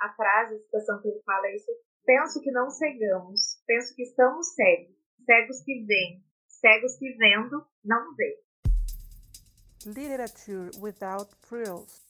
a 0.00 0.08
frase, 0.14 0.54
a 0.54 0.58
citação 0.58 1.00
que 1.02 1.08
ele 1.08 1.22
fala 1.24 1.46
é 1.46 1.56
isso. 1.56 1.70
Penso 2.04 2.40
que 2.40 2.50
não 2.50 2.70
cegamos, 2.70 3.62
penso 3.66 3.94
que 3.94 4.02
estamos 4.02 4.54
cegos, 4.54 4.96
cegos 5.26 5.62
que 5.62 5.84
veem, 5.84 6.24
cegos 6.48 6.96
que 6.96 7.12
vendo 7.16 7.66
não 7.84 8.14
veem. 8.16 8.38
Literature 9.86 10.70
without 10.80 11.30
frills. 11.46 12.02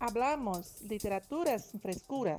Hablamos 0.00 0.80
literatura 0.82 1.58
sem 1.58 1.80
frescura. 1.80 2.36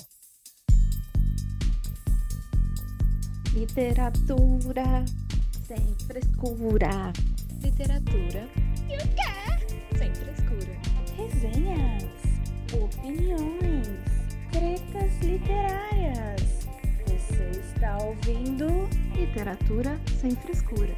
Literatura 3.54 5.06
sem 5.66 5.96
frescura. 6.06 7.14
Literatura 7.62 8.48
e 8.88 8.98
o 8.98 9.08
quê? 9.16 9.98
Sem 9.98 10.14
frescura. 10.14 10.76
Resenhas, 11.16 12.04
opiniões, 12.74 14.15
tretas 14.56 15.20
literárias. 15.22 16.66
Você 17.08 17.60
está 17.60 17.98
ouvindo 18.06 18.66
Literatura 19.14 20.00
sem 20.22 20.32
frescura. 20.32 20.96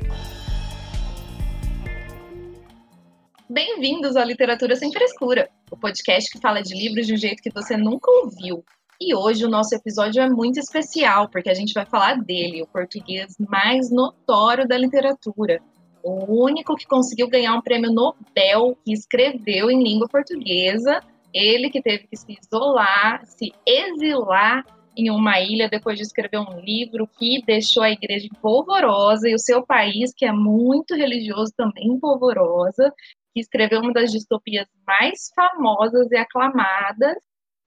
Bem-vindos 3.49 4.15
ao 4.15 4.27
Literatura 4.27 4.75
Sem 4.75 4.91
Frescura, 4.91 5.49
o 5.71 5.77
podcast 5.77 6.29
que 6.29 6.39
fala 6.39 6.61
de 6.61 6.75
livros 6.75 7.07
de 7.07 7.15
um 7.15 7.17
jeito 7.17 7.41
que 7.41 7.49
você 7.49 7.75
nunca 7.75 8.11
ouviu. 8.11 8.63
E 9.01 9.15
hoje 9.15 9.43
o 9.43 9.49
nosso 9.49 9.73
episódio 9.73 10.21
é 10.21 10.29
muito 10.29 10.59
especial, 10.59 11.27
porque 11.27 11.49
a 11.49 11.55
gente 11.55 11.73
vai 11.73 11.85
falar 11.87 12.21
dele, 12.21 12.61
o 12.61 12.67
português 12.67 13.35
mais 13.39 13.89
notório 13.89 14.67
da 14.67 14.77
literatura. 14.77 15.59
O 16.03 16.43
único 16.43 16.75
que 16.75 16.85
conseguiu 16.85 17.27
ganhar 17.27 17.55
um 17.55 17.61
prêmio 17.61 17.91
Nobel 17.91 18.77
que 18.85 18.93
escreveu 18.93 19.71
em 19.71 19.81
língua 19.81 20.07
portuguesa. 20.07 21.01
Ele 21.37 21.69
que 21.69 21.81
teve 21.81 22.07
que 22.07 22.15
se 22.17 22.37
isolar, 22.41 23.25
se 23.25 23.53
exilar 23.65 24.65
em 24.95 25.11
uma 25.11 25.39
ilha 25.39 25.69
depois 25.69 25.95
de 25.95 26.01
escrever 26.01 26.39
um 26.39 26.59
livro 26.59 27.07
que 27.07 27.43
deixou 27.45 27.83
a 27.83 27.91
igreja 27.91 28.27
polvorosa 28.41 29.29
e 29.29 29.35
o 29.35 29.39
seu 29.39 29.63
país, 29.63 30.11
que 30.15 30.25
é 30.25 30.31
muito 30.31 30.95
religioso, 30.95 31.53
também 31.55 31.99
polvorosa, 31.99 32.91
que 33.31 33.39
escreveu 33.39 33.81
uma 33.81 33.93
das 33.93 34.11
distopias 34.11 34.65
mais 34.87 35.31
famosas 35.35 36.11
e 36.11 36.15
aclamadas. 36.15 37.15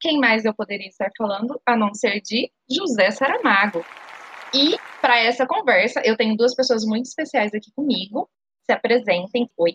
Quem 0.00 0.18
mais 0.18 0.44
eu 0.44 0.52
poderia 0.52 0.88
estar 0.88 1.10
falando 1.16 1.60
a 1.64 1.76
não 1.76 1.94
ser 1.94 2.20
de 2.20 2.50
José 2.68 3.12
Saramago? 3.12 3.84
E 4.52 4.76
para 5.00 5.20
essa 5.20 5.46
conversa, 5.46 6.02
eu 6.04 6.16
tenho 6.16 6.36
duas 6.36 6.54
pessoas 6.56 6.84
muito 6.84 7.06
especiais 7.06 7.54
aqui 7.54 7.70
comigo. 7.76 8.28
Se 8.64 8.72
apresentem. 8.72 9.48
Oi. 9.56 9.74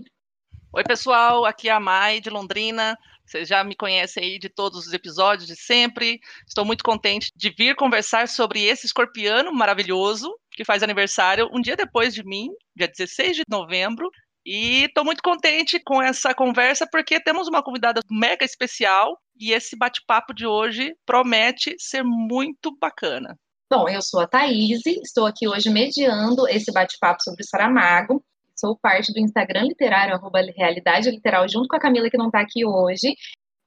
Oi, 0.74 0.84
pessoal. 0.84 1.46
Aqui 1.46 1.70
é 1.70 1.72
a 1.72 1.80
Mai, 1.80 2.20
de 2.20 2.30
Londrina. 2.30 2.98
Vocês 3.26 3.48
já 3.48 3.64
me 3.64 3.76
conhecem 3.76 4.24
aí 4.24 4.40
de 4.40 4.50
todos 4.50 4.86
os 4.86 4.94
episódios 4.94 5.48
de 5.48 5.56
sempre. 5.56 6.20
Estou 6.48 6.64
muito 6.64 6.84
contente 6.84 7.32
de 7.36 7.50
vir 7.50 7.76
conversar 7.76 8.28
sobre 8.28 8.64
esse 8.64 8.86
escorpiano 8.86 9.52
maravilhoso 9.52 10.32
que 10.52 10.64
faz 10.64 10.84
aniversário 10.84 11.50
um 11.52 11.60
dia 11.60 11.76
depois 11.76 12.14
de 12.14 12.24
mim, 12.24 12.50
dia 12.76 12.88
16 12.88 13.38
de 13.38 13.44
novembro. 13.50 14.10
E 14.46 14.84
estou 14.84 15.04
muito 15.04 15.24
contente 15.24 15.80
com 15.84 16.00
essa 16.00 16.34
conversa 16.34 16.88
porque 16.92 17.20
temos 17.20 17.48
uma 17.48 17.64
convidada 17.64 18.02
mega 18.10 18.46
especial 18.46 19.20
e 19.40 19.52
esse 19.52 19.76
bate-papo 19.76 20.34
de 20.34 20.46
hoje 20.46 20.96
promete 21.04 21.76
ser 21.80 22.04
muito 22.04 22.78
bacana. 22.80 23.36
Bom, 23.72 23.90
eu 23.90 24.02
sou 24.04 24.20
a 24.20 24.28
Thaís, 24.28 24.86
estou 24.86 25.26
aqui 25.26 25.48
hoje 25.48 25.72
mediando 25.72 26.48
esse 26.48 26.72
bate-papo 26.72 27.24
sobre 27.24 27.44
Saramago. 27.44 28.24
Sou 28.66 28.76
parte 28.76 29.14
do 29.14 29.20
Instagram 29.20 29.66
literário, 29.66 30.16
arroba 30.16 30.42
Realidade 30.42 31.12
Literal, 31.12 31.48
junto 31.48 31.68
com 31.68 31.76
a 31.76 31.80
Camila, 31.80 32.10
que 32.10 32.18
não 32.18 32.26
está 32.28 32.40
aqui 32.40 32.66
hoje. 32.66 33.14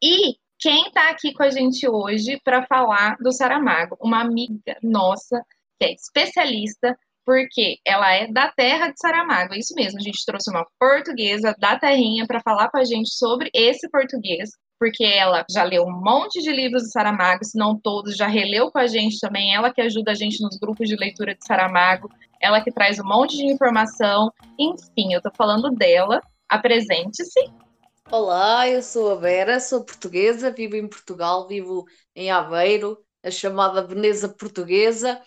E 0.03 0.35
quem 0.59 0.89
está 0.89 1.09
aqui 1.11 1.33
com 1.33 1.45
a 1.45 1.51
gente 1.51 1.89
hoje 1.89 2.41
para 2.43 2.67
falar 2.67 3.17
do 3.21 3.31
Saramago? 3.31 3.97
Uma 4.01 4.23
amiga 4.23 4.77
nossa, 4.83 5.41
que 5.79 5.87
é 5.87 5.93
especialista 5.93 6.99
porque 7.25 7.77
ela 7.87 8.13
é 8.13 8.27
da 8.27 8.51
terra 8.51 8.89
de 8.89 8.99
Saramago. 8.99 9.55
É 9.55 9.59
isso 9.59 9.73
mesmo, 9.77 10.01
a 10.01 10.03
gente 10.03 10.27
trouxe 10.27 10.51
uma 10.51 10.67
portuguesa 10.81 11.55
da 11.61 11.79
terrinha 11.79 12.27
para 12.27 12.41
falar 12.41 12.69
com 12.69 12.79
a 12.79 12.85
gente 12.85 13.15
sobre 13.15 13.51
esse 13.55 13.89
português, 13.91 14.51
porque 14.79 15.05
ela 15.05 15.45
já 15.51 15.63
leu 15.65 15.85
um 15.85 16.01
monte 16.03 16.41
de 16.41 16.53
livros 16.53 16.85
de 16.85 16.91
Saramago, 16.91 17.45
se 17.45 17.59
não 17.59 17.79
todos, 17.79 18.17
já 18.17 18.27
releu 18.27 18.71
com 18.71 18.79
a 18.79 18.87
gente 18.87 19.19
também, 19.19 19.55
ela 19.55 19.73
que 19.73 19.81
ajuda 19.81 20.13
a 20.13 20.15
gente 20.15 20.43
nos 20.43 20.59
grupos 20.59 20.89
de 20.89 20.97
leitura 20.97 21.35
de 21.35 21.45
Saramago, 21.45 22.09
ela 22.41 22.61
que 22.61 22.71
traz 22.71 22.99
um 22.99 23.05
monte 23.05 23.37
de 23.37 23.47
informação. 23.47 24.33
Enfim, 24.59 25.13
eu 25.13 25.21
tô 25.21 25.31
falando 25.37 25.71
dela. 25.71 26.21
Apresente-se. 26.49 27.53
Olá, 28.11 28.69
eu 28.69 28.83
sou 28.83 29.13
a 29.13 29.17
Vera, 29.17 29.61
sou 29.61 29.85
portuguesa, 29.85 30.51
vivo 30.51 30.77
em 30.77 30.89
Portugal, 30.89 31.47
vivo 31.47 31.85
em 32.17 32.31
Aveiro, 32.31 32.97
a 33.23 33.31
chamada 33.31 33.87
Veneza 33.87 34.29
Portuguesa, 34.29 35.21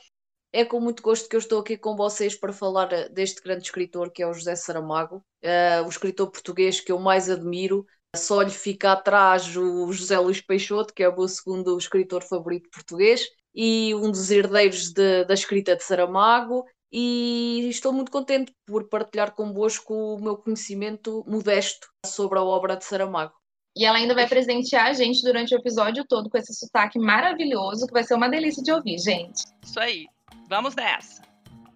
é 0.54 0.66
com 0.66 0.82
muito 0.82 1.02
gosto 1.02 1.30
que 1.30 1.36
eu 1.36 1.40
estou 1.40 1.62
aqui 1.62 1.78
com 1.78 1.96
vocês 1.96 2.36
para 2.36 2.52
falar 2.52 2.92
eh, 2.92 3.08
deste 3.10 3.42
grande 3.42 3.64
escritor 3.64 4.12
que 4.12 4.22
é 4.22 4.28
o 4.28 4.34
José 4.34 4.56
Saramago, 4.56 5.24
uh, 5.44 5.86
o 5.86 5.90
escritor 5.90 6.30
português 6.30 6.82
que 6.82 6.92
eu 6.92 7.00
mais 7.00 7.30
admiro. 7.30 7.86
Só 8.16 8.42
lhe 8.42 8.52
fica 8.52 8.92
atrás 8.92 9.56
o 9.56 9.92
José 9.94 10.20
Luís 10.20 10.42
Peixoto, 10.42 10.94
que 10.94 11.02
é 11.02 11.08
o 11.08 11.16
meu 11.16 11.28
segundo 11.28 11.78
escritor 11.78 12.22
favorito 12.24 12.70
português, 12.70 13.26
e 13.56 13.96
um 13.96 14.12
dos 14.12 14.30
herdeiros 14.30 14.92
de, 14.92 15.24
da 15.26 15.34
escrita 15.34 15.76
de 15.76 15.84
Saramago. 15.84 16.66
E 16.92 17.70
estou 17.70 17.94
muito 17.94 18.12
contente 18.12 18.54
por 18.66 18.90
partilhar 18.90 19.34
convosco 19.34 19.94
o 19.94 20.22
meu 20.22 20.36
conhecimento 20.36 21.24
modesto 21.26 21.88
sobre 22.06 22.38
a 22.38 22.44
obra 22.44 22.76
de 22.76 22.84
Saramago. 22.84 23.34
E 23.78 23.86
ela 23.86 23.98
ainda 23.98 24.14
vai 24.14 24.28
presentear 24.28 24.88
a 24.88 24.94
gente 24.94 25.24
durante 25.24 25.56
o 25.56 25.58
episódio 25.58 26.06
todo 26.06 26.30
com 26.30 26.38
esse 26.38 26.54
sotaque 26.54 27.00
maravilhoso, 27.00 27.88
que 27.88 27.94
vai 27.94 28.04
ser 28.04 28.16
uma 28.16 28.28
delícia 28.28 28.62
de 28.62 28.74
ouvir, 28.74 28.98
gente. 28.98 29.46
Isso 29.64 29.80
aí. 29.80 30.08
Vamos 30.50 30.76
nessa! 30.76 31.31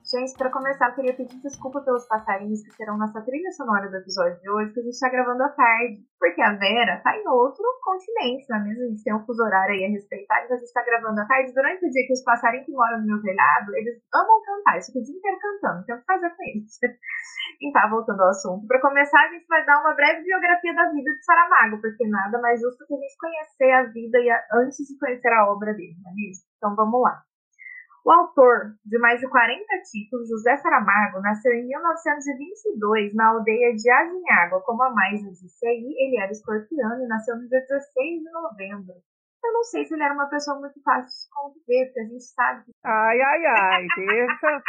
Gente, 0.05 0.38
para 0.38 0.53
começar, 0.53 0.89
eu 0.89 0.93
queria 0.93 1.17
pedir 1.17 1.41
desculpa 1.41 1.81
pelos 1.81 2.05
passarinhos 2.05 2.61
que 2.61 2.69
serão 2.77 2.95
nossa 2.95 3.25
trilha 3.25 3.49
sonora 3.57 3.89
do 3.89 3.97
episódio 3.97 4.38
de 4.38 4.47
hoje, 4.51 4.71
que 4.71 4.79
a 4.79 4.83
gente 4.83 4.93
está 4.93 5.09
gravando 5.09 5.41
à 5.41 5.49
tarde, 5.49 5.97
porque 6.19 6.41
a 6.43 6.53
Vera 6.53 7.01
está 7.01 7.17
em 7.17 7.27
outro 7.27 7.66
continente, 7.81 8.45
não 8.47 8.57
é 8.57 8.63
mesmo? 8.69 8.83
A 8.83 8.88
gente 8.94 9.03
tem 9.03 9.15
um 9.15 9.25
fuso 9.25 9.41
horário 9.41 9.73
aí 9.73 9.85
a 9.85 9.89
respeitar, 9.89 10.45
então 10.45 10.57
a 10.57 10.59
gente 10.59 10.69
está 10.69 10.85
gravando 10.85 11.21
à 11.21 11.25
tarde 11.25 11.55
durante 11.55 11.88
o 11.88 11.89
dia 11.89 12.05
que 12.05 12.13
os 12.13 12.21
passarinhos 12.21 12.67
que 12.67 12.71
moram 12.71 13.01
no 13.01 13.07
meu 13.07 13.21
telhado, 13.23 13.73
eles 13.73 13.97
amam 14.13 14.45
cantar, 14.45 14.77
isso 14.77 14.94
o 14.94 15.01
dia 15.01 15.17
inteiro 15.17 15.39
cantando, 15.41 15.85
tem 15.85 15.95
o 15.95 15.99
que 15.99 16.05
fazer 16.05 16.29
com 16.29 16.44
eles. 16.53 16.77
então, 17.65 17.89
voltando 17.89 18.21
ao 18.21 18.29
assunto, 18.29 18.67
para 18.67 18.81
começar, 18.81 19.25
a 19.25 19.31
gente 19.33 19.47
vai 19.49 19.65
dar 19.65 19.81
uma 19.81 19.95
breve 19.95 20.21
biografia 20.21 20.75
da 20.75 20.85
vida 20.94 21.09
de 21.17 21.25
Saramago, 21.25 21.81
porque 21.81 22.05
nada 22.07 22.39
mais 22.45 22.61
justo 22.61 22.85
que 22.85 22.94
a 22.94 22.97
gente 22.97 23.17
conhecer 23.17 23.71
a 23.73 23.83
vida 23.89 24.19
a, 24.21 24.61
antes 24.61 24.85
de 24.85 24.99
conhecer 24.99 25.33
a 25.33 25.49
obra 25.49 25.73
dele, 25.73 25.97
não 25.97 26.11
é 26.11 26.13
mesmo? 26.13 26.45
Então 26.61 26.75
vamos 26.75 27.01
lá. 27.01 27.25
O 28.05 28.11
autor 28.11 28.77
de 28.85 28.99
mais 28.99 29.19
de 29.19 29.27
40 29.27 29.66
títulos, 29.91 30.29
José 30.29 30.55
Saramago, 30.57 31.21
nasceu 31.21 31.51
em 31.53 31.66
1922 31.66 33.16
na 33.16 33.29
aldeia 33.29 33.73
de 33.73 33.89
Azinhágua. 33.89 34.61
Como 34.61 34.83
a 34.83 34.91
mais 34.91 35.23
eu 35.23 35.31
disse 35.31 35.66
aí, 35.66 35.95
ele 35.97 36.21
era 36.21 36.31
escorpiano 36.31 37.03
e 37.03 37.07
nasceu 37.07 37.35
no 37.35 37.49
dia 37.49 37.61
16 37.61 38.21
de 38.21 38.31
novembro. 38.31 38.94
Eu 39.44 39.53
não 39.53 39.63
sei 39.63 39.85
se 39.85 39.95
ele 39.95 40.03
era 40.03 40.13
uma 40.13 40.29
pessoa 40.29 40.59
muito 40.59 40.79
fácil 40.83 41.09
de 41.09 41.33
conviver, 41.33 41.85
porque 41.85 41.99
a 41.99 42.03
gente 42.03 42.23
sabe 42.25 42.65
que... 42.65 42.71
Ai, 42.83 43.19
ai, 43.19 43.45
ai, 43.45 43.88
deixa... 43.95 44.61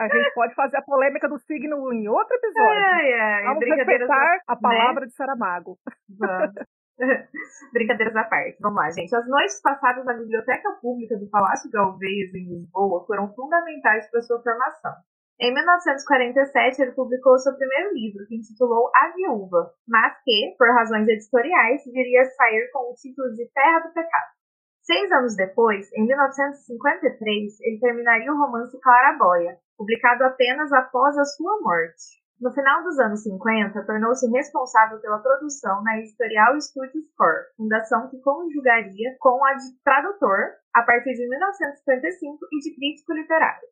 A 0.00 0.06
gente 0.06 0.32
pode 0.34 0.54
fazer 0.54 0.76
a 0.76 0.82
polêmica 0.82 1.28
do 1.28 1.38
signo 1.38 1.92
em 1.92 2.06
outro 2.06 2.36
episódio. 2.36 2.84
Ai, 2.84 3.12
ai, 3.14 3.44
Vamos 3.44 3.64
respeitar 3.64 4.40
a 4.46 4.56
palavra 4.56 5.00
né? 5.00 5.06
de 5.06 5.14
Saramago. 5.14 5.78
Vamos. 6.18 6.54
Brincadeiras 7.72 8.16
à 8.16 8.24
parte. 8.24 8.58
Vamos 8.60 8.76
lá, 8.76 8.90
gente. 8.90 9.14
As 9.14 9.26
noites 9.28 9.60
passadas 9.62 10.04
na 10.04 10.14
Biblioteca 10.14 10.72
Pública 10.80 11.16
do 11.16 11.30
Palácio 11.30 11.70
Galvez, 11.70 12.34
em 12.34 12.48
Lisboa, 12.48 13.06
foram 13.06 13.32
fundamentais 13.34 14.10
para 14.10 14.22
sua 14.22 14.42
formação. 14.42 14.92
Em 15.40 15.54
1947, 15.54 16.82
ele 16.82 16.92
publicou 16.92 17.38
seu 17.38 17.54
primeiro 17.54 17.94
livro, 17.94 18.26
que 18.26 18.34
intitulou 18.34 18.90
A 18.92 19.12
Viúva, 19.14 19.72
mas 19.86 20.12
que, 20.24 20.56
por 20.58 20.68
razões 20.74 21.06
editoriais, 21.06 21.84
viria 21.86 22.22
a 22.22 22.24
sair 22.24 22.68
com 22.72 22.90
o 22.90 22.94
título 22.94 23.32
de 23.34 23.48
Terra 23.54 23.78
do 23.78 23.94
Pecado. 23.94 24.32
Seis 24.82 25.12
anos 25.12 25.36
depois, 25.36 25.92
em 25.92 26.06
1953, 26.06 27.60
ele 27.60 27.78
terminaria 27.78 28.32
o 28.32 28.36
romance 28.36 28.76
Claraboia, 28.80 29.58
publicado 29.76 30.24
apenas 30.24 30.72
após 30.72 31.16
a 31.16 31.24
sua 31.24 31.60
morte. 31.60 32.17
No 32.40 32.52
final 32.52 32.84
dos 32.84 32.96
anos 33.00 33.24
50, 33.24 33.84
tornou-se 33.84 34.30
responsável 34.30 35.00
pela 35.00 35.18
produção 35.18 35.82
na 35.82 35.98
Editorial 35.98 36.60
Studios 36.60 37.10
Core, 37.16 37.50
fundação 37.56 38.08
que 38.08 38.20
conjugaria 38.20 39.16
com 39.18 39.44
a 39.44 39.54
de 39.54 39.74
tradutor 39.82 40.54
a 40.72 40.82
partir 40.82 41.14
de 41.14 41.28
1955 41.28 42.38
e 42.52 42.58
de 42.60 42.76
crítico 42.76 43.12
literário. 43.12 43.66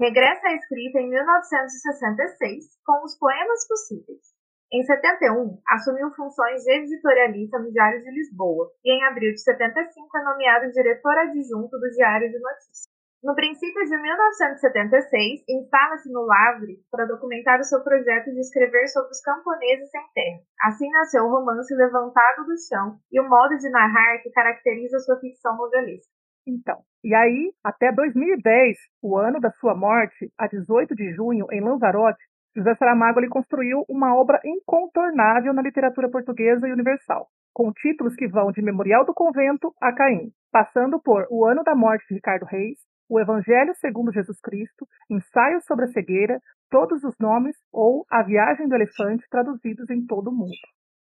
Regressa 0.00 0.48
à 0.48 0.52
escrita 0.52 0.98
em 0.98 1.08
1966 1.10 2.64
com 2.84 3.04
Os 3.04 3.16
Poemas 3.16 3.68
Possíveis. 3.68 4.34
Em 4.72 4.82
71, 4.82 5.62
assumiu 5.68 6.10
funções 6.10 6.64
de 6.64 6.72
editorialista 6.72 7.60
no 7.60 7.70
Diário 7.70 8.02
de 8.02 8.10
Lisboa 8.10 8.68
e 8.84 8.98
em 8.98 9.04
abril 9.04 9.32
de 9.32 9.40
75 9.40 10.18
é 10.18 10.24
nomeado 10.24 10.72
diretor 10.72 11.16
adjunto 11.18 11.78
do 11.78 11.90
Diário 11.90 12.28
de 12.32 12.38
Notícias. 12.40 12.97
No 13.20 13.34
princípio 13.34 13.84
de 13.84 14.00
1976, 14.00 15.42
instala-se 15.48 16.08
no 16.12 16.22
Lavre 16.22 16.78
para 16.88 17.04
documentar 17.04 17.58
o 17.58 17.64
seu 17.64 17.82
projeto 17.82 18.30
de 18.30 18.38
escrever 18.38 18.86
sobre 18.86 19.10
os 19.10 19.20
camponeses 19.20 19.90
sem 19.90 20.02
terra. 20.14 20.38
Assim 20.62 20.88
nasceu 20.90 21.24
o 21.24 21.30
romance 21.30 21.74
Levantado 21.74 22.44
do 22.46 22.54
Chão 22.68 22.96
e 23.10 23.20
o 23.20 23.28
modo 23.28 23.58
de 23.58 23.68
narrar 23.70 24.18
que 24.22 24.30
caracteriza 24.30 25.00
sua 25.00 25.18
ficção 25.18 25.56
novelesca. 25.56 26.12
Então, 26.46 26.78
e 27.02 27.12
aí, 27.12 27.52
até 27.62 27.90
2010, 27.90 28.78
o 29.02 29.18
ano 29.18 29.40
da 29.40 29.50
sua 29.50 29.74
morte, 29.74 30.32
a 30.38 30.46
18 30.46 30.94
de 30.94 31.12
junho, 31.12 31.46
em 31.50 31.60
Lanzarote, 31.60 32.22
José 32.56 32.74
Saramago 32.76 33.18
ele 33.18 33.28
construiu 33.28 33.84
uma 33.88 34.14
obra 34.14 34.40
incontornável 34.44 35.52
na 35.52 35.62
literatura 35.62 36.08
portuguesa 36.08 36.68
e 36.68 36.72
universal, 36.72 37.26
com 37.52 37.72
títulos 37.72 38.14
que 38.14 38.28
vão 38.28 38.52
de 38.52 38.62
Memorial 38.62 39.04
do 39.04 39.12
Convento 39.12 39.74
a 39.82 39.92
Caim, 39.92 40.30
passando 40.52 41.00
por 41.00 41.26
O 41.30 41.44
Ano 41.44 41.64
da 41.64 41.74
Morte 41.74 42.06
de 42.08 42.14
Ricardo 42.14 42.46
Reis, 42.46 42.78
O 43.08 43.18
Evangelho 43.18 43.74
segundo 43.76 44.12
Jesus 44.12 44.38
Cristo, 44.38 44.86
Ensaio 45.08 45.62
sobre 45.62 45.86
a 45.86 45.88
Cegueira, 45.88 46.38
Todos 46.70 47.02
os 47.04 47.14
Nomes 47.18 47.56
ou 47.72 48.04
A 48.10 48.22
Viagem 48.22 48.68
do 48.68 48.74
Elefante, 48.74 49.24
traduzidos 49.30 49.88
em 49.88 50.04
todo 50.04 50.28
o 50.28 50.34
mundo. 50.34 50.58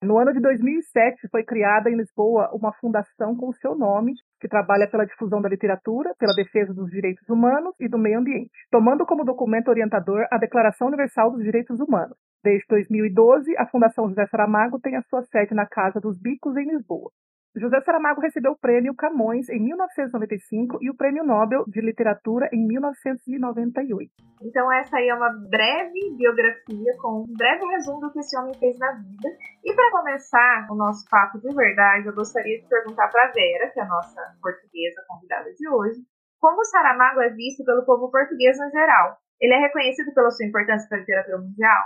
No 0.02 0.18
ano 0.18 0.32
de 0.32 0.40
2007, 0.40 1.28
foi 1.28 1.44
criada 1.44 1.88
em 1.88 1.96
Lisboa 1.96 2.50
uma 2.52 2.72
fundação 2.72 3.36
com 3.36 3.48
o 3.48 3.54
seu 3.54 3.76
nome, 3.76 4.12
que 4.40 4.48
trabalha 4.48 4.90
pela 4.90 5.06
difusão 5.06 5.40
da 5.40 5.48
literatura, 5.48 6.12
pela 6.18 6.34
defesa 6.34 6.74
dos 6.74 6.90
direitos 6.90 7.28
humanos 7.28 7.74
e 7.78 7.88
do 7.88 7.96
meio 7.96 8.18
ambiente, 8.18 8.50
tomando 8.72 9.06
como 9.06 9.24
documento 9.24 9.68
orientador 9.68 10.26
a 10.32 10.36
Declaração 10.36 10.88
Universal 10.88 11.30
dos 11.30 11.44
Direitos 11.44 11.78
Humanos. 11.78 12.18
Desde 12.42 12.66
2012, 12.68 13.56
a 13.56 13.66
Fundação 13.66 14.08
José 14.08 14.26
Saramago 14.26 14.80
tem 14.80 14.96
a 14.96 15.02
sua 15.02 15.22
sede 15.22 15.54
na 15.54 15.64
Casa 15.64 16.00
dos 16.00 16.18
Bicos, 16.18 16.56
em 16.56 16.68
Lisboa. 16.68 17.10
José 17.56 17.80
Saramago 17.82 18.20
recebeu 18.20 18.52
o 18.52 18.58
prêmio 18.58 18.94
Camões 18.96 19.48
em 19.48 19.62
1995 19.62 20.78
e 20.82 20.90
o 20.90 20.96
prêmio 20.96 21.22
Nobel 21.22 21.64
de 21.68 21.80
Literatura 21.80 22.48
em 22.52 22.66
1998. 22.66 24.10
Então 24.42 24.72
essa 24.72 24.96
aí 24.96 25.08
é 25.08 25.14
uma 25.14 25.30
breve 25.30 26.16
biografia 26.16 26.96
com 27.00 27.22
um 27.22 27.32
breve 27.36 27.64
resumo 27.66 28.00
do 28.00 28.10
que 28.10 28.18
esse 28.18 28.36
homem 28.36 28.54
fez 28.58 28.76
na 28.78 28.92
vida. 28.92 29.28
E 29.64 29.72
para 29.72 29.90
começar 29.92 30.66
o 30.68 30.74
nosso 30.74 31.08
papo 31.08 31.38
de 31.38 31.54
verdade, 31.54 32.08
eu 32.08 32.14
gostaria 32.14 32.60
de 32.60 32.68
perguntar 32.68 33.08
para 33.08 33.30
Vera, 33.30 33.70
que 33.70 33.78
é 33.78 33.82
a 33.84 33.88
nossa 33.88 34.20
portuguesa 34.42 35.04
convidada 35.06 35.52
de 35.54 35.68
hoje, 35.68 36.00
como 36.40 36.64
Saramago 36.64 37.20
é 37.22 37.30
visto 37.30 37.64
pelo 37.64 37.86
povo 37.86 38.10
português 38.10 38.58
no 38.58 38.68
geral? 38.70 39.16
Ele 39.40 39.54
é 39.54 39.58
reconhecido 39.60 40.12
pela 40.12 40.30
sua 40.30 40.44
importância 40.44 40.88
para 40.88 40.98
a 40.98 41.00
literatura 41.00 41.38
mundial? 41.38 41.82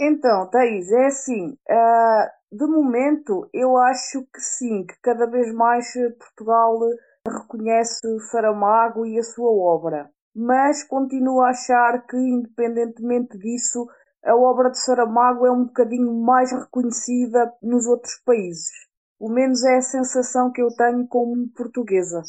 Então, 0.00 0.48
Thaís, 0.48 0.90
é 0.92 1.06
assim, 1.06 1.56
uh, 1.68 2.37
de 2.50 2.66
momento 2.66 3.48
eu 3.52 3.76
acho 3.76 4.22
que 4.32 4.40
sim, 4.40 4.86
que 4.86 4.94
cada 5.02 5.26
vez 5.26 5.52
mais 5.52 5.92
Portugal 6.18 6.78
reconhece 7.26 8.00
Saramago 8.30 9.04
e 9.06 9.18
a 9.18 9.22
sua 9.22 9.50
obra, 9.50 10.10
mas 10.34 10.84
continuo 10.84 11.42
a 11.42 11.50
achar 11.50 12.06
que, 12.06 12.16
independentemente 12.16 13.36
disso, 13.38 13.86
a 14.24 14.34
obra 14.34 14.70
de 14.70 14.78
Saramago 14.78 15.46
é 15.46 15.50
um 15.50 15.64
bocadinho 15.64 16.12
mais 16.22 16.52
reconhecida 16.52 17.52
nos 17.62 17.86
outros 17.86 18.20
países. 18.24 18.70
Pelo 19.18 19.32
menos 19.32 19.64
é 19.64 19.76
a 19.76 19.82
sensação 19.82 20.52
que 20.52 20.62
eu 20.62 20.68
tenho 20.76 21.06
como 21.08 21.48
portuguesa. 21.56 22.22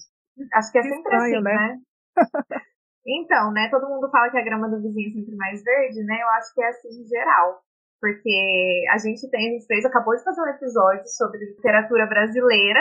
Acho 0.54 0.72
que 0.72 0.80
é 0.80 0.84
sempre 0.84 0.98
Estranho, 0.98 1.36
assim, 1.36 1.44
né? 1.44 1.54
né? 1.54 1.80
Então, 3.12 3.52
né, 3.52 3.70
todo 3.72 3.90
mundo 3.90 4.10
fala 4.12 4.30
que 4.30 4.38
a 4.38 4.44
grama 4.44 4.70
do 4.70 4.82
vizinho 4.82 5.10
é 5.10 5.14
sempre 5.14 5.36
mais 5.36 5.64
verde, 5.64 6.04
né? 6.04 6.22
Eu 6.22 6.30
acho 6.30 6.54
que 6.54 6.62
é 6.62 6.68
assim 6.68 6.90
em 6.90 7.08
geral. 7.08 7.60
Porque 8.00 8.86
a 8.92 8.98
gente 8.98 9.30
tem, 9.30 9.50
a 9.50 9.54
gente 9.54 9.66
fez, 9.66 9.86
acabou 9.86 10.16
de 10.16 10.24
fazer 10.24 10.42
um 10.42 10.48
episódio 10.48 11.08
sobre 11.08 11.40
literatura 11.40 12.06
brasileira, 12.08 12.80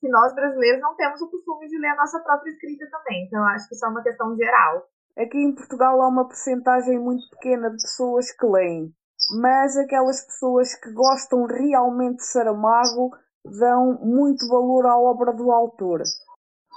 que 0.00 0.08
nós 0.08 0.34
brasileiros 0.34 0.80
não 0.80 0.94
temos 0.96 1.20
o 1.20 1.30
costume 1.30 1.66
de 1.68 1.78
ler 1.78 1.88
a 1.88 1.96
nossa 1.96 2.20
própria 2.20 2.50
escrita 2.50 2.86
também. 2.90 3.24
Então, 3.26 3.42
acho 3.44 3.68
que 3.68 3.74
isso 3.74 3.84
é 3.84 3.88
uma 3.88 4.02
questão 4.02 4.36
geral. 4.36 4.86
Aqui 5.18 5.38
em 5.38 5.54
Portugal 5.54 6.00
há 6.00 6.08
uma 6.08 6.26
porcentagem 6.26 6.98
muito 6.98 7.28
pequena 7.30 7.70
de 7.70 7.76
pessoas 7.76 8.30
que 8.32 8.46
leem, 8.46 8.92
mas 9.40 9.76
aquelas 9.76 10.24
pessoas 10.24 10.74
que 10.74 10.92
gostam 10.92 11.44
realmente 11.46 12.18
de 12.18 12.26
Saramago 12.26 13.10
dão 13.44 13.98
muito 14.02 14.46
valor 14.48 14.86
à 14.86 14.96
obra 14.96 15.32
do 15.32 15.50
autor. 15.50 16.00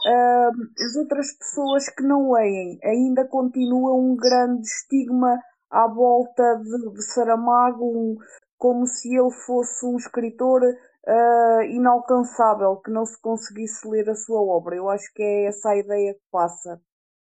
As 0.06 0.96
outras 0.98 1.32
pessoas 1.38 1.88
que 1.90 2.04
não 2.04 2.32
leem 2.34 2.80
ainda 2.84 3.26
continua 3.26 3.94
um 3.94 4.16
grande 4.16 4.64
estigma 4.64 5.40
à 5.74 5.88
volta 5.88 6.44
de, 6.62 6.94
de 6.94 7.02
Saramago, 7.02 7.84
um, 7.84 8.16
como 8.58 8.86
se 8.86 9.10
ele 9.10 9.32
fosse 9.46 9.86
um 9.86 9.98
escritor 9.98 10.62
uh, 10.62 11.62
inalcançável, 11.64 12.78
que 12.78 12.92
não 12.92 13.06
se 13.06 13.20
conseguisse 13.20 13.88
ler 13.90 14.08
a 14.10 14.16
sua 14.16 14.42
obra. 14.42 14.76
Eu 14.76 14.90
acho 14.90 15.12
que 15.14 15.24
é 15.24 15.48
essa 15.48 15.72
a 15.72 15.78
ideia 15.78 16.14
que 16.14 16.22
passa. 16.32 16.80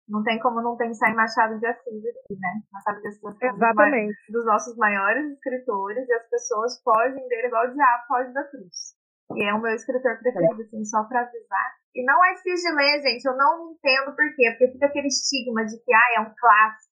Não 0.09 0.21
tem 0.24 0.38
como 0.39 0.62
não 0.62 0.75
pensar 0.75 1.09
em 1.09 1.15
Machado 1.15 1.57
de 1.57 1.65
Assis 1.65 1.88
aqui, 1.88 2.36
né? 2.36 2.62
Machado 2.71 3.01
de 3.01 3.07
Assis 3.07 3.24
é 3.42 3.48
Exatamente. 3.48 4.18
Um 4.30 4.33
dos 4.33 4.45
nossos 4.45 4.75
maiores 4.75 5.31
escritores 5.31 6.09
e 6.09 6.13
as 6.13 6.30
pessoas 6.30 6.81
fogem 6.83 7.25
dele 7.30 7.48
igual 7.48 7.65
o 7.65 7.74
diabo 7.74 8.03
foge 8.07 8.33
da 8.33 8.44
cruz. 8.44 9.00
E 9.36 9.48
é 9.48 9.53
o 9.53 9.62
meu 9.62 9.74
escritor 9.74 10.19
preferido, 10.19 10.62
assim, 10.62 10.83
só 10.83 11.06
pra 11.06 11.21
avisar. 11.21 11.71
E 11.95 12.03
não 12.03 12.19
é 12.25 12.33
ler, 12.75 13.01
gente. 13.01 13.25
Eu 13.25 13.38
não 13.38 13.71
entendo 13.71 14.13
por 14.13 14.36
quê. 14.36 14.51
Porque 14.51 14.74
fica 14.74 14.86
aquele 14.88 15.07
estigma 15.07 15.63
de 15.63 15.77
que, 15.77 15.94
ah, 15.94 16.13
é 16.18 16.19
um 16.19 16.33
clássico. 16.38 16.90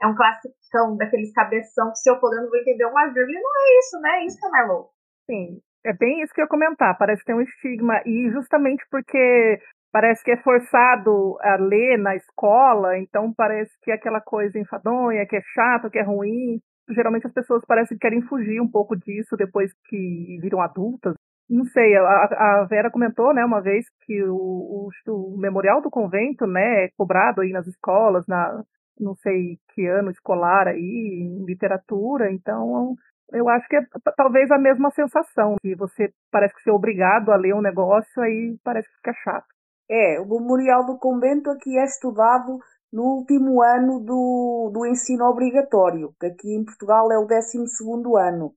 É 0.00 0.06
um 0.06 0.14
classicão 0.14 0.96
daqueles 0.96 1.32
cabeção 1.32 1.90
que 1.90 1.98
se 1.98 2.10
eu 2.10 2.18
for 2.20 2.34
não 2.34 2.48
vou 2.48 2.58
entender 2.58 2.84
uma 2.84 3.06
vírgula. 3.06 3.38
Não 3.40 3.66
é 3.66 3.78
isso, 3.78 4.00
né? 4.00 4.10
É 4.10 4.26
isso 4.26 4.38
que 4.38 4.46
é 4.46 4.50
mais 4.50 4.68
louco. 4.68 4.90
Sim. 5.26 5.60
É 5.84 5.92
bem 5.92 6.22
isso 6.22 6.34
que 6.34 6.40
eu 6.40 6.44
ia 6.44 6.48
comentar. 6.48 6.96
Parece 6.98 7.20
que 7.20 7.26
tem 7.26 7.34
um 7.34 7.40
estigma. 7.40 8.00
E 8.04 8.30
justamente 8.30 8.84
porque 8.90 9.60
parece 9.92 10.22
que 10.22 10.32
é 10.32 10.36
forçado 10.42 11.38
a 11.40 11.56
ler 11.56 11.96
na 11.98 12.14
escola, 12.16 12.98
então 12.98 13.32
parece 13.32 13.72
que 13.82 13.90
é 13.90 13.94
aquela 13.94 14.20
coisa 14.20 14.58
enfadonha, 14.58 15.26
que 15.26 15.36
é 15.36 15.40
chato, 15.54 15.90
que 15.90 15.98
é 15.98 16.02
ruim. 16.02 16.60
Geralmente 16.90 17.26
as 17.26 17.32
pessoas 17.32 17.64
parecem 17.64 17.96
que 17.96 18.02
querem 18.02 18.22
fugir 18.22 18.60
um 18.60 18.70
pouco 18.70 18.94
disso 18.94 19.36
depois 19.36 19.72
que 19.88 20.38
viram 20.42 20.60
adultas 20.60 21.14
não 21.48 21.64
sei, 21.66 21.96
a, 21.96 22.02
a, 22.02 22.66
Vera 22.68 22.90
comentou, 22.90 23.32
né, 23.32 23.44
uma 23.44 23.60
vez 23.60 23.86
que 24.04 24.22
o, 24.24 24.34
o, 24.34 24.88
o, 25.08 25.38
memorial 25.38 25.80
do 25.80 25.90
convento, 25.90 26.46
né, 26.46 26.84
é 26.84 26.90
cobrado 26.96 27.40
aí 27.40 27.50
nas 27.50 27.66
escolas, 27.66 28.26
na 28.26 28.64
não 28.98 29.14
sei 29.16 29.58
que 29.74 29.86
ano 29.86 30.10
escolar 30.10 30.68
aí, 30.68 30.80
em 30.80 31.44
literatura, 31.44 32.32
então 32.32 32.94
eu 33.32 33.48
acho 33.48 33.68
que 33.68 33.76
é 33.76 33.80
talvez 34.16 34.50
a 34.50 34.58
mesma 34.58 34.90
sensação, 34.90 35.56
que 35.60 35.74
você 35.74 36.12
parece 36.30 36.54
que 36.54 36.62
ser 36.62 36.70
obrigado 36.70 37.30
a 37.30 37.36
ler 37.36 37.54
um 37.54 37.62
negócio, 37.62 38.22
aí 38.22 38.56
parece 38.62 38.88
que 38.88 38.96
fica 38.96 39.12
chato. 39.24 39.46
É, 39.90 40.20
o 40.20 40.26
memorial 40.26 40.84
do 40.84 40.98
convento 40.98 41.50
aqui 41.50 41.78
é 41.78 41.84
estudado 41.84 42.58
no 42.92 43.02
último 43.02 43.62
ano 43.62 44.00
do, 44.00 44.70
do 44.72 44.86
ensino 44.86 45.24
obrigatório, 45.24 46.14
que 46.20 46.26
aqui 46.26 46.54
em 46.54 46.64
Portugal 46.64 47.10
é 47.12 47.18
o 47.18 47.26
12 47.26 47.66
segundo 47.68 48.16
ano 48.16 48.54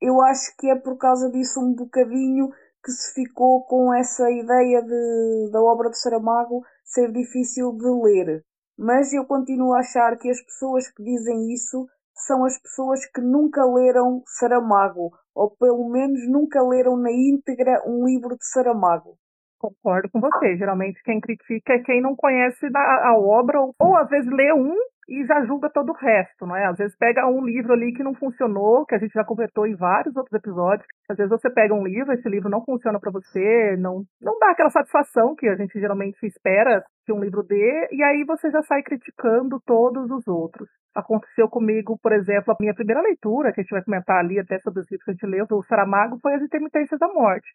eu 0.00 0.20
acho 0.22 0.56
que 0.56 0.68
é 0.70 0.74
por 0.74 0.96
causa 0.96 1.30
disso 1.30 1.60
um 1.60 1.74
bocadinho 1.74 2.48
que 2.82 2.90
se 2.90 3.12
ficou 3.12 3.64
com 3.64 3.92
essa 3.92 4.30
ideia 4.30 4.82
de, 4.82 5.50
da 5.52 5.60
obra 5.60 5.90
de 5.90 5.98
Saramago 5.98 6.64
ser 6.82 7.12
difícil 7.12 7.72
de 7.76 7.86
ler. 8.02 8.42
Mas 8.82 9.12
eu 9.12 9.26
continuo 9.26 9.74
a 9.74 9.80
achar 9.80 10.16
que 10.16 10.30
as 10.30 10.40
pessoas 10.40 10.88
que 10.88 11.04
dizem 11.04 11.52
isso 11.52 11.86
são 12.14 12.46
as 12.46 12.56
pessoas 12.56 13.04
que 13.04 13.20
nunca 13.20 13.62
leram 13.62 14.22
Saramago, 14.26 15.12
ou 15.34 15.50
pelo 15.50 15.86
menos 15.90 16.26
nunca 16.26 16.62
leram 16.62 16.96
na 16.96 17.12
íntegra 17.12 17.82
um 17.86 18.06
livro 18.06 18.38
de 18.38 18.46
Saramago. 18.46 19.18
Concordo 19.60 20.08
com 20.08 20.20
você. 20.20 20.56
Geralmente 20.56 21.02
quem 21.04 21.20
critica 21.20 21.74
é 21.74 21.78
quem 21.80 22.00
não 22.00 22.16
conhece 22.16 22.66
a, 22.74 23.14
obra, 23.14 23.60
ou, 23.60 23.74
ou 23.78 23.94
às 23.94 24.08
vezes 24.08 24.30
lê 24.32 24.50
um 24.54 24.74
e 25.06 25.26
já 25.26 25.44
julga 25.44 25.68
todo 25.68 25.90
o 25.90 25.96
resto, 25.96 26.46
não 26.46 26.56
é? 26.56 26.64
Às 26.66 26.78
vezes 26.78 26.96
pega 26.96 27.26
um 27.26 27.44
livro 27.44 27.72
ali 27.74 27.92
que 27.92 28.02
não 28.02 28.14
funcionou, 28.14 28.86
que 28.86 28.94
a 28.94 28.98
gente 28.98 29.12
já 29.12 29.24
convertou 29.24 29.66
em 29.66 29.74
vários 29.74 30.16
outros 30.16 30.32
episódios. 30.32 30.86
Às 31.10 31.16
vezes 31.18 31.30
você 31.30 31.50
pega 31.50 31.74
um 31.74 31.84
livro, 31.84 32.12
esse 32.12 32.28
livro 32.28 32.48
não 32.48 32.64
funciona 32.64 32.98
para 32.98 33.10
você, 33.10 33.76
não, 33.76 34.04
não 34.20 34.38
dá 34.38 34.52
aquela 34.52 34.70
satisfação 34.70 35.34
que 35.34 35.46
a 35.46 35.56
gente 35.56 35.78
geralmente 35.78 36.24
espera 36.24 36.82
que 37.04 37.12
um 37.12 37.20
livro 37.20 37.42
dê, 37.42 37.88
e 37.90 38.02
aí 38.02 38.24
você 38.24 38.50
já 38.50 38.62
sai 38.62 38.82
criticando 38.82 39.60
todos 39.66 40.10
os 40.10 40.26
outros. 40.26 40.68
Aconteceu 40.94 41.48
comigo, 41.48 41.98
por 42.00 42.12
exemplo, 42.12 42.54
a 42.54 42.56
minha 42.60 42.74
primeira 42.74 43.02
leitura, 43.02 43.52
que 43.52 43.60
a 43.60 43.62
gente 43.62 43.72
vai 43.72 43.82
comentar 43.82 44.18
ali 44.18 44.38
até 44.38 44.58
sobre 44.60 44.80
os 44.80 44.90
livros 44.90 45.04
que 45.04 45.10
a 45.10 45.14
gente 45.14 45.26
leu, 45.26 45.46
do 45.46 45.62
Saramago, 45.64 46.18
foi 46.22 46.34
As 46.34 46.42
Intermitências 46.42 46.98
da 46.98 47.08
Morte. 47.08 47.48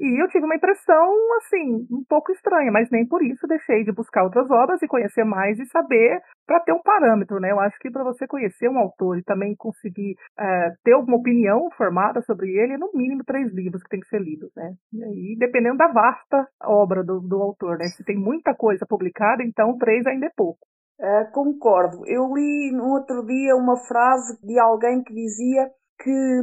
E 0.00 0.22
eu 0.22 0.28
tive 0.28 0.46
uma 0.46 0.56
impressão, 0.56 1.14
assim, 1.36 1.86
um 1.90 2.02
pouco 2.08 2.32
estranha, 2.32 2.72
mas 2.72 2.88
nem 2.90 3.06
por 3.06 3.22
isso 3.22 3.46
deixei 3.46 3.84
de 3.84 3.92
buscar 3.92 4.24
outras 4.24 4.50
obras 4.50 4.80
e 4.80 4.88
conhecer 4.88 5.24
mais 5.24 5.58
e 5.58 5.66
saber 5.66 6.22
para 6.46 6.58
ter 6.60 6.72
um 6.72 6.80
parâmetro, 6.80 7.38
né? 7.38 7.50
Eu 7.50 7.60
acho 7.60 7.78
que 7.78 7.90
para 7.90 8.02
você 8.02 8.26
conhecer 8.26 8.70
um 8.70 8.78
autor 8.78 9.18
e 9.18 9.22
também 9.22 9.54
conseguir 9.54 10.16
é, 10.38 10.70
ter 10.82 10.92
alguma 10.94 11.18
opinião 11.18 11.68
formada 11.76 12.22
sobre 12.22 12.48
ele, 12.48 12.72
é 12.72 12.78
no 12.78 12.90
mínimo 12.94 13.22
três 13.24 13.52
livros 13.52 13.82
que 13.82 13.90
tem 13.90 14.00
que 14.00 14.08
ser 14.08 14.22
lidos, 14.22 14.50
né? 14.56 14.72
E 14.90 15.36
dependendo 15.38 15.76
da 15.76 15.88
vasta 15.88 16.48
obra 16.64 17.04
do, 17.04 17.20
do 17.20 17.36
autor, 17.42 17.76
né? 17.76 17.84
Se 17.88 18.02
tem 18.02 18.16
muita 18.16 18.54
coisa 18.54 18.86
publicada, 18.88 19.42
então 19.42 19.76
três 19.76 20.06
ainda 20.06 20.26
é 20.26 20.32
pouco. 20.34 20.66
Uh, 20.98 21.30
concordo. 21.32 22.06
Eu 22.06 22.32
li 22.34 22.72
no 22.72 22.88
outro 22.92 23.24
dia 23.26 23.54
uma 23.54 23.76
frase 23.76 24.38
de 24.42 24.58
alguém 24.58 25.02
que 25.02 25.14
dizia 25.14 25.68
que 26.02 26.42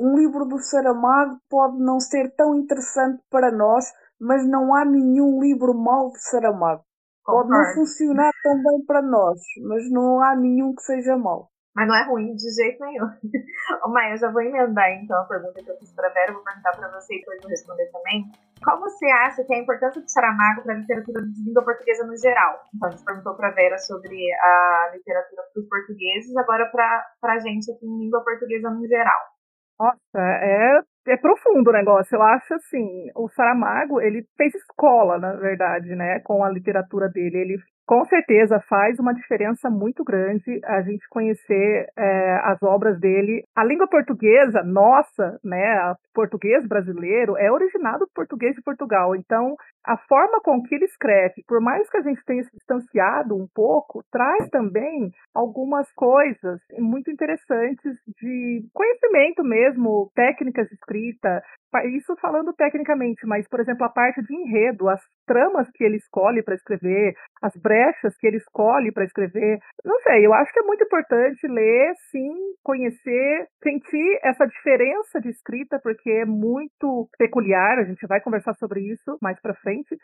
um 0.00 0.16
livro 0.16 0.46
do 0.46 0.58
Saramago 0.58 1.38
pode 1.50 1.78
não 1.78 2.00
ser 2.00 2.34
tão 2.34 2.54
interessante 2.54 3.22
para 3.30 3.52
nós, 3.52 3.84
mas 4.18 4.48
não 4.48 4.74
há 4.74 4.82
nenhum 4.84 5.40
livro 5.40 5.74
mau 5.74 6.10
de 6.10 6.22
Saramago. 6.22 6.82
Pode 7.22 7.50
não 7.50 7.74
funcionar 7.74 8.32
tão 8.42 8.54
bem 8.54 8.84
para 8.86 9.02
nós, 9.02 9.38
mas 9.68 9.90
não 9.90 10.22
há 10.22 10.34
nenhum 10.34 10.74
que 10.74 10.82
seja 10.82 11.16
mau. 11.16 11.48
Mas 11.76 11.86
não 11.86 11.94
é 11.94 12.04
ruim 12.04 12.34
de 12.34 12.50
jeito 12.50 12.82
nenhum. 12.82 13.06
Maia, 13.92 14.14
eu 14.14 14.18
já 14.18 14.32
vou 14.32 14.42
emendar 14.42 14.90
então 14.90 15.20
a 15.20 15.24
pergunta 15.26 15.62
que 15.62 15.70
eu 15.70 15.76
fiz 15.78 15.92
para 15.94 16.08
a 16.08 16.12
Vera, 16.12 16.32
vou 16.32 16.42
perguntar 16.42 16.72
para 16.72 16.88
você 16.88 17.14
e 17.14 17.18
depois 17.20 17.40
vou 17.42 17.50
responder 17.50 17.86
também. 17.92 18.24
Qual 18.64 18.80
você 18.80 19.06
acha 19.06 19.44
que 19.44 19.54
é 19.54 19.58
a 19.58 19.62
importância 19.62 20.02
do 20.02 20.08
Saramago 20.08 20.62
para 20.62 20.74
a 20.74 20.78
literatura 20.78 21.22
de 21.22 21.44
língua 21.44 21.62
portuguesa 21.62 22.06
no 22.06 22.16
geral? 22.16 22.60
Então, 22.74 22.88
a 22.88 22.90
gente 22.90 23.04
perguntou 23.04 23.34
para 23.36 23.48
a 23.48 23.52
Vera 23.52 23.78
sobre 23.78 24.32
a 24.32 24.90
literatura 24.94 25.42
para 25.52 25.62
os 25.62 25.68
portugueses, 25.68 26.36
agora 26.36 26.66
para 26.72 27.34
a 27.34 27.38
gente 27.38 27.70
aqui 27.70 27.86
em 27.86 27.98
língua 28.00 28.24
portuguesa 28.24 28.70
no 28.70 28.86
geral. 28.88 29.39
Nossa, 29.80 29.98
é, 30.18 30.80
é 31.08 31.16
profundo 31.16 31.70
o 31.70 31.72
negócio. 31.72 32.14
Eu 32.16 32.22
acho 32.22 32.52
assim, 32.54 33.10
o 33.16 33.28
Saramago, 33.30 33.98
ele 34.00 34.26
fez 34.36 34.54
escola, 34.54 35.18
na 35.18 35.32
verdade, 35.32 35.96
né, 35.96 36.20
com 36.20 36.44
a 36.44 36.50
literatura 36.50 37.08
dele. 37.08 37.38
Ele 37.38 37.58
com 37.90 38.04
certeza 38.04 38.60
faz 38.68 39.00
uma 39.00 39.12
diferença 39.12 39.68
muito 39.68 40.04
grande 40.04 40.60
a 40.64 40.80
gente 40.80 41.08
conhecer 41.08 41.88
é, 41.98 42.40
as 42.44 42.62
obras 42.62 43.00
dele. 43.00 43.42
A 43.52 43.64
língua 43.64 43.88
portuguesa, 43.88 44.62
nossa, 44.62 45.40
né, 45.42 45.92
português 46.14 46.64
brasileiro, 46.68 47.36
é 47.36 47.50
originado 47.50 48.06
do 48.06 48.10
português 48.14 48.54
de 48.54 48.62
Portugal. 48.62 49.16
Então, 49.16 49.56
a 49.84 49.96
forma 49.96 50.40
com 50.40 50.62
que 50.62 50.76
ele 50.76 50.84
escreve, 50.84 51.42
por 51.48 51.60
mais 51.60 51.90
que 51.90 51.96
a 51.96 52.02
gente 52.02 52.24
tenha 52.24 52.44
se 52.44 52.50
distanciado 52.52 53.34
um 53.34 53.48
pouco, 53.52 54.04
traz 54.12 54.48
também 54.50 55.10
algumas 55.34 55.90
coisas 55.92 56.60
muito 56.78 57.10
interessantes 57.10 57.96
de 58.20 58.68
conhecimento 58.72 59.42
mesmo, 59.42 60.12
técnicas 60.14 60.68
de 60.68 60.74
escrita, 60.74 61.42
isso 61.86 62.16
falando 62.20 62.52
tecnicamente, 62.52 63.26
mas, 63.26 63.46
por 63.48 63.60
exemplo, 63.60 63.84
a 63.84 63.88
parte 63.88 64.22
de 64.22 64.34
enredo, 64.34 64.88
as 64.88 65.00
tramas 65.26 65.70
que 65.70 65.84
ele 65.84 65.96
escolhe 65.96 66.42
para 66.42 66.54
escrever, 66.54 67.14
as 67.42 67.54
brechas 67.56 68.16
que 68.16 68.26
ele 68.26 68.36
escolhe 68.36 68.92
para 68.92 69.04
escrever. 69.04 69.58
Não 69.84 70.00
sei, 70.00 70.26
eu 70.26 70.34
acho 70.34 70.52
que 70.52 70.60
é 70.60 70.62
muito 70.62 70.84
importante 70.84 71.46
ler, 71.46 71.94
sim, 72.10 72.34
conhecer, 72.62 73.46
sentir 73.62 74.18
essa 74.22 74.46
diferença 74.46 75.20
de 75.20 75.28
escrita, 75.28 75.78
porque 75.82 76.10
é 76.10 76.24
muito 76.24 77.08
peculiar, 77.18 77.78
a 77.78 77.84
gente 77.84 78.06
vai 78.06 78.20
conversar 78.20 78.54
sobre 78.54 78.80
isso 78.80 79.18
mais 79.20 79.40
para 79.40 79.54
frente. 79.54 79.96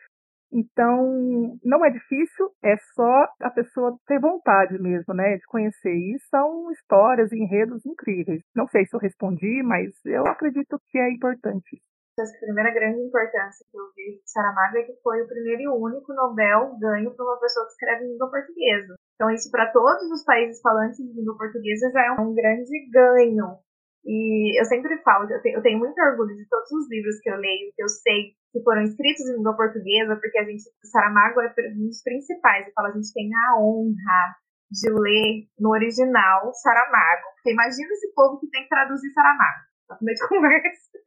Então, 0.53 1.59
não 1.65 1.85
é 1.85 1.91
difícil, 1.91 2.51
é 2.63 2.77
só 2.95 3.27
a 3.41 3.51
pessoa 3.51 3.97
ter 4.07 4.21
vontade 4.21 4.79
mesmo, 4.79 5.13
né, 5.15 5.37
de 5.37 5.47
conhecer. 5.47 5.95
E 5.95 6.19
são 6.31 6.71
histórias, 6.71 7.33
enredos 7.33 7.85
incríveis. 7.85 8.43
Não 8.55 8.67
sei 8.69 8.87
se 8.87 8.95
eu 8.95 9.01
respondi, 9.01 9.63
mas 9.63 9.93
eu 10.05 10.27
acredito 10.27 10.81
que 10.89 10.99
é 10.99 11.11
importante. 11.13 11.81
A 12.19 12.25
primeira 12.41 12.71
grande 12.73 12.99
importância 13.01 13.67
que 13.71 13.77
eu 13.77 13.85
vejo 13.95 14.23
de 14.23 14.31
Saramago 14.31 14.79
é 14.79 14.83
que 14.85 14.97
foi 15.03 15.21
o 15.21 15.29
primeiro 15.29 15.61
e 15.61 15.69
único 15.69 16.15
Nobel 16.15 16.75
ganho 16.81 17.15
para 17.15 17.25
uma 17.27 17.39
pessoa 17.39 17.67
que 17.67 17.73
escreve 17.73 18.07
em 18.07 18.13
língua 18.13 18.31
portuguesa. 18.31 18.95
Então, 19.17 19.31
isso 19.31 19.51
para 19.51 19.71
todos 19.71 20.11
os 20.11 20.25
países 20.25 20.59
falantes 20.63 20.97
de 20.97 21.13
língua 21.13 21.37
portuguesa 21.37 21.91
já 21.93 22.07
é 22.07 22.13
um 22.13 22.35
grande 22.35 22.91
ganho. 22.91 23.59
E 24.07 24.61
eu 24.61 24.65
sempre 24.65 24.97
falo, 25.03 25.29
eu 25.29 25.43
tenho, 25.43 25.59
eu 25.59 25.63
tenho 25.63 25.79
muito 25.79 26.01
orgulho 26.01 26.35
de 26.37 26.49
todos 26.49 26.71
os 26.71 26.89
livros 26.89 27.19
que 27.21 27.29
eu 27.29 27.37
leio, 27.37 27.73
que 27.75 27.83
eu 27.83 27.89
sei 27.89 28.37
que 28.53 28.63
foram 28.63 28.83
escritos 28.83 29.29
em 29.29 29.37
língua 29.37 29.57
portuguesa, 29.57 30.17
porque 30.17 30.39
a 30.39 30.45
gente, 30.45 30.63
Saramago 30.85 31.41
é 31.43 31.53
um 31.75 31.87
dos 31.87 32.03
principais. 32.03 32.67
Eu 32.67 32.73
falo, 32.73 32.89
a 32.89 32.93
gente 32.93 33.13
tem 33.13 33.29
a 33.35 33.59
honra 33.59 34.37
de 34.71 34.91
ler 34.91 35.47
no 35.59 35.71
original 35.71 36.53
Saramago. 36.55 37.27
Porque 37.35 37.53
imagina 37.53 37.89
esse 37.93 38.15
povo 38.15 38.39
que 38.39 38.49
tem 38.49 38.63
que 38.63 38.69
traduzir 38.69 39.11
Saramago. 39.13 39.61
Tá 39.89 39.99
meio 40.01 40.17
de 40.17 40.23
conversa. 40.29 40.99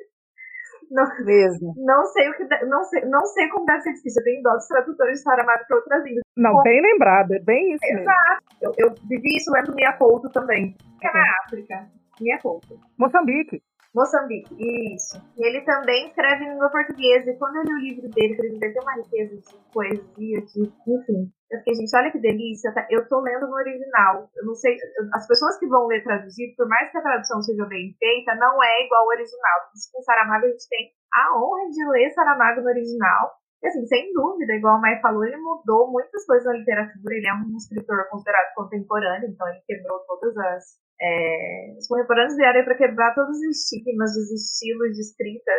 Não, 0.91 1.05
Mesmo. 1.23 1.75
não 1.77 2.03
sei 2.05 2.29
o 2.29 2.33
que 2.33 2.65
não 2.65 2.83
sei, 2.83 3.05
não 3.05 3.23
sei 3.27 3.47
como 3.49 3.65
deve 3.65 3.81
ser 3.81 3.93
difícil. 3.93 4.21
Eu 4.21 4.25
tenho 4.25 4.41
dó 4.41 4.53
dos 4.53 4.67
tradutores 4.67 5.19
de 5.19 5.23
Saramago 5.23 5.63
para 5.67 5.77
outras 5.77 6.03
línguas. 6.03 6.23
Não, 6.35 6.53
Bom, 6.53 6.63
bem 6.63 6.81
lembrado, 6.81 7.31
é 7.31 7.39
bem 7.39 7.73
isso 7.73 7.85
mesmo. 7.85 8.01
Exato. 8.01 8.43
Eu, 8.61 8.73
eu 8.77 8.95
vivi 9.07 9.37
isso 9.37 9.51
lendo 9.51 9.75
Mia 9.75 9.93
Couto 9.97 10.29
também. 10.31 10.75
Que 10.99 11.07
é 11.07 11.13
na 11.13 11.23
África. 11.45 11.99
Mia 12.19 12.39
Couto. 12.39 12.79
Moçambique. 12.97 13.61
Moçambique, 13.93 14.53
isso. 14.93 15.17
E 15.35 15.43
ele 15.43 15.61
também 15.61 16.07
escreve 16.07 16.43
em 16.45 16.51
língua 16.51 16.69
portuguesa. 16.69 17.31
E 17.31 17.37
quando 17.37 17.55
eu 17.55 17.63
li 17.63 17.73
o 17.73 17.77
livro 17.79 18.09
dele, 18.09 18.35
que 18.35 18.45
ele 18.45 18.59
tem 18.59 18.81
uma 18.81 18.93
riqueza 18.93 19.35
de 19.35 19.57
poesia, 19.73 20.41
de, 20.41 20.61
enfim. 20.61 21.31
Eu 21.49 21.57
fiquei, 21.59 21.73
gente, 21.73 21.95
olha 21.97 22.11
que 22.11 22.19
delícia. 22.19 22.71
tá? 22.71 22.85
Eu 22.91 23.07
tô 23.07 23.19
lendo 23.19 23.47
no 23.47 23.55
original. 23.55 24.29
Eu 24.35 24.45
não 24.45 24.53
sei. 24.53 24.77
As 25.13 25.25
pessoas 25.27 25.57
que 25.57 25.65
vão 25.65 25.87
ler 25.87 26.03
traduzido, 26.03 26.53
por 26.55 26.67
mais 26.67 26.91
que 26.91 26.99
a 26.99 27.01
tradução 27.01 27.41
seja 27.41 27.65
bem 27.65 27.95
feita, 27.97 28.35
não 28.35 28.61
é 28.61 28.85
igual 28.85 29.01
ao 29.01 29.07
original. 29.07 29.59
Por 29.65 29.77
isso, 29.77 29.89
com 29.91 30.01
Saramago, 30.03 30.45
a 30.45 30.49
gente 30.49 30.69
tem 30.69 30.91
a 31.11 31.39
honra 31.39 31.69
de 31.71 31.87
ler 31.89 32.11
Saramago 32.11 32.61
no 32.61 32.67
original. 32.67 33.39
E 33.63 33.67
assim, 33.67 33.85
sem 33.87 34.13
dúvida, 34.13 34.53
igual 34.53 34.75
a 34.75 34.79
Mai 34.79 35.01
falou, 35.01 35.25
ele 35.25 35.35
mudou 35.37 35.91
muitas 35.91 36.25
coisas 36.27 36.45
na 36.45 36.53
literatura. 36.53 37.15
Ele 37.15 37.27
é 37.27 37.33
um 37.33 37.57
escritor 37.57 38.07
considerado 38.09 38.53
contemporâneo, 38.53 39.29
então 39.29 39.47
ele 39.49 39.61
quebrou 39.65 39.99
todas 40.07 40.37
as. 40.37 40.63
É, 41.01 41.75
os 41.77 41.87
contemporâneos 41.87 42.35
vieram 42.35 42.63
para 42.65 42.75
quebrar 42.75 43.15
todos 43.15 43.37
os 43.37 43.71
estigmas, 43.71 44.11
os 44.11 44.31
estilos 44.31 44.95
de 44.95 45.01
escrita, 45.01 45.51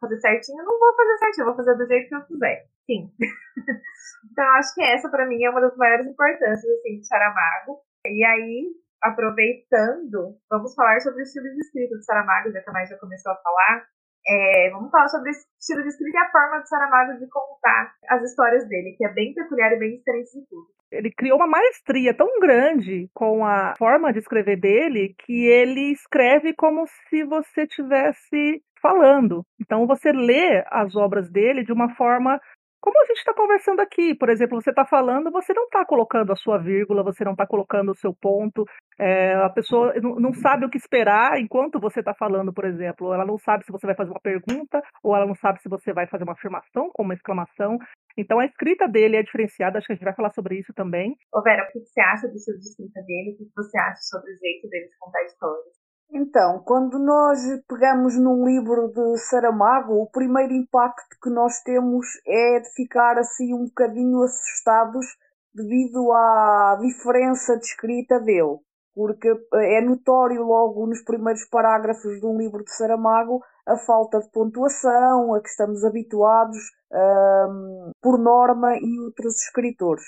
fazer 0.00 0.18
certinho. 0.18 0.60
Eu 0.60 0.64
não 0.64 0.78
vou 0.78 0.94
fazer 0.96 1.18
certinho, 1.18 1.42
eu 1.42 1.46
vou 1.46 1.56
fazer 1.56 1.76
do 1.76 1.86
jeito 1.86 2.08
que 2.08 2.14
eu 2.14 2.26
quiser. 2.26 2.66
Sim. 2.86 3.12
então, 4.32 4.44
acho 4.56 4.74
que 4.74 4.82
essa, 4.82 5.08
para 5.08 5.26
mim, 5.26 5.42
é 5.44 5.50
uma 5.50 5.60
das 5.60 5.76
maiores 5.76 6.06
importâncias 6.06 6.64
assim, 6.64 6.98
de 6.98 7.06
Saramago. 7.06 7.80
E 8.06 8.24
aí, 8.24 8.72
aproveitando, 9.02 10.36
vamos 10.50 10.74
falar 10.74 10.98
sobre 11.00 11.20
o 11.20 11.22
estilo 11.22 11.46
de 11.46 11.60
escrita 11.60 11.96
de 11.96 12.04
Saramago, 12.04 12.50
já 12.50 12.60
que 12.60 12.70
a 12.70 12.72
Mai 12.72 12.86
já 12.86 12.98
começou 12.98 13.32
a 13.32 13.36
falar. 13.36 13.86
É, 14.26 14.70
vamos 14.70 14.90
falar 14.90 15.08
sobre 15.08 15.30
esse 15.30 15.46
estilo 15.58 15.82
de 15.82 15.88
escrita 15.88 16.18
e 16.18 16.20
a 16.20 16.30
forma 16.30 16.60
de 16.60 16.68
Saramago 16.68 17.18
de 17.18 17.28
contar 17.28 17.94
as 18.10 18.22
histórias 18.22 18.68
dele, 18.68 18.94
que 18.96 19.04
é 19.04 19.12
bem 19.12 19.34
peculiar 19.34 19.72
e 19.72 19.78
bem 19.78 19.96
diferente 19.96 20.32
de 20.32 20.46
tudo. 20.46 20.66
Ele 20.90 21.10
criou 21.10 21.36
uma 21.36 21.46
maestria 21.46 22.14
tão 22.14 22.40
grande 22.40 23.10
com 23.12 23.44
a 23.44 23.74
forma 23.76 24.12
de 24.12 24.20
escrever 24.20 24.58
dele 24.58 25.14
que 25.18 25.44
ele 25.46 25.92
escreve 25.92 26.54
como 26.54 26.86
se 27.08 27.24
você 27.24 27.62
estivesse 27.62 28.62
falando. 28.80 29.44
Então 29.60 29.86
você 29.86 30.12
lê 30.12 30.64
as 30.70 30.96
obras 30.96 31.30
dele 31.30 31.62
de 31.62 31.72
uma 31.72 31.94
forma 31.94 32.40
como 32.80 33.02
a 33.02 33.06
gente 33.06 33.18
está 33.18 33.34
conversando 33.34 33.80
aqui. 33.80 34.14
Por 34.14 34.28
exemplo, 34.30 34.60
você 34.60 34.70
está 34.70 34.84
falando, 34.84 35.30
você 35.30 35.52
não 35.52 35.64
está 35.64 35.84
colocando 35.84 36.32
a 36.32 36.36
sua 36.36 36.58
vírgula, 36.58 37.02
você 37.02 37.24
não 37.24 37.32
está 37.32 37.46
colocando 37.46 37.90
o 37.90 37.96
seu 37.96 38.14
ponto. 38.14 38.64
É, 38.98 39.34
a 39.34 39.48
pessoa 39.48 39.94
não, 40.02 40.16
não 40.16 40.34
sabe 40.34 40.66
o 40.66 40.70
que 40.70 40.76
esperar 40.76 41.38
enquanto 41.40 41.78
você 41.78 42.00
está 42.00 42.12
falando, 42.12 42.52
por 42.52 42.64
exemplo. 42.64 43.14
Ela 43.14 43.24
não 43.24 43.38
sabe 43.38 43.64
se 43.64 43.72
você 43.72 43.86
vai 43.86 43.94
fazer 43.94 44.10
uma 44.10 44.20
pergunta 44.20 44.82
ou 45.02 45.14
ela 45.14 45.26
não 45.26 45.36
sabe 45.36 45.62
se 45.62 45.68
você 45.68 45.92
vai 45.92 46.06
fazer 46.08 46.24
uma 46.24 46.32
afirmação 46.32 46.90
com 46.92 47.04
uma 47.04 47.14
exclamação. 47.14 47.78
Então 48.16 48.40
a 48.40 48.44
escrita 48.44 48.88
dele 48.88 49.16
é 49.16 49.22
diferenciada, 49.22 49.78
acho 49.78 49.86
que 49.86 49.92
a 49.92 49.96
gente 49.96 50.04
vai 50.04 50.14
falar 50.14 50.30
sobre 50.30 50.58
isso 50.58 50.72
também. 50.74 51.16
Ô 51.32 51.40
Vera, 51.42 51.62
o 51.62 51.72
que 51.72 51.78
você 51.78 52.00
acha 52.00 52.26
do 52.26 52.34
estilo 52.34 52.58
de 52.58 52.64
escrita 52.64 53.00
dele? 53.02 53.34
O 53.34 53.36
que 53.36 53.52
você 53.54 53.78
acha 53.78 54.02
sobre 54.02 54.32
o 54.32 54.38
jeito 54.38 54.68
dele 54.68 54.88
de 54.88 54.98
contar 54.98 55.22
histórias? 55.24 55.78
Então, 56.10 56.62
quando 56.64 56.98
nós 56.98 57.38
pegamos 57.68 58.18
num 58.18 58.44
livro 58.44 58.88
de 58.88 59.18
Saramago, 59.18 60.02
o 60.02 60.10
primeiro 60.10 60.54
impacto 60.54 61.16
que 61.22 61.28
nós 61.28 61.60
temos 61.62 62.06
é 62.26 62.60
de 62.60 62.72
ficar 62.74 63.18
assim 63.18 63.54
um 63.54 63.66
bocadinho 63.66 64.22
assustados 64.22 65.06
devido 65.54 66.10
à 66.12 66.78
diferença 66.80 67.56
de 67.58 67.64
escrita 67.66 68.18
dele. 68.20 68.58
Porque 68.98 69.28
é 69.54 69.80
notório 69.80 70.42
logo 70.42 70.84
nos 70.88 71.04
primeiros 71.04 71.44
parágrafos 71.44 72.18
de 72.18 72.26
um 72.26 72.36
livro 72.36 72.64
de 72.64 72.72
Saramago 72.72 73.40
a 73.64 73.76
falta 73.76 74.18
de 74.18 74.28
pontuação, 74.32 75.34
a 75.34 75.40
que 75.40 75.48
estamos 75.48 75.84
habituados 75.84 76.58
hum, 76.90 77.92
por 78.02 78.18
norma 78.18 78.76
e 78.76 78.98
outros 79.04 79.36
escritores. 79.44 80.02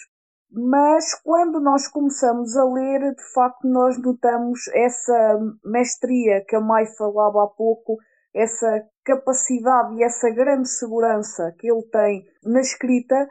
Mas 0.50 1.14
quando 1.22 1.60
nós 1.60 1.86
começamos 1.86 2.56
a 2.56 2.64
ler, 2.64 3.14
de 3.14 3.32
facto, 3.32 3.68
nós 3.68 3.96
notamos 4.02 4.58
essa 4.74 5.38
mestria 5.64 6.44
que 6.44 6.56
a 6.56 6.60
Mai 6.60 6.86
falava 6.98 7.44
há 7.44 7.46
pouco, 7.46 7.96
essa 8.34 8.84
capacidade 9.04 9.94
e 9.94 10.02
essa 10.02 10.30
grande 10.30 10.68
segurança 10.68 11.54
que 11.60 11.70
ele 11.70 11.86
tem 11.92 12.24
na 12.42 12.60
escrita 12.60 13.28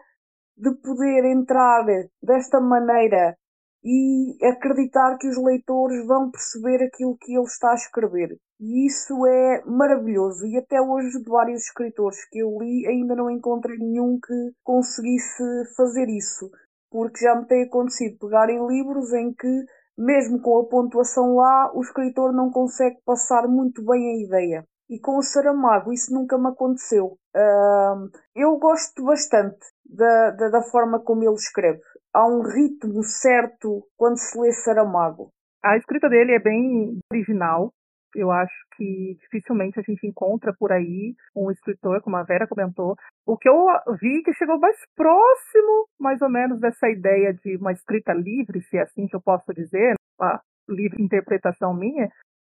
de 0.55 0.73
poder 0.75 1.25
entrar 1.25 1.85
desta 2.23 2.61
maneira 2.61 3.35
e 3.83 4.37
acreditar 4.45 5.17
que 5.17 5.27
os 5.27 5.37
leitores 5.37 6.05
vão 6.05 6.29
perceber 6.29 6.83
aquilo 6.83 7.17
que 7.19 7.33
ele 7.33 7.45
está 7.45 7.71
a 7.71 7.75
escrever. 7.75 8.37
E 8.59 8.87
isso 8.87 9.25
é 9.25 9.63
maravilhoso. 9.65 10.45
E 10.45 10.57
até 10.57 10.81
hoje, 10.81 11.23
de 11.23 11.29
vários 11.29 11.63
escritores 11.63 12.17
que 12.29 12.39
eu 12.39 12.57
li, 12.59 12.85
ainda 12.87 13.15
não 13.15 13.29
encontrei 13.29 13.77
nenhum 13.77 14.19
que 14.19 14.51
conseguisse 14.63 15.43
fazer 15.77 16.09
isso 16.09 16.49
porque 16.91 17.23
já 17.23 17.35
me 17.35 17.45
tem 17.45 17.63
acontecido 17.63 18.17
pegar 18.19 18.49
em 18.49 18.65
livros 18.67 19.13
em 19.13 19.33
que, 19.33 19.65
mesmo 19.97 20.41
com 20.41 20.59
a 20.59 20.65
pontuação 20.65 21.35
lá, 21.35 21.71
o 21.73 21.81
escritor 21.81 22.33
não 22.33 22.51
consegue 22.51 22.97
passar 23.05 23.47
muito 23.47 23.83
bem 23.85 24.09
a 24.09 24.25
ideia. 24.25 24.65
E 24.89 24.99
com 24.99 25.17
o 25.17 25.21
Saramago 25.21 25.93
isso 25.93 26.11
nunca 26.11 26.37
me 26.37 26.47
aconteceu. 26.47 27.17
Uh, 27.35 28.09
eu 28.35 28.57
gosto 28.57 29.03
bastante 29.03 29.59
da, 29.85 30.31
da, 30.31 30.49
da, 30.49 30.61
forma 30.63 30.99
como 30.99 31.23
ele 31.23 31.35
escreve. 31.35 31.79
Há 32.13 32.25
um 32.25 32.41
ritmo 32.41 33.03
certo 33.03 33.83
quando 33.95 34.17
se 34.17 34.39
lê 34.39 34.51
Saramago. 34.51 35.29
A 35.63 35.77
escrita 35.77 36.09
dele 36.09 36.33
é 36.33 36.39
bem 36.39 36.99
original. 37.11 37.71
Eu 38.15 38.31
acho 38.31 38.55
que 38.75 39.15
dificilmente 39.21 39.79
a 39.79 39.83
gente 39.83 40.07
encontra 40.07 40.51
por 40.57 40.71
aí 40.71 41.13
um 41.35 41.51
escritor, 41.51 42.01
como 42.01 42.15
a 42.15 42.23
Vera 42.23 42.47
comentou. 42.47 42.95
O 43.27 43.37
que 43.37 43.47
eu 43.47 43.55
vi 44.01 44.23
que 44.23 44.33
chegou 44.33 44.59
mais 44.59 44.77
próximo, 44.95 45.87
mais 45.99 46.19
ou 46.21 46.29
menos, 46.29 46.59
dessa 46.59 46.89
ideia 46.89 47.31
de 47.31 47.57
uma 47.57 47.71
escrita 47.71 48.11
livre, 48.11 48.61
se 48.63 48.77
é 48.77 48.81
assim 48.81 49.05
que 49.07 49.15
eu 49.15 49.21
posso 49.21 49.53
dizer, 49.53 49.93
a 50.19 50.41
livre 50.67 51.03
interpretação 51.03 51.73
minha, 51.73 52.09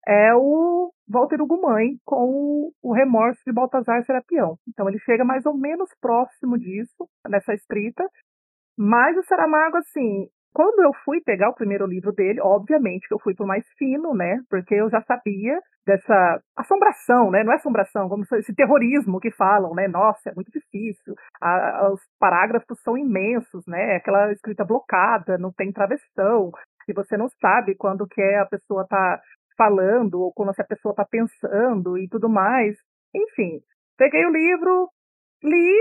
é 0.08 0.34
o 0.34 0.92
Walter 1.08 1.42
Ugumãe 1.42 1.98
com 2.04 2.72
o 2.82 2.94
remorso 2.94 3.42
de 3.46 3.54
Baltazar 3.54 4.04
Serapião. 4.04 4.58
Então 4.68 4.90
ele 4.90 5.00
chega 5.00 5.24
mais 5.24 5.46
ou 5.46 5.56
menos 5.56 5.90
próximo 6.02 6.58
disso, 6.58 7.08
nessa 7.30 7.54
escrita. 7.54 8.04
Mas 8.78 9.18
o 9.18 9.24
Saramago, 9.24 9.78
assim, 9.78 10.28
quando 10.54 10.84
eu 10.84 10.92
fui 11.04 11.20
pegar 11.22 11.50
o 11.50 11.56
primeiro 11.56 11.86
livro 11.86 12.12
dele, 12.12 12.40
obviamente 12.40 13.08
que 13.08 13.14
eu 13.14 13.20
fui 13.20 13.34
pro 13.34 13.48
mais 13.48 13.66
fino, 13.78 14.14
né? 14.14 14.40
Porque 14.50 14.76
eu 14.76 14.90
já 14.90 15.02
sabia 15.02 15.60
dessa 15.86 16.40
assombração, 16.56 17.32
né? 17.32 17.44
Não 17.44 17.52
é 17.52 17.56
assombração, 17.56 18.08
como 18.08 18.24
esse 18.36 18.54
terrorismo 18.54 19.20
que 19.20 19.32
falam, 19.32 19.74
né? 19.74 19.88
Nossa, 19.88 20.30
é 20.30 20.34
muito 20.36 20.52
difícil. 20.52 21.16
A, 21.42 21.90
os 21.92 22.02
parágrafos 22.20 22.80
são 22.82 22.98
imensos, 22.98 23.66
né? 23.68 23.96
Aquela 23.96 24.32
escrita 24.32 24.64
blocada, 24.64 25.38
não 25.38 25.52
tem 25.52 25.72
travessão. 25.72 26.52
E 26.88 26.94
você 26.94 27.18
não 27.18 27.28
sabe 27.42 27.76
quando 27.76 28.08
que 28.08 28.22
é 28.22 28.40
a 28.40 28.46
pessoa 28.46 28.86
tá 28.88 29.20
falando 29.58 30.22
ou 30.22 30.32
como 30.34 30.52
a 30.52 30.64
pessoa 30.64 30.94
tá 30.94 31.06
pensando 31.06 31.98
e 31.98 32.08
tudo 32.08 32.30
mais. 32.30 32.78
Enfim, 33.14 33.60
peguei 33.98 34.26
o 34.26 34.32
livro, 34.32 34.90
li, 35.44 35.74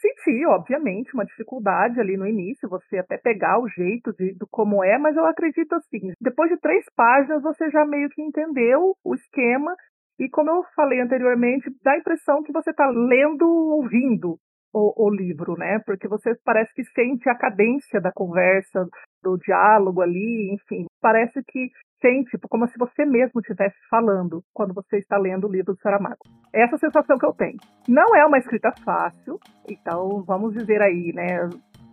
Senti, 0.00 0.46
obviamente, 0.46 1.12
uma 1.12 1.26
dificuldade 1.26 2.00
ali 2.00 2.16
no 2.16 2.26
início, 2.26 2.68
você 2.68 2.98
até 2.98 3.18
pegar 3.18 3.60
o 3.60 3.68
jeito 3.68 4.14
de, 4.14 4.32
do 4.32 4.46
como 4.50 4.82
é, 4.82 4.96
mas 4.96 5.14
eu 5.14 5.26
acredito 5.26 5.74
assim, 5.74 6.12
depois 6.18 6.50
de 6.50 6.56
três 6.58 6.86
páginas 6.96 7.42
você 7.42 7.68
já 7.70 7.84
meio 7.84 8.08
que 8.08 8.22
entendeu 8.22 8.96
o 9.04 9.14
esquema 9.14 9.74
e 10.18 10.28
como 10.28 10.50
eu 10.50 10.62
falei 10.74 11.00
anteriormente, 11.00 11.70
dá 11.82 11.92
a 11.92 11.98
impressão 11.98 12.42
que 12.42 12.52
você 12.52 12.70
está 12.70 12.86
lendo, 12.90 13.46
ouvindo 13.46 14.38
o, 14.72 15.06
o, 15.06 15.10
livro, 15.10 15.56
né? 15.56 15.78
Porque 15.84 16.06
você 16.08 16.34
parece 16.44 16.72
que 16.74 16.84
sente 16.84 17.28
a 17.28 17.34
cadência 17.34 18.00
da 18.00 18.12
conversa, 18.12 18.86
do 19.22 19.36
diálogo 19.38 20.00
ali, 20.00 20.54
enfim, 20.54 20.86
parece 21.00 21.42
que 21.44 21.70
sente 22.00 22.30
tipo, 22.30 22.48
como 22.48 22.66
se 22.68 22.78
você 22.78 23.04
mesmo 23.04 23.40
estivesse 23.40 23.76
falando 23.88 24.42
quando 24.52 24.74
você 24.74 24.98
está 24.98 25.16
lendo 25.16 25.46
o 25.46 25.52
livro 25.52 25.74
do 25.74 25.80
Saramago. 25.80 26.18
É 26.52 26.62
essa 26.62 26.78
sensação 26.78 27.16
que 27.18 27.26
eu 27.26 27.32
tenho. 27.32 27.58
Não 27.88 28.16
é 28.16 28.24
uma 28.24 28.38
escrita 28.38 28.72
fácil, 28.84 29.38
então 29.68 30.22
vamos 30.24 30.54
dizer 30.54 30.80
aí, 30.82 31.12
né? 31.14 31.48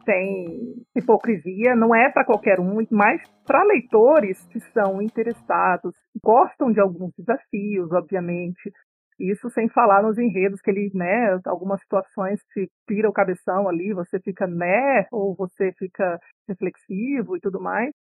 Tem 0.06 0.76
hipocrisia, 0.96 1.76
não 1.76 1.94
é 1.94 2.10
para 2.10 2.24
qualquer 2.24 2.60
um, 2.60 2.78
mas 2.90 3.22
para 3.46 3.64
leitores 3.64 4.46
que 4.48 4.60
são 4.72 5.02
interessados, 5.02 5.94
gostam 6.24 6.72
de 6.72 6.80
alguns 6.80 7.12
desafios, 7.18 7.92
obviamente, 7.92 8.72
isso 9.20 9.50
sem 9.50 9.68
falar 9.68 10.04
nos 10.04 10.18
enredos 10.18 10.62
que 10.62 10.70
ele, 10.70 10.92
né, 10.94 11.40
algumas 11.46 11.82
situações 11.82 12.40
te 12.54 12.70
tira 12.88 13.10
o 13.10 13.14
cabeção 13.14 13.68
ali, 13.68 13.94
você 13.94 14.20
fica 14.20 14.46
né, 14.46 15.08
ou 15.12 15.36
você 15.36 15.74
fica 15.78 16.20
reflexivo 16.48 17.36
e 17.36 17.40
tudo 17.40 17.60
mais. 17.60 17.92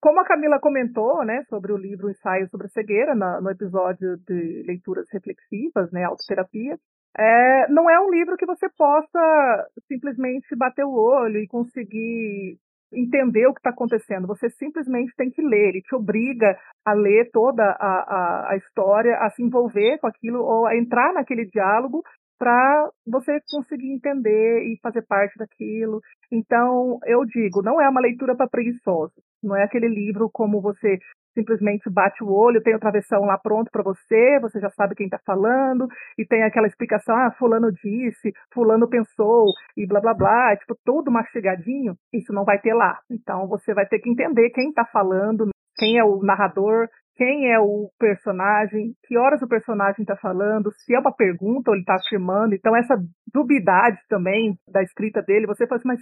Como 0.00 0.18
a 0.18 0.24
Camila 0.24 0.58
comentou, 0.58 1.24
né, 1.24 1.44
sobre 1.48 1.72
o 1.72 1.76
livro 1.76 2.10
Ensaio 2.10 2.48
sobre 2.48 2.66
a 2.66 2.70
Cegueira, 2.70 3.14
na, 3.14 3.40
no 3.40 3.50
episódio 3.50 4.16
de 4.26 4.64
leituras 4.66 5.06
reflexivas, 5.12 5.92
né, 5.92 6.04
autoterapia, 6.04 6.78
é, 7.18 7.68
não 7.68 7.90
é 7.90 8.00
um 8.00 8.10
livro 8.10 8.36
que 8.36 8.46
você 8.46 8.68
possa 8.78 9.68
simplesmente 9.88 10.56
bater 10.56 10.84
o 10.84 10.94
olho 10.94 11.38
e 11.38 11.48
conseguir 11.48 12.56
entender 12.92 13.46
o 13.46 13.52
que 13.52 13.60
está 13.60 13.70
acontecendo. 13.70 14.26
Você 14.26 14.48
simplesmente 14.50 15.12
tem 15.16 15.30
que 15.30 15.42
ler. 15.42 15.68
Ele 15.68 15.82
te 15.82 15.94
obriga 15.94 16.56
a 16.84 16.92
ler 16.92 17.30
toda 17.30 17.62
a, 17.62 17.76
a, 17.76 18.52
a 18.52 18.56
história, 18.56 19.16
a 19.18 19.30
se 19.30 19.42
envolver 19.42 19.98
com 19.98 20.06
aquilo 20.06 20.42
ou 20.42 20.66
a 20.66 20.76
entrar 20.76 21.12
naquele 21.12 21.46
diálogo 21.46 22.02
para 22.38 22.90
você 23.06 23.38
conseguir 23.50 23.92
entender 23.92 24.62
e 24.64 24.78
fazer 24.82 25.02
parte 25.02 25.36
daquilo. 25.36 26.00
Então, 26.32 26.98
eu 27.04 27.24
digo, 27.26 27.62
não 27.62 27.80
é 27.80 27.88
uma 27.88 28.00
leitura 28.00 28.34
para 28.34 28.48
preguiçosos. 28.48 29.29
Não 29.42 29.56
é 29.56 29.64
aquele 29.64 29.88
livro 29.88 30.30
como 30.32 30.60
você 30.60 30.98
simplesmente 31.34 31.88
bate 31.88 32.22
o 32.24 32.30
olho, 32.30 32.62
tem 32.62 32.74
o 32.74 32.80
travessão 32.80 33.24
lá 33.24 33.38
pronto 33.38 33.70
para 33.70 33.82
você, 33.82 34.38
você 34.40 34.60
já 34.60 34.68
sabe 34.70 34.94
quem 34.94 35.06
está 35.06 35.18
falando, 35.24 35.86
e 36.18 36.26
tem 36.26 36.42
aquela 36.42 36.66
explicação, 36.66 37.16
ah, 37.16 37.30
fulano 37.38 37.70
disse, 37.72 38.32
fulano 38.52 38.88
pensou, 38.88 39.46
e 39.76 39.86
blá 39.86 40.00
blá 40.00 40.12
blá, 40.12 40.56
tipo, 40.56 40.76
tudo 40.84 41.10
mastigadinho, 41.10 41.94
isso 42.12 42.32
não 42.32 42.44
vai 42.44 42.58
ter 42.58 42.74
lá. 42.74 42.98
Então 43.10 43.46
você 43.46 43.72
vai 43.72 43.86
ter 43.86 44.00
que 44.00 44.10
entender 44.10 44.50
quem 44.50 44.70
está 44.70 44.84
falando, 44.84 45.48
quem 45.76 45.98
é 45.98 46.04
o 46.04 46.20
narrador, 46.20 46.88
quem 47.20 47.52
é 47.52 47.60
o 47.60 47.90
personagem, 47.98 48.94
que 49.06 49.18
horas 49.18 49.42
o 49.42 49.46
personagem 49.46 50.02
está 50.02 50.16
falando, 50.16 50.72
se 50.72 50.94
é 50.94 50.98
uma 50.98 51.14
pergunta 51.14 51.70
ou 51.70 51.74
ele 51.74 51.82
está 51.82 51.94
afirmando. 51.94 52.54
Então, 52.54 52.74
essa 52.74 52.96
dubiedade 53.30 53.98
também 54.08 54.56
da 54.66 54.82
escrita 54.82 55.20
dele, 55.20 55.46
você 55.46 55.66
fala 55.66 55.78
assim, 55.78 55.88
mas 55.88 56.00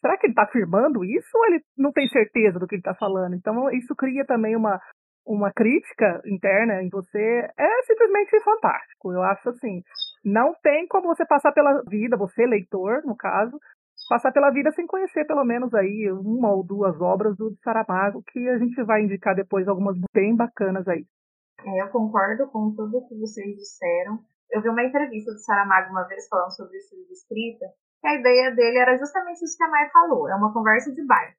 será 0.00 0.16
que 0.16 0.26
ele 0.26 0.32
está 0.32 0.42
afirmando 0.42 1.04
isso 1.04 1.28
ou 1.34 1.46
ele 1.46 1.62
não 1.76 1.92
tem 1.92 2.08
certeza 2.08 2.58
do 2.58 2.66
que 2.66 2.76
ele 2.76 2.80
está 2.80 2.94
falando? 2.94 3.34
Então, 3.34 3.70
isso 3.70 3.94
cria 3.94 4.24
também 4.24 4.56
uma, 4.56 4.80
uma 5.26 5.52
crítica 5.52 6.20
interna 6.26 6.82
em 6.82 6.88
você. 6.88 7.48
É 7.58 7.82
simplesmente 7.82 8.40
fantástico. 8.42 9.12
Eu 9.12 9.22
acho 9.22 9.48
assim, 9.50 9.82
não 10.24 10.54
tem 10.62 10.86
como 10.88 11.08
você 11.08 11.24
passar 11.26 11.52
pela 11.52 11.82
vida, 11.88 12.16
você 12.16 12.46
leitor, 12.46 13.02
no 13.04 13.16
caso, 13.16 13.58
passar 14.08 14.32
pela 14.32 14.50
vida 14.50 14.70
sem 14.72 14.86
conhecer 14.86 15.26
pelo 15.26 15.44
menos 15.44 15.74
aí 15.74 16.10
uma 16.12 16.50
ou 16.52 16.64
duas 16.64 17.00
obras 17.00 17.36
do 17.36 17.54
Saramago, 17.62 18.22
que 18.28 18.48
a 18.48 18.58
gente 18.58 18.82
vai 18.84 19.02
indicar 19.02 19.34
depois 19.34 19.68
algumas 19.68 19.96
bem 20.12 20.34
bacanas 20.36 20.86
aí. 20.88 21.04
É, 21.64 21.82
eu 21.82 21.88
concordo 21.88 22.46
com 22.48 22.74
tudo 22.74 23.06
que 23.08 23.18
vocês 23.18 23.56
disseram. 23.56 24.18
Eu 24.50 24.62
vi 24.62 24.68
uma 24.68 24.84
entrevista 24.84 25.32
do 25.32 25.38
Saramago 25.38 25.90
uma 25.90 26.06
vez 26.06 26.26
falando 26.28 26.54
sobre 26.54 26.76
esse 26.78 26.96
livro 26.96 27.12
escrita, 27.12 27.66
a 28.06 28.14
ideia 28.14 28.54
dele 28.54 28.78
era 28.78 28.96
justamente 28.96 29.44
isso 29.44 29.56
que 29.56 29.64
a 29.64 29.68
Mai 29.68 29.88
falou. 29.90 30.28
É 30.28 30.34
uma 30.34 30.52
conversa 30.52 30.92
de 30.92 31.04
bar. 31.04 31.34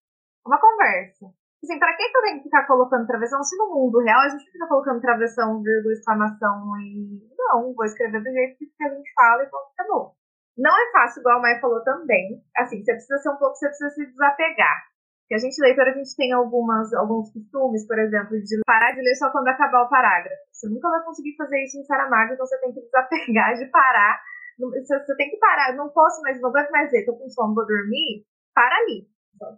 Uma 0.46 0.60
conversa. 0.60 1.26
Assim, 1.64 1.78
pra 1.78 1.96
que, 1.96 2.10
que 2.10 2.18
eu 2.18 2.22
tenho 2.22 2.38
que 2.38 2.44
ficar 2.44 2.66
colocando 2.68 3.08
travessão? 3.08 3.44
Se 3.44 3.58
no 3.58 3.74
mundo 3.74 4.00
real 4.00 4.22
a 4.22 4.30
gente 4.30 4.50
fica 4.50 4.68
colocando 4.68 5.02
travessão, 5.02 5.62
vírgula, 5.62 5.94
exclamação 5.94 6.80
e. 6.80 7.20
Não, 7.38 7.74
vou 7.74 7.86
escrever 7.86 8.24
do 8.24 8.32
jeito 8.32 8.58
que 8.60 8.84
a 8.84 8.90
gente 8.90 9.14
fala 9.14 9.44
e 9.44 9.50
pronto, 9.50 9.72
acabou. 9.78 10.16
Não 10.58 10.72
é 10.72 10.92
fácil, 10.92 11.20
igual 11.20 11.38
a 11.38 11.42
Mai 11.42 11.60
falou 11.60 11.84
também. 11.84 12.42
Assim, 12.58 12.84
você 12.84 12.94
precisa 12.94 13.18
ser 13.20 13.30
um 13.30 13.38
pouco, 13.38 13.56
você 13.56 13.68
precisa 13.68 13.90
se 13.90 14.06
desapegar. 14.06 14.90
Porque 15.22 15.36
a 15.36 15.38
gente, 15.38 15.62
leitor, 15.62 15.88
a 15.88 15.94
gente 15.94 16.16
tem 16.16 16.34
algumas, 16.34 16.94
alguns 16.94 17.32
costumes, 17.32 17.86
por 17.86 18.00
exemplo, 18.00 18.40
de 18.42 18.60
parar 18.66 18.92
de 18.92 19.02
ler 19.02 19.16
só 19.16 19.30
quando 19.32 19.48
acabar 19.48 19.84
o 19.84 19.90
parágrafo. 19.90 20.42
Você 20.52 20.68
nunca 20.68 20.90
vai 20.90 21.04
conseguir 21.04 21.36
fazer 21.38 21.64
isso 21.64 21.78
em 21.78 21.84
Saramago, 21.84 22.34
então 22.34 22.46
você 22.46 22.58
tem 22.60 22.74
que 22.74 22.82
desapegar 22.82 23.56
de 23.56 23.66
parar 23.68 24.20
você, 24.60 25.00
você 25.00 25.16
tem 25.16 25.30
que 25.30 25.38
parar. 25.38 25.72
Eu 25.72 25.78
não 25.78 25.90
posso 25.90 26.22
mais, 26.22 26.40
não 26.42 26.50
aguento 26.50 26.72
mais 26.72 26.92
ver. 26.92 27.06
Tô 27.06 27.16
com 27.16 27.30
sono, 27.30 27.56
vou 27.56 27.66
dormir. 27.66 28.26
Para 28.54 28.76
ali. 28.76 29.08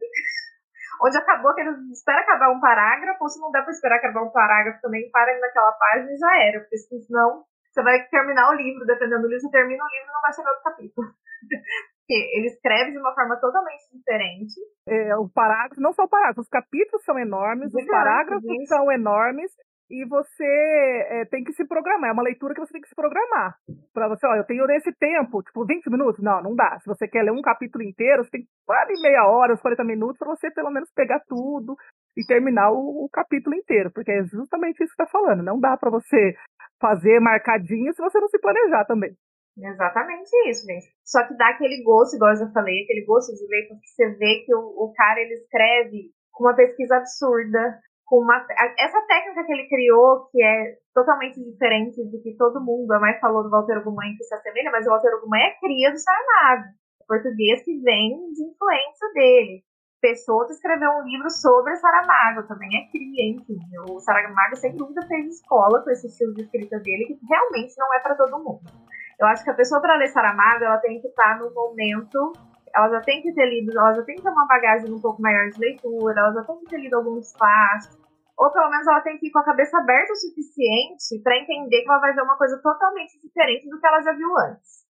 Onde 1.03 1.17
acabou, 1.17 1.55
que 1.55 1.61
espera 1.91 2.21
acabar 2.21 2.51
um 2.51 2.59
parágrafo, 2.59 3.23
ou 3.23 3.29
se 3.29 3.39
não 3.39 3.51
dá 3.51 3.63
para 3.63 3.71
esperar 3.71 3.95
acabar 3.95 4.21
um 4.21 4.29
parágrafo 4.29 4.81
também, 4.81 5.09
para 5.09 5.39
naquela 5.39 5.71
página 5.71 6.11
e 6.11 6.17
já 6.17 6.43
era. 6.43 6.59
Porque 6.59 6.77
senão 6.77 7.43
você 7.71 7.81
vai 7.81 8.07
terminar 8.07 8.51
o 8.51 8.53
livro, 8.53 8.85
dependendo 8.85 9.23
do 9.23 9.27
livro, 9.27 9.41
você 9.41 9.49
termina 9.49 9.83
o 9.83 9.87
livro 9.87 10.09
e 10.09 10.13
não 10.13 10.21
vai 10.21 10.33
chegar 10.33 10.51
ao 10.51 10.61
capítulo. 10.61 11.07
Porque 12.01 12.37
ele 12.37 12.47
escreve 12.47 12.91
de 12.91 12.97
uma 12.99 13.15
forma 13.15 13.37
totalmente 13.37 13.83
diferente. 13.93 14.59
É, 14.87 15.15
o 15.15 15.29
parágrafo, 15.29 15.79
não 15.79 15.93
só 15.93 16.03
o 16.03 16.09
parágrafo, 16.09 16.41
os 16.41 16.49
capítulos 16.49 17.03
são 17.05 17.17
enormes, 17.17 17.73
os 17.73 17.85
parágrafos 17.87 18.43
são 18.67 18.91
enormes, 18.91 19.51
e 19.91 20.05
você 20.05 21.05
é, 21.09 21.25
tem 21.25 21.43
que 21.43 21.51
se 21.51 21.67
programar. 21.67 22.09
É 22.09 22.13
uma 22.13 22.23
leitura 22.23 22.53
que 22.53 22.61
você 22.61 22.71
tem 22.71 22.81
que 22.81 22.87
se 22.87 22.95
programar. 22.95 23.57
Para 23.93 24.07
você, 24.07 24.25
ó, 24.25 24.35
eu 24.35 24.45
tenho 24.45 24.65
nesse 24.65 24.91
tempo, 24.93 25.43
tipo, 25.43 25.65
20 25.65 25.89
minutos. 25.89 26.23
Não, 26.23 26.41
não 26.41 26.55
dá. 26.55 26.79
Se 26.79 26.87
você 26.87 27.09
quer 27.09 27.23
ler 27.23 27.31
um 27.31 27.41
capítulo 27.41 27.83
inteiro, 27.83 28.23
você 28.23 28.31
tem 28.31 28.47
quase 28.65 28.93
meia 29.01 29.27
hora, 29.27 29.53
uns 29.53 29.61
40 29.61 29.83
minutos, 29.83 30.17
para 30.17 30.29
você 30.29 30.49
pelo 30.49 30.71
menos 30.71 30.89
pegar 30.95 31.19
tudo 31.27 31.75
e 32.15 32.25
terminar 32.25 32.71
o, 32.71 33.03
o, 33.03 33.09
capítulo 33.11 33.53
inteiro. 33.53 33.91
Porque 33.91 34.11
é 34.11 34.23
justamente 34.23 34.81
isso 34.81 34.95
que 34.95 35.03
está 35.03 35.07
falando. 35.07 35.43
Não 35.43 35.59
dá 35.59 35.75
para 35.75 35.91
você 35.91 36.35
fazer 36.79 37.19
marcadinho 37.19 37.93
se 37.93 38.01
você 38.01 38.17
não 38.17 38.29
se 38.29 38.39
planejar 38.39 38.85
também. 38.85 39.11
Exatamente 39.57 40.31
isso, 40.47 40.65
gente. 40.65 40.87
Só 41.03 41.27
que 41.27 41.35
dá 41.35 41.49
aquele 41.49 41.83
gosto, 41.83 42.15
igual 42.15 42.31
eu 42.31 42.37
já 42.37 42.49
falei, 42.53 42.83
aquele 42.83 43.05
gosto 43.05 43.35
de 43.35 43.45
ler, 43.45 43.67
porque 43.67 43.87
você 43.87 44.09
vê 44.15 44.43
que 44.45 44.55
o, 44.55 44.59
o 44.59 44.93
cara 44.95 45.19
ele 45.19 45.33
escreve 45.33 46.11
com 46.31 46.45
uma 46.45 46.55
pesquisa 46.55 46.95
absurda, 46.95 47.77
uma, 48.19 48.45
essa 48.79 49.01
técnica 49.07 49.43
que 49.45 49.53
ele 49.53 49.67
criou, 49.67 50.27
que 50.31 50.43
é 50.43 50.77
totalmente 50.93 51.41
diferente 51.43 52.03
do 52.03 52.21
que 52.21 52.35
todo 52.35 52.63
mundo, 52.63 52.91
a 52.91 52.99
mais 52.99 53.19
falou 53.19 53.43
do 53.43 53.49
Walter 53.49 53.77
Ugumãe 53.77 54.15
que 54.17 54.23
se 54.23 54.33
assemelha, 54.33 54.71
mas 54.71 54.85
o 54.85 54.89
Walter 54.89 55.15
Ugumãe 55.17 55.41
é 55.41 55.59
cria 55.59 55.91
do 55.91 55.97
Saramago, 55.97 56.69
português 57.07 57.63
que 57.63 57.77
vem 57.79 58.09
de 58.33 58.43
influência 58.43 59.13
dele. 59.13 59.63
Pessoa 60.01 60.47
escreveu 60.49 60.89
um 60.89 61.03
livro 61.03 61.29
sobre 61.29 61.75
Saramago, 61.75 62.47
também 62.47 62.69
é 62.75 62.89
cria, 62.89 63.35
enfim. 63.35 63.59
O 63.87 63.99
Saramago 63.99 64.55
sem 64.55 64.75
dúvida 64.75 65.05
fez 65.07 65.35
escola 65.35 65.83
com 65.83 65.91
esse 65.91 66.07
estilo 66.07 66.33
de 66.33 66.41
escrita 66.41 66.79
dele, 66.79 67.05
que 67.05 67.19
realmente 67.29 67.75
não 67.77 67.93
é 67.93 67.99
para 67.99 68.15
todo 68.15 68.43
mundo. 68.43 68.61
Eu 69.19 69.27
acho 69.27 69.43
que 69.43 69.51
a 69.51 69.53
pessoa 69.53 69.79
para 69.79 69.97
ler 69.97 70.07
Saramago, 70.07 70.63
ela 70.63 70.79
tem 70.79 70.99
que 70.99 71.07
estar 71.07 71.37
no 71.37 71.53
momento 71.53 72.33
ela 72.75 72.89
já 72.89 73.01
tem 73.01 73.21
que 73.21 73.33
ter 73.33 73.45
lido, 73.45 73.77
ela 73.77 73.93
já 73.93 74.03
tem 74.03 74.15
que 74.15 74.21
ter 74.21 74.29
uma 74.29 74.47
bagagem 74.47 74.91
um 74.91 74.99
pouco 74.99 75.21
maior 75.21 75.49
de 75.49 75.59
leitura, 75.59 76.19
ela 76.19 76.33
já 76.33 76.43
tem 76.43 76.59
que 76.59 76.65
ter 76.65 76.77
lido 76.77 76.95
alguns 76.95 77.33
clássicos, 77.33 78.00
ou 78.37 78.51
pelo 78.51 78.69
menos 78.69 78.87
ela 78.87 79.01
tem 79.01 79.17
que 79.17 79.27
ir 79.27 79.31
com 79.31 79.39
a 79.39 79.45
cabeça 79.45 79.77
aberta 79.77 80.13
o 80.13 80.15
suficiente 80.15 81.21
para 81.23 81.37
entender 81.37 81.81
que 81.83 81.89
ela 81.89 81.99
vai 81.99 82.13
ver 82.13 82.21
uma 82.21 82.37
coisa 82.37 82.59
totalmente 82.61 83.19
diferente 83.21 83.69
do 83.69 83.79
que 83.79 83.87
ela 83.87 84.01
já 84.01 84.13
viu 84.13 84.35
antes. 84.37 84.81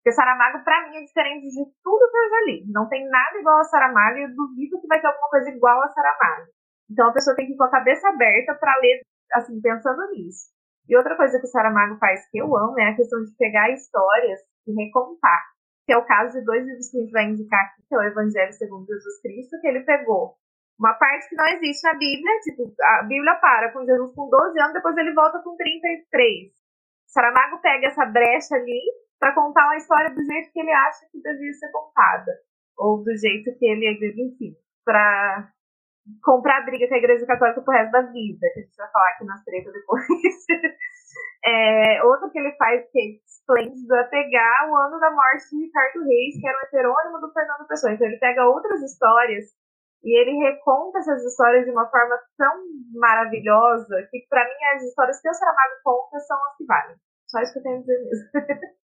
Porque 0.00 0.12
Saramago, 0.12 0.64
para 0.64 0.88
mim, 0.88 0.96
é 0.96 1.04
diferente 1.04 1.46
de 1.48 1.64
tudo 1.84 2.10
que 2.10 2.16
eu 2.16 2.30
já 2.30 2.40
li. 2.46 2.64
Não 2.72 2.88
tem 2.88 3.06
nada 3.08 3.38
igual 3.38 3.58
a 3.58 3.64
Saramago 3.64 4.16
e 4.16 4.22
eu 4.22 4.34
duvido 4.34 4.80
que 4.80 4.86
vai 4.86 5.00
ter 5.00 5.06
alguma 5.06 5.28
coisa 5.28 5.50
igual 5.50 5.82
a 5.82 5.88
Saramago. 5.88 6.46
Então 6.90 7.08
a 7.08 7.12
pessoa 7.12 7.36
tem 7.36 7.46
que 7.46 7.52
ir 7.52 7.56
com 7.56 7.64
a 7.64 7.70
cabeça 7.70 8.08
aberta 8.08 8.54
para 8.54 8.78
ler, 8.80 9.02
assim, 9.34 9.60
pensando 9.60 10.10
nisso. 10.10 10.48
E 10.88 10.96
outra 10.96 11.16
coisa 11.16 11.38
que 11.38 11.44
o 11.44 11.48
Saramago 11.50 11.98
faz 11.98 12.26
que 12.30 12.38
eu 12.38 12.56
amo 12.56 12.80
é 12.80 12.88
a 12.88 12.96
questão 12.96 13.22
de 13.22 13.30
pegar 13.36 13.70
histórias 13.70 14.40
e 14.66 14.72
recontar. 14.72 15.44
Que 15.86 15.92
é 15.92 15.98
o 15.98 16.04
caso 16.04 16.38
de 16.38 16.44
dois 16.44 16.64
livros 16.66 16.90
que 16.90 16.96
a 16.96 17.00
gente 17.00 17.12
vai 17.12 17.24
indicar 17.24 17.60
aqui, 17.66 17.82
que 17.86 17.94
é 17.94 17.98
o 17.98 18.02
Evangelho 18.02 18.52
segundo 18.52 18.86
Jesus 18.86 19.20
Cristo, 19.20 19.60
que 19.60 19.68
ele 19.68 19.80
pegou 19.80 20.34
uma 20.80 20.94
parte 20.94 21.28
que 21.28 21.36
não 21.36 21.46
existe 21.46 21.84
na 21.84 21.92
Bíblia, 21.92 22.40
tipo, 22.40 22.74
a 22.80 23.02
Bíblia 23.02 23.34
para 23.34 23.70
com 23.70 23.84
Jesus 23.84 24.14
com 24.14 24.30
12 24.30 24.58
anos, 24.58 24.72
depois 24.72 24.96
ele 24.96 25.12
volta 25.12 25.38
com 25.40 25.54
33. 25.54 26.50
Saramago 27.06 27.60
pega 27.60 27.88
essa 27.88 28.06
brecha 28.06 28.54
ali 28.54 28.80
para 29.18 29.34
contar 29.34 29.66
uma 29.66 29.76
história 29.76 30.08
do 30.08 30.24
jeito 30.24 30.50
que 30.50 30.58
ele 30.58 30.72
acha 30.72 31.04
que 31.12 31.20
devia 31.20 31.52
ser 31.52 31.70
contada. 31.70 32.32
Ou 32.78 33.04
do 33.04 33.14
jeito 33.14 33.52
que 33.58 33.66
ele, 33.66 33.92
enfim, 34.16 34.56
para 34.82 35.52
comprar 36.24 36.64
briga 36.64 36.88
com 36.88 36.94
a 36.94 36.98
Igreja 36.98 37.26
Católica 37.26 37.60
pro 37.60 37.74
resto 37.74 37.92
da 37.92 38.00
vida, 38.00 38.48
que 38.54 38.60
a 38.60 38.62
gente 38.62 38.76
vai 38.76 38.90
falar 38.90 39.10
aqui 39.10 39.24
nas 39.26 39.44
tretas 39.44 39.74
depois. 39.74 40.06
é, 41.44 42.02
outro 42.04 42.30
que 42.30 42.38
ele 42.38 42.52
faz 42.56 42.90
que 42.90 42.98
é 42.98 43.04
esplêndido 43.26 43.94
é 43.96 44.04
pegar 44.04 44.70
o 44.70 44.76
ano 44.76 44.98
da 44.98 45.10
morte 45.10 45.50
de 45.50 45.62
Ricardo 45.62 46.06
Reis, 46.06 46.40
que 46.40 46.48
era 46.48 46.56
o 46.56 46.62
heterônimo 46.62 47.20
do 47.20 47.32
Fernando 47.34 47.68
Pessoa. 47.68 47.92
Então 47.92 48.06
ele 48.06 48.16
pega 48.16 48.48
outras 48.48 48.80
histórias 48.80 49.59
e 50.02 50.18
ele 50.18 50.38
reconta 50.38 50.98
essas 50.98 51.24
histórias 51.24 51.64
de 51.64 51.70
uma 51.70 51.88
forma 51.90 52.18
tão 52.36 52.54
maravilhosa 52.94 54.08
que, 54.10 54.26
para 54.28 54.44
mim, 54.44 54.64
as 54.74 54.82
histórias 54.82 55.20
que 55.20 55.28
o 55.28 55.34
Saramago 55.34 55.74
conta 55.84 56.18
são 56.20 56.36
as 56.36 56.56
que 56.56 56.64
valem. 56.64 56.96
Só 57.28 57.40
isso 57.40 57.52
que 57.52 57.58
eu 57.58 57.62
tenho 57.62 57.76
a 57.76 57.80
dizer 57.80 57.98
mesmo. 57.98 58.70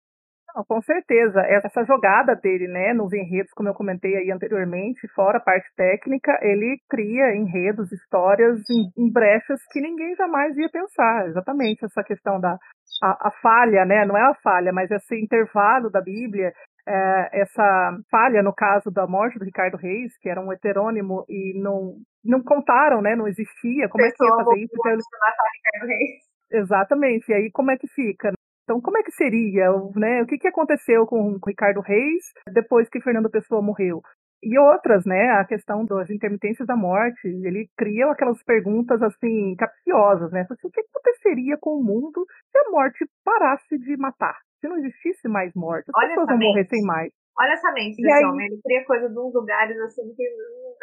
Não, 0.55 0.64
com 0.64 0.83
certeza. 0.83 1.40
Essa 1.40 1.85
jogada 1.85 2.35
dele, 2.37 2.68
né, 2.68 2.92
nos 2.92 3.12
enredos, 3.12 3.53
como 3.53 3.68
eu 3.68 3.75
comentei 3.75 4.14
aí 4.16 4.31
anteriormente, 4.31 5.09
fora 5.14 5.38
a 5.38 5.40
parte 5.40 5.66
técnica, 5.75 6.38
ele 6.42 6.79
cria 6.90 7.35
enredos, 7.35 7.90
histórias 7.90 8.59
em, 8.70 8.90
em 9.05 9.11
brechas 9.11 9.61
que 9.70 9.81
ninguém 9.81 10.14
jamais 10.14 10.57
ia 10.57 10.68
pensar. 10.70 11.29
Exatamente 11.29 11.85
essa 11.85 12.05
questão 12.05 12.38
da 12.38 12.59
a, 13.03 13.29
a, 13.29 13.31
falha, 13.42 13.85
né? 13.85 14.05
Não 14.05 14.16
é 14.16 14.22
a 14.22 14.35
falha, 14.35 14.72
mas 14.72 14.90
esse 14.90 15.16
intervalo 15.16 15.90
da 15.90 16.01
Bíblia, 16.01 16.53
é, 16.87 17.40
essa 17.40 17.99
falha 18.11 18.42
no 18.42 18.53
caso 18.53 18.90
da 18.90 19.07
morte 19.07 19.38
do 19.38 19.45
Ricardo 19.45 19.77
Reis, 19.77 20.16
que 20.18 20.29
era 20.29 20.40
um 20.40 20.53
heterônimo 20.53 21.25
e 21.29 21.59
não 21.61 21.97
não 22.25 22.42
contaram, 22.42 23.03
né? 23.03 23.16
Não 23.16 23.27
existia. 23.27 23.88
Como 23.88 24.05
é 24.05 24.11
que 24.11 24.25
ia 24.25 24.31
fazer 24.31 24.59
isso? 24.61 24.75
Então, 24.75 24.92
Ricardo 24.92 25.88
Reis. 25.88 26.21
Exatamente. 26.53 27.31
E 27.31 27.35
aí 27.35 27.51
como 27.51 27.71
é 27.71 27.77
que 27.77 27.88
fica? 27.88 28.33
Então, 28.64 28.81
como 28.81 28.97
é 28.99 29.03
que 29.03 29.11
seria, 29.12 29.71
né? 29.97 30.23
O 30.23 30.27
que, 30.27 30.38
que 30.38 30.49
aconteceu 30.49 31.07
com 31.07 31.33
o 31.33 31.38
Ricardo 31.47 31.81
Reis 31.81 32.33
depois 32.53 32.88
que 32.88 33.01
Fernando 33.01 33.31
Pessoa 33.31 33.61
morreu? 33.61 34.01
E 34.42 34.59
outras, 34.59 35.05
né? 35.05 35.31
A 35.31 35.45
questão 35.45 35.85
das 35.85 36.11
intermitências 36.11 36.66
da 36.66 36.77
morte. 36.77 37.27
Ele 37.27 37.68
cria 37.77 38.11
aquelas 38.11 38.42
perguntas, 38.42 39.03
assim, 39.03 39.55
capciosas, 39.57 40.31
né? 40.33 40.47
Assim, 40.49 40.66
o 40.66 40.71
que 40.71 40.81
aconteceria 40.81 41.57
com 41.61 41.79
o 41.79 41.85
mundo 41.85 42.25
se 42.51 42.59
a 42.59 42.71
morte 42.71 43.05
parasse 43.25 43.79
de 43.79 43.97
matar? 43.97 44.37
Se 44.62 44.68
não 44.68 44.79
existisse 44.79 45.27
mais 45.29 45.53
morte, 45.55 45.90
as 45.90 45.94
Olha 46.03 46.09
pessoas 46.14 46.29
não 46.29 46.38
morressem 46.38 46.83
mais. 46.87 47.12
Olha 47.38 47.53
essa 47.53 47.72
mente 47.72 47.96
desse 48.01 48.12
aí- 48.12 48.25
homem. 48.25 48.46
Ele 48.46 48.61
cria 48.62 48.85
coisa 48.85 49.09
de 49.09 49.18
uns 49.18 49.35
lugares, 49.35 49.77
assim, 49.81 50.14
que 50.14 50.22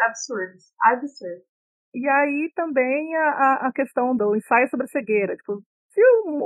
absurdos. 0.04 0.66
Absurdos. 0.84 1.44
E 1.96 2.08
aí 2.08 2.52
também 2.56 3.16
a, 3.16 3.30
a- 3.68 3.68
questão 3.74 4.16
do 4.16 4.36
ensaio 4.36 4.68
sobre 4.70 4.84
a 4.86 4.88
cegueira. 4.90 5.36
Tipo, 5.38 5.62
se 5.92 6.02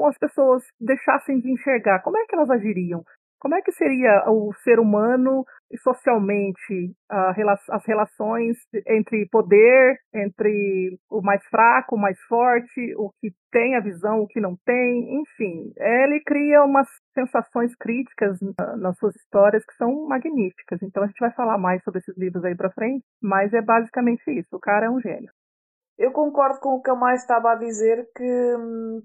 as 0.08 0.18
pessoas 0.18 0.64
deixassem 0.80 1.40
de 1.40 1.52
enxergar, 1.52 2.02
como 2.04 2.18
é 2.18 2.26
que 2.26 2.36
elas 2.36 2.50
agiriam? 2.50 3.04
Como 3.44 3.56
é 3.56 3.62
que 3.62 3.74
seria 3.74 4.24
o 4.32 4.54
ser 4.64 4.80
humano 4.80 5.44
socialmente 5.82 6.96
as 7.10 7.86
relações 7.86 8.56
entre 8.88 9.28
poder, 9.30 10.00
entre 10.14 10.98
o 11.12 11.22
mais 11.22 11.44
fraco, 11.48 11.98
o 11.98 12.00
mais 12.00 12.18
forte, 12.30 12.96
o 12.96 13.12
que 13.20 13.34
tem 13.52 13.76
a 13.76 13.82
visão, 13.82 14.22
o 14.22 14.28
que 14.28 14.40
não 14.40 14.56
tem, 14.66 15.20
enfim. 15.20 15.74
Ele 15.76 16.22
cria 16.22 16.64
umas 16.64 16.88
sensações 17.14 17.76
críticas 17.76 18.40
na- 18.58 18.78
nas 18.78 18.98
suas 18.98 19.14
histórias 19.18 19.66
que 19.66 19.76
são 19.76 20.08
magníficas. 20.08 20.82
Então 20.82 21.04
a 21.04 21.08
gente 21.08 21.20
vai 21.20 21.32
falar 21.34 21.58
mais 21.58 21.84
sobre 21.84 22.00
esses 22.00 22.18
livros 22.18 22.46
aí 22.46 22.56
pra 22.56 22.72
frente, 22.72 23.04
mas 23.22 23.54
é 23.54 23.62
basicamente 23.62 24.24
isso. 24.32 24.56
O 24.56 24.60
cara 24.60 24.86
é 24.86 24.90
um 24.90 25.02
gênio. 25.02 25.30
Eu 25.98 26.14
concordo 26.14 26.60
com 26.62 26.76
o 26.76 26.82
que 26.82 26.90
a 26.90 26.96
mais 26.96 27.22
estava 27.22 27.52
a 27.52 27.56
dizer, 27.56 28.08
que 28.16 28.56
hum, 28.58 29.02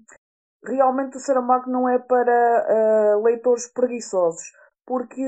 realmente 0.63 1.17
o 1.17 1.19
Saramago 1.19 1.69
não 1.69 1.87
é 1.87 1.97
para 1.99 2.31
ah, 2.31 3.21
leitores 3.23 3.67
preguiçosos, 3.71 4.43
porque 4.85 5.23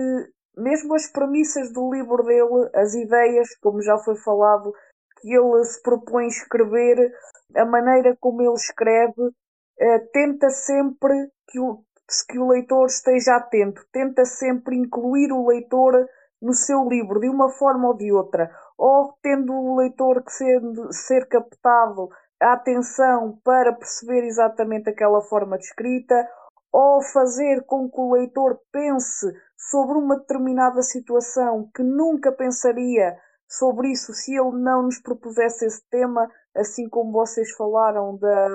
mesmo 0.58 0.94
as 0.96 1.08
premissas 1.08 1.72
do 1.72 1.92
livro 1.94 2.24
dele, 2.24 2.70
as 2.76 2.94
ideias, 2.94 3.56
como 3.62 3.82
já 3.82 3.98
foi 3.98 4.16
falado, 4.16 4.74
que 5.20 5.34
ele 5.34 5.64
se 5.64 5.82
propõe 5.82 6.28
escrever, 6.28 7.12
a 7.56 7.66
maneira 7.66 8.18
como 8.20 8.42
ele 8.42 8.54
escreve, 8.54 9.32
eh, 9.80 10.00
tenta 10.12 10.50
sempre 10.50 11.14
que 11.48 11.60
o, 11.60 11.84
que 12.30 12.40
o 12.40 12.48
leitor 12.48 12.88
esteja 12.88 13.36
atento, 13.36 13.86
tenta 13.92 14.26
sempre 14.26 14.76
incluir 14.76 15.32
o 15.32 15.48
leitor 15.48 16.08
no 16.42 16.54
seu 16.54 16.88
livro, 16.88 17.20
de 17.20 17.30
uma 17.30 17.50
forma 17.50 17.90
ou 17.90 17.96
de 17.96 18.12
outra, 18.12 18.52
ou 18.78 19.14
tendo 19.22 19.54
o 19.54 19.78
leitor 19.78 20.24
que 20.24 20.32
ser, 20.32 20.60
ser 20.92 21.28
captado 21.28 22.10
a 22.42 22.54
atenção 22.54 23.40
para 23.44 23.72
perceber 23.74 24.26
exatamente 24.26 24.90
aquela 24.90 25.22
forma 25.22 25.58
de 25.58 25.66
escrita, 25.66 26.28
ou 26.72 27.02
fazer 27.02 27.64
com 27.66 27.90
que 27.90 28.00
o 28.00 28.14
leitor 28.14 28.58
pense 28.72 29.28
sobre 29.56 29.98
uma 29.98 30.18
determinada 30.18 30.82
situação 30.82 31.70
que 31.76 31.84
nunca 31.84 32.32
pensaria 32.32 33.16
sobre 33.48 33.92
isso 33.92 34.14
se 34.14 34.34
ele 34.34 34.52
não 34.54 34.84
nos 34.84 35.00
propusesse 35.00 35.66
esse 35.66 35.84
tema, 35.90 36.30
assim 36.56 36.88
como 36.88 37.12
vocês 37.12 37.52
falaram 37.52 38.18
da, 38.18 38.48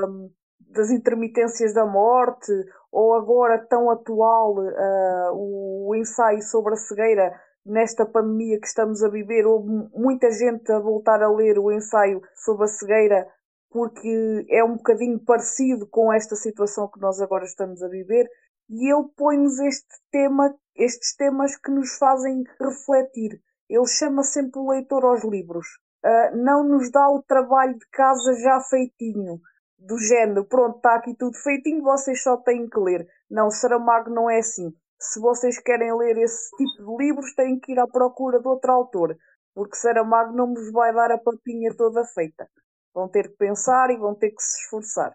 das 0.72 0.90
intermitências 0.90 1.74
da 1.74 1.84
morte, 1.84 2.50
ou 2.90 3.14
agora 3.14 3.58
tão 3.68 3.90
atual 3.90 4.56
ah, 4.58 5.30
o 5.34 5.94
ensaio 5.94 6.40
sobre 6.42 6.72
a 6.72 6.76
cegueira 6.76 7.38
nesta 7.64 8.06
pandemia 8.06 8.58
que 8.60 8.66
estamos 8.66 9.02
a 9.02 9.08
viver, 9.08 9.44
houve 9.44 9.68
muita 9.92 10.30
gente 10.30 10.70
a 10.72 10.78
voltar 10.78 11.22
a 11.22 11.28
ler 11.28 11.58
o 11.58 11.70
ensaio 11.70 12.22
sobre 12.34 12.64
a 12.64 12.68
cegueira 12.68 13.26
porque 13.70 14.46
é 14.48 14.62
um 14.64 14.76
bocadinho 14.76 15.18
parecido 15.24 15.86
com 15.86 16.12
esta 16.12 16.36
situação 16.36 16.88
que 16.88 17.00
nós 17.00 17.20
agora 17.20 17.44
estamos 17.44 17.82
a 17.82 17.88
viver 17.88 18.28
e 18.68 18.92
ele 18.92 19.08
põe-nos 19.16 19.58
este 19.60 19.94
tema, 20.10 20.54
estes 20.74 21.14
temas 21.16 21.56
que 21.56 21.70
nos 21.70 21.96
fazem 21.98 22.42
refletir. 22.60 23.40
Ele 23.68 23.86
chama 23.86 24.22
sempre 24.22 24.60
o 24.60 24.70
leitor 24.70 25.04
aos 25.04 25.24
livros. 25.24 25.66
Ah, 26.04 26.30
não 26.34 26.64
nos 26.64 26.90
dá 26.90 27.08
o 27.08 27.22
trabalho 27.22 27.74
de 27.74 27.86
casa 27.90 28.32
já 28.34 28.60
feitinho, 28.60 29.40
do 29.78 29.98
género, 29.98 30.44
pronto, 30.44 30.76
está 30.76 30.94
aqui 30.94 31.14
tudo 31.14 31.36
feitinho, 31.36 31.82
vocês 31.82 32.22
só 32.22 32.36
têm 32.36 32.68
que 32.68 32.78
ler. 32.78 33.06
Não, 33.30 33.50
Saramago 33.50 34.10
não 34.10 34.30
é 34.30 34.38
assim. 34.38 34.72
Se 34.98 35.20
vocês 35.20 35.58
querem 35.58 35.94
ler 35.96 36.16
esse 36.18 36.50
tipo 36.56 36.96
de 36.96 37.04
livros, 37.04 37.34
têm 37.34 37.58
que 37.58 37.72
ir 37.72 37.78
à 37.78 37.86
procura 37.86 38.40
de 38.40 38.48
outro 38.48 38.72
autor, 38.72 39.16
porque 39.54 39.76
Saramago 39.76 40.32
não 40.34 40.54
vos 40.54 40.70
vai 40.72 40.94
dar 40.94 41.12
a 41.12 41.18
papinha 41.18 41.74
toda 41.76 42.04
feita. 42.04 42.48
Vão 42.96 43.08
ter 43.08 43.28
que 43.28 43.36
pensar 43.36 43.90
e 43.90 43.98
vão 43.98 44.14
ter 44.14 44.30
que 44.30 44.40
se 44.40 44.62
esforçar. 44.62 45.12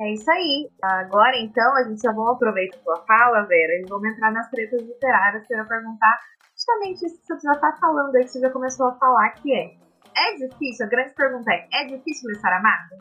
É 0.00 0.12
isso 0.12 0.28
aí. 0.28 0.68
Agora, 0.82 1.38
então, 1.38 1.76
a 1.76 1.84
gente 1.84 2.02
já 2.02 2.10
vamos 2.10 2.34
aproveitar 2.34 2.76
a 2.76 2.82
sua 2.82 3.06
fala, 3.06 3.46
Vera, 3.46 3.72
e 3.74 3.86
vamos 3.88 4.10
entrar 4.10 4.32
nas 4.32 4.50
tretas 4.50 4.82
literárias 4.82 5.48
ia 5.48 5.64
perguntar 5.64 6.18
justamente 6.52 7.06
isso 7.06 7.20
que 7.20 7.26
você 7.26 7.46
já 7.46 7.52
está 7.52 7.76
falando 7.80 8.16
aí, 8.16 8.24
que 8.24 8.30
você 8.30 8.40
já 8.40 8.50
começou 8.50 8.88
a 8.88 8.94
falar, 8.96 9.30
que 9.34 9.54
é 9.54 9.78
é 10.16 10.36
difícil? 10.36 10.86
A 10.86 10.88
grande 10.88 11.14
pergunta 11.14 11.52
é, 11.52 11.68
é 11.72 11.86
difícil 11.86 12.28
ler 12.28 12.40
Saramago? 12.40 12.96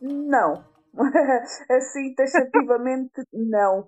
Não. 0.00 0.64
assim, 1.70 2.14
taxativamente, 2.14 3.22
não. 3.32 3.86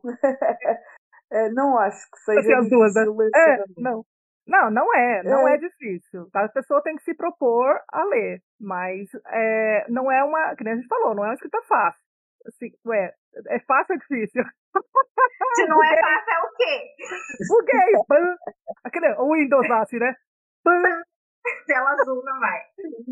Eh, 1.33 1.49
não 1.55 1.79
acho 1.79 2.07
que 2.11 2.19
seja 2.19 2.61
duas, 2.69 2.95
né? 2.95 3.05
difícil 3.05 3.16
ler 3.16 3.31
É, 3.35 3.64
não. 3.79 4.05
Não, 4.51 4.71
não 4.71 4.95
é, 4.95 5.23
não 5.23 5.47
É. 5.49 5.55
é 5.55 5.59
difícil. 5.59 6.29
tá? 6.33 6.45
A 6.45 6.49
pessoa 6.49 6.83
tem 6.83 6.97
que 6.97 7.05
se 7.05 7.15
propor 7.15 7.81
a 7.93 8.05
ler, 8.05 8.43
mas 8.61 9.09
é, 9.29 9.87
não 9.89 10.11
é 10.11 10.25
uma, 10.25 10.55
que 10.57 10.65
nem 10.65 10.73
a 10.75 10.77
gente 10.77 10.89
falou, 10.89 11.15
não 11.15 11.25
é 11.25 11.29
uma 11.29 11.35
escrita 11.35 11.63
fácil. 11.63 12.01
Assim, 12.47 12.71
ué, 12.87 13.15
é 13.49 13.61
fácil 13.61 13.95
ou 13.95 13.97
é 13.97 13.99
difícil? 13.99 14.43
Se 15.55 15.67
não 15.67 15.83
é 15.85 16.01
fácil, 16.01 16.33
é 16.33 16.41
o 16.43 16.51
quê? 16.57 16.95
Buguei! 17.49 18.05
pã. 18.09 18.37
Aquele, 18.85 19.13
o 19.19 19.33
Windows 19.35 19.71
assim, 19.71 19.99
né? 19.99 20.15
Pã. 20.65 20.73
Tela 21.67 21.91
azul 21.93 22.23
não 22.25 22.39
vai. 22.41 22.61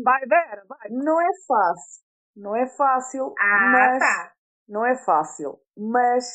Vai, 0.03 0.21
Vera, 0.25 0.63
vai. 0.67 0.89
Não 0.89 1.21
é 1.21 1.27
fácil. 1.47 2.03
Não 2.35 2.55
é 2.55 2.65
fácil, 2.67 3.33
Ah, 3.39 3.69
mas 3.71 3.99
tá. 3.99 4.31
não 4.67 4.85
é 4.85 4.95
fácil. 4.95 5.59
Mas 5.77 6.25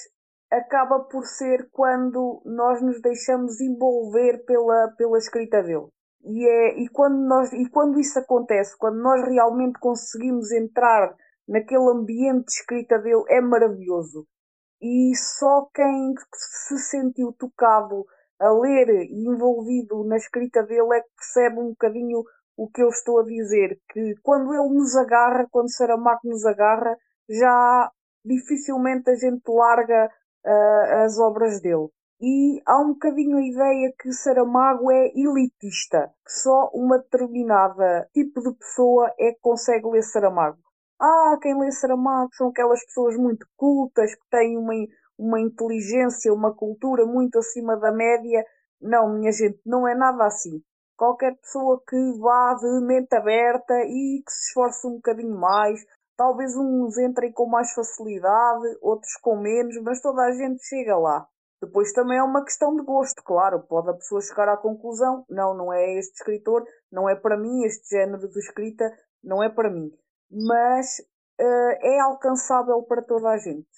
acaba 0.59 1.01
por 1.01 1.25
ser 1.25 1.69
quando 1.71 2.43
nós 2.45 2.81
nos 2.83 3.01
deixamos 3.01 3.61
envolver 3.61 4.45
pela, 4.45 4.95
pela 4.97 5.19
escrita 5.19 5.62
dele. 5.62 5.88
E, 6.25 6.47
é, 6.47 6.79
e, 6.81 6.88
quando 6.88 7.17
nós, 7.27 7.53
e 7.53 7.69
quando 7.69 8.01
isso 8.01 8.19
acontece, 8.19 8.77
quando 8.79 8.97
nós 8.97 9.23
realmente 9.29 9.79
conseguimos 9.79 10.51
entrar 10.53 11.14
naquele 11.47 11.90
ambiente 11.90 12.47
de 12.47 12.53
escrita 12.53 12.99
dele 12.99 13.25
é 13.29 13.40
maravilhoso. 13.40 14.27
E 14.81 15.14
só 15.17 15.69
quem 15.75 16.14
se 16.35 16.79
sentiu 16.79 17.33
tocado 17.38 18.07
a 18.40 18.51
ler 18.51 18.88
e 18.88 19.29
envolvido 19.29 20.05
na 20.05 20.17
escrita 20.17 20.62
dele 20.62 20.95
é 20.95 21.01
que 21.01 21.11
percebe 21.17 21.61
um 21.61 21.69
bocadinho 21.71 22.23
o 22.57 22.69
que 22.69 22.83
eu 22.83 22.88
estou 22.88 23.21
a 23.21 23.25
dizer, 23.25 23.79
que 23.90 24.14
quando 24.23 24.53
ele 24.55 24.75
nos 24.75 24.95
agarra, 24.97 25.47
quando 25.51 25.73
Saramago 25.73 26.21
nos 26.25 26.45
agarra, 26.47 26.97
já 27.29 27.90
dificilmente 28.25 29.11
a 29.11 29.14
gente 29.14 29.43
larga 29.49 30.11
uh, 30.44 31.04
as 31.04 31.18
obras 31.18 31.61
dele. 31.61 31.88
E 32.20 32.62
há 32.64 32.80
um 32.80 32.92
bocadinho 32.92 33.37
a 33.37 33.42
ideia 33.42 33.92
que 34.00 34.12
Saramago 34.12 34.90
é 34.90 35.09
elitista, 35.14 36.11
que 36.24 36.33
só 36.33 36.70
uma 36.72 36.98
determinada 36.98 38.09
tipo 38.14 38.40
de 38.40 38.57
pessoa 38.57 39.12
é 39.18 39.33
que 39.33 39.40
consegue 39.40 39.87
ler 39.88 40.02
Saramago. 40.02 40.59
Ah, 41.00 41.37
quem 41.42 41.59
lê 41.59 41.70
Saramago 41.72 42.30
são 42.35 42.48
aquelas 42.48 42.83
pessoas 42.87 43.16
muito 43.16 43.46
cultas, 43.57 44.14
que 44.14 44.30
têm 44.30 44.57
uma, 44.57 44.72
uma 45.18 45.40
inteligência, 45.40 46.33
uma 46.33 46.54
cultura 46.54 47.04
muito 47.04 47.38
acima 47.38 47.76
da 47.76 47.92
média. 47.92 48.44
Não, 48.80 49.12
minha 49.12 49.33
gente, 49.33 49.61
não 49.66 49.87
é 49.87 49.94
nada 49.94 50.24
assim. 50.24 50.62
Qualquer 50.96 51.37
pessoa 51.37 51.83
que 51.87 51.96
vá 52.20 52.54
de 52.54 52.87
mente 52.87 53.14
aberta 53.14 53.74
e 53.85 54.22
que 54.24 54.33
se 54.33 54.48
esforce 54.48 54.87
um 54.87 54.94
bocadinho 54.94 55.37
mais, 55.37 55.85
talvez 56.16 56.57
uns 56.57 56.98
entrem 56.98 57.33
com 57.33 57.46
mais 57.46 57.72
facilidade, 57.72 58.79
outros 58.81 59.14
com 59.20 59.37
menos, 59.37 59.77
mas 59.83 60.00
toda 60.00 60.22
a 60.22 60.33
gente 60.33 60.64
chega 60.64 60.96
lá. 60.96 61.27
Depois 61.62 61.92
também 61.92 62.18
é 62.18 62.22
uma 62.22 62.44
questão 62.44 62.77
de 62.77 62.83
gosto, 62.83 63.22
claro. 63.22 63.61
Pode 63.66 63.90
a 63.90 63.94
pessoa 63.94 64.20
chegar 64.20 64.48
à 64.48 64.57
conclusão: 64.57 65.24
não, 65.29 65.55
não 65.55 65.72
é 65.72 65.98
este 65.98 66.14
escritor, 66.14 66.64
não 66.92 67.09
é 67.09 67.14
para 67.14 67.38
mim, 67.38 67.64
este 67.64 67.88
género 67.88 68.29
de 68.29 68.38
escrita 68.38 68.85
não 69.22 69.42
é 69.42 69.48
para 69.48 69.70
mim. 69.70 69.90
Mas 70.31 70.98
uh, 71.40 71.77
é 71.81 72.00
alcançável 72.00 72.83
para 72.83 73.03
toda 73.03 73.31
a 73.31 73.38
gente. 73.38 73.68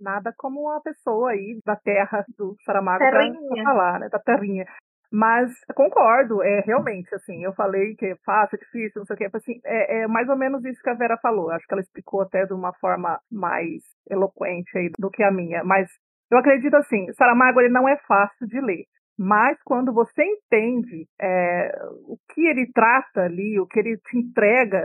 Nada 0.00 0.32
como 0.38 0.60
uma 0.60 0.80
pessoa 0.80 1.32
aí 1.32 1.60
da 1.66 1.76
terra 1.76 2.24
do 2.38 2.54
Saramago 2.64 2.98
para 2.98 3.64
falar, 3.64 4.00
né? 4.00 4.08
Da 4.08 4.18
terrinha. 4.20 4.64
Mas 5.10 5.50
concordo, 5.74 6.42
é 6.42 6.60
realmente 6.60 7.14
assim. 7.14 7.42
Eu 7.42 7.54
falei 7.54 7.94
que 7.96 8.06
é 8.06 8.16
fácil, 8.24 8.56
é 8.56 8.58
difícil, 8.58 9.00
não 9.00 9.06
sei 9.06 9.14
o 9.14 9.16
que. 9.16 9.36
Assim, 9.36 9.60
é, 9.64 10.00
é 10.02 10.06
mais 10.06 10.28
ou 10.28 10.36
menos 10.36 10.64
isso 10.64 10.82
que 10.82 10.90
a 10.90 10.94
Vera 10.94 11.16
falou. 11.16 11.50
Acho 11.50 11.66
que 11.66 11.72
ela 11.72 11.80
explicou 11.80 12.20
até 12.20 12.44
de 12.44 12.52
uma 12.52 12.72
forma 12.74 13.18
mais 13.30 13.82
eloquente 14.10 14.76
aí 14.76 14.90
do 14.98 15.10
que 15.10 15.22
a 15.22 15.30
minha. 15.30 15.64
Mas 15.64 15.88
eu 16.30 16.38
acredito 16.38 16.74
assim, 16.76 17.10
Saramago 17.14 17.60
ele 17.60 17.72
não 17.72 17.88
é 17.88 17.96
fácil 18.06 18.46
de 18.46 18.60
ler, 18.60 18.84
mas 19.18 19.58
quando 19.64 19.92
você 19.92 20.22
entende 20.22 21.08
é, 21.20 21.72
o 22.06 22.18
que 22.32 22.46
ele 22.46 22.70
trata 22.72 23.22
ali, 23.22 23.58
o 23.58 23.66
que 23.66 23.78
ele 23.78 23.96
te 23.96 24.18
entrega, 24.18 24.84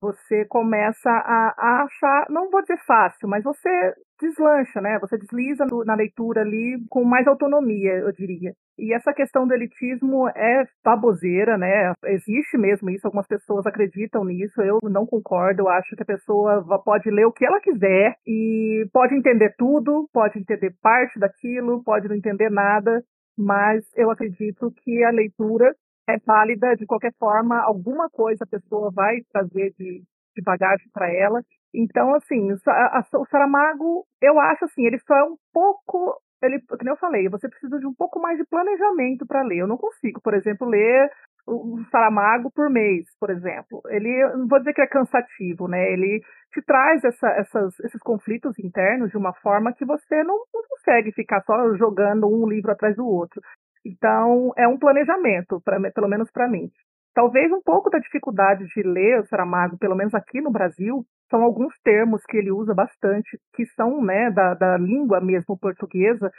você 0.00 0.44
começa 0.44 1.10
a, 1.10 1.54
a, 1.56 1.82
achar, 1.84 2.26
não 2.28 2.50
vou 2.50 2.60
dizer 2.60 2.78
fácil, 2.84 3.28
mas 3.28 3.42
você 3.42 3.94
deslancha, 4.22 4.80
né? 4.80 4.98
Você 5.00 5.18
desliza 5.18 5.66
na 5.84 5.94
leitura 5.94 6.42
ali 6.42 6.78
com 6.88 7.04
mais 7.04 7.26
autonomia, 7.26 7.92
eu 7.92 8.12
diria. 8.12 8.54
E 8.78 8.94
essa 8.94 9.12
questão 9.12 9.46
do 9.46 9.52
elitismo 9.52 10.28
é 10.28 10.64
baboseira, 10.84 11.58
né? 11.58 11.92
Existe 12.06 12.56
mesmo 12.56 12.88
isso, 12.90 13.06
algumas 13.06 13.26
pessoas 13.26 13.66
acreditam 13.66 14.24
nisso, 14.24 14.62
eu 14.62 14.78
não 14.82 15.06
concordo, 15.06 15.62
eu 15.62 15.68
acho 15.68 15.94
que 15.94 16.02
a 16.02 16.06
pessoa 16.06 16.64
pode 16.84 17.10
ler 17.10 17.26
o 17.26 17.32
que 17.32 17.44
ela 17.44 17.60
quiser 17.60 18.14
e 18.26 18.86
pode 18.92 19.14
entender 19.14 19.54
tudo, 19.58 20.08
pode 20.12 20.38
entender 20.38 20.74
parte 20.80 21.18
daquilo, 21.18 21.82
pode 21.84 22.08
não 22.08 22.16
entender 22.16 22.50
nada, 22.50 23.02
mas 23.36 23.84
eu 23.96 24.10
acredito 24.10 24.72
que 24.82 25.04
a 25.04 25.10
leitura 25.10 25.74
é 26.08 26.18
válida 26.18 26.74
de 26.76 26.86
qualquer 26.86 27.12
forma, 27.18 27.60
alguma 27.60 28.08
coisa 28.10 28.44
a 28.44 28.46
pessoa 28.46 28.90
vai 28.90 29.20
trazer 29.32 29.72
de, 29.78 30.02
de 30.36 30.42
bagagem 30.42 30.88
para 30.92 31.12
ela. 31.12 31.42
Então, 31.74 32.14
assim, 32.14 32.52
o 32.52 33.26
Saramago, 33.26 34.04
eu 34.20 34.38
acho 34.38 34.64
assim, 34.66 34.86
ele 34.86 34.98
só 35.00 35.14
é 35.16 35.24
um 35.24 35.36
pouco. 35.52 36.20
Ele, 36.42 36.60
como 36.60 36.90
eu 36.90 36.96
falei, 36.96 37.28
você 37.28 37.48
precisa 37.48 37.78
de 37.78 37.86
um 37.86 37.94
pouco 37.94 38.20
mais 38.20 38.36
de 38.36 38.44
planejamento 38.44 39.26
para 39.26 39.42
ler. 39.42 39.58
Eu 39.58 39.66
não 39.66 39.76
consigo, 39.76 40.20
por 40.20 40.34
exemplo, 40.34 40.68
ler 40.68 41.10
o 41.46 41.82
Saramago 41.90 42.50
por 42.50 42.68
mês, 42.68 43.06
por 43.18 43.30
exemplo. 43.30 43.80
Ele, 43.88 44.26
não 44.36 44.46
vou 44.48 44.58
dizer 44.58 44.74
que 44.74 44.82
é 44.82 44.86
cansativo, 44.86 45.68
né? 45.68 45.92
Ele 45.92 46.20
te 46.52 46.60
traz 46.62 47.02
essa, 47.04 47.28
essas, 47.30 47.78
esses 47.80 48.00
conflitos 48.02 48.58
internos 48.58 49.10
de 49.10 49.16
uma 49.16 49.32
forma 49.34 49.72
que 49.72 49.84
você 49.84 50.22
não, 50.24 50.36
não 50.52 50.62
consegue 50.68 51.12
ficar 51.12 51.42
só 51.42 51.74
jogando 51.76 52.26
um 52.26 52.46
livro 52.48 52.72
atrás 52.72 52.96
do 52.96 53.06
outro. 53.06 53.40
Então, 53.84 54.52
é 54.56 54.66
um 54.68 54.78
planejamento, 54.78 55.60
pra, 55.60 55.80
pelo 55.92 56.08
menos 56.08 56.30
para 56.30 56.48
mim. 56.48 56.70
Talvez 57.14 57.52
um 57.52 57.60
pouco 57.60 57.90
da 57.90 57.98
dificuldade 57.98 58.66
de 58.66 58.82
ler 58.82 59.20
o 59.20 59.26
Saramago, 59.26 59.78
pelo 59.78 59.94
menos 59.94 60.14
aqui 60.14 60.40
no 60.40 60.50
Brasil, 60.50 61.04
são 61.30 61.42
alguns 61.42 61.74
termos 61.82 62.22
que 62.24 62.36
ele 62.36 62.50
usa 62.50 62.74
bastante, 62.74 63.38
que 63.54 63.66
são 63.66 64.02
né, 64.02 64.30
da, 64.30 64.54
da 64.54 64.76
língua 64.76 65.20
mesmo 65.20 65.58
portuguesa, 65.58 66.30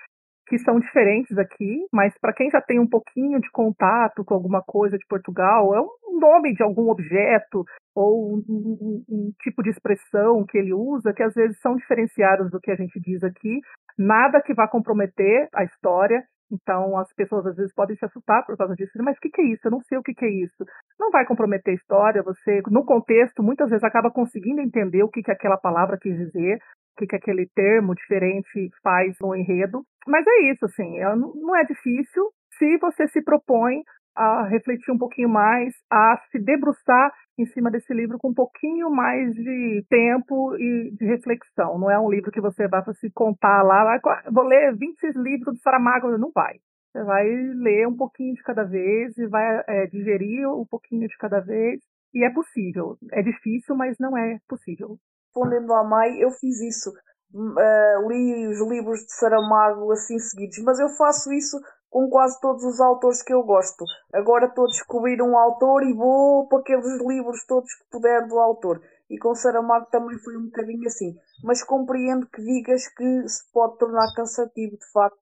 que 0.47 0.57
são 0.59 0.79
diferentes 0.79 1.37
aqui, 1.37 1.85
mas 1.91 2.13
para 2.19 2.33
quem 2.33 2.49
já 2.49 2.61
tem 2.61 2.79
um 2.79 2.87
pouquinho 2.87 3.39
de 3.39 3.49
contato 3.51 4.23
com 4.25 4.33
alguma 4.33 4.61
coisa 4.61 4.97
de 4.97 5.05
Portugal, 5.07 5.73
é 5.73 5.81
um 5.81 6.19
nome 6.19 6.53
de 6.53 6.61
algum 6.61 6.89
objeto 6.89 7.63
ou 7.95 8.35
um, 8.35 8.43
um, 8.49 9.03
um, 9.09 9.31
tipo 9.41 9.63
de 9.63 9.69
expressão 9.69 10.45
que 10.45 10.57
ele 10.57 10.73
usa 10.73 11.13
que 11.13 11.23
às 11.23 11.33
vezes 11.33 11.59
são 11.59 11.75
diferenciados 11.75 12.51
do 12.51 12.59
que 12.59 12.71
a 12.71 12.75
gente 12.75 12.99
diz 12.99 13.23
aqui. 13.23 13.61
Nada 13.97 14.41
que 14.41 14.53
vá 14.53 14.67
comprometer 14.67 15.47
a 15.53 15.63
história, 15.63 16.23
então, 16.53 16.97
as 16.97 17.11
pessoas 17.13 17.47
às 17.47 17.55
vezes 17.55 17.73
podem 17.73 17.95
se 17.95 18.05
assustar 18.05 18.45
por 18.45 18.55
causa 18.55 18.75
disso. 18.75 18.91
Mas 18.97 19.17
o 19.17 19.19
que, 19.19 19.29
que 19.29 19.41
é 19.41 19.45
isso? 19.45 19.67
Eu 19.67 19.71
não 19.71 19.81
sei 19.81 19.97
o 19.97 20.03
que, 20.03 20.13
que 20.13 20.25
é 20.25 20.29
isso. 20.29 20.63
Não 20.99 21.09
vai 21.09 21.25
comprometer 21.25 21.71
a 21.71 21.75
história. 21.75 22.21
Você, 22.21 22.61
no 22.69 22.85
contexto, 22.85 23.41
muitas 23.41 23.69
vezes 23.69 23.83
acaba 23.83 24.11
conseguindo 24.11 24.61
entender 24.61 25.01
o 25.01 25.09
que, 25.09 25.23
que 25.23 25.31
aquela 25.31 25.57
palavra 25.57 25.97
quis 25.97 26.15
dizer, 26.15 26.57
o 26.57 26.99
que, 26.99 27.07
que 27.07 27.15
aquele 27.15 27.49
termo 27.55 27.95
diferente 27.95 28.69
faz 28.83 29.17
no 29.19 29.35
enredo. 29.35 29.83
Mas 30.07 30.25
é 30.27 30.51
isso, 30.51 30.65
assim, 30.65 30.99
é, 30.99 31.15
não 31.15 31.55
é 31.55 31.63
difícil 31.63 32.29
se 32.57 32.77
você 32.77 33.07
se 33.07 33.21
propõe 33.23 33.81
a 34.15 34.43
refletir 34.47 34.91
um 34.91 34.97
pouquinho 34.97 35.29
mais, 35.29 35.73
a 35.89 36.21
se 36.31 36.39
debruçar 36.39 37.11
em 37.37 37.45
cima 37.47 37.71
desse 37.71 37.93
livro 37.93 38.17
com 38.19 38.29
um 38.29 38.33
pouquinho 38.33 38.89
mais 38.89 39.33
de 39.33 39.85
tempo 39.89 40.55
e 40.55 40.91
de 40.91 41.05
reflexão. 41.05 41.79
Não 41.79 41.89
é 41.89 41.99
um 41.99 42.09
livro 42.09 42.31
que 42.31 42.41
você 42.41 42.67
vai 42.67 42.83
se 42.93 43.09
contar 43.11 43.63
lá, 43.63 43.99
vou 44.31 44.43
ler 44.43 44.75
26 44.75 45.15
livros 45.15 45.55
do 45.55 45.61
Saramago, 45.61 46.17
não 46.17 46.31
vai. 46.33 46.59
Você 46.91 47.03
vai 47.03 47.25
ler 47.25 47.87
um 47.87 47.95
pouquinho 47.95 48.35
de 48.35 48.43
cada 48.43 48.63
vez 48.63 49.17
e 49.17 49.25
vai 49.25 49.63
é, 49.67 49.87
digerir 49.87 50.47
um 50.47 50.65
pouquinho 50.65 51.07
de 51.07 51.17
cada 51.17 51.39
vez. 51.39 51.81
E 52.13 52.23
é 52.23 52.29
possível. 52.29 52.95
É 53.11 53.23
difícil, 53.23 53.75
mas 53.75 53.97
não 53.99 54.15
é 54.15 54.37
possível. 54.47 54.99
Respondendo 55.25 55.73
à 55.73 55.83
Mai, 55.83 56.23
eu 56.23 56.29
fiz 56.29 56.61
isso. 56.61 56.91
Uh, 57.33 58.07
li 58.07 58.47
os 58.47 58.61
livros 58.69 58.99
de 58.99 59.11
Saramago 59.13 59.91
assim 59.91 60.19
seguidos, 60.19 60.59
mas 60.63 60.79
eu 60.79 60.87
faço 60.89 61.33
isso 61.33 61.57
com 61.93 62.09
quase 62.09 62.41
todos 62.41 62.63
os 62.63 62.81
autores 62.81 63.21
que 63.21 63.31
eu 63.31 63.43
gosto. 63.43 63.85
Agora 64.11 64.47
estou 64.47 64.65
a 64.65 64.67
descobrir 64.67 65.21
um 65.21 65.37
autor 65.37 65.83
e 65.83 65.93
vou 65.93 66.47
para 66.47 66.57
aqueles 66.57 66.99
livros 67.07 67.45
todos 67.45 67.71
que 67.71 67.85
puder 67.91 68.25
do 68.27 68.39
autor. 68.39 68.81
E 69.11 69.19
com 69.19 69.35
Saramago 69.35 69.85
também 69.91 70.17
foi 70.17 70.35
um 70.35 70.45
bocadinho 70.45 70.87
assim. 70.87 71.13
Mas 71.43 71.63
compreendo 71.63 72.27
que 72.27 72.41
digas 72.41 72.87
que 72.87 73.29
se 73.29 73.47
pode 73.53 73.77
tornar 73.77 74.11
cansativo, 74.15 74.75
de 74.75 74.91
facto, 74.91 75.19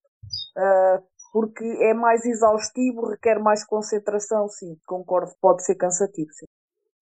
uh, 0.58 1.04
porque 1.34 1.66
é 1.82 1.94
mais 1.94 2.24
exaustivo, 2.24 3.10
requer 3.10 3.38
mais 3.38 3.66
concentração, 3.66 4.48
sim. 4.48 4.80
Concordo, 4.86 5.34
pode 5.42 5.66
ser 5.66 5.76
cansativo, 5.76 6.32
sim. 6.32 6.46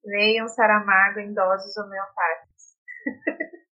Leiam 0.04 0.48
Saramago 0.48 1.20
em 1.20 1.32
doses 1.32 1.78
homeopáticas. 1.78 2.50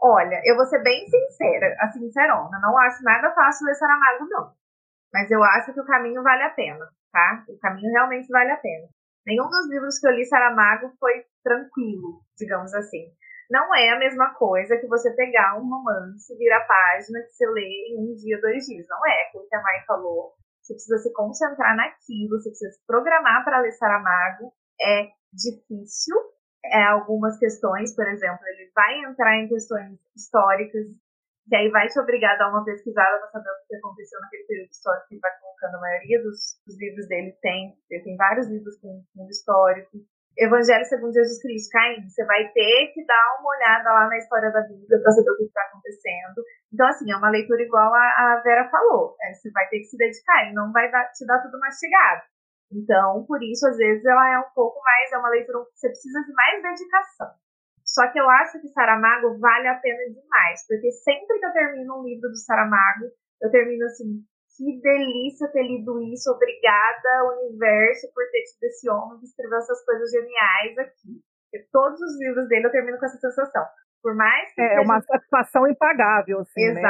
Olha, 0.00 0.40
eu 0.46 0.56
vou 0.56 0.64
ser 0.64 0.82
bem 0.82 1.06
sincera, 1.06 1.76
a 1.80 1.92
sincerona, 1.92 2.58
não 2.58 2.78
acho 2.78 3.02
nada 3.02 3.34
fácil 3.34 3.66
ler 3.66 3.74
Saramago, 3.74 4.28
não. 4.30 4.65
Mas 5.12 5.30
eu 5.30 5.42
acho 5.42 5.72
que 5.72 5.80
o 5.80 5.86
caminho 5.86 6.22
vale 6.22 6.42
a 6.42 6.50
pena, 6.50 6.86
tá? 7.12 7.44
O 7.48 7.58
caminho 7.58 7.90
realmente 7.92 8.28
vale 8.28 8.50
a 8.50 8.56
pena. 8.56 8.88
Nenhum 9.26 9.48
dos 9.48 9.68
livros 9.68 9.98
que 9.98 10.06
eu 10.06 10.12
li 10.12 10.24
Saramago 10.24 10.92
foi 11.00 11.24
tranquilo, 11.42 12.22
digamos 12.38 12.72
assim. 12.74 13.10
Não 13.50 13.74
é 13.74 13.90
a 13.90 13.98
mesma 13.98 14.34
coisa 14.34 14.76
que 14.76 14.86
você 14.86 15.10
pegar 15.14 15.56
um 15.56 15.68
romance, 15.68 16.36
virar 16.36 16.58
a 16.58 16.66
página 16.66 17.20
que 17.22 17.32
você 17.32 17.46
lê 17.50 17.88
em 17.90 17.98
um 17.98 18.14
dia, 18.14 18.40
dois 18.40 18.64
dias. 18.66 18.86
Não 18.88 19.06
é 19.06 19.22
aquilo 19.22 19.46
que 19.48 19.54
a 19.54 19.62
Mai 19.62 19.84
falou. 19.86 20.34
Você 20.62 20.74
precisa 20.74 20.98
se 20.98 21.12
concentrar 21.12 21.76
naquilo, 21.76 22.40
você 22.40 22.50
precisa 22.50 22.72
se 22.72 22.86
programar 22.86 23.44
para 23.44 23.60
ler 23.60 23.72
Saramago. 23.72 24.52
É 24.80 25.08
difícil. 25.32 26.16
É, 26.64 26.82
algumas 26.82 27.38
questões, 27.38 27.94
por 27.94 28.08
exemplo, 28.08 28.40
ele 28.46 28.72
vai 28.74 29.04
entrar 29.04 29.36
em 29.36 29.48
questões 29.48 29.96
históricas 30.16 30.86
que 31.48 31.54
aí 31.54 31.70
vai 31.70 31.86
te 31.86 31.98
obrigar 32.00 32.34
a 32.34 32.38
dar 32.38 32.50
uma 32.50 32.64
pesquisada 32.64 33.18
para 33.18 33.30
saber 33.30 33.50
o 33.50 33.66
que 33.66 33.76
aconteceu 33.76 34.20
naquele 34.20 34.44
período 34.44 34.70
histórico 34.70 35.06
que 35.08 35.14
ele 35.14 35.20
vai 35.20 35.30
colocando. 35.38 35.76
A 35.76 35.80
maioria 35.80 36.22
dos, 36.22 36.60
dos 36.66 36.78
livros 36.78 37.06
dele 37.08 37.32
tem, 37.40 37.74
ele 37.90 38.02
tem 38.02 38.16
vários 38.16 38.48
livros 38.48 38.78
com 38.80 39.02
fundo 39.14 39.30
histórico. 39.30 39.98
Evangelho 40.36 40.84
segundo 40.84 41.14
Jesus 41.14 41.40
Cristo, 41.40 41.72
Caim, 41.72 42.04
você 42.06 42.22
vai 42.26 42.46
ter 42.52 42.92
que 42.92 43.06
dar 43.06 43.38
uma 43.40 43.56
olhada 43.56 43.90
lá 43.90 44.06
na 44.06 44.18
história 44.18 44.50
da 44.50 44.60
Bíblia 44.60 45.00
para 45.00 45.12
saber 45.12 45.30
o 45.30 45.36
que 45.38 45.44
está 45.44 45.62
acontecendo. 45.62 46.44
Então, 46.72 46.86
assim, 46.88 47.10
é 47.10 47.16
uma 47.16 47.30
leitura 47.30 47.62
igual 47.62 47.94
a, 47.94 48.34
a 48.34 48.42
Vera 48.44 48.68
falou. 48.68 49.16
É, 49.22 49.32
você 49.32 49.50
vai 49.50 49.66
ter 49.68 49.78
que 49.78 49.86
se 49.86 49.96
dedicar, 49.96 50.50
e 50.50 50.52
não 50.52 50.72
vai 50.72 50.90
dar, 50.90 51.10
te 51.12 51.24
dar 51.24 51.40
tudo 51.40 51.58
mastigado. 51.58 52.22
Então, 52.70 53.24
por 53.24 53.42
isso, 53.42 53.66
às 53.66 53.78
vezes, 53.78 54.04
ela 54.04 54.34
é 54.34 54.38
um 54.40 54.50
pouco 54.54 54.78
mais, 54.82 55.12
é 55.12 55.16
uma 55.16 55.30
leitura 55.30 55.64
você 55.72 55.88
precisa 55.88 56.20
de 56.20 56.32
mais 56.34 56.62
dedicação. 56.62 57.32
Só 57.96 58.12
que 58.12 58.20
eu 58.20 58.28
acho 58.28 58.60
que 58.60 58.68
Saramago 58.68 59.38
vale 59.40 59.68
a 59.68 59.80
pena 59.80 60.04
demais, 60.12 60.60
porque 60.68 60.92
sempre 60.92 61.38
que 61.38 61.46
eu 61.46 61.52
termino 61.52 61.98
um 61.98 62.04
livro 62.04 62.28
do 62.28 62.36
Saramago, 62.36 63.08
eu 63.40 63.50
termino 63.50 63.86
assim, 63.86 64.20
que 64.54 64.80
delícia 64.82 65.48
ter 65.48 65.62
lido 65.62 65.98
isso, 66.12 66.30
obrigada 66.30 67.24
universo 67.40 68.06
por 68.12 68.22
ter 68.30 68.42
tido 68.52 68.64
esse 68.64 68.90
homem 68.90 69.18
que 69.18 69.24
escreveu 69.24 69.56
essas 69.56 69.82
coisas 69.82 70.10
geniais 70.10 70.76
aqui. 70.76 71.24
Porque 71.48 71.66
todos 71.72 71.98
os 71.98 72.20
livros 72.20 72.46
dele 72.48 72.66
eu 72.66 72.70
termino 72.70 72.98
com 72.98 73.06
essa 73.06 73.16
sensação. 73.16 73.64
Por 74.02 74.14
mais 74.14 74.52
que 74.52 74.60
É 74.60 74.68
seja... 74.68 74.82
uma 74.82 75.00
satisfação 75.00 75.66
impagável, 75.66 76.40
assim, 76.40 76.72
né? 76.74 76.82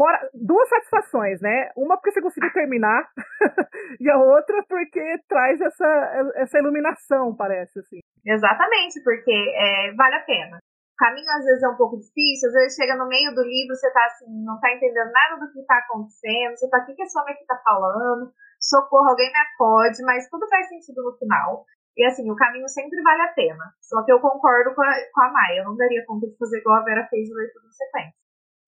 Fora, 0.00 0.16
duas 0.32 0.66
satisfações, 0.66 1.42
né? 1.42 1.68
Uma 1.76 1.98
porque 1.98 2.10
você 2.10 2.22
conseguiu 2.22 2.50
terminar 2.54 3.04
e 4.00 4.08
a 4.08 4.16
outra 4.16 4.64
porque 4.66 5.20
traz 5.28 5.60
essa, 5.60 6.32
essa 6.36 6.58
iluminação, 6.58 7.36
parece, 7.36 7.80
assim. 7.80 8.00
Exatamente, 8.24 8.96
porque 9.04 9.30
é, 9.30 9.92
vale 9.92 10.16
a 10.16 10.24
pena. 10.24 10.56
O 10.56 10.96
caminho 10.96 11.28
às 11.36 11.44
vezes 11.44 11.62
é 11.62 11.68
um 11.68 11.76
pouco 11.76 11.98
difícil, 11.98 12.48
às 12.48 12.54
vezes 12.54 12.76
chega 12.76 12.96
no 12.96 13.08
meio 13.08 13.34
do 13.34 13.44
livro, 13.44 13.76
você 13.76 13.92
tá 13.92 14.06
assim, 14.06 14.24
não 14.42 14.58
tá 14.58 14.72
entendendo 14.72 15.12
nada 15.12 15.44
do 15.44 15.52
que 15.52 15.66
tá 15.66 15.76
acontecendo, 15.76 16.56
você 16.56 16.70
tá, 16.70 16.78
o 16.78 16.86
que, 16.86 16.94
que 16.94 17.02
esse 17.02 17.20
homem 17.20 17.34
aqui 17.34 17.44
tá 17.44 17.60
falando? 17.62 18.32
Socorro, 18.58 19.10
alguém 19.10 19.30
me 19.30 19.38
acode, 19.38 20.02
mas 20.02 20.30
tudo 20.30 20.48
faz 20.48 20.66
sentido 20.66 21.02
no 21.02 21.12
final. 21.18 21.66
E 21.94 22.06
assim, 22.06 22.30
o 22.30 22.36
caminho 22.36 22.68
sempre 22.68 23.02
vale 23.02 23.20
a 23.20 23.32
pena. 23.34 23.64
Só 23.82 24.02
que 24.02 24.12
eu 24.12 24.18
concordo 24.18 24.74
com 24.74 24.80
a, 24.80 24.94
com 25.12 25.20
a 25.20 25.30
Maia, 25.30 25.58
eu 25.58 25.64
não 25.64 25.76
daria 25.76 26.06
conta 26.06 26.26
de 26.26 26.38
fazer 26.38 26.56
igual 26.56 26.80
a 26.80 26.84
Vera 26.84 27.06
fez 27.10 27.28
tudo 27.28 27.66
em 27.68 27.72
sequência. 27.72 28.19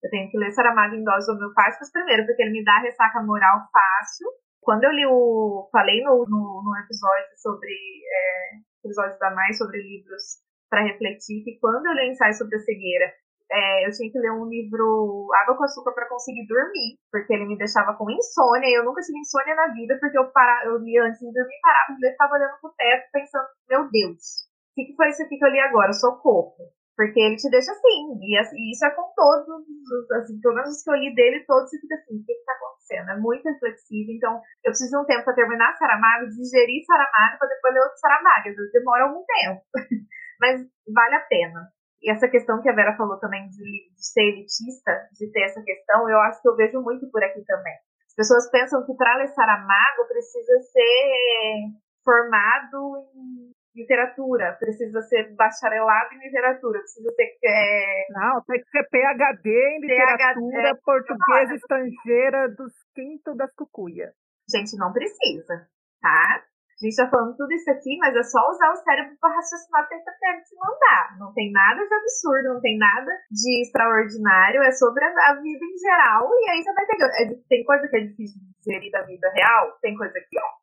Eu 0.03 0.11
tenho 0.11 0.31
que 0.31 0.39
ler 0.39 0.51
Saramago 0.53 0.95
em 0.95 1.05
doses 1.05 1.29
homeopáticas 1.29 1.93
primeiro, 1.93 2.27
porque 2.27 2.43
ele 2.43 2.53
me 2.53 2.65
dá 2.65 2.79
ressaca 2.81 3.23
moral 3.23 3.61
fácil. 3.73 4.29
Quando 4.61 4.85
eu 4.85 4.91
li 4.91 5.07
o. 5.07 5.69
Falei 5.71 6.03
no, 6.03 6.27
no, 6.29 6.63
no 6.65 6.77
episódio 6.79 7.31
sobre. 7.37 7.71
É, 7.71 8.73
episódio 8.85 9.19
da 9.19 9.31
Mais 9.31 9.57
sobre 9.57 9.79
livros 9.79 10.43
para 10.69 10.83
refletir, 10.83 11.45
que 11.45 11.59
quando 11.61 11.87
eu 11.87 11.93
li 11.93 12.09
o 12.09 12.13
ensaio 12.13 12.35
sobre 12.35 12.57
a 12.57 12.61
cegueira, 12.61 13.13
é, 13.51 13.87
eu 13.87 13.93
tinha 13.93 14.11
que 14.11 14.19
ler 14.19 14.33
um 14.33 14.49
livro 14.49 15.29
Água 15.43 15.57
com 15.57 15.65
Açúcar 15.65 15.93
para 15.93 16.09
conseguir 16.09 16.47
dormir, 16.47 16.97
porque 17.11 17.33
ele 17.35 17.47
me 17.47 17.59
deixava 17.59 17.95
com 17.95 18.11
insônia, 18.11 18.67
e 18.67 18.79
eu 18.79 18.85
nunca 18.85 19.03
tive 19.03 19.19
insônia 19.19 19.55
na 19.55 19.69
vida, 19.69 19.99
porque 20.01 20.17
eu, 20.17 20.31
para, 20.33 20.65
eu 20.65 20.79
li 20.79 20.99
antes 20.99 21.21
de 21.21 21.31
dormir, 21.33 21.61
parava 21.61 21.95
de 21.95 22.01
ler, 22.01 22.13
ficava 22.13 22.35
olhando 22.35 22.61
pro 22.61 22.73
teto, 22.73 23.11
pensando, 23.13 23.47
meu 23.69 23.91
Deus, 23.91 24.49
o 24.73 24.75
que, 24.75 24.85
que 24.87 24.97
foi 24.97 25.09
isso 25.09 25.23
aqui 25.23 25.37
que 25.37 25.45
eu 25.45 25.51
li 25.51 25.61
agora? 25.61 25.93
Socorro. 25.93 26.73
Porque 27.03 27.19
ele 27.19 27.35
te 27.35 27.51
deixa 27.51 27.73
assim, 27.73 28.15
e, 28.23 28.39
e 28.39 28.71
isso 28.71 28.87
é 28.87 28.91
com 28.95 29.11
todos 29.17 29.49
os, 29.51 30.11
assim, 30.23 30.39
pelo 30.39 30.55
menos 30.55 30.71
os 30.71 30.85
que 30.85 30.91
eu 30.91 30.95
li 30.95 31.13
dele, 31.13 31.43
todos 31.51 31.69
você 31.69 31.81
fica 31.81 31.97
assim, 31.97 32.15
o 32.15 32.25
que 32.25 32.31
está 32.31 32.53
acontecendo? 32.53 33.11
É 33.11 33.19
muito 33.19 33.43
reflexivo, 33.43 34.13
então 34.15 34.39
eu 34.63 34.71
preciso 34.71 34.91
de 34.95 34.99
um 35.03 35.05
tempo 35.05 35.25
para 35.25 35.35
terminar 35.35 35.75
Saramago, 35.75 36.31
digerir 36.31 36.87
Saramago, 36.87 37.39
para 37.43 37.49
depois 37.49 37.75
ler 37.75 37.81
outro 37.83 37.99
Saramago, 37.99 38.55
demora 38.71 39.03
algum 39.03 39.25
tempo, 39.27 39.63
mas 40.39 40.63
vale 40.95 41.15
a 41.17 41.27
pena. 41.27 41.67
E 42.01 42.13
essa 42.13 42.29
questão 42.29 42.63
que 42.63 42.71
a 42.71 42.73
Vera 42.73 42.97
falou 42.97 43.19
também 43.19 43.49
de, 43.51 43.91
de 43.91 44.07
ser 44.07 44.23
elitista, 44.23 44.93
de 45.11 45.27
ter 45.33 45.43
essa 45.43 45.61
questão, 45.61 46.09
eu 46.09 46.21
acho 46.21 46.41
que 46.41 46.49
eu 46.49 46.55
vejo 46.55 46.81
muito 46.83 47.11
por 47.11 47.25
aqui 47.25 47.43
também. 47.45 47.75
As 48.07 48.15
pessoas 48.15 48.49
pensam 48.49 48.87
que 48.87 48.95
para 48.95 49.17
ler 49.17 49.27
Saramago 49.27 50.07
precisa 50.07 50.61
ser 50.71 51.67
formado 52.05 53.11
em 53.13 53.52
literatura, 53.75 54.57
precisa 54.59 55.01
ser 55.03 55.35
bacharelado 55.35 56.15
em 56.15 56.19
literatura, 56.19 56.79
precisa 56.79 57.13
ter 57.17 57.39
é... 57.45 58.07
Não, 58.11 58.43
tem 58.45 58.61
que 58.61 58.71
ser 58.71 58.89
PhD 58.89 59.51
em 59.51 59.81
literatura 59.81 60.69
é, 60.69 60.75
portuguesa 60.85 61.55
estrangeira 61.55 62.49
dos 62.49 62.73
quinto 62.95 63.35
das 63.35 63.53
cucuia. 63.55 64.13
Gente, 64.49 64.77
não 64.77 64.93
precisa, 64.93 65.67
tá? 66.01 66.45
A 66.83 66.85
gente 66.85 66.97
tá 66.97 67.09
falando 67.09 67.37
tudo 67.37 67.53
isso 67.53 67.71
aqui, 67.71 67.97
mas 67.99 68.15
é 68.17 68.23
só 68.25 68.41
usar 68.51 68.73
o 68.73 68.83
cérebro 68.83 69.15
para 69.21 69.37
raciocinar 69.37 69.85
o 69.85 69.89
que 69.89 69.95
ele 69.95 70.03
te 70.43 70.57
mandar. 70.59 71.17
Não 71.17 71.33
tem 71.33 71.53
nada 71.53 71.87
de 71.87 71.95
absurdo, 71.95 72.55
não 72.55 72.61
tem 72.61 72.77
nada 72.77 73.11
de 73.31 73.63
extraordinário, 73.63 74.63
é 74.63 74.73
sobre 74.73 75.05
a, 75.05 75.31
a 75.31 75.35
vida 75.41 75.65
em 75.65 75.79
geral, 75.79 76.29
e 76.29 76.51
aí 76.51 76.63
você 76.63 76.73
vai 76.73 76.87
ter. 76.87 76.97
É, 77.23 77.35
tem 77.49 77.65
coisa 77.65 77.87
que 77.87 77.97
é 77.97 78.01
difícil 78.01 78.41
de 78.41 78.53
digerir 78.59 78.91
da 78.91 79.03
vida 79.03 79.31
real, 79.33 79.79
tem 79.81 79.97
coisa 79.97 80.13
que 80.13 80.37
é. 80.37 80.62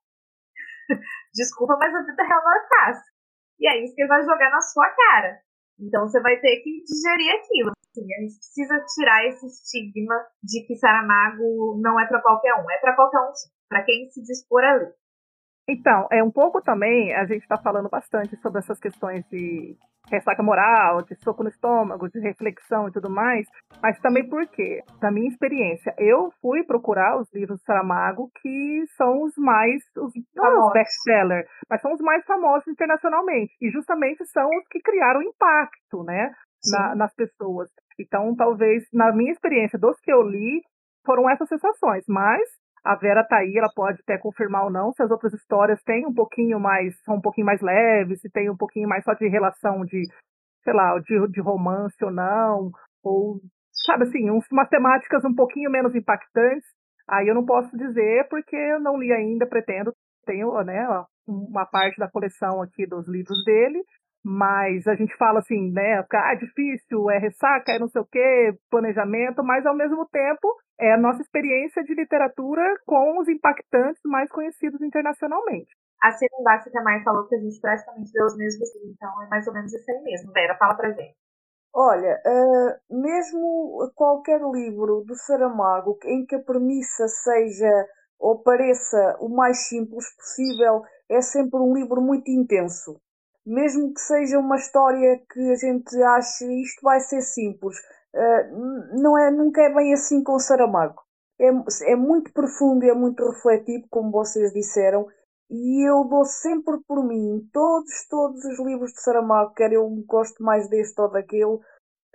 Desculpa, 1.34 1.78
mas 1.80 1.94
a 1.94 2.02
vida 2.02 2.24
real 2.24 2.44
não 2.44 2.56
é 2.56 2.68
fácil. 2.68 3.14
E 3.60 3.68
é 3.68 3.84
isso 3.84 3.94
que 3.96 4.02
ele 4.02 4.10
vai 4.10 4.24
jogar 4.24 4.50
na 4.50 4.62
sua 4.62 4.90
cara. 4.90 5.40
Então 5.80 6.08
você 6.08 6.20
vai 6.22 6.38
ter 6.38 6.58
que 6.62 6.84
digerir 6.84 7.40
aquilo. 7.40 7.72
Assim, 7.72 8.14
a 8.14 8.22
gente 8.22 8.38
precisa 8.38 8.86
tirar 8.96 9.26
esse 9.26 9.46
estigma 9.48 10.16
de 10.44 10.66
que 10.66 10.76
Saramago 10.76 11.80
não 11.82 12.00
é 12.00 12.06
para 12.08 12.22
qualquer 12.22 12.54
um. 12.56 12.70
É 12.70 12.78
para 12.80 12.96
qualquer 12.96 13.20
um, 13.20 13.32
para 13.68 13.84
quem 13.84 14.10
se 14.10 14.22
dispor 14.24 14.64
a 14.64 14.74
ler. 14.74 14.94
Então, 15.68 16.08
é 16.12 16.24
um 16.24 16.32
pouco 16.32 16.62
também, 16.64 17.14
a 17.14 17.26
gente 17.26 17.44
está 17.44 17.56
falando 17.56 17.90
bastante 17.90 18.36
sobre 18.38 18.58
essas 18.58 18.80
questões 18.80 19.24
de 19.30 19.78
ressaca 20.10 20.44
moral, 20.44 21.02
de 21.04 21.16
soco 21.16 21.44
no 21.44 21.50
estômago, 21.50 22.10
de 22.10 22.20
reflexão 22.20 22.88
e 22.88 22.92
tudo 22.92 23.10
mais, 23.10 23.48
mas 23.82 24.00
também 24.00 24.28
porque, 24.28 24.82
da 25.00 25.12
minha 25.12 25.30
experiência, 25.30 25.94
eu 25.98 26.32
fui 26.42 26.64
procurar 26.64 27.20
os 27.20 27.32
livros 27.34 27.60
do 27.60 27.64
Saramago 27.64 28.30
que 28.42 28.84
são 28.98 29.24
os 29.24 29.34
mais, 29.38 29.84
os, 29.98 30.14
os 30.14 30.74
best-seller, 30.74 31.46
mas 31.70 31.82
são 31.82 31.94
os 31.94 32.02
mais 32.02 32.24
famosos 32.26 32.68
internacionalmente, 32.68 33.54
e 33.62 33.70
justamente 33.70 34.26
são 34.26 34.48
os 34.48 34.68
que 34.70 34.82
criaram 34.82 35.22
impacto, 35.22 36.04
né, 36.04 36.32
na, 36.72 36.96
nas 36.96 37.14
pessoas. 37.14 37.70
Então, 38.00 38.36
talvez, 38.36 38.86
na 38.94 39.12
minha 39.12 39.32
experiência, 39.32 39.78
dos 39.78 40.00
que 40.00 40.12
eu 40.12 40.22
li, 40.22 40.62
foram 41.06 41.30
essas 41.30 41.48
sensações, 41.50 42.04
mas 42.08 42.42
a 42.84 42.96
Vera 42.96 43.24
tá 43.24 43.38
aí, 43.38 43.58
ela 43.58 43.70
pode 43.74 44.02
até 44.02 44.18
confirmar 44.18 44.66
ou 44.66 44.72
não 44.72 44.92
se 44.94 45.04
as 45.04 45.12
outras 45.12 45.34
histórias 45.34 45.82
têm 45.84 46.06
um 46.06 46.14
pouquinho 46.14 46.60
mais, 46.60 46.98
são 47.04 47.16
um 47.16 47.22
pouquinho 47.22 47.46
mais 47.46 47.62
leves, 47.62 48.22
se 48.22 48.30
tem 48.30 48.50
um 48.50 48.58
pouquinho 48.58 48.88
mais 48.88 49.04
só 49.04 49.14
de 49.14 49.28
relação 49.28 49.86
de, 49.86 50.04
sei 50.64 50.74
lá, 50.74 50.98
de, 51.00 51.28
de 51.30 51.42
romance 51.42 52.04
ou 52.04 52.12
não, 52.12 52.72
ou, 53.04 53.40
sabe 53.86 54.04
assim, 54.04 54.30
uns, 54.30 54.46
umas 54.52 54.70
temáticas 54.70 55.24
um 55.26 55.34
pouquinho 55.34 55.70
menos 55.70 55.96
impactantes. 55.96 56.68
Aí 57.08 57.28
eu 57.28 57.36
não 57.36 57.46
posso 57.46 57.76
dizer 57.76 58.28
porque 58.30 58.56
eu 58.56 58.80
não 58.80 58.98
li 58.98 59.12
ainda, 59.12 59.48
pretendo, 59.48 59.94
tenho, 60.26 60.52
né, 60.64 60.86
uma 61.28 61.66
parte 61.66 61.98
da 61.98 62.10
coleção 62.10 62.62
aqui 62.62 62.86
dos 62.86 63.08
livros 63.08 63.44
dele, 63.44 63.84
mas 64.24 64.86
a 64.88 64.96
gente 64.96 65.16
fala 65.16 65.40
assim, 65.40 65.72
né, 65.72 66.06
ah, 66.14 66.34
é 66.34 66.36
difícil, 66.36 67.10
é 67.10 67.18
ressaca, 67.18 67.72
é 67.72 67.80
não 67.80 67.88
sei 67.88 68.02
o 68.02 68.06
quê, 68.06 68.58
planejamento, 68.70 69.44
mas 69.44 69.66
ao 69.66 69.76
mesmo 69.76 70.06
tempo 70.08 70.56
é 70.80 70.94
a 70.94 70.98
nossa 70.98 71.22
experiência 71.22 71.84
de 71.84 71.94
literatura 71.94 72.62
com 72.86 73.20
os 73.20 73.28
impactantes 73.28 74.02
mais 74.06 74.30
conhecidos 74.32 74.82
internacionalmente. 74.82 75.70
Assim 76.02 76.28
embaixo 76.40 76.70
que 76.70 76.78
a 76.78 76.84
Mai 76.84 77.04
falou 77.04 77.28
que 77.28 77.36
a 77.36 77.40
gente 77.40 77.60
praticamente 77.60 78.12
lê 78.14 78.24
os 78.24 78.38
mesmos 78.38 78.76
livros, 78.76 78.96
então 78.96 79.24
é 79.24 79.28
mais 79.28 79.48
ou 79.48 79.54
menos 79.54 79.74
isso 79.74 79.92
aí 79.92 80.02
mesmo. 80.04 80.32
Vera, 80.32 80.56
fala 80.58 80.76
pra 80.76 80.92
gente. 80.92 81.16
Olha, 81.74 82.20
uh, 82.26 83.02
mesmo 83.02 83.92
qualquer 83.96 84.42
livro 84.42 85.04
do 85.06 85.16
Saramago 85.16 86.00
em 86.06 86.26
que 86.26 86.36
a 86.36 86.44
premissa 86.44 87.08
seja 87.08 87.70
ou 88.18 88.42
pareça 88.42 89.18
o 89.20 89.30
mais 89.30 89.68
simples 89.68 90.06
possível, 90.16 90.84
é 91.10 91.22
sempre 91.22 91.60
um 91.60 91.74
livro 91.74 92.02
muito 92.02 92.30
intenso 92.30 93.00
mesmo 93.50 93.94
que 93.94 94.00
seja 94.00 94.38
uma 94.38 94.58
história 94.58 95.20
que 95.32 95.52
a 95.52 95.56
gente 95.56 96.02
ache 96.04 96.46
isto 96.62 96.82
vai 96.84 97.00
ser 97.00 97.22
simples, 97.22 97.78
uh, 98.14 99.02
não 99.02 99.18
é, 99.18 99.32
nunca 99.32 99.62
é 99.62 99.74
bem 99.74 99.94
assim 99.94 100.24
com 100.24 100.38
Saramago. 100.40 101.02
É, 101.40 101.50
é 101.92 101.96
muito 101.96 102.32
profundo 102.32 102.86
e 102.86 102.90
é 102.90 102.94
muito 102.94 103.26
refletivo, 103.26 103.88
como 103.90 104.12
vocês 104.12 104.54
disseram, 104.54 105.08
e 105.50 105.90
eu 105.90 106.04
dou 106.04 106.26
sempre 106.26 106.78
por 106.88 107.04
mim, 107.04 107.50
todos, 107.52 108.08
todos 108.08 108.44
os 108.46 108.60
livros 108.60 108.92
de 108.92 109.02
Saramago, 109.02 109.54
quer 109.56 109.74
eu 109.74 109.90
gosto 110.06 110.44
mais 110.44 110.70
deste 110.70 111.02
ou 111.02 111.10
daquele, 111.10 111.60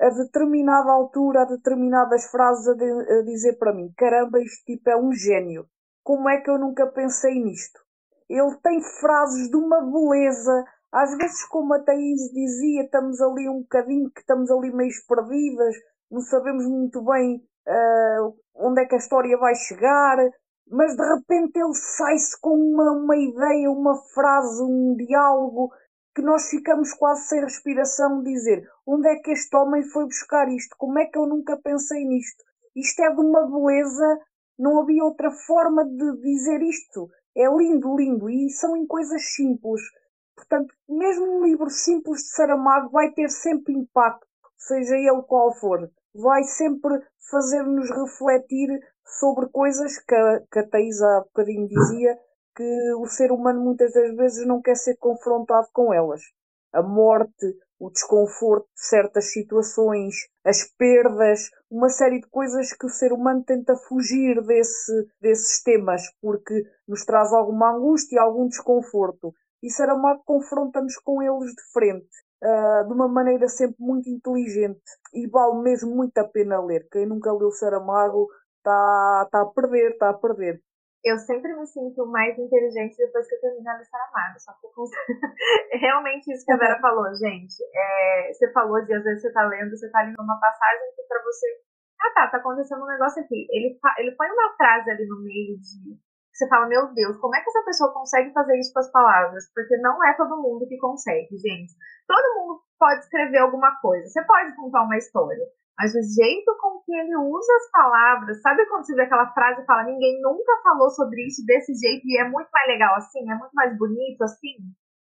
a 0.00 0.08
determinada 0.10 0.92
altura, 0.92 1.42
a 1.42 1.44
determinadas 1.46 2.26
frases 2.26 2.68
a, 2.68 2.74
de, 2.74 2.84
a 2.84 3.22
dizer 3.22 3.58
para 3.58 3.72
mim, 3.72 3.92
caramba, 3.96 4.40
este 4.40 4.64
tipo 4.64 4.88
é 4.88 4.96
um 4.96 5.12
gênio. 5.12 5.66
Como 6.04 6.28
é 6.28 6.40
que 6.40 6.50
eu 6.50 6.58
nunca 6.58 6.86
pensei 6.86 7.42
nisto? 7.42 7.80
Ele 8.28 8.56
tem 8.62 8.80
frases 8.82 9.48
de 9.48 9.56
uma 9.56 9.80
beleza, 9.80 10.64
às 10.94 11.16
vezes, 11.16 11.44
como 11.48 11.74
a 11.74 11.80
Thaís 11.80 12.30
dizia, 12.32 12.84
estamos 12.84 13.20
ali 13.20 13.48
um 13.48 13.62
bocadinho, 13.62 14.08
que 14.12 14.20
estamos 14.20 14.48
ali 14.48 14.72
meio 14.72 14.92
perdidas, 15.08 15.74
não 16.08 16.20
sabemos 16.20 16.64
muito 16.66 17.02
bem 17.02 17.42
uh, 17.66 18.36
onde 18.54 18.80
é 18.80 18.84
que 18.84 18.94
a 18.94 18.98
história 18.98 19.36
vai 19.36 19.56
chegar, 19.56 20.16
mas 20.70 20.96
de 20.96 21.02
repente 21.02 21.58
ele 21.58 21.74
sai-se 21.74 22.40
com 22.40 22.56
uma, 22.56 22.92
uma 22.92 23.16
ideia, 23.16 23.72
uma 23.72 23.96
frase, 24.14 24.62
um 24.62 24.94
diálogo, 24.96 25.72
que 26.14 26.22
nós 26.22 26.48
ficamos 26.48 26.92
quase 26.92 27.26
sem 27.26 27.40
respiração 27.40 28.22
dizer 28.22 28.62
onde 28.86 29.08
é 29.08 29.16
que 29.16 29.32
este 29.32 29.56
homem 29.56 29.82
foi 29.82 30.04
buscar 30.04 30.48
isto? 30.48 30.76
Como 30.78 30.96
é 31.00 31.06
que 31.06 31.18
eu 31.18 31.26
nunca 31.26 31.56
pensei 31.56 32.04
nisto? 32.04 32.44
Isto 32.76 33.02
é 33.02 33.10
de 33.10 33.20
uma 33.20 33.50
beleza, 33.50 34.20
não 34.56 34.80
havia 34.80 35.04
outra 35.04 35.32
forma 35.32 35.84
de 35.84 36.20
dizer 36.20 36.62
isto. 36.62 37.08
É 37.36 37.48
lindo, 37.48 37.96
lindo, 37.96 38.30
e 38.30 38.48
são 38.50 38.76
em 38.76 38.86
coisas 38.86 39.34
simples. 39.34 39.82
Portanto, 40.48 40.74
mesmo 40.88 41.38
um 41.38 41.44
livro 41.44 41.70
simples 41.70 42.22
de 42.22 42.28
Saramago 42.28 42.90
vai 42.90 43.10
ter 43.12 43.30
sempre 43.30 43.72
impacto, 43.72 44.26
seja 44.56 44.94
ele 44.94 45.22
qual 45.22 45.54
for. 45.54 45.90
Vai 46.14 46.44
sempre 46.44 47.02
fazer-nos 47.30 47.90
refletir 47.90 48.68
sobre 49.18 49.48
coisas 49.48 49.98
que 49.98 50.14
a, 50.14 50.40
que 50.52 50.58
a 50.58 50.68
Thais 50.68 51.00
há 51.00 51.20
bocadinho 51.20 51.66
dizia, 51.66 52.18
que 52.54 52.94
o 52.98 53.06
ser 53.06 53.32
humano 53.32 53.60
muitas 53.60 53.92
das 53.92 54.14
vezes 54.14 54.46
não 54.46 54.60
quer 54.60 54.76
ser 54.76 54.96
confrontado 54.96 55.66
com 55.72 55.92
elas. 55.92 56.20
A 56.72 56.82
morte, 56.82 57.56
o 57.78 57.90
desconforto 57.90 58.66
de 58.74 58.86
certas 58.86 59.32
situações, 59.32 60.14
as 60.44 60.62
perdas, 60.76 61.50
uma 61.70 61.88
série 61.88 62.20
de 62.20 62.28
coisas 62.28 62.72
que 62.72 62.86
o 62.86 62.90
ser 62.90 63.12
humano 63.12 63.42
tenta 63.44 63.74
fugir 63.76 64.40
desse, 64.42 65.08
desses 65.20 65.62
temas, 65.62 66.02
porque 66.20 66.64
nos 66.86 67.04
traz 67.04 67.32
alguma 67.32 67.74
angústia, 67.74 68.20
algum 68.20 68.46
desconforto. 68.46 69.34
E 69.64 69.70
Saramago 69.70 70.22
confronta-nos 70.24 70.96
com 70.98 71.22
eles 71.22 71.50
de 71.50 71.62
frente, 71.72 72.08
uh, 72.42 72.86
de 72.86 72.92
uma 72.92 73.08
maneira 73.08 73.48
sempre 73.48 73.76
muito 73.78 74.08
inteligente 74.10 74.82
e 75.14 75.26
vale 75.26 75.62
mesmo 75.62 75.96
muito 75.96 76.18
a 76.18 76.28
pena 76.28 76.60
ler. 76.60 76.86
Quem 76.92 77.06
nunca 77.06 77.32
leu 77.32 77.50
Saramago 77.50 78.28
está 78.58 79.28
tá 79.32 79.40
a 79.40 79.46
perder, 79.46 79.92
está 79.92 80.10
a 80.10 80.14
perder 80.14 80.60
eu 81.04 81.18
sempre 81.18 81.54
me 81.54 81.66
sinto 81.66 82.06
mais 82.06 82.36
inteligente 82.38 82.96
depois 82.96 83.28
que 83.28 83.34
eu 83.34 83.40
termino 83.40 83.68
a 83.68 83.76
ler 83.76 83.84
Saramago. 83.84 84.40
Só 84.40 84.52
que 84.54 84.66
eu 85.76 85.78
realmente 85.78 86.32
isso 86.32 86.44
que 86.46 86.52
a 86.52 86.56
Vera 86.56 86.80
falou, 86.80 87.14
gente. 87.14 87.62
É, 87.74 88.32
você 88.32 88.50
falou 88.52 88.82
de 88.84 88.94
às 88.94 89.04
vezes 89.04 89.20
você 89.20 89.32
tá 89.32 89.46
lendo, 89.46 89.70
você 89.70 89.90
tá 89.90 90.00
lendo 90.02 90.18
uma 90.18 90.40
passagem 90.40 90.92
que 90.96 91.02
pra 91.02 91.22
você. 91.22 91.46
Ah 92.00 92.10
tá, 92.14 92.26
tá 92.28 92.38
acontecendo 92.38 92.82
um 92.82 92.86
negócio 92.86 93.22
aqui. 93.22 93.46
Ele, 93.50 93.78
ele 93.98 94.16
põe 94.16 94.28
uma 94.30 94.56
frase 94.56 94.90
ali 94.90 95.06
no 95.06 95.22
meio 95.22 95.58
de. 95.60 96.00
Você 96.34 96.48
fala, 96.48 96.66
meu 96.66 96.92
Deus, 96.92 97.16
como 97.18 97.36
é 97.36 97.40
que 97.40 97.48
essa 97.48 97.64
pessoa 97.64 97.94
consegue 97.94 98.32
fazer 98.32 98.58
isso 98.58 98.72
com 98.72 98.80
as 98.80 98.90
palavras? 98.90 99.44
Porque 99.54 99.76
não 99.78 100.02
é 100.04 100.14
todo 100.14 100.42
mundo 100.42 100.66
que 100.66 100.76
consegue, 100.78 101.30
gente. 101.38 101.72
Todo 102.08 102.34
mundo 102.40 102.60
pode 102.76 103.00
escrever 103.00 103.38
alguma 103.38 103.70
coisa. 103.80 104.08
Você 104.08 104.20
pode 104.24 104.56
contar 104.56 104.82
uma 104.82 104.96
história. 104.96 105.46
Mas 105.78 105.94
o 105.94 106.02
jeito 106.02 106.56
com 106.60 106.82
que 106.82 106.92
ele 106.92 107.16
usa 107.16 107.52
as 107.54 107.70
palavras, 107.70 108.40
sabe 108.42 108.66
quando 108.66 108.84
você 108.84 108.94
vê 108.94 109.02
aquela 109.02 109.32
frase 109.32 109.62
e 109.62 109.64
fala, 109.64 109.84
ninguém 109.84 110.20
nunca 110.22 110.60
falou 110.62 110.90
sobre 110.90 111.26
isso 111.26 111.44
desse 111.46 111.72
jeito 111.74 112.02
e 112.04 112.18
é 112.18 112.28
muito 112.28 112.48
mais 112.52 112.66
legal 112.66 112.94
assim, 112.96 113.28
é 113.30 113.34
muito 113.34 113.52
mais 113.54 113.76
bonito 113.78 114.22
assim? 114.22 114.54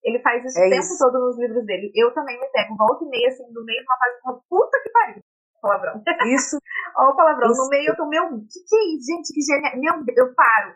Ele 0.02 0.20
faz 0.20 0.44
isso 0.44 0.58
é 0.58 0.66
o 0.66 0.70
tempo 0.70 0.82
isso. 0.82 0.98
todo 0.98 1.18
nos 1.18 1.38
livros 1.38 1.66
dele. 1.66 1.90
Eu 1.94 2.14
também 2.14 2.38
me 2.38 2.46
pego, 2.48 2.76
volta 2.76 3.04
e 3.04 3.08
meia, 3.08 3.28
assim, 3.28 3.44
no 3.52 3.64
meio 3.64 3.78
de 3.80 3.86
uma 3.86 3.98
frase 3.98 4.18
e 4.18 4.22
falo, 4.22 4.42
puta 4.48 4.80
que 4.82 4.90
pariu. 4.90 5.22
Palavrão. 5.60 6.02
Isso. 6.26 6.58
Olha 6.96 7.10
o 7.10 7.16
palavrão. 7.16 7.50
Isso. 7.50 7.62
No 7.62 7.68
meio 7.68 7.90
eu 7.90 7.96
tô, 7.96 8.06
meu, 8.06 8.28
que 8.46 8.60
que 8.68 8.76
é 8.76 8.94
isso, 8.94 9.06
gente? 9.06 9.34
Que 9.34 9.40
genial. 9.42 9.76
Meu 9.78 10.04
Deus, 10.04 10.18
eu 10.18 10.34
paro. 10.34 10.74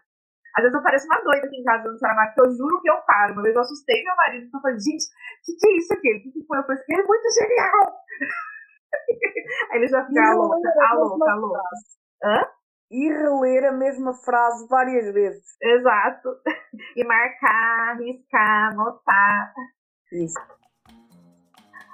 Às 0.56 0.62
vezes 0.62 0.74
eu 0.74 0.82
pareço 0.82 1.06
uma 1.06 1.22
doida 1.22 1.46
aqui 1.46 1.56
em 1.56 1.64
casa 1.64 1.90
no 1.90 1.98
Saramago, 1.98 2.34
que 2.34 2.40
eu 2.40 2.50
juro 2.50 2.80
que 2.80 2.90
eu 2.90 2.96
paro. 3.06 3.34
Uma 3.34 3.42
vez 3.42 3.54
eu 3.54 3.60
assustei 3.60 4.02
meu 4.02 4.16
marido 4.16 4.46
e 4.46 4.50
falei, 4.50 4.78
gente, 4.78 5.04
que 5.44 5.52
que 5.54 5.68
é 5.68 5.76
isso 5.76 5.92
aqui? 5.94 6.16
O 6.16 6.22
que, 6.22 6.32
que 6.32 6.46
foi? 6.46 6.58
Eu 6.58 6.64
falei, 6.64 6.82
é 6.90 7.02
muito 7.06 7.34
genial. 7.38 8.02
Aí 9.70 9.78
ele 9.78 9.88
já 9.88 10.04
fica 10.06 10.34
louca, 10.34 10.68
a 10.90 10.94
louca, 10.94 11.30
a 11.30 11.34
louca. 11.36 11.62
Hã? 12.24 12.48
E 12.90 13.08
reler 13.08 13.68
a 13.68 13.72
mesma 13.72 14.12
frase 14.12 14.66
várias 14.68 15.12
vezes. 15.12 15.44
Exato. 15.62 16.36
E 16.96 17.04
marcar, 17.04 17.96
riscar, 17.98 18.72
anotar. 18.72 19.52
Isso. 20.12 20.38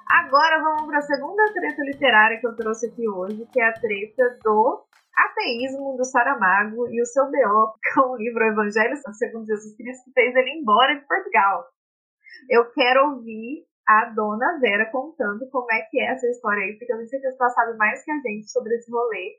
Agora 0.09 0.63
vamos 0.63 0.87
para 0.87 0.99
a 0.99 1.03
segunda 1.03 1.53
treta 1.53 1.83
literária 1.83 2.39
que 2.39 2.47
eu 2.47 2.55
trouxe 2.55 2.87
aqui 2.87 3.09
hoje, 3.09 3.47
que 3.53 3.61
é 3.61 3.69
a 3.69 3.73
treta 3.73 4.39
do 4.43 4.87
ateísmo 5.17 5.97
do 5.97 6.05
Saramago 6.05 6.89
e 6.89 7.01
o 7.01 7.07
seu 7.07 7.31
B.O. 7.31 7.75
com 7.95 8.13
o 8.13 8.17
livro 8.17 8.45
Evangelho 8.45 8.97
segundo 8.97 9.47
Jesus 9.47 9.77
Cristo, 9.77 10.05
que 10.05 10.13
fez 10.13 10.35
ele 10.37 10.61
embora 10.61 10.95
de 10.95 11.07
Portugal. 11.07 11.65
Eu 12.51 12.71
quero 12.73 13.11
ouvir 13.11 13.65
a 13.89 14.11
dona 14.11 14.59
Vera 14.61 14.91
contando 14.91 15.49
como 15.51 15.71
é 15.73 15.83
que 15.91 16.01
é 16.01 16.13
essa 16.13 16.27
história 16.27 16.63
aí, 16.63 16.77
porque 16.77 16.93
eu 16.93 16.97
tenho 16.97 17.09
certeza 17.09 17.37
que 17.37 17.43
ela 17.43 17.51
sabe 17.51 17.77
mais 17.77 18.05
que 18.05 18.11
a 18.11 18.19
gente 18.19 18.51
sobre 18.51 18.75
esse 18.75 18.91
rolê. 18.91 19.39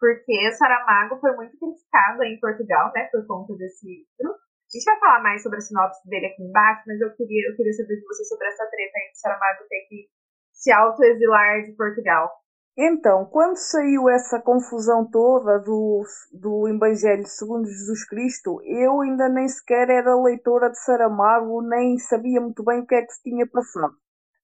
Porque 0.00 0.50
Saramago 0.52 1.20
foi 1.20 1.36
muito 1.36 1.56
criticado 1.58 2.24
em 2.24 2.40
Portugal, 2.40 2.90
né, 2.92 3.08
por 3.12 3.24
conta 3.26 3.54
desse 3.54 3.86
livro. 3.86 4.34
A 4.34 4.70
gente 4.72 4.84
vai 4.84 4.98
falar 4.98 5.22
mais 5.22 5.42
sobre 5.42 5.58
a 5.58 5.60
sinopse 5.60 6.08
dele 6.08 6.26
aqui 6.26 6.42
embaixo, 6.42 6.82
mas 6.86 7.00
eu 7.00 7.14
queria, 7.14 7.50
eu 7.50 7.56
queria 7.56 7.72
saber 7.74 7.96
de 7.96 8.06
você 8.06 8.24
sobre 8.24 8.48
essa 8.48 8.66
treta 8.66 8.98
aí 8.98 9.12
de 9.12 9.20
Saramago 9.20 9.68
ter 9.68 9.86
que 9.88 10.08
se 10.50 10.72
autoexilar 10.72 11.62
de 11.62 11.72
Portugal. 11.72 12.30
Então, 12.76 13.26
quando 13.26 13.56
saiu 13.56 14.08
essa 14.08 14.40
confusão 14.40 15.04
toda 15.04 15.58
do, 15.58 16.02
do 16.32 16.68
Evangelho 16.68 17.26
segundo 17.26 17.66
Jesus 17.66 18.06
Cristo, 18.06 18.60
eu 18.64 19.02
ainda 19.02 19.28
nem 19.28 19.46
sequer 19.46 19.90
era 19.90 20.16
leitora 20.16 20.70
de 20.70 20.78
Saramago, 20.78 21.60
nem 21.60 21.98
sabia 21.98 22.40
muito 22.40 22.64
bem 22.64 22.80
o 22.80 22.86
que 22.86 22.94
é 22.94 23.02
que 23.02 23.12
se 23.12 23.22
tinha 23.22 23.46
passado. 23.46 23.94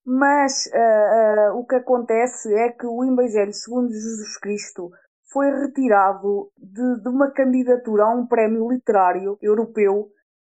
Mas 0.05 0.67
uh, 0.67 1.55
uh, 1.55 1.59
o 1.59 1.67
que 1.67 1.77
acontece 1.77 2.55
é 2.55 2.69
que 2.71 2.87
o 2.87 3.03
Evangelho 3.03 3.53
segundo 3.55 3.91
Jesus 3.91 4.39
Cristo 4.39 4.91
foi 5.33 5.51
retirado 5.51 6.51
de, 6.57 7.03
de 7.03 7.09
uma 7.09 7.31
candidatura 7.31 8.05
a 8.05 8.15
um 8.15 8.27
prémio 8.27 8.71
literário 8.71 9.39
europeu 9.41 10.09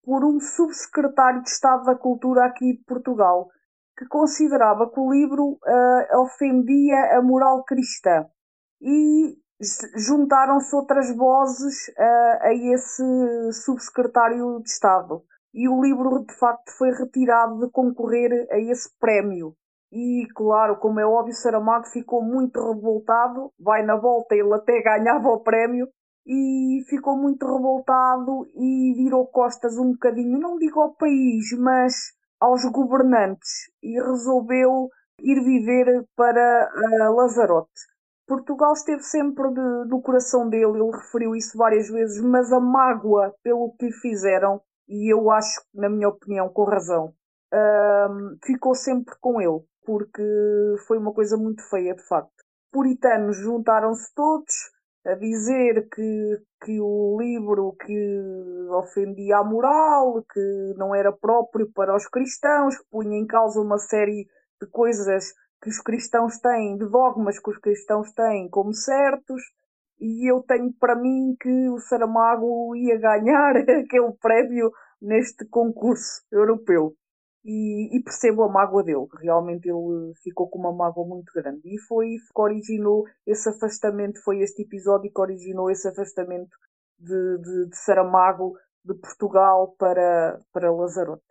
por 0.04 0.24
um 0.24 0.38
subsecretário 0.38 1.42
de 1.42 1.48
Estado 1.48 1.84
da 1.84 1.94
Cultura 1.96 2.44
aqui 2.44 2.76
de 2.76 2.84
Portugal 2.84 3.48
que 3.96 4.06
considerava 4.06 4.90
que 4.90 4.98
o 4.98 5.12
livro 5.12 5.52
uh, 5.52 6.20
ofendia 6.20 7.16
a 7.16 7.22
moral 7.22 7.64
cristã. 7.64 8.26
E 8.80 9.36
juntaram-se 9.96 10.74
outras 10.74 11.14
vozes 11.16 11.88
uh, 11.88 12.42
a 12.42 12.54
esse 12.54 13.52
subsecretário 13.52 14.60
de 14.62 14.70
Estado. 14.70 15.22
E 15.54 15.68
o 15.68 15.80
livro, 15.80 16.24
de 16.26 16.34
facto, 16.36 16.72
foi 16.76 16.90
retirado 16.90 17.60
de 17.60 17.70
concorrer 17.70 18.46
a 18.50 18.58
esse 18.58 18.90
prémio. 18.98 19.54
E, 19.92 20.26
claro, 20.34 20.76
como 20.78 20.98
é 20.98 21.06
óbvio, 21.06 21.32
Saramago 21.32 21.86
ficou 21.86 22.20
muito 22.20 22.60
revoltado. 22.60 23.52
Vai 23.60 23.84
na 23.84 23.94
volta, 23.94 24.34
ele 24.34 24.52
até 24.52 24.82
ganhava 24.82 25.28
o 25.28 25.40
prémio. 25.40 25.86
E 26.26 26.82
ficou 26.88 27.16
muito 27.16 27.46
revoltado 27.46 28.46
e 28.56 28.94
virou 28.96 29.26
costas 29.26 29.78
um 29.78 29.92
bocadinho, 29.92 30.40
não 30.40 30.56
digo 30.56 30.80
ao 30.80 30.94
país, 30.94 31.52
mas 31.58 31.94
aos 32.40 32.64
governantes 32.66 33.70
e 33.82 34.00
resolveu 34.00 34.88
ir 35.20 35.42
viver 35.42 36.04
para 36.16 36.70
uh, 36.74 37.14
Lazarote. 37.14 37.70
Portugal 38.26 38.72
esteve 38.72 39.02
sempre 39.02 39.48
de, 39.50 39.88
no 39.88 40.00
coração 40.00 40.48
dele, 40.48 40.78
ele 40.78 40.90
referiu 40.90 41.36
isso 41.36 41.56
várias 41.58 41.88
vezes, 41.88 42.22
mas 42.22 42.52
a 42.52 42.60
mágoa 42.60 43.34
pelo 43.42 43.74
que 43.78 43.86
lhe 43.86 43.92
fizeram, 43.92 44.60
e 44.88 45.12
eu 45.12 45.30
acho, 45.30 45.62
na 45.74 45.88
minha 45.88 46.08
opinião, 46.08 46.48
com 46.48 46.64
razão, 46.64 47.14
uh, 47.52 48.36
ficou 48.44 48.74
sempre 48.74 49.14
com 49.20 49.40
ele, 49.40 49.60
porque 49.84 50.22
foi 50.86 50.98
uma 50.98 51.12
coisa 51.12 51.36
muito 51.36 51.62
feia, 51.68 51.94
de 51.94 52.06
facto. 52.06 52.32
Puritanos 52.72 53.36
juntaram-se 53.36 54.12
todos, 54.14 54.54
a 55.06 55.14
dizer 55.14 55.86
que, 55.90 56.42
que 56.64 56.80
o 56.80 57.18
livro 57.20 57.76
que 57.78 58.68
ofendia 58.70 59.36
a 59.36 59.44
moral, 59.44 60.24
que 60.32 60.74
não 60.78 60.94
era 60.94 61.12
próprio 61.12 61.70
para 61.72 61.94
os 61.94 62.08
cristãos, 62.08 62.78
que 62.78 62.84
punha 62.90 63.18
em 63.18 63.26
causa 63.26 63.60
uma 63.60 63.78
série 63.78 64.26
de 64.60 64.66
coisas 64.70 65.32
que 65.62 65.68
os 65.68 65.78
cristãos 65.80 66.38
têm, 66.38 66.78
de 66.78 66.88
dogmas 66.88 67.38
que 67.38 67.50
os 67.50 67.58
cristãos 67.58 68.10
têm 68.12 68.48
como 68.48 68.72
certos, 68.72 69.42
e 70.00 70.30
eu 70.30 70.42
tenho 70.42 70.72
para 70.80 70.96
mim 70.96 71.36
que 71.38 71.68
o 71.68 71.78
Saramago 71.78 72.74
ia 72.74 72.98
ganhar 72.98 73.56
aquele 73.56 74.12
prémio 74.20 74.72
neste 75.00 75.46
concurso 75.46 76.22
europeu 76.32 76.94
e, 77.44 77.96
e, 77.96 78.02
percebo 78.02 78.42
a 78.42 78.48
mágoa 78.48 78.82
dele. 78.82 79.06
Realmente 79.20 79.68
ele 79.68 80.14
ficou 80.22 80.48
com 80.48 80.58
uma 80.58 80.72
mágoa 80.72 81.06
muito 81.06 81.30
grande. 81.34 81.60
E 81.64 81.78
foi 81.86 82.08
isso 82.14 82.32
que 82.34 82.40
originou 82.40 83.04
esse 83.26 83.48
afastamento, 83.48 84.22
foi 84.24 84.38
este 84.38 84.62
episódio 84.62 85.12
que 85.12 85.20
originou 85.20 85.70
esse 85.70 85.86
afastamento 85.86 86.56
de, 86.98 87.38
de, 87.38 87.68
de 87.68 87.76
Saramago 87.76 88.54
de 88.84 88.94
Portugal 88.94 89.74
para, 89.78 90.38
para 90.52 90.72
Lazarote. 90.72 91.22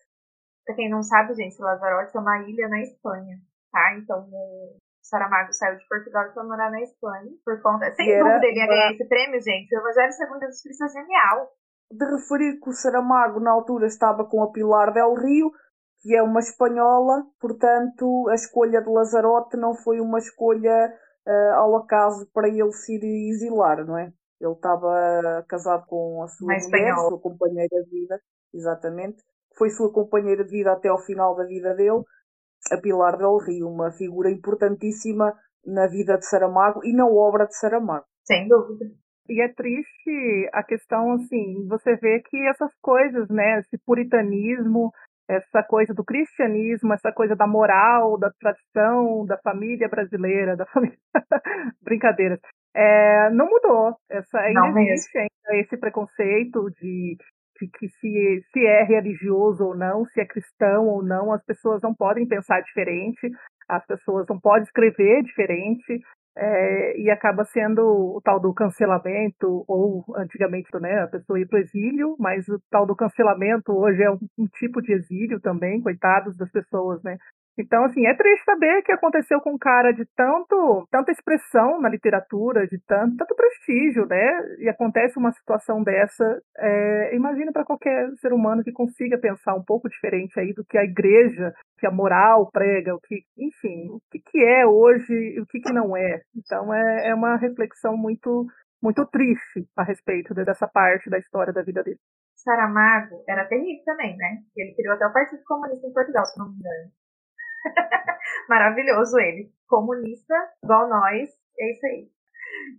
Para 0.66 0.76
quem 0.76 0.90
não 0.90 1.02
sabe, 1.02 1.34
gente, 1.34 1.60
Lazarote 1.60 2.16
é 2.16 2.20
uma 2.20 2.38
ilha 2.44 2.70
na 2.70 2.82
Espanha, 2.82 3.38
tá? 3.72 3.96
Então 3.98 4.28
o 4.32 4.78
Saramago 5.02 5.52
saiu 5.52 5.78
de 5.78 5.88
Portugal 5.88 6.28
e 6.28 6.34
foi 6.34 6.44
morar 6.44 6.72
na 6.72 6.82
Espanha 6.82 7.32
por 7.44 7.62
conta. 7.62 7.92
Sem 7.92 8.08
e 8.08 8.20
dúvida 8.20 8.46
ele 8.46 8.60
ia 8.60 8.68
ganhar 8.68 8.92
esse 8.92 9.08
prêmio, 9.08 9.42
gente. 9.42 9.76
O 9.76 9.80
Evangelho 9.80 10.14
segundo 10.14 10.40
Jesus 10.40 10.62
Cristo 10.62 10.86
é 10.86 10.90
genial. 10.90 11.52
De 11.92 12.06
referir 12.06 12.60
que 12.60 12.70
o 12.70 12.74
Saramago 12.74 13.40
na 13.40 13.52
altura 13.52 13.86
estava 13.86 14.26
com 14.26 14.42
a 14.42 14.52
Pilar 14.52 14.94
del 14.94 15.14
Rio, 15.16 15.52
que 16.04 16.14
é 16.14 16.22
uma 16.22 16.42
espanhola, 16.42 17.24
portanto 17.40 18.28
a 18.30 18.36
escolha 18.36 18.82
de 18.82 18.90
Lazarote 18.90 19.56
não 19.56 19.74
foi 19.74 20.02
uma 20.02 20.20
escolha 20.20 20.94
uh, 21.26 21.54
ao 21.56 21.78
acaso 21.78 22.30
para 22.34 22.50
ele 22.50 22.72
se 22.74 22.96
ir 22.96 23.32
exilar, 23.32 23.86
não 23.86 23.98
é? 23.98 24.12
Ele 24.40 24.52
estava 24.52 25.46
casado 25.48 25.86
com 25.88 26.22
a 26.22 26.28
sua 26.28 26.48
Mais 26.48 26.66
mulher, 26.66 26.90
espanhol. 26.90 27.10
sua 27.10 27.20
companheira 27.22 27.84
de 27.84 27.90
vida, 27.90 28.20
exatamente. 28.54 29.24
Foi 29.58 29.70
sua 29.70 29.92
companheira 29.94 30.44
de 30.44 30.52
vida 30.52 30.74
até 30.74 30.90
ao 30.90 31.00
final 31.00 31.36
da 31.36 31.46
vida 31.46 31.74
dele, 31.74 32.04
a 32.70 32.78
Pilar 32.78 33.18
del 33.18 33.38
Rio, 33.38 33.70
uma 33.70 33.92
figura 33.92 34.30
importantíssima 34.30 35.34
na 35.66 35.88
vida 35.88 36.18
de 36.18 36.26
Saramago 36.26 36.82
e 36.84 36.94
na 36.94 37.08
obra 37.08 37.46
de 37.46 37.56
Saramago. 37.56 38.06
Sem 38.26 38.50
dúvida. 38.50 38.86
E 39.30 39.42
é 39.42 39.48
triste 39.54 40.50
a 40.52 40.62
questão, 40.64 41.14
assim, 41.14 41.66
você 41.70 41.96
vê 41.96 42.22
que 42.30 42.38
essas 42.50 42.72
coisas, 42.82 43.30
né, 43.30 43.60
esse 43.60 43.78
puritanismo, 43.86 44.92
essa 45.28 45.64
coisa 45.64 45.94
do 45.94 46.04
cristianismo, 46.04 46.94
essa 46.94 47.12
coisa 47.12 47.36
da 47.36 47.48
moral, 47.48 48.18
da 48.18 48.32
tradição, 48.40 49.26
da 49.26 49.38
família 49.38 49.88
brasileira, 49.88 50.56
da 50.56 50.66
família. 50.74 50.98
Brincadeiras. 51.82 52.40
É, 52.76 53.30
não 53.32 53.48
mudou. 53.50 53.96
Essa, 54.10 54.40
ainda 54.40 54.62
não 54.62 54.80
existe 54.80 55.18
ainda 55.18 55.62
esse 55.62 55.78
preconceito 55.78 56.70
de, 56.82 57.18
de 57.60 57.68
que 57.78 57.88
se, 57.88 58.46
se 58.52 58.66
é 58.66 58.84
religioso 58.84 59.64
ou 59.66 59.76
não, 59.76 60.06
se 60.06 60.20
é 60.20 60.26
cristão 60.26 60.88
ou 60.88 61.04
não, 61.04 61.32
as 61.32 61.44
pessoas 61.46 61.82
não 61.82 61.94
podem 61.94 62.28
pensar 62.28 62.62
diferente. 62.62 63.32
as 63.70 63.86
pessoas 63.86 64.26
não 64.28 64.40
podem 64.40 64.64
escrever 64.64 65.24
diferente, 65.24 66.02
é, 66.36 67.00
e 67.00 67.10
acaba 67.12 67.46
sendo 67.46 67.82
o 67.82 68.22
tal 68.24 68.40
do 68.40 68.54
cancelamento, 68.54 69.64
ou 69.68 70.04
antigamente 70.16 70.68
né, 70.80 71.02
a 71.02 71.08
pessoa 71.08 71.40
ia 71.40 71.48
para 71.48 71.58
o 71.58 71.62
exílio, 71.62 72.16
mas 72.20 72.48
o 72.48 72.60
tal 72.70 72.86
do 72.86 72.96
cancelamento 72.96 73.72
hoje 73.72 74.02
é 74.02 74.10
um, 74.10 74.20
um, 74.38 74.48
tipo 74.48 74.82
de 74.82 74.94
exílio 74.94 75.40
também, 75.40 75.82
coitados 75.82 76.36
das 76.36 76.52
pessoas, 76.52 77.02
né? 77.04 77.18
Então, 77.58 77.86
assim, 77.86 78.06
é 78.08 78.16
triste 78.16 78.44
saber 78.44 78.82
que 78.82 78.92
aconteceu 78.92 79.40
com 79.40 79.52
um 79.52 79.58
cara 79.58 79.92
de 79.92 80.06
tanto, 80.16 80.88
tanta 80.90 81.12
expressão 81.12 81.80
na 81.80 81.88
literatura, 81.88 82.68
de 82.68 82.80
tanto, 82.80 83.16
tanto 83.18 83.36
prestígio, 83.36 84.08
né? 84.08 84.56
E 84.60 84.68
acontece 84.68 85.20
uma 85.20 85.32
situação 85.32 85.84
dessa. 85.84 86.42
É, 86.58 87.16
imagina 87.16 87.52
para 87.52 87.64
qualquer 87.64 88.10
ser 88.20 88.34
humano 88.34 88.64
que 88.64 88.72
consiga 88.72 89.20
pensar 89.20 89.54
um 89.54 89.64
pouco 89.64 89.88
diferente 89.88 90.40
aí 90.40 90.52
do 90.54 90.66
que 90.66 90.78
a 90.78 90.84
igreja, 90.84 91.54
que 91.78 91.86
a 91.86 91.92
moral 91.92 92.50
prega, 92.52 92.96
o 92.96 93.00
que, 93.00 93.22
enfim, 93.38 93.88
o 93.90 94.00
que, 94.12 94.20
que 94.20 94.44
é 94.44 94.66
hoje 94.66 95.14
e 95.14 95.40
o 95.40 95.46
que, 95.46 95.60
que 95.60 95.72
não 95.72 95.96
é. 95.96 96.22
Então, 96.36 96.74
é, 96.74 97.10
é 97.10 97.14
uma 97.14 97.38
reflexão 97.38 97.96
muito, 97.96 98.48
muito 98.82 99.06
triste 99.06 99.68
a 99.78 99.84
respeito 99.84 100.34
dessa 100.34 100.68
parte 100.68 101.08
da 101.08 101.20
história 101.20 101.54
da 101.54 101.62
vida 101.62 101.84
dele. 101.84 102.00
Saramago 102.36 103.24
era 103.28 103.46
terrível 103.46 103.84
também, 103.86 104.18
né? 104.18 104.40
Ele 104.56 104.74
criou 104.74 104.96
até 104.96 105.06
o 105.06 105.14
Partido 105.14 105.44
Comunista 105.46 105.88
em 105.88 105.94
Portugal, 105.94 106.26
se 106.26 106.40
não 106.40 106.50
me 106.50 106.56
engano. 106.58 107.03
Maravilhoso 108.50 109.18
ele. 109.20 109.52
Comunista, 109.68 110.36
igual 110.64 110.88
nós, 110.90 111.30
é 111.60 111.72
isso 111.72 111.86
aí. 111.86 112.10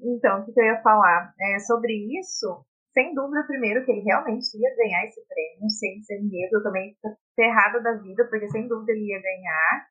Então, 0.02 0.40
o 0.40 0.52
que 0.52 0.60
eu 0.60 0.64
ia 0.64 0.82
falar? 0.82 1.34
É, 1.40 1.58
sobre 1.60 1.92
isso, 2.18 2.64
sem 2.92 3.14
dúvida, 3.14 3.44
primeiro, 3.46 3.84
que 3.84 3.90
ele 3.90 4.02
realmente 4.02 4.56
ia 4.56 4.76
ganhar 4.76 5.04
esse 5.04 5.20
prêmio, 5.26 5.68
sem, 5.68 6.00
sem 6.02 6.22
medo. 6.22 6.58
Eu 6.58 6.62
também 6.62 6.96
ferrada 7.34 7.80
da 7.82 7.94
vida, 7.94 8.24
porque 8.30 8.48
sem 8.48 8.68
dúvida 8.68 8.92
ele 8.92 9.10
ia 9.10 9.20
ganhar. 9.20 9.86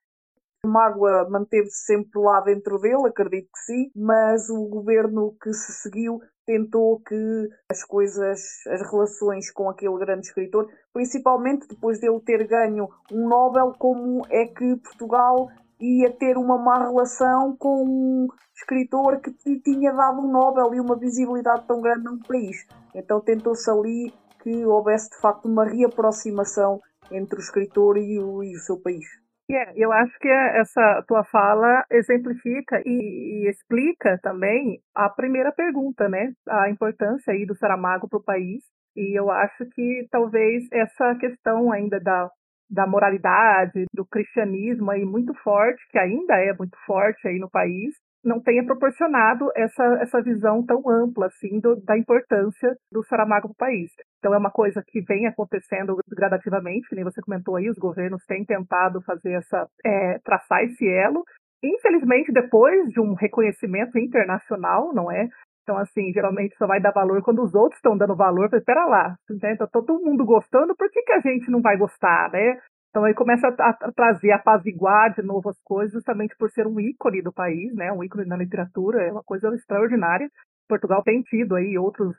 O 0.66 0.70
mágoa 0.70 1.28
manteve-se 1.30 1.86
sempre 1.86 2.22
lá 2.22 2.40
dentro 2.40 2.80
dele, 2.80 3.06
acredito 3.08 3.50
que 3.52 3.60
sim, 3.66 3.92
mas 3.94 4.50
o 4.50 4.66
governo 4.70 5.36
que 5.42 5.52
se 5.52 5.74
seguiu 5.74 6.22
tentou 6.46 7.02
que 7.02 7.50
as 7.70 7.84
coisas, 7.84 8.40
as 8.68 8.82
relações 8.90 9.52
com 9.52 9.70
aquele 9.70 9.98
grande 9.98 10.28
escritor, 10.28 10.70
principalmente 10.94 11.68
depois 11.68 12.00
dele 12.00 12.18
ter 12.22 12.48
ganho 12.48 12.88
um 13.12 13.28
Nobel, 13.28 13.74
como 13.78 14.26
é 14.30 14.46
que 14.46 14.78
Portugal 14.78 15.50
ia 15.82 16.10
ter 16.14 16.38
uma 16.38 16.58
má 16.58 16.80
relação 16.80 17.58
com 17.58 17.84
um 17.84 18.28
escritor 18.56 19.20
que 19.20 19.36
lhe 19.46 19.60
tinha 19.60 19.92
dado 19.92 20.22
um 20.22 20.32
Nobel 20.32 20.74
e 20.74 20.80
uma 20.80 20.96
visibilidade 20.96 21.68
tão 21.68 21.82
grande 21.82 22.06
num 22.06 22.20
país. 22.20 22.66
Então 22.96 23.20
tentou-se 23.20 23.70
ali 23.70 24.14
que 24.42 24.66
houvesse 24.66 25.10
de 25.10 25.18
facto 25.18 25.46
uma 25.46 25.66
reaproximação 25.66 26.82
entre 27.12 27.38
o 27.38 27.42
escritor 27.42 27.98
e 27.98 28.18
o, 28.18 28.42
e 28.42 28.56
o 28.56 28.60
seu 28.60 28.78
país. 28.78 29.23
Yeah, 29.54 29.72
eu 29.76 29.92
acho 29.92 30.18
que 30.18 30.28
essa 30.28 31.04
tua 31.08 31.24
fala 31.24 31.86
exemplifica 31.92 32.82
e, 32.84 33.46
e, 33.46 33.48
explica 33.48 34.20
também 34.24 34.82
a 34.96 35.08
primeira 35.08 35.52
pergunta, 35.52 36.10
né? 36.10 36.34
A 36.50 36.72
importância 36.72 37.32
aí 37.32 37.46
do 37.46 37.56
Saramago 37.56 38.10
para 38.10 38.18
o 38.18 38.24
país. 38.24 38.64
E 38.96 39.16
eu 39.16 39.30
acho 39.30 39.64
que 39.76 40.08
talvez 40.10 40.68
essa 40.72 41.14
questão 41.20 41.72
ainda 41.72 42.00
da, 42.00 42.32
da 42.68 42.88
moralidade, 42.88 43.86
do 43.94 44.04
cristianismo 44.04 44.90
aí 44.90 45.06
muito 45.06 45.36
forte, 45.44 45.86
que 45.92 46.00
ainda 46.00 46.34
é 46.40 46.52
muito 46.54 46.76
forte 46.88 47.28
aí 47.28 47.38
no 47.38 47.50
país, 47.50 47.94
não 48.24 48.40
tenha 48.40 48.66
proporcionado 48.66 49.50
essa, 49.56 49.84
essa 50.02 50.22
visão 50.22 50.66
tão 50.66 50.82
ampla 50.90 51.28
assim 51.28 51.60
do, 51.60 51.76
da 51.84 51.98
importância 51.98 52.76
do 52.92 53.04
Saramago 53.04 53.50
para 53.50 53.54
o 53.54 53.56
país. 53.56 53.92
Então 54.20 54.34
é 54.34 54.38
uma 54.38 54.52
coisa 54.52 54.84
que 54.86 55.02
vem 55.02 55.28
acontecendo 55.28 55.98
gradativamente, 56.08 56.96
nem 56.96 57.04
você 57.04 57.22
comentou 57.22 57.56
aí, 57.56 57.70
os 57.70 57.78
governos 57.78 58.24
têm 58.26 58.46
tentado 58.46 59.02
fazer 59.02 59.34
essa 59.34 59.68
é, 59.86 60.20
traçar 60.24 60.64
esse 60.64 60.88
elo. 60.88 61.24
Infelizmente, 61.64 62.32
depois 62.32 62.90
de 62.90 63.00
um 63.00 63.14
reconhecimento 63.14 63.98
internacional, 63.98 64.94
não 64.94 65.12
é? 65.12 65.30
Então, 65.64 65.78
assim, 65.78 66.12
geralmente 66.12 66.58
só 66.58 66.68
vai 66.68 66.82
dar 66.82 66.92
valor 66.92 67.22
quando 67.24 67.42
os 67.42 67.56
outros 67.56 67.78
estão 67.78 67.98
dando 67.98 68.16
valor. 68.16 68.50
Espera 68.54 68.86
lá, 68.86 69.16
então 69.30 69.56
tá 69.56 69.68
todo 69.68 70.04
mundo 70.04 70.26
gostando, 70.26 70.76
por 70.76 70.90
que, 70.90 71.02
que 71.04 71.14
a 71.14 71.22
gente 71.22 71.50
não 71.50 71.62
vai 71.62 71.78
gostar, 71.78 72.30
né? 72.32 72.60
Então 72.94 73.06
aí 73.06 73.14
começa 73.16 73.48
a, 73.48 73.70
a 73.70 73.92
trazer, 73.92 74.32
a 74.32 74.36
apaziguar 74.36 75.16
de 75.16 75.24
novo 75.24 75.50
as 75.50 75.60
coisas, 75.64 75.94
justamente 75.94 76.36
por 76.38 76.52
ser 76.52 76.68
um 76.68 76.80
ícone 76.80 77.24
do 77.24 77.34
país, 77.34 77.74
né? 77.74 77.92
Um 77.92 78.04
ícone 78.04 78.28
na 78.28 78.38
literatura, 78.38 79.02
é 79.02 79.12
uma 79.12 79.24
coisa 79.24 79.50
extraordinária. 79.56 80.30
Portugal 80.70 81.02
tem 81.02 81.24
tido 81.24 81.56
aí 81.56 81.76
outros. 81.76 82.16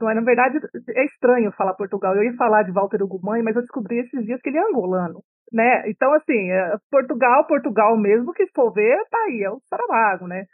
Na 0.00 0.20
verdade, 0.20 0.60
é 0.90 1.04
estranho 1.06 1.50
falar 1.50 1.74
Portugal. 1.74 2.14
Eu 2.14 2.22
ia 2.22 2.36
falar 2.36 2.62
de 2.62 2.70
Walter 2.70 3.02
Ugumãe, 3.02 3.42
mas 3.42 3.56
eu 3.56 3.62
descobri 3.62 3.98
esses 3.98 4.24
dias 4.24 4.40
que 4.40 4.48
ele 4.48 4.58
é 4.58 4.62
angolano, 4.62 5.24
né? 5.52 5.90
Então, 5.90 6.14
assim, 6.14 6.52
é 6.52 6.76
Portugal, 6.88 7.44
Portugal 7.48 7.96
mesmo, 7.98 8.32
que 8.32 8.46
for 8.54 8.72
ver, 8.72 8.96
tá 9.10 9.18
aí, 9.26 9.42
é 9.42 9.50
o 9.50 9.60
Saramago, 9.68 10.28
né? 10.28 10.46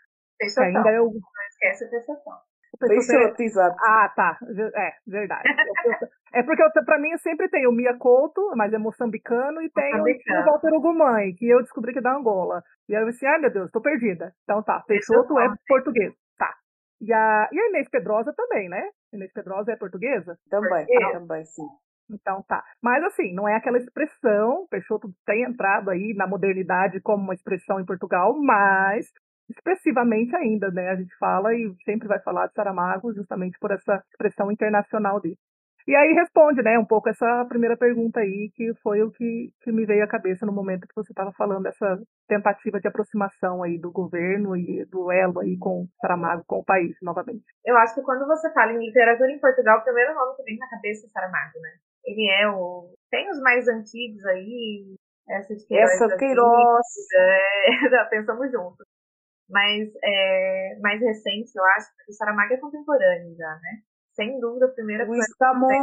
Ainda 0.64 0.90
é 0.90 1.00
o... 1.00 1.12
Não 1.12 1.20
esquece 1.50 1.84
a. 1.84 2.40
Peixoto, 2.78 3.42
exato. 3.42 3.76
Ah, 3.80 4.12
tá. 4.14 4.38
É, 4.74 4.92
verdade. 5.06 5.42
é 6.32 6.42
porque 6.42 6.62
eu, 6.62 6.84
pra 6.84 6.98
mim 6.98 7.16
sempre 7.18 7.48
tem 7.48 7.66
o 7.66 7.72
Mia 7.72 7.96
Couto, 7.98 8.52
mas 8.56 8.72
é 8.72 8.78
moçambicano, 8.78 9.60
e 9.62 9.70
tem 9.70 9.94
o 10.00 10.44
Walter 10.44 10.72
Ugumãe, 10.72 11.34
que 11.34 11.48
eu 11.48 11.60
descobri 11.62 11.92
que 11.92 11.98
é 11.98 12.02
da 12.02 12.14
Angola. 12.14 12.62
E 12.88 12.94
aí 12.94 13.02
eu 13.02 13.08
disse, 13.08 13.26
ai 13.26 13.38
meu 13.38 13.50
Deus, 13.50 13.70
tô 13.70 13.80
perdida. 13.80 14.32
Então 14.44 14.62
tá, 14.62 14.80
Peixoto 14.86 15.38
é 15.38 15.48
português. 15.66 16.12
Tá. 16.38 16.54
E 17.00 17.12
a, 17.12 17.48
e 17.52 17.58
a 17.58 17.68
Inês 17.68 17.88
Pedrosa 17.88 18.32
também, 18.36 18.68
né? 18.68 18.88
Inês 19.12 19.32
Pedrosa 19.32 19.72
é 19.72 19.76
portuguesa? 19.76 20.38
Também, 20.48 20.86
é. 20.88 21.12
também, 21.12 21.44
sim. 21.44 21.66
Então 22.10 22.42
tá. 22.48 22.64
Mas 22.82 23.04
assim, 23.04 23.34
não 23.34 23.48
é 23.48 23.54
aquela 23.54 23.76
expressão, 23.76 24.66
Peixoto 24.70 25.12
tem 25.26 25.42
entrado 25.42 25.90
aí 25.90 26.14
na 26.16 26.26
modernidade 26.26 27.00
como 27.00 27.22
uma 27.22 27.34
expressão 27.34 27.80
em 27.80 27.84
Portugal, 27.84 28.34
mas 28.40 29.10
expressivamente 29.48 30.34
ainda, 30.36 30.70
né? 30.70 30.90
A 30.90 30.96
gente 30.96 31.14
fala 31.18 31.54
e 31.54 31.74
sempre 31.84 32.08
vai 32.08 32.20
falar 32.20 32.46
de 32.46 32.54
Saramago 32.54 33.12
justamente 33.14 33.58
por 33.58 33.70
essa 33.70 34.02
expressão 34.10 34.50
internacional 34.52 35.20
dele. 35.20 35.38
E 35.88 35.96
aí 35.96 36.12
responde, 36.12 36.62
né, 36.62 36.78
um 36.78 36.84
pouco 36.84 37.08
essa 37.08 37.46
primeira 37.48 37.74
pergunta 37.74 38.20
aí, 38.20 38.50
que 38.54 38.74
foi 38.82 39.02
o 39.02 39.10
que, 39.10 39.50
que 39.62 39.72
me 39.72 39.86
veio 39.86 40.04
à 40.04 40.06
cabeça 40.06 40.44
no 40.44 40.52
momento 40.52 40.86
que 40.86 40.94
você 40.94 41.12
estava 41.12 41.32
falando 41.32 41.62
dessa 41.62 41.98
tentativa 42.28 42.78
de 42.78 42.86
aproximação 42.86 43.62
aí 43.62 43.78
do 43.78 43.90
governo 43.90 44.54
e 44.54 44.84
do 44.84 45.10
elo 45.10 45.40
aí 45.40 45.56
com 45.56 45.88
Saramago, 45.98 46.44
com 46.46 46.58
o 46.58 46.64
país, 46.64 46.94
novamente. 47.00 47.42
Eu 47.64 47.74
acho 47.78 47.94
que 47.94 48.02
quando 48.02 48.26
você 48.26 48.52
fala 48.52 48.74
em 48.74 48.84
literatura 48.84 49.32
em 49.32 49.40
Portugal, 49.40 49.78
o 49.78 49.82
primeiro 49.82 50.14
nome 50.14 50.36
que 50.36 50.42
vem 50.42 50.58
na 50.58 50.68
cabeça 50.68 51.06
é 51.06 51.08
Saramago, 51.08 51.58
né? 51.58 51.70
Ele 52.04 52.30
é 52.32 52.46
o... 52.50 52.92
Tem 53.10 53.30
os 53.30 53.40
mais 53.40 53.66
antigos 53.66 54.22
aí, 54.26 54.94
essa 55.26 55.56
de 55.56 55.66
Queiroz. 55.66 55.90
Essa 55.94 56.16
Queiroz. 56.18 56.86
É, 57.16 58.04
pensamos 58.10 58.52
juntos 58.52 58.86
mais, 59.48 59.88
é, 60.04 60.78
mais 60.80 61.00
recente, 61.00 61.50
eu 61.56 61.64
acho, 61.64 61.88
porque 61.96 62.12
o 62.12 62.14
Saramago 62.14 62.52
é 62.52 62.56
contemporâneo 62.58 63.34
já, 63.36 63.54
né? 63.54 63.82
Sem 64.14 64.38
dúvida, 64.40 64.66
a 64.66 64.72
primeira 64.72 65.04
Luiz 65.04 65.26
Camões. 65.36 65.82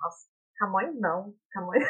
Nossa, 0.00 0.26
Camões 0.58 1.00
não. 1.00 1.34
Camões, 1.52 1.84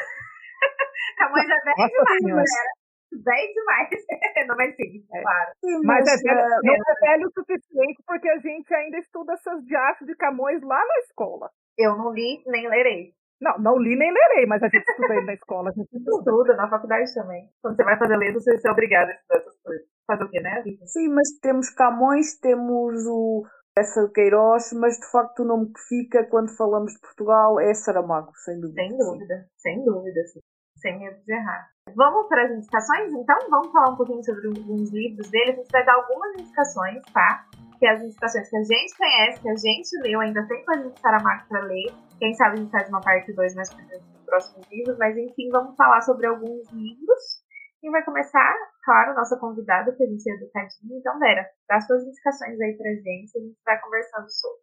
Camões 1.17 1.45
é 1.45 1.59
velho 1.63 1.89
demais, 1.89 2.21
galera. 2.21 2.83
Velho 3.11 3.53
demais. 3.53 3.89
não, 4.47 4.55
mas 4.57 4.75
sim, 4.75 5.05
é. 5.13 5.21
claro. 5.21 5.51
Sim, 5.63 5.81
mas, 5.83 6.05
mas 6.05 6.21
é 6.21 6.23
velho, 6.23 6.39
é, 6.39 6.59
não 6.63 6.73
é 6.73 7.07
velho 7.07 7.27
o 7.27 7.31
suficiente 7.31 8.03
porque 8.05 8.29
a 8.29 8.37
gente 8.37 8.73
ainda 8.73 8.97
estuda 8.97 9.33
essas 9.33 9.63
diachos 9.65 10.07
de 10.07 10.15
Camões 10.15 10.61
lá 10.61 10.79
na 10.79 10.99
escola. 10.99 11.49
Eu 11.77 11.97
não 11.97 12.11
li 12.11 12.43
nem 12.47 12.67
lerei. 12.67 13.13
Não, 13.41 13.57
não 13.59 13.77
li 13.77 13.95
nem 13.95 14.11
lerei, 14.11 14.45
mas 14.45 14.63
a 14.63 14.67
gente 14.67 14.87
estuda 14.87 15.21
na 15.21 15.33
escola. 15.33 15.69
A 15.69 15.73
gente 15.73 15.89
estuda 15.95 16.55
na 16.55 16.69
faculdade 16.69 17.13
também. 17.13 17.49
Quando 17.61 17.75
você 17.75 17.83
vai 17.83 17.97
fazer 17.97 18.17
ler, 18.17 18.33
você 18.33 18.51
é 18.51 18.71
obrigado 18.71 19.09
a 19.09 19.13
estudar 19.13 19.39
essas 19.39 19.61
coisas. 19.61 19.92
Fazer 20.07 20.23
o 20.23 20.29
quê, 20.29 20.41
né? 20.41 20.63
Sim, 20.85 21.09
mas 21.09 21.29
temos 21.41 21.69
Camões, 21.69 22.37
temos 22.39 23.05
o 23.07 23.43
essa 23.77 24.07
Queiroz, 24.13 24.71
mas 24.73 24.97
de 24.99 25.09
facto 25.11 25.39
o 25.39 25.45
nome 25.45 25.71
que 25.73 25.79
fica 25.87 26.23
quando 26.25 26.55
falamos 26.55 26.93
de 26.93 26.99
Portugal 26.99 27.59
é 27.59 27.73
Saramago, 27.73 28.31
sem 28.45 28.59
dúvida. 28.59 28.81
Sem 28.81 28.97
dúvida, 28.97 29.47
sem 29.57 29.85
dúvida, 29.85 30.27
sim. 30.27 30.39
Sem 30.77 30.99
medo 30.99 31.17
de 31.25 31.33
errar. 31.33 31.69
Vamos 31.95 32.27
para 32.27 32.45
as 32.45 32.51
indicações, 32.51 33.13
então? 33.13 33.37
Vamos 33.49 33.71
falar 33.71 33.93
um 33.93 33.95
pouquinho 33.95 34.23
sobre 34.23 34.47
alguns 34.47 34.91
livros 34.91 35.29
dele. 35.29 35.51
A 35.51 35.55
gente 35.55 35.71
vai 35.71 35.85
dar 35.85 35.95
algumas 35.95 36.33
indicações, 36.39 37.01
tá? 37.13 37.45
Que 37.79 37.85
é 37.85 37.91
as 37.91 38.03
indicações 38.03 38.49
que 38.49 38.57
a 38.57 38.63
gente 38.63 38.97
conhece, 38.97 39.41
que 39.41 39.49
a 39.49 39.55
gente 39.55 39.97
leu, 40.01 40.19
ainda 40.19 40.47
tem 40.47 40.63
coisa 40.65 40.89
de 40.89 40.99
Saramago 40.99 41.47
para 41.47 41.63
ler. 41.63 41.91
Quem 42.19 42.33
sabe 42.35 42.53
a 42.53 42.55
gente 42.57 42.71
faz 42.71 42.89
uma 42.89 43.01
parte 43.01 43.33
2 43.33 43.55
mais 43.55 43.73
para 43.73 43.85
os 43.97 44.25
próximos 44.25 44.67
livros, 44.71 44.97
mas 44.97 45.17
enfim, 45.17 45.49
vamos 45.51 45.75
falar 45.75 46.01
sobre 46.01 46.27
alguns 46.27 46.69
livros. 46.71 47.42
Quem 47.83 47.91
vai 47.91 48.01
começar, 48.05 48.55
claro, 48.85 49.13
nossa 49.13 49.37
convidada, 49.37 49.91
que 49.91 50.01
a 50.01 50.07
gente 50.07 50.25
é 50.29 50.35
educadinha. 50.35 50.97
Então, 50.97 51.19
Vera, 51.19 51.45
dá 51.67 51.81
suas 51.81 52.01
indicações 52.01 52.57
aí 52.61 52.77
pra 52.77 52.89
gente, 52.89 53.37
a 53.37 53.41
gente 53.41 53.57
vai 53.65 53.77
conversando 53.81 54.29
sobre. 54.29 54.61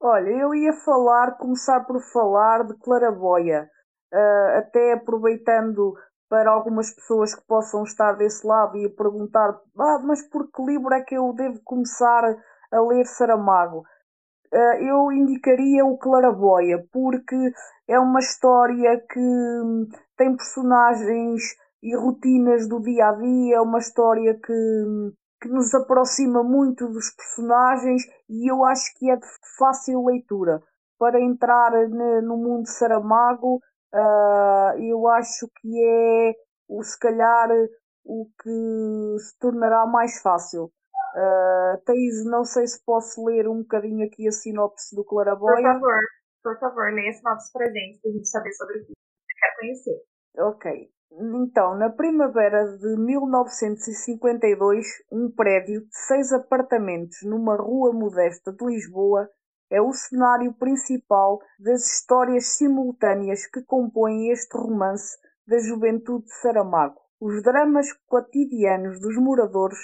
Olha, 0.00 0.30
eu 0.30 0.54
ia 0.54 0.72
falar, 0.72 1.32
começar 1.32 1.80
por 1.80 2.00
falar 2.00 2.64
de 2.64 2.78
Claraboia, 2.78 3.68
uh, 4.14 4.58
até 4.58 4.92
aproveitando 4.92 5.94
para 6.28 6.48
algumas 6.52 6.94
pessoas 6.94 7.34
que 7.34 7.44
possam 7.44 7.82
estar 7.82 8.12
desse 8.12 8.46
lado 8.46 8.76
e 8.76 8.88
perguntar, 8.88 9.48
ah, 9.76 9.98
mas 10.04 10.22
por 10.28 10.48
que 10.48 10.62
livro 10.62 10.94
é 10.94 11.02
que 11.02 11.16
eu 11.16 11.32
devo 11.32 11.60
começar 11.64 12.22
a 12.70 12.80
ler 12.82 13.04
Saramago? 13.04 13.82
Uh, 14.54 14.76
eu 14.80 15.10
indicaria 15.10 15.84
o 15.84 15.98
Claraboia, 15.98 16.86
porque 16.92 17.52
é 17.88 17.98
uma 17.98 18.20
história 18.20 19.04
que 19.10 19.18
hum, 19.18 19.88
tem 20.16 20.36
personagens 20.36 21.42
e 21.82 21.96
rotinas 21.96 22.68
do 22.68 22.80
dia 22.80 23.08
a 23.08 23.12
dia, 23.12 23.56
é 23.56 23.60
uma 23.60 23.78
história 23.78 24.34
que, 24.34 25.12
que 25.40 25.48
nos 25.48 25.74
aproxima 25.74 26.42
muito 26.42 26.86
dos 26.88 27.10
personagens 27.14 28.02
e 28.28 28.50
eu 28.50 28.64
acho 28.64 28.92
que 28.98 29.10
é 29.10 29.16
de 29.16 29.26
fácil 29.58 30.04
leitura. 30.04 30.62
Para 30.98 31.20
entrar 31.20 31.72
no 31.88 32.36
mundo 32.36 32.64
de 32.64 32.70
Saramago, 32.70 33.56
uh, 33.94 34.78
eu 34.78 35.08
acho 35.08 35.48
que 35.60 35.82
é 35.82 36.34
o 36.68 36.82
se 36.82 36.98
calhar 36.98 37.48
o 38.04 38.26
que 38.42 39.18
se 39.18 39.38
tornará 39.38 39.86
mais 39.86 40.20
fácil. 40.20 40.70
Uh, 41.14 41.82
Thaís, 41.84 42.24
não 42.26 42.44
sei 42.44 42.66
se 42.66 42.84
posso 42.84 43.24
ler 43.24 43.48
um 43.48 43.62
bocadinho 43.62 44.06
aqui 44.06 44.28
a 44.28 44.32
sinopse 44.32 44.94
do 44.94 45.04
Claraboia. 45.04 45.56
Por 45.56 45.72
favor, 45.72 46.00
por 46.42 46.60
favor, 46.60 46.92
leia 46.92 47.10
a 47.10 47.12
sinopse 47.14 47.52
para 47.52 47.66
gente, 47.66 48.00
para 48.00 48.10
a 48.10 48.14
gente 48.14 48.28
saber 48.28 48.52
sobre 48.52 48.78
o 48.78 48.84
que 48.84 48.92
quer 49.40 49.56
conhecer. 49.58 50.02
Ok. 50.38 50.90
Então, 51.12 51.74
na 51.76 51.90
primavera 51.90 52.78
de 52.78 52.96
1952, 52.96 54.86
um 55.10 55.28
prédio 55.28 55.80
de 55.80 55.88
seis 55.90 56.32
apartamentos 56.32 57.18
numa 57.24 57.56
rua 57.56 57.92
modesta 57.92 58.52
de 58.52 58.64
Lisboa 58.64 59.28
é 59.68 59.82
o 59.82 59.92
cenário 59.92 60.54
principal 60.54 61.40
das 61.58 61.84
histórias 61.84 62.56
simultâneas 62.56 63.44
que 63.46 63.60
compõem 63.62 64.30
este 64.30 64.56
romance 64.56 65.18
da 65.46 65.58
juventude 65.58 66.26
de 66.26 66.32
Saramago. 66.40 67.00
Os 67.20 67.42
dramas 67.42 67.92
cotidianos 68.06 69.00
dos 69.00 69.16
moradores, 69.16 69.78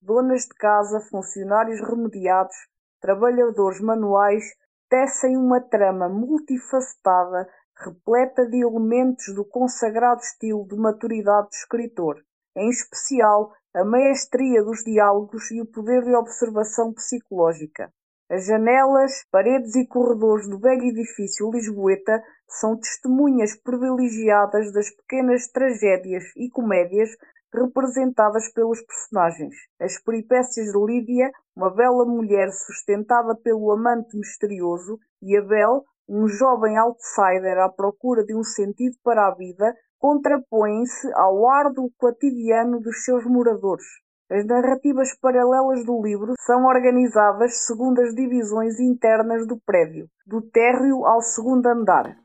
donas 0.00 0.44
de 0.44 0.54
casa, 0.54 0.98
funcionários 1.10 1.78
remediados, 1.80 2.56
trabalhadores 3.00 3.80
manuais, 3.80 4.44
tecem 4.88 5.36
uma 5.36 5.60
trama 5.60 6.08
multifacetada 6.08 7.46
repleta 7.80 8.46
de 8.46 8.62
elementos 8.62 9.34
do 9.34 9.44
consagrado 9.44 10.20
estilo 10.20 10.66
de 10.68 10.76
maturidade 10.76 11.48
do 11.48 11.54
escritor, 11.54 12.16
em 12.56 12.68
especial 12.68 13.52
a 13.74 13.84
maestria 13.84 14.62
dos 14.62 14.82
diálogos 14.84 15.50
e 15.50 15.60
o 15.60 15.66
poder 15.66 16.04
de 16.04 16.14
observação 16.14 16.92
psicológica. 16.92 17.92
As 18.30 18.46
janelas, 18.46 19.24
paredes 19.30 19.74
e 19.74 19.86
corredores 19.86 20.48
do 20.48 20.58
velho 20.58 20.84
edifício 20.84 21.50
lisboeta 21.50 22.22
são 22.46 22.76
testemunhas 22.76 23.56
privilegiadas 23.56 24.72
das 24.72 24.90
pequenas 24.90 25.48
tragédias 25.48 26.24
e 26.36 26.48
comédias 26.48 27.10
representadas 27.52 28.52
pelos 28.52 28.80
personagens. 28.82 29.54
As 29.80 29.98
peripécias 29.98 30.66
de 30.66 30.78
Lídia, 30.78 31.30
uma 31.56 31.74
bela 31.74 32.04
mulher 32.04 32.50
sustentada 32.52 33.34
pelo 33.34 33.72
amante 33.72 34.16
misterioso, 34.16 34.98
e 35.20 35.36
Abel, 35.36 35.84
um 36.10 36.26
jovem 36.26 36.76
outsider 36.76 37.56
à 37.58 37.68
procura 37.68 38.24
de 38.24 38.34
um 38.34 38.42
sentido 38.42 38.96
para 39.04 39.28
a 39.28 39.34
vida, 39.34 39.72
contrapõem-se 39.96 41.08
ao 41.14 41.48
árduo 41.48 41.88
cotidiano 41.96 42.80
dos 42.80 43.04
seus 43.04 43.24
moradores. 43.24 43.86
As 44.28 44.44
narrativas 44.44 45.16
paralelas 45.20 45.84
do 45.84 46.02
livro 46.02 46.34
são 46.40 46.64
organizadas 46.64 47.64
segundo 47.64 48.00
as 48.00 48.12
divisões 48.12 48.80
internas 48.80 49.46
do 49.46 49.56
prédio, 49.64 50.08
do 50.26 50.42
térreo 50.42 51.06
ao 51.06 51.20
segundo 51.20 51.66
andar. 51.66 52.16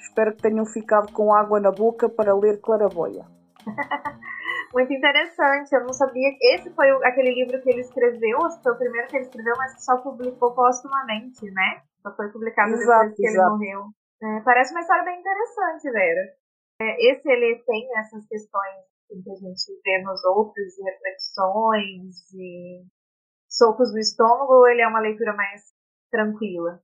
Espero 0.00 0.34
que 0.34 0.42
tenham 0.42 0.66
ficado 0.66 1.12
com 1.12 1.32
água 1.32 1.60
na 1.60 1.70
boca 1.70 2.08
para 2.08 2.34
ler 2.34 2.60
Claraboia. 2.60 3.24
Muito 4.74 4.92
interessante, 4.92 5.72
eu 5.72 5.84
não 5.84 5.92
sabia. 5.92 6.30
Esse 6.54 6.70
foi 6.70 6.88
aquele 7.04 7.34
livro 7.34 7.60
que 7.60 7.70
ele 7.70 7.80
escreveu, 7.80 8.38
foi 8.62 8.72
o 8.72 8.78
primeiro 8.78 9.06
que 9.08 9.16
ele 9.16 9.24
escreveu, 9.24 9.54
mas 9.56 9.74
que 9.74 9.82
só 9.82 9.98
publicou 9.98 10.52
postumamente, 10.52 11.48
né? 11.50 11.82
Só 12.02 12.14
foi 12.16 12.28
publicado 12.28 12.72
exato, 12.72 13.10
depois 13.10 13.16
que 13.16 13.26
exato. 13.26 13.62
ele 13.62 13.74
morreu. 13.74 13.86
É, 14.22 14.40
parece 14.40 14.72
uma 14.72 14.80
história 14.80 15.04
bem 15.04 15.20
interessante, 15.20 15.90
Vera. 15.90 16.34
É, 16.80 17.12
esse 17.12 17.28
ele 17.28 17.62
tem 17.66 17.98
essas 17.98 18.26
questões 18.26 18.76
que 19.08 19.30
a 19.30 19.34
gente 19.34 19.80
vê 19.84 20.02
nos 20.02 20.24
outros, 20.24 20.74
de 20.74 20.82
reflexões, 20.82 22.32
e 22.34 22.84
socos 23.48 23.92
no 23.92 23.98
estômago, 23.98 24.52
ou 24.52 24.68
ele 24.68 24.82
é 24.82 24.88
uma 24.88 25.00
leitura 25.00 25.34
mais 25.34 25.62
tranquila? 26.10 26.80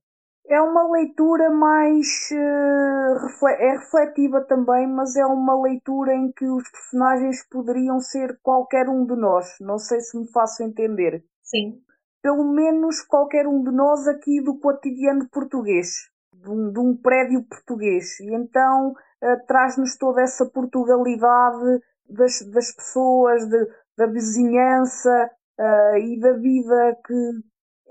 É 0.49 0.61
uma 0.61 0.89
leitura 0.89 1.49
mais. 1.49 2.07
Uh, 2.31 3.47
é 3.47 3.71
refletiva 3.71 4.41
também, 4.45 4.87
mas 4.87 5.15
é 5.15 5.25
uma 5.25 5.61
leitura 5.61 6.13
em 6.13 6.31
que 6.31 6.45
os 6.45 6.69
personagens 6.69 7.45
poderiam 7.49 7.99
ser 7.99 8.39
qualquer 8.41 8.87
um 8.87 9.05
de 9.05 9.15
nós. 9.15 9.55
Não 9.59 9.77
sei 9.77 9.99
se 9.99 10.17
me 10.17 10.31
faço 10.31 10.63
entender. 10.63 11.23
Sim 11.41 11.81
pelo 12.27 12.43
menos 12.43 13.01
qualquer 13.03 13.47
um 13.47 13.63
de 13.63 13.71
nós 13.71 14.05
aqui 14.05 14.41
do 14.41 14.59
cotidiano 14.59 15.29
português, 15.29 16.09
de 16.33 16.49
um, 16.49 16.73
de 16.73 16.77
um 16.77 16.93
prédio 16.93 17.41
português. 17.43 18.19
E 18.19 18.35
então 18.35 18.89
uh, 18.89 19.47
traz-nos 19.47 19.95
toda 19.95 20.21
essa 20.21 20.45
Portugalidade 20.45 21.81
das, 22.09 22.41
das 22.51 22.73
pessoas, 22.73 23.47
de, 23.47 23.65
da 23.97 24.07
vizinhança 24.07 25.31
uh, 25.57 25.97
e 25.97 26.19
da 26.19 26.33
vida 26.33 26.97
que. 27.05 27.31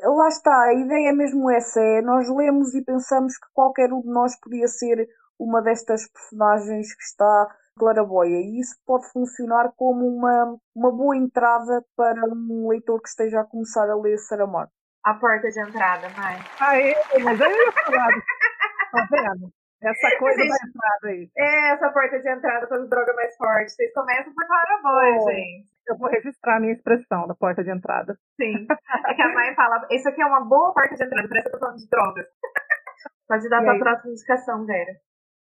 Lá 0.04 0.28
está, 0.28 0.64
a 0.64 0.74
ideia 0.74 1.08
é 1.08 1.12
mesmo 1.14 1.50
essa: 1.50 1.80
é 1.80 2.02
nós 2.02 2.28
lemos 2.28 2.74
e 2.74 2.84
pensamos 2.84 3.38
que 3.38 3.46
qualquer 3.54 3.90
um 3.90 4.02
de 4.02 4.08
nós 4.08 4.38
podia 4.38 4.68
ser 4.68 5.08
uma 5.38 5.62
destas 5.62 6.06
personagens 6.12 6.94
que 6.94 7.02
está 7.02 7.56
claraboia 7.78 8.40
e 8.40 8.60
isso 8.60 8.74
pode 8.86 9.10
funcionar 9.12 9.72
como 9.76 10.06
uma, 10.06 10.56
uma 10.74 10.90
boa 10.90 11.16
entrada 11.16 11.84
para 11.96 12.22
um 12.24 12.68
leitor 12.68 13.00
que 13.00 13.08
esteja 13.08 13.40
a 13.40 13.44
começar 13.44 13.88
a 13.88 13.96
ler 13.96 14.18
Saramago. 14.18 14.70
A 15.04 15.14
porta 15.14 15.48
de 15.48 15.60
entrada, 15.60 16.08
mãe. 16.18 16.36
Ah, 16.58 16.76
é, 16.80 17.18
mas 17.22 17.40
eu 17.40 17.48
ia 17.48 17.72
falar. 17.72 18.08
Tá 18.90 19.06
vendo? 19.10 19.52
Essa 19.82 20.18
coisa 20.18 20.38
da 20.38 20.44
entrada 20.44 21.08
aí. 21.08 21.30
É, 21.36 21.72
essa 21.72 21.90
porta 21.90 22.18
de 22.18 22.28
entrada 22.28 22.66
para 22.66 22.82
as 22.82 22.88
drogas 22.88 23.14
mais 23.14 23.36
fortes. 23.36 23.74
Vocês 23.76 23.92
começam 23.92 24.32
por 24.32 24.46
claraboia, 24.46 25.16
oh, 25.20 25.30
gente. 25.30 25.68
Eu 25.86 25.98
vou 25.98 26.10
registrar 26.10 26.56
a 26.56 26.60
minha 26.60 26.72
expressão 26.72 27.28
da 27.28 27.34
porta 27.34 27.62
de 27.62 27.70
entrada. 27.70 28.18
Sim. 28.40 28.66
É 29.06 29.14
que 29.14 29.22
a 29.22 29.32
mãe 29.32 29.54
fala, 29.54 29.86
isso 29.90 30.08
aqui 30.08 30.20
é 30.20 30.26
uma 30.26 30.44
boa 30.44 30.72
porta 30.74 30.94
de 30.94 31.04
entrada, 31.04 31.28
parece 31.28 31.48
que 31.48 31.54
eu 31.54 31.60
tô 31.60 31.66
falando 31.66 31.78
de 31.78 31.88
drogas. 31.88 32.26
Pode 33.28 33.48
dar 33.48 33.62
para 33.62 33.76
a 33.76 33.78
próxima 33.78 34.12
indicação, 34.12 34.66
Vera. 34.66 34.92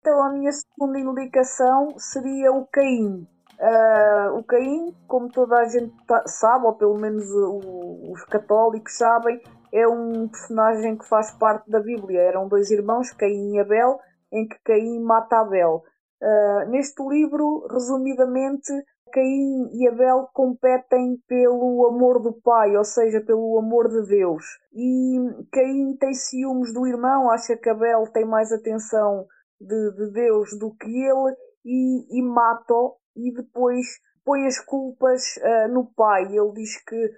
Então 0.06 0.22
a 0.22 0.30
minha 0.30 0.52
segunda 0.52 1.00
indicação 1.00 1.98
seria 1.98 2.52
o 2.52 2.64
Caim. 2.68 3.26
Uh, 3.58 4.38
o 4.38 4.44
Caim, 4.44 4.94
como 5.08 5.28
toda 5.28 5.56
a 5.58 5.64
gente 5.64 5.92
sabe, 6.26 6.64
ou 6.64 6.74
pelo 6.74 6.96
menos 6.96 7.24
os 7.28 8.24
católicos 8.26 8.96
sabem, 8.96 9.42
é 9.72 9.88
um 9.88 10.28
personagem 10.28 10.96
que 10.96 11.08
faz 11.08 11.32
parte 11.32 11.68
da 11.68 11.80
Bíblia. 11.80 12.20
Eram 12.20 12.46
dois 12.46 12.70
irmãos, 12.70 13.10
Caim 13.10 13.56
e 13.56 13.58
Abel, 13.58 13.98
em 14.32 14.46
que 14.46 14.56
Caim 14.64 15.00
mata 15.00 15.40
Abel. 15.40 15.82
Uh, 16.22 16.70
neste 16.70 17.02
livro, 17.02 17.66
resumidamente, 17.68 18.72
Caim 19.12 19.70
e 19.72 19.88
Abel 19.88 20.28
competem 20.32 21.20
pelo 21.26 21.84
amor 21.88 22.22
do 22.22 22.32
pai, 22.32 22.76
ou 22.76 22.84
seja, 22.84 23.20
pelo 23.22 23.58
amor 23.58 23.88
de 23.88 24.06
Deus. 24.06 24.44
E 24.72 25.16
Caim 25.50 25.96
tem 25.98 26.14
ciúmes 26.14 26.72
do 26.72 26.86
irmão, 26.86 27.28
acha 27.28 27.56
que 27.56 27.68
Abel 27.68 28.04
tem 28.12 28.24
mais 28.24 28.52
atenção 28.52 29.26
de, 29.60 29.92
de 29.92 30.12
Deus 30.12 30.50
do 30.58 30.74
que 30.74 30.88
ele 30.88 31.36
e, 31.64 32.18
e 32.18 32.22
mata-o 32.22 32.96
e 33.16 33.32
depois 33.32 33.86
põe 34.24 34.46
as 34.46 34.58
culpas 34.60 35.36
uh, 35.36 35.72
no 35.72 35.86
pai. 35.94 36.24
Ele 36.24 36.52
diz 36.54 36.82
que, 36.84 37.10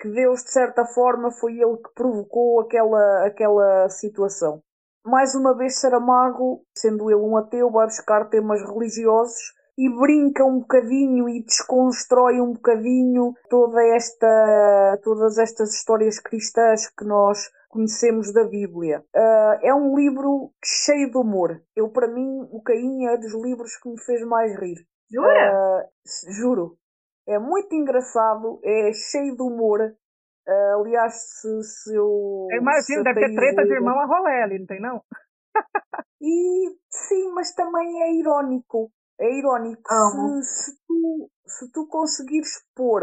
que 0.00 0.08
Deus, 0.10 0.42
de 0.42 0.50
certa 0.50 0.84
forma, 0.84 1.30
foi 1.30 1.52
ele 1.52 1.76
que 1.76 1.94
provocou 1.94 2.60
aquela, 2.60 3.26
aquela 3.26 3.88
situação. 3.88 4.62
Mais 5.04 5.34
uma 5.34 5.56
vez, 5.56 5.78
Saramago, 5.78 6.64
sendo 6.74 7.10
ele 7.10 7.20
um 7.20 7.36
ateu, 7.36 7.70
vai 7.70 7.86
buscar 7.86 8.28
temas 8.28 8.60
religiosos 8.62 9.54
e 9.78 9.88
brinca 9.88 10.44
um 10.44 10.60
bocadinho 10.60 11.28
e 11.28 11.44
desconstrói 11.44 12.40
um 12.40 12.54
bocadinho 12.54 13.34
toda 13.48 13.80
esta, 13.94 14.98
todas 15.04 15.38
estas 15.38 15.74
histórias 15.74 16.18
cristãs 16.18 16.88
que 16.88 17.04
nós 17.04 17.38
conhecemos 17.68 18.32
da 18.32 18.44
Bíblia. 18.44 19.04
Uh, 19.14 19.58
é 19.62 19.74
um 19.74 19.94
livro 19.96 20.52
cheio 20.64 21.10
de 21.10 21.18
humor. 21.18 21.62
Eu, 21.74 21.90
para 21.90 22.08
mim, 22.08 22.46
o 22.50 22.62
Caim 22.62 23.06
é 23.06 23.16
dos 23.16 23.32
livros 23.34 23.76
que 23.76 23.88
me 23.88 24.00
fez 24.00 24.22
mais 24.26 24.58
rir. 24.58 24.86
Jura? 25.10 25.52
Uh, 25.52 26.32
juro. 26.32 26.78
É 27.28 27.38
muito 27.38 27.74
engraçado, 27.74 28.60
é 28.62 28.92
cheio 28.92 29.36
de 29.36 29.42
humor. 29.42 29.80
Uh, 30.48 30.80
aliás, 30.80 31.14
se, 31.14 31.62
se 31.62 31.94
eu. 31.94 32.46
Eu 32.50 32.60
imagino, 32.60 33.02
deve 33.02 33.20
ter 33.20 33.34
treta 33.34 33.64
de 33.64 33.72
irmão 33.72 33.98
a 33.98 34.06
rolé 34.06 34.44
ali, 34.44 34.58
não 34.60 34.66
tem 34.66 34.80
não? 34.80 35.02
e 36.22 36.76
sim, 36.88 37.32
mas 37.34 37.52
também 37.54 38.02
é 38.02 38.14
irónico. 38.14 38.92
É 39.18 39.38
irónico. 39.38 39.82
Se, 40.42 40.70
se, 40.70 40.78
tu, 40.86 41.30
se 41.46 41.72
tu 41.72 41.88
conseguires 41.88 42.62
pôr 42.74 43.02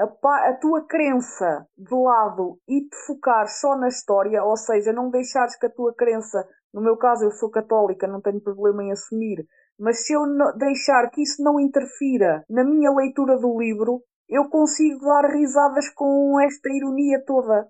a, 0.00 0.54
tua 0.54 0.86
crença 0.86 1.66
de 1.76 1.94
lado 1.94 2.58
e 2.66 2.88
te 2.88 2.96
focar 3.06 3.46
só 3.48 3.76
na 3.76 3.88
história, 3.88 4.42
ou 4.42 4.56
seja, 4.56 4.92
não 4.92 5.10
deixares 5.10 5.56
que 5.56 5.66
a 5.66 5.70
tua 5.70 5.94
crença, 5.94 6.46
no 6.72 6.80
meu 6.80 6.96
caso 6.96 7.24
eu 7.24 7.30
sou 7.32 7.50
católica, 7.50 8.06
não 8.06 8.20
tenho 8.20 8.40
problema 8.40 8.82
em 8.82 8.92
assumir, 8.92 9.46
mas 9.78 10.06
se 10.06 10.12
eu 10.14 10.22
deixar 10.56 11.10
que 11.10 11.22
isso 11.22 11.42
não 11.42 11.60
interfira 11.60 12.44
na 12.48 12.64
minha 12.64 12.90
leitura 12.90 13.38
do 13.38 13.58
livro, 13.58 14.02
eu 14.28 14.48
consigo 14.48 15.04
dar 15.04 15.30
risadas 15.30 15.88
com 15.90 16.40
esta 16.40 16.70
ironia 16.70 17.22
toda. 17.26 17.68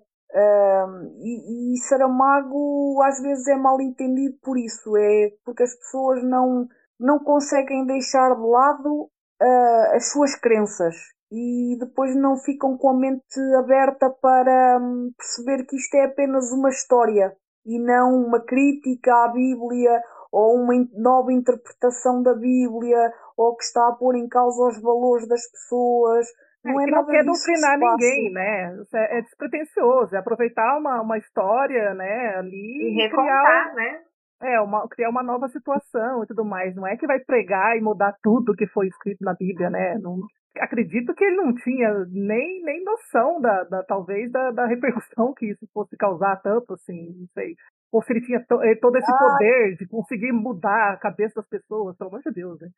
E, 1.19 1.73
e 1.73 1.77
Saramago 1.79 3.01
às 3.03 3.21
vezes 3.21 3.47
é 3.47 3.55
mal 3.55 3.81
entendido 3.81 4.37
por 4.41 4.57
isso, 4.57 4.95
é 4.95 5.31
porque 5.43 5.63
as 5.63 5.75
pessoas 5.75 6.23
não, 6.23 6.67
não 6.97 7.19
conseguem 7.19 7.85
deixar 7.85 8.33
de 8.35 8.47
lado 8.47 9.09
uh, 9.41 9.95
as 9.95 10.09
suas 10.09 10.33
crenças 10.35 10.95
e 11.31 11.77
depois 11.79 12.15
não 12.15 12.35
ficam 12.35 12.77
com 12.77 12.89
a 12.89 12.93
mente 12.93 13.39
aberta 13.57 14.09
para 14.09 14.77
um, 14.81 15.11
perceber 15.17 15.65
que 15.65 15.77
isto 15.77 15.95
é 15.95 16.05
apenas 16.05 16.51
uma 16.51 16.69
história 16.69 17.33
e 17.65 17.79
não 17.79 18.25
uma 18.25 18.43
crítica 18.43 19.13
à 19.13 19.29
Bíblia 19.29 20.01
ou 20.31 20.55
uma 20.55 20.73
nova 20.93 21.31
interpretação 21.31 22.21
da 22.21 22.33
Bíblia 22.33 23.13
ou 23.37 23.55
que 23.55 23.63
está 23.63 23.87
a 23.87 23.93
pôr 23.93 24.15
em 24.15 24.27
causa 24.27 24.67
os 24.67 24.81
valores 24.81 25.27
das 25.27 25.49
pessoas. 25.51 26.27
Não 26.63 26.79
é, 26.79 26.83
é 26.83 26.85
que 26.85 26.91
não 26.91 27.05
quer 27.05 27.23
doutrinar 27.23 27.79
ninguém, 27.79 28.31
né? 28.33 28.77
É, 28.93 29.17
é 29.19 29.21
despretensioso, 29.21 30.15
é 30.15 30.19
aproveitar 30.19 30.77
uma, 30.77 31.01
uma 31.01 31.17
história, 31.17 31.93
né, 31.93 32.35
ali 32.37 32.99
e, 32.99 33.05
e 33.05 33.09
criar, 33.09 33.73
né? 33.73 34.01
É, 34.41 34.59
uma, 34.59 34.87
criar 34.87 35.09
uma 35.09 35.21
nova 35.21 35.47
situação 35.49 36.23
e 36.23 36.27
tudo 36.27 36.43
mais. 36.43 36.75
Não 36.75 36.87
é 36.87 36.97
que 36.97 37.05
vai 37.05 37.19
pregar 37.19 37.77
e 37.77 37.81
mudar 37.81 38.15
tudo 38.23 38.55
que 38.55 38.67
foi 38.67 38.87
escrito 38.87 39.23
na 39.23 39.33
Bíblia, 39.33 39.69
né? 39.69 39.97
Não, 39.99 40.19
acredito 40.59 41.13
que 41.13 41.23
ele 41.23 41.37
não 41.37 41.53
tinha 41.53 42.05
nem, 42.09 42.63
nem 42.63 42.83
noção 42.83 43.39
da, 43.39 43.63
da 43.65 43.83
talvez 43.83 44.31
da, 44.31 44.51
da 44.51 44.65
repercussão 44.65 45.33
que 45.33 45.51
isso 45.51 45.67
fosse 45.73 45.95
causar 45.95 46.41
tanto, 46.41 46.73
assim, 46.73 47.13
não 47.19 47.27
sei. 47.33 47.55
Ou 47.91 48.01
se 48.01 48.13
ele 48.13 48.25
tinha 48.25 48.39
eh, 48.39 48.75
todo 48.75 48.97
esse 48.97 49.11
ah. 49.11 49.17
poder 49.17 49.75
de 49.77 49.87
conseguir 49.87 50.31
mudar 50.31 50.93
a 50.93 50.97
cabeça 50.97 51.35
das 51.35 51.47
pessoas, 51.47 51.95
pelo 51.97 52.09
amor 52.09 52.21
de 52.21 52.31
Deus, 52.31 52.59
né? 52.59 52.69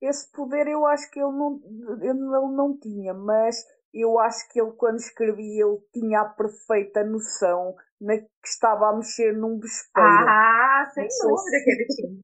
Esse 0.00 0.30
poder 0.32 0.66
eu 0.66 0.84
acho 0.86 1.10
que 1.10 1.20
ele 1.20 1.30
não, 1.30 1.60
ele 2.00 2.14
não 2.56 2.76
tinha, 2.78 3.14
mas 3.14 3.56
eu 3.94 4.18
acho 4.18 4.48
que 4.50 4.60
ele 4.60 4.72
quando 4.72 4.96
escrevia 4.96 5.64
ele 5.64 5.78
tinha 5.92 6.22
a 6.22 6.28
perfeita 6.28 7.04
noção 7.04 7.74
na 8.02 8.18
que 8.18 8.28
estava 8.44 8.90
a 8.90 8.96
mexer 8.96 9.32
num 9.32 9.58
vespeiro. 9.58 10.26
Ah, 10.28 10.84
sem 10.92 11.06
dúvida 11.06 11.58
que 11.64 11.70
ele 11.70 11.86
tinha. 11.86 12.20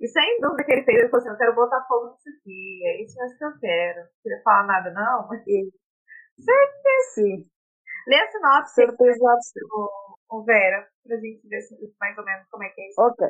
E 0.00 0.08
sem 0.08 0.40
dúvida 0.40 0.64
que 0.64 0.72
ele 0.72 0.84
fez, 0.84 0.98
ele 0.98 1.08
falou 1.08 1.22
assim, 1.22 1.32
eu 1.32 1.38
quero 1.38 1.54
botar 1.54 1.86
fogo 1.86 2.10
nisso 2.10 2.28
aqui, 2.28 2.82
é 2.84 3.02
isso 3.02 3.14
que 3.38 3.44
eu 3.44 3.58
quero. 3.60 4.00
Não 4.00 4.08
queria 4.22 4.42
falar 4.42 4.66
nada 4.66 4.90
não, 4.90 5.28
mas... 5.28 5.44
Certeza. 5.44 7.14
Sim. 7.14 7.46
Lê 8.08 8.16
a 8.16 8.30
sinopse. 8.30 8.74
Certeza 8.74 9.24
o, 9.72 10.38
o 10.38 10.44
Vera, 10.44 10.86
pra 11.06 11.16
gente 11.16 11.46
ver 11.48 11.60
mais 12.00 12.18
ou 12.18 12.24
menos 12.24 12.46
como 12.50 12.64
é 12.64 12.68
que 12.70 12.80
é 12.80 12.88
isso. 12.88 13.00
Ok. 13.00 13.28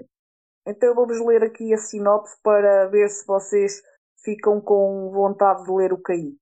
Então 0.66 0.94
vamos 0.94 1.20
ler 1.26 1.44
aqui 1.44 1.72
a 1.74 1.76
sinopse 1.76 2.40
para 2.42 2.88
ver 2.88 3.08
se 3.10 3.26
vocês 3.26 3.82
ficam 4.24 4.60
com 4.60 5.10
vontade 5.12 5.64
de 5.64 5.70
ler 5.70 5.92
o 5.92 6.00
Caim. 6.00 6.36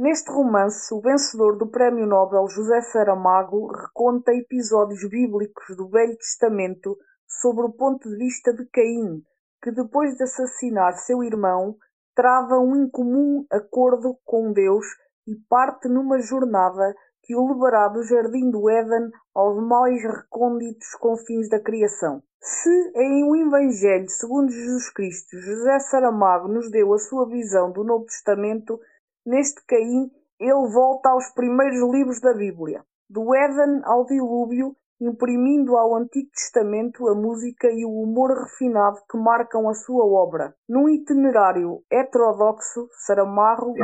Neste 0.00 0.30
romance, 0.30 0.94
o 0.94 1.00
vencedor 1.02 1.58
do 1.58 1.66
Prémio 1.66 2.06
Nobel 2.06 2.48
José 2.48 2.80
Saramago 2.80 3.70
reconta 3.70 4.32
episódios 4.32 5.06
bíblicos 5.06 5.76
do 5.76 5.90
Velho 5.90 6.16
Testamento 6.16 6.96
sobre 7.28 7.66
o 7.66 7.70
ponto 7.70 8.08
de 8.08 8.16
vista 8.16 8.50
de 8.50 8.64
Caim, 8.72 9.22
que 9.62 9.70
depois 9.70 10.16
de 10.16 10.22
assassinar 10.22 10.94
seu 10.94 11.22
irmão, 11.22 11.76
trava 12.16 12.58
um 12.58 12.76
incomum 12.76 13.44
acordo 13.52 14.16
com 14.24 14.54
Deus 14.54 14.86
e 15.26 15.34
parte 15.50 15.86
numa 15.86 16.18
jornada 16.18 16.94
que 17.22 17.36
o 17.36 17.46
levará 17.46 17.88
do 17.88 18.02
jardim 18.02 18.50
do 18.50 18.70
Éden 18.70 19.10
aos 19.34 19.62
mais 19.62 20.02
recônditos 20.02 20.94
confins 20.98 21.46
da 21.50 21.60
criação. 21.60 22.22
Se 22.40 22.70
em 22.96 23.22
O 23.24 23.36
Evangelho 23.36 24.08
segundo 24.08 24.50
Jesus 24.50 24.90
Cristo 24.94 25.36
José 25.38 25.78
Saramago 25.78 26.48
nos 26.48 26.70
deu 26.70 26.94
a 26.94 26.98
sua 26.98 27.28
visão 27.28 27.70
do 27.70 27.84
Novo 27.84 28.06
Testamento, 28.06 28.80
neste 29.24 29.64
Caim 29.66 30.10
ele 30.38 30.72
volta 30.72 31.10
aos 31.10 31.28
primeiros 31.30 31.80
livros 31.92 32.20
da 32.20 32.32
Bíblia. 32.32 32.84
Do 33.08 33.34
Éden 33.34 33.82
ao 33.84 34.06
dilúvio 34.06 34.74
imprimindo 35.00 35.76
ao 35.76 35.96
Antigo 35.96 36.30
Testamento 36.30 37.08
a 37.08 37.14
música 37.14 37.68
e 37.70 37.84
o 37.84 38.02
humor 38.02 38.30
refinado 38.38 38.98
que 39.10 39.16
marcam 39.16 39.68
a 39.68 39.74
sua 39.74 40.04
obra. 40.04 40.54
Num 40.68 40.88
itinerário 40.88 41.82
heterodoxo, 41.90 42.88
Saramarro 43.06 43.74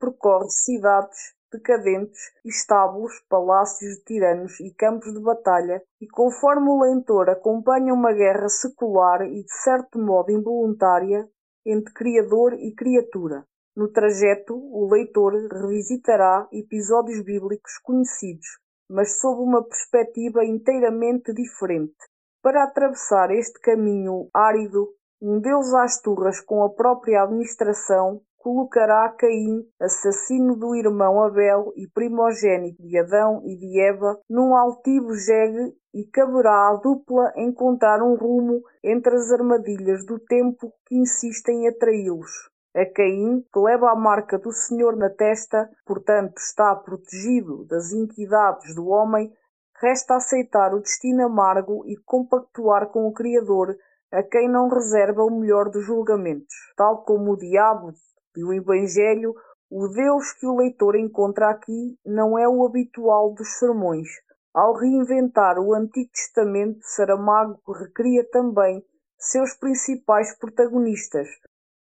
percorre 0.00 0.50
cidades 0.50 1.34
decadentes, 1.52 2.18
estábulos, 2.44 3.12
palácios 3.28 3.94
de 3.98 4.04
tiranos 4.04 4.58
e 4.58 4.74
campos 4.74 5.14
de 5.14 5.20
batalha, 5.20 5.80
e 6.00 6.08
conforme 6.08 6.68
o 6.68 6.80
leitor 6.80 7.30
acompanha 7.30 7.94
uma 7.94 8.12
guerra 8.12 8.48
secular 8.48 9.22
e 9.22 9.44
de 9.44 9.52
certo 9.62 9.98
modo 9.98 10.32
involuntária 10.32 11.28
entre 11.64 11.94
criador 11.94 12.54
e 12.54 12.74
criatura. 12.74 13.44
No 13.76 13.88
trajeto, 13.88 14.54
o 14.54 14.88
leitor 14.88 15.32
revisitará 15.50 16.46
episódios 16.52 17.20
bíblicos 17.24 17.76
conhecidos, 17.82 18.46
mas 18.88 19.18
sob 19.18 19.42
uma 19.42 19.64
perspectiva 19.64 20.44
inteiramente 20.44 21.34
diferente. 21.34 21.96
Para 22.40 22.62
atravessar 22.62 23.32
este 23.32 23.58
caminho 23.58 24.28
árido, 24.32 24.94
um 25.20 25.40
Deus 25.40 25.74
às 25.74 26.00
turras 26.00 26.40
com 26.40 26.62
a 26.62 26.70
própria 26.70 27.24
administração 27.24 28.20
colocará 28.38 29.08
Caim, 29.18 29.66
assassino 29.80 30.54
do 30.54 30.76
irmão 30.76 31.20
Abel 31.24 31.72
e 31.74 31.88
primogênito 31.88 32.80
de 32.80 32.96
Adão 32.96 33.42
e 33.44 33.56
de 33.56 33.80
Eva, 33.80 34.20
num 34.30 34.54
altivo 34.54 35.16
jegue 35.16 35.74
e 35.92 36.04
caberá 36.12 36.68
à 36.68 36.76
dupla 36.80 37.32
encontrar 37.36 38.00
um 38.04 38.14
rumo 38.14 38.62
entre 38.84 39.16
as 39.16 39.32
armadilhas 39.32 40.06
do 40.06 40.20
tempo 40.20 40.72
que 40.86 40.94
insistem 40.94 41.64
em 41.64 41.68
atraí-los 41.68 42.53
a 42.74 42.84
Caim, 42.84 43.40
que 43.52 43.58
leva 43.60 43.90
a 43.90 43.94
marca 43.94 44.36
do 44.36 44.50
Senhor 44.50 44.96
na 44.96 45.08
testa, 45.08 45.70
portanto 45.86 46.38
está 46.38 46.74
protegido 46.74 47.64
das 47.66 47.92
iniquidades 47.92 48.74
do 48.74 48.88
homem, 48.88 49.32
resta 49.80 50.16
aceitar 50.16 50.74
o 50.74 50.80
destino 50.80 51.26
amargo 51.26 51.84
e 51.86 51.96
compactuar 52.04 52.88
com 52.88 53.06
o 53.06 53.12
Criador, 53.12 53.76
a 54.12 54.22
quem 54.22 54.48
não 54.48 54.68
reserva 54.68 55.22
o 55.22 55.30
melhor 55.30 55.70
dos 55.70 55.84
julgamentos. 55.84 56.54
Tal 56.76 57.04
como 57.04 57.32
o 57.32 57.36
diabo 57.36 57.92
e 58.36 58.44
o 58.44 58.52
Evangelho, 58.52 59.34
o 59.70 59.88
Deus 59.88 60.32
que 60.32 60.46
o 60.46 60.56
leitor 60.56 60.96
encontra 60.96 61.50
aqui 61.50 61.96
não 62.04 62.38
é 62.38 62.48
o 62.48 62.66
habitual 62.66 63.32
dos 63.32 63.58
sermões. 63.58 64.08
Ao 64.52 64.74
reinventar 64.74 65.58
o 65.58 65.74
Antigo 65.74 66.10
Testamento, 66.12 66.78
Saramago 66.82 67.60
recria 67.72 68.28
também 68.30 68.84
seus 69.18 69.54
principais 69.54 70.36
protagonistas, 70.38 71.28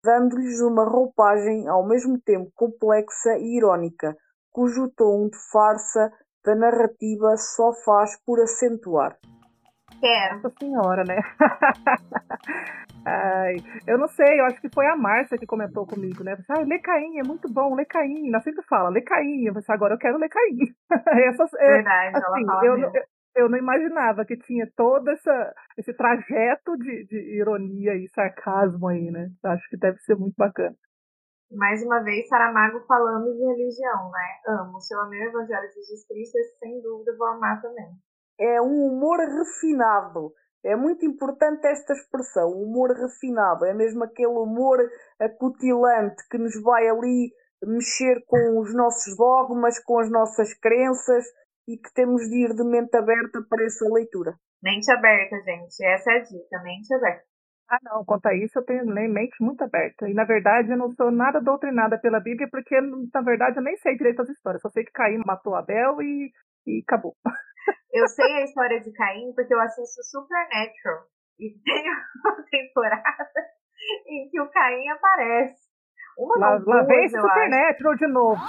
dando-lhes 0.02 0.60
uma 0.60 0.84
roupagem 0.84 1.68
ao 1.68 1.86
mesmo 1.86 2.20
tempo 2.20 2.50
complexa 2.54 3.36
e 3.38 3.56
irónica, 3.56 4.16
cujo 4.50 4.90
tom 4.96 5.28
de 5.28 5.36
farsa 5.50 6.12
da 6.44 6.54
narrativa 6.54 7.36
só 7.36 7.72
faz 7.84 8.18
por 8.24 8.40
acentuar. 8.40 9.16
Quero. 10.00 10.34
Nossa 10.36 10.52
senhora, 10.58 11.04
né? 11.04 11.18
Ai, 13.04 13.56
eu 13.86 13.98
não 13.98 14.08
sei, 14.08 14.40
eu 14.40 14.44
acho 14.46 14.60
que 14.60 14.68
foi 14.72 14.86
a 14.86 14.96
Márcia 14.96 15.36
que 15.36 15.46
comentou 15.46 15.86
comigo, 15.86 16.22
né? 16.22 16.36
Ah, 16.48 16.60
lê 16.60 16.78
Caim, 16.78 17.18
é 17.18 17.22
muito 17.22 17.52
bom, 17.52 17.74
lê 17.74 17.84
Caim. 17.84 18.28
Ela 18.28 18.40
sempre 18.40 18.62
fala, 18.64 18.90
lê 18.90 19.00
Caim. 19.00 19.44
Eu 19.44 19.54
pensei, 19.54 19.74
agora 19.74 19.94
eu 19.94 19.98
quero 19.98 20.18
ler 20.18 20.28
Caim. 20.28 20.72
Essas, 21.28 21.50
Verdade, 21.52 22.16
assim, 22.16 22.24
ela 22.24 22.46
fala 22.46 22.64
eu, 22.64 22.78
eu, 22.78 22.92
eu 23.34 23.48
não 23.48 23.58
imaginava 23.58 24.24
que 24.24 24.36
tinha 24.36 24.70
todo 24.76 25.08
essa, 25.10 25.54
esse 25.78 25.92
trajeto 25.94 26.76
de, 26.76 27.06
de 27.06 27.36
ironia 27.38 27.94
e 27.94 28.08
sarcasmo 28.08 28.88
aí, 28.88 29.10
né? 29.10 29.30
Acho 29.44 29.68
que 29.70 29.76
deve 29.76 29.98
ser 29.98 30.16
muito 30.16 30.34
bacana. 30.36 30.76
Mais 31.50 31.82
uma 31.82 32.02
vez, 32.02 32.28
Saramago 32.28 32.80
falando 32.86 33.32
de 33.32 33.44
religião, 33.44 34.10
né? 34.10 34.54
Amo. 34.60 34.80
Se 34.80 34.94
eu 34.94 35.00
amei 35.00 35.20
o 35.20 35.28
Evangelho 35.28 35.68
de 35.68 35.74
Jesus 35.74 36.06
Cristo, 36.06 36.38
sem 36.58 36.80
dúvida 36.80 37.14
vou 37.16 37.26
amar 37.26 37.60
também. 37.60 37.90
É 38.38 38.60
um 38.60 38.86
humor 38.86 39.18
refinado. 39.18 40.32
É 40.64 40.76
muito 40.76 41.04
importante 41.04 41.66
esta 41.66 41.92
expressão, 41.92 42.50
humor 42.50 42.90
refinado. 42.92 43.66
É 43.66 43.74
mesmo 43.74 44.04
aquele 44.04 44.28
humor 44.28 44.78
acutilante 45.20 46.26
que 46.30 46.38
nos 46.38 46.60
vai 46.62 46.88
ali 46.88 47.32
mexer 47.62 48.24
com 48.26 48.58
os 48.58 48.74
nossos 48.74 49.16
dogmas, 49.16 49.78
com 49.84 49.98
as 49.98 50.10
nossas 50.10 50.54
crenças 50.54 51.24
e 51.68 51.76
que 51.76 51.92
temos 51.94 52.22
de 52.28 52.44
ir 52.44 52.54
de 52.54 52.64
mente 52.64 52.96
aberta 52.96 53.42
para 53.48 53.64
essa 53.64 53.84
leitura. 53.92 54.34
Mente 54.62 54.90
aberta, 54.92 55.36
gente. 55.42 55.84
Essa 55.84 56.12
é 56.12 56.16
a 56.16 56.22
dica, 56.22 56.62
mente 56.62 56.94
aberta. 56.94 57.24
Ah, 57.70 57.78
não, 57.82 58.04
quanto 58.04 58.26
a 58.26 58.34
isso 58.34 58.58
eu 58.58 58.64
tenho 58.64 58.84
mente 58.84 59.34
muito 59.40 59.64
aberta. 59.64 60.06
E 60.08 60.12
na 60.12 60.24
verdade 60.24 60.70
eu 60.70 60.76
não 60.76 60.92
sou 60.92 61.10
nada 61.10 61.40
doutrinada 61.40 61.98
pela 61.98 62.20
Bíblia, 62.20 62.48
porque 62.50 62.78
na 62.80 63.22
verdade 63.22 63.56
eu 63.56 63.62
nem 63.62 63.76
sei 63.78 63.96
direito 63.96 64.20
as 64.20 64.28
histórias. 64.28 64.60
Só 64.60 64.68
sei 64.68 64.84
que 64.84 64.92
Caim 64.92 65.22
matou 65.24 65.54
Abel 65.54 66.02
e, 66.02 66.30
e 66.66 66.82
acabou. 66.86 67.16
Eu 67.92 68.08
sei 68.08 68.26
a 68.38 68.42
história 68.42 68.80
de 68.80 68.90
Caim 68.90 69.32
porque 69.34 69.54
eu 69.54 69.60
assisto 69.60 70.02
Supernatural. 70.02 71.04
E 71.38 71.50
tem 71.62 71.84
uma 72.24 72.42
temporada 72.50 73.30
em 74.06 74.28
que 74.30 74.40
o 74.40 74.50
Caim 74.50 74.88
aparece. 74.88 75.70
Uma 76.18 76.38
lá, 76.38 76.62
lá 76.66 76.82
vem 76.82 77.08
Supernatural 77.08 77.94
de 77.94 78.06
novo. 78.08 78.40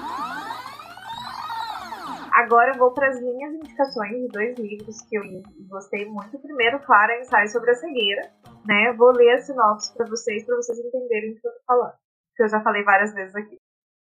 Agora 2.34 2.72
eu 2.72 2.80
vou 2.80 2.92
para 2.92 3.10
as 3.10 3.22
minhas 3.22 3.54
indicações 3.54 4.10
de 4.10 4.28
dois 4.30 4.58
livros 4.58 5.02
que 5.02 5.16
eu 5.16 5.24
gostei 5.70 6.04
muito. 6.06 6.40
Primeiro, 6.40 6.80
claro, 6.80 7.12
é 7.12 7.22
Ensaio 7.22 7.48
sobre 7.48 7.70
a 7.70 7.76
Cegueira. 7.76 8.24
Né? 8.66 8.92
Vou 8.98 9.12
ler 9.12 9.36
a 9.36 9.38
sinopse 9.38 9.94
para 9.94 10.08
vocês, 10.08 10.44
para 10.44 10.56
vocês 10.56 10.80
entenderem 10.80 11.32
o 11.32 11.36
que 11.40 11.48
eu 11.48 11.52
tô 11.52 11.60
falando. 11.68 11.94
Que 12.36 12.44
eu 12.44 12.50
já 12.50 12.60
falei 12.62 12.84
várias 12.84 13.14
vezes 13.14 13.36
aqui. 13.36 13.58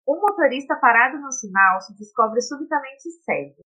Um 0.07 0.21
motorista 0.21 0.77
parado 0.77 1.19
no 1.19 1.31
sinal 1.31 1.81
se 1.81 1.93
descobre 1.97 2.39
subitamente 2.39 3.09
cego. 3.25 3.61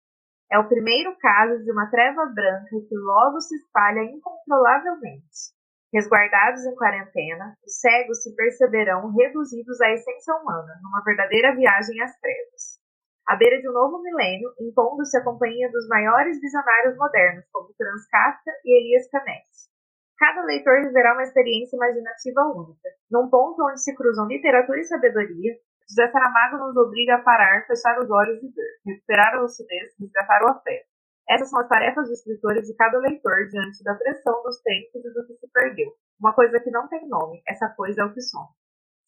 É 0.51 0.59
o 0.59 0.67
primeiro 0.67 1.17
caso 1.17 1.63
de 1.63 1.71
uma 1.71 1.89
treva 1.89 2.25
branca 2.27 2.69
que 2.69 2.95
logo 2.95 3.41
se 3.41 3.55
espalha 3.55 4.03
incontrolavelmente. 4.03 5.55
Resguardados 5.91 6.65
em 6.65 6.75
quarentena, 6.75 7.55
os 7.65 7.79
cegos 7.79 8.21
se 8.21 8.35
perceberão 8.35 9.11
reduzidos 9.11 9.81
à 9.81 9.89
essência 9.91 10.35
humana, 10.35 10.79
numa 10.83 11.01
verdadeira 11.03 11.55
viagem 11.55 11.99
às 12.01 12.15
trevas. 12.19 12.84
À 13.27 13.35
beira 13.35 13.59
de 13.59 13.67
um 13.67 13.73
novo 13.73 14.01
milênio, 14.03 14.53
impondo-se 14.59 15.17
a 15.17 15.23
companhia 15.23 15.71
dos 15.71 15.87
maiores 15.87 16.39
visionários 16.39 16.95
modernos, 16.95 17.45
como 17.51 17.73
Franz 17.73 18.07
Kafka 18.07 18.51
e 18.63 18.79
Elias 18.79 19.09
Canetti. 19.09 19.73
Cada 20.17 20.43
leitor 20.43 20.81
viverá 20.83 21.13
uma 21.13 21.23
experiência 21.23 21.75
imaginativa 21.75 22.41
única. 22.53 22.89
Num 23.09 23.27
ponto 23.29 23.65
onde 23.65 23.81
se 23.81 23.95
cruzam 23.95 24.27
literatura 24.27 24.79
e 24.79 24.83
sabedoria, 24.85 25.53
José 25.89 26.09
Saramago 26.11 26.57
nos 26.57 26.77
obriga 26.77 27.15
a 27.15 27.21
parar, 27.21 27.65
fechar 27.67 27.97
os 27.99 28.09
olhos 28.09 28.41
e 28.43 28.47
ver, 28.47 28.93
recuperar 28.93 29.35
a 29.35 29.41
lucidez, 29.41 29.93
resgatar 29.99 30.43
o 30.43 30.51
afeto. 30.51 30.87
Essas 31.27 31.49
são 31.49 31.59
as 31.59 31.67
tarefas 31.67 32.07
dos 32.07 32.19
escritores 32.19 32.67
de 32.67 32.75
cada 32.75 32.99
leitor 32.99 33.47
diante 33.49 33.83
da 33.83 33.95
pressão 33.95 34.43
dos 34.43 34.61
tempos 34.61 35.03
e 35.03 35.13
do 35.13 35.25
que 35.25 35.33
se 35.33 35.47
perdeu. 35.51 35.91
Uma 36.19 36.33
coisa 36.33 36.59
que 36.59 36.71
não 36.71 36.87
tem 36.87 37.07
nome, 37.07 37.41
essa 37.47 37.69
coisa 37.69 38.03
é 38.03 38.05
o 38.05 38.13
que 38.13 38.21
somos. 38.21 38.51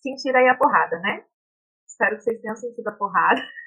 Sentir 0.02 0.36
aí 0.36 0.48
a 0.48 0.58
porrada, 0.58 1.00
né? 1.00 1.24
Espero 1.88 2.18
que 2.18 2.24
vocês 2.24 2.42
tenham 2.42 2.56
sentido 2.56 2.88
a 2.88 2.94
porrada. 2.94 3.42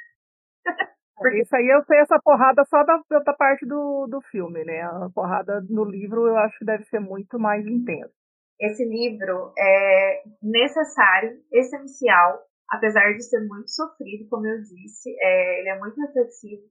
Porque 1.21 1.43
isso 1.43 1.55
aí 1.55 1.69
eu 1.69 1.85
sei 1.85 1.99
essa 1.99 2.19
porrada 2.19 2.65
só 2.65 2.83
da, 2.83 2.99
da 3.21 3.35
parte 3.35 3.67
do, 3.67 4.07
do 4.09 4.23
filme, 4.31 4.65
né? 4.65 4.81
A 4.81 5.11
porrada 5.15 5.61
no 5.69 5.85
livro 5.85 6.27
eu 6.27 6.37
acho 6.39 6.59
que 6.59 6.65
deve 6.65 6.85
ser 6.85 6.99
muito 6.99 7.39
mais 7.39 7.67
intensa. 7.67 8.15
Esse 8.59 8.85
livro 8.85 9.53
é 9.59 10.23
necessário, 10.43 11.39
essencial, 11.53 12.41
apesar 12.71 13.13
de 13.13 13.23
ser 13.23 13.41
muito 13.47 13.71
sofrido, 13.71 14.29
como 14.31 14.47
eu 14.47 14.61
disse. 14.63 15.15
É, 15.21 15.61
ele 15.61 15.69
é 15.69 15.79
muito 15.79 16.01
reflexivo. 16.01 16.63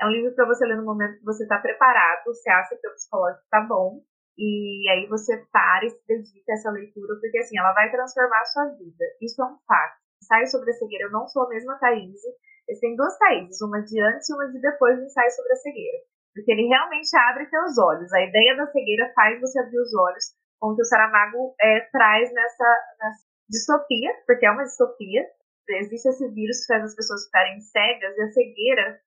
É 0.00 0.06
um 0.06 0.10
livro 0.10 0.34
para 0.34 0.46
você 0.46 0.66
ler 0.66 0.78
no 0.78 0.84
momento 0.84 1.18
que 1.18 1.24
você 1.24 1.44
está 1.44 1.58
preparado, 1.58 2.24
você 2.26 2.50
acha 2.50 2.76
que 2.76 2.88
o 2.88 2.94
psicológico 2.94 3.44
está 3.44 3.60
bom, 3.60 4.02
e 4.36 4.88
aí 4.90 5.06
você 5.06 5.36
para 5.52 5.86
e 5.86 5.90
se 5.90 6.06
dedica 6.08 6.50
a 6.50 6.54
essa 6.54 6.70
leitura, 6.70 7.14
porque 7.20 7.38
assim, 7.38 7.56
ela 7.56 7.72
vai 7.72 7.88
transformar 7.88 8.40
a 8.40 8.46
sua 8.46 8.66
vida. 8.70 9.04
Isso 9.20 9.40
é 9.40 9.46
um 9.46 9.58
fato. 9.66 9.94
Ensaio 10.20 10.46
sobre 10.48 10.70
a 10.70 10.74
cegueira, 10.74 11.04
eu 11.04 11.12
não 11.12 11.28
sou 11.28 11.44
a 11.44 11.48
mesma 11.48 11.78
Thaís, 11.78 12.20
eles 12.68 12.80
têm 12.80 12.96
duas 12.96 13.16
Thaíses, 13.18 13.60
uma 13.60 13.82
de 13.82 14.00
antes 14.00 14.28
e 14.28 14.34
uma 14.34 14.48
de 14.48 14.60
depois 14.60 14.96
do 14.96 15.04
ensaio 15.04 15.30
sobre 15.30 15.52
a 15.52 15.56
cegueira. 15.56 15.98
Porque 16.34 16.52
ele 16.52 16.68
realmente 16.68 17.10
abre 17.16 17.50
teus 17.50 17.76
olhos. 17.78 18.12
A 18.12 18.22
ideia 18.22 18.56
da 18.56 18.66
cegueira 18.66 19.12
faz 19.14 19.40
você 19.40 19.60
abrir 19.60 19.78
os 19.78 19.94
olhos, 19.94 20.24
como 20.58 20.76
que 20.76 20.82
o 20.82 20.84
Saramago 20.84 21.54
é, 21.60 21.80
traz 21.92 22.32
nessa, 22.32 22.78
nessa 23.00 23.26
distopia, 23.48 24.10
porque 24.26 24.46
é 24.46 24.50
uma 24.50 24.64
distopia. 24.64 25.22
Existe 25.68 26.08
esse 26.08 26.28
vírus 26.30 26.60
que 26.60 26.72
faz 26.72 26.84
as 26.84 26.94
pessoas 26.94 27.24
ficarem 27.26 27.60
cegas, 27.60 28.16
e 28.16 28.22
a 28.22 28.30
cegueira 28.30 29.00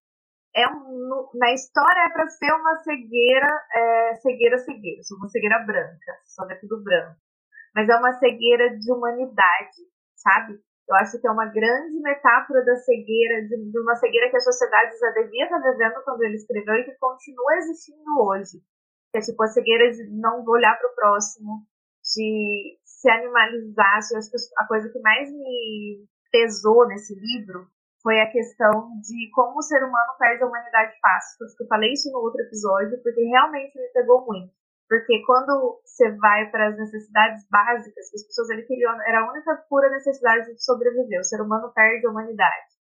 é 0.55 0.67
um, 0.69 1.29
na 1.35 1.51
história 1.53 1.99
é 2.07 2.09
para 2.09 2.29
ser 2.29 2.51
uma 2.53 2.77
cegueira, 2.77 3.47
é, 3.75 4.15
cegueira, 4.15 4.57
cegueira, 4.57 5.01
uma 5.17 5.27
cegueira 5.27 5.59
branca, 5.65 6.13
só 6.25 6.45
vê 6.47 6.55
tudo 6.55 6.81
branco. 6.81 7.17
Mas 7.75 7.89
é 7.89 7.95
uma 7.95 8.13
cegueira 8.13 8.77
de 8.77 8.91
humanidade, 8.91 9.81
sabe? 10.15 10.57
Eu 10.87 10.95
acho 10.97 11.19
que 11.19 11.27
é 11.27 11.31
uma 11.31 11.47
grande 11.47 11.99
metáfora 11.99 12.63
da 12.63 12.75
cegueira, 12.75 13.41
de, 13.47 13.71
de 13.71 13.79
uma 13.79 13.95
cegueira 13.95 14.29
que 14.29 14.37
a 14.37 14.41
sociedade 14.41 14.97
já 14.99 15.09
devia 15.11 15.45
estar 15.45 15.59
vivendo 15.59 16.03
quando 16.03 16.21
ele 16.23 16.35
escreveu 16.35 16.75
e 16.75 16.83
que 16.83 16.95
continua 16.99 17.57
existindo 17.57 18.21
hoje. 18.21 18.61
Que 19.11 19.17
é 19.17 19.21
tipo 19.21 19.41
a 19.43 19.47
cegueira 19.47 19.91
de 19.91 20.07
não 20.11 20.43
olhar 20.45 20.77
para 20.77 20.91
o 20.91 20.95
próximo, 20.95 21.65
de 22.03 22.77
se 22.85 23.09
animalizar. 23.09 23.99
Eu 24.11 24.17
acho 24.19 24.29
que 24.29 24.37
a 24.57 24.67
coisa 24.67 24.89
que 24.89 24.99
mais 24.99 25.31
me 25.31 26.05
pesou 26.31 26.87
nesse 26.87 27.15
livro 27.15 27.67
foi 28.03 28.21
a 28.21 28.29
questão 28.29 28.91
de 29.01 29.31
como 29.33 29.57
o 29.57 29.63
ser 29.63 29.83
humano 29.83 30.13
perde 30.19 30.43
a 30.43 30.47
humanidade 30.47 30.93
fácil. 31.01 31.47
Eu 31.59 31.67
falei 31.67 31.93
isso 31.93 32.11
no 32.11 32.19
outro 32.19 32.39
episódio, 32.41 33.01
porque 33.01 33.23
realmente 33.23 33.75
me 33.75 33.87
pegou 33.87 34.23
muito. 34.27 34.53
Porque 34.87 35.23
quando 35.25 35.81
você 35.83 36.11
vai 36.17 36.49
para 36.51 36.69
as 36.69 36.77
necessidades 36.77 37.47
básicas, 37.49 38.09
que 38.09 38.17
as 38.17 38.27
pessoas 38.27 38.49
ali 38.51 38.63
queriam, 38.63 38.93
era 39.07 39.21
a 39.21 39.31
única 39.31 39.55
pura 39.67 39.89
necessidade 39.89 40.53
de 40.53 40.63
sobreviver. 40.63 41.19
O 41.19 41.23
ser 41.23 41.41
humano 41.41 41.71
perde 41.73 42.05
a 42.05 42.11
humanidade. 42.11 42.75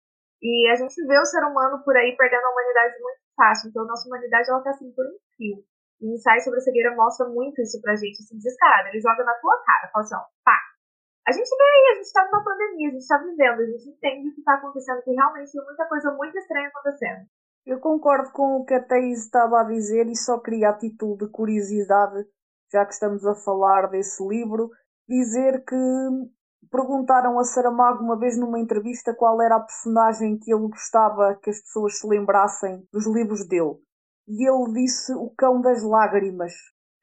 E 0.42 0.70
a 0.72 0.76
gente 0.76 0.96
vê 1.06 1.18
o 1.18 1.24
ser 1.26 1.44
humano 1.44 1.82
por 1.84 1.94
aí 1.94 2.16
perdendo 2.16 2.44
a 2.44 2.50
humanidade 2.50 2.94
muito 3.00 3.20
fácil. 3.36 3.68
Então, 3.68 3.84
a 3.84 3.88
nossa 3.88 4.08
humanidade, 4.08 4.48
ela 4.48 4.62
tá 4.62 4.70
assim 4.70 4.90
por 4.92 5.04
um 5.04 5.18
fio. 5.36 5.62
E 6.00 6.08
o 6.08 6.14
ensaio 6.14 6.40
sobre 6.40 6.60
a 6.60 6.62
cegueira 6.62 6.96
mostra 6.96 7.28
muito 7.28 7.60
isso 7.60 7.78
pra 7.82 7.94
gente, 7.94 8.22
assim, 8.22 8.36
desesperado. 8.36 8.88
Ele 8.88 9.00
joga 9.00 9.22
na 9.22 9.34
tua 9.34 9.62
cara, 9.64 9.90
fala 9.92 10.04
assim, 10.04 10.14
ó, 10.16 10.24
pá. 10.42 10.58
A 11.28 11.32
gente 11.32 11.50
vê 11.50 11.62
aí, 11.62 11.92
a 11.92 11.94
gente 12.00 12.12
tá 12.12 12.24
numa 12.24 12.42
pandemia, 12.42 12.88
a 12.88 12.92
gente 12.92 13.06
tá 13.06 13.18
vivendo, 13.18 13.60
a 13.60 13.66
gente 13.66 13.88
entende 13.90 14.28
o 14.30 14.34
que 14.34 14.42
tá 14.42 14.54
acontecendo, 14.54 15.02
que 15.02 15.12
realmente 15.12 15.52
tem 15.52 15.62
muita 15.62 15.86
coisa 15.86 16.10
muito 16.12 16.38
estranha 16.38 16.68
acontecendo. 16.68 17.28
Eu 17.66 17.78
concordo 17.78 18.32
com 18.32 18.56
o 18.56 18.64
que 18.64 18.74
a 18.74 18.82
Thaís 18.82 19.24
estava 19.24 19.60
a 19.60 19.64
dizer 19.64 20.06
e 20.08 20.16
só 20.16 20.38
queria 20.38 20.70
a 20.70 20.78
título 20.78 21.16
de 21.16 21.28
curiosidade, 21.28 22.26
já 22.72 22.84
que 22.86 22.92
estamos 22.92 23.24
a 23.26 23.34
falar 23.34 23.88
desse 23.88 24.26
livro, 24.26 24.70
dizer 25.08 25.64
que 25.64 25.76
perguntaram 26.70 27.38
a 27.38 27.44
Saramago 27.44 28.02
uma 28.02 28.18
vez 28.18 28.38
numa 28.38 28.58
entrevista 28.58 29.14
qual 29.14 29.42
era 29.42 29.56
a 29.56 29.60
personagem 29.60 30.38
que 30.38 30.52
ele 30.52 30.68
gostava 30.68 31.34
que 31.42 31.50
as 31.50 31.60
pessoas 31.60 31.98
se 31.98 32.06
lembrassem 32.06 32.86
dos 32.92 33.06
livros 33.06 33.46
dele. 33.46 33.76
E 34.26 34.48
ele 34.48 34.72
disse 34.72 35.12
o 35.14 35.30
cão 35.36 35.60
das 35.60 35.82
lágrimas, 35.82 36.52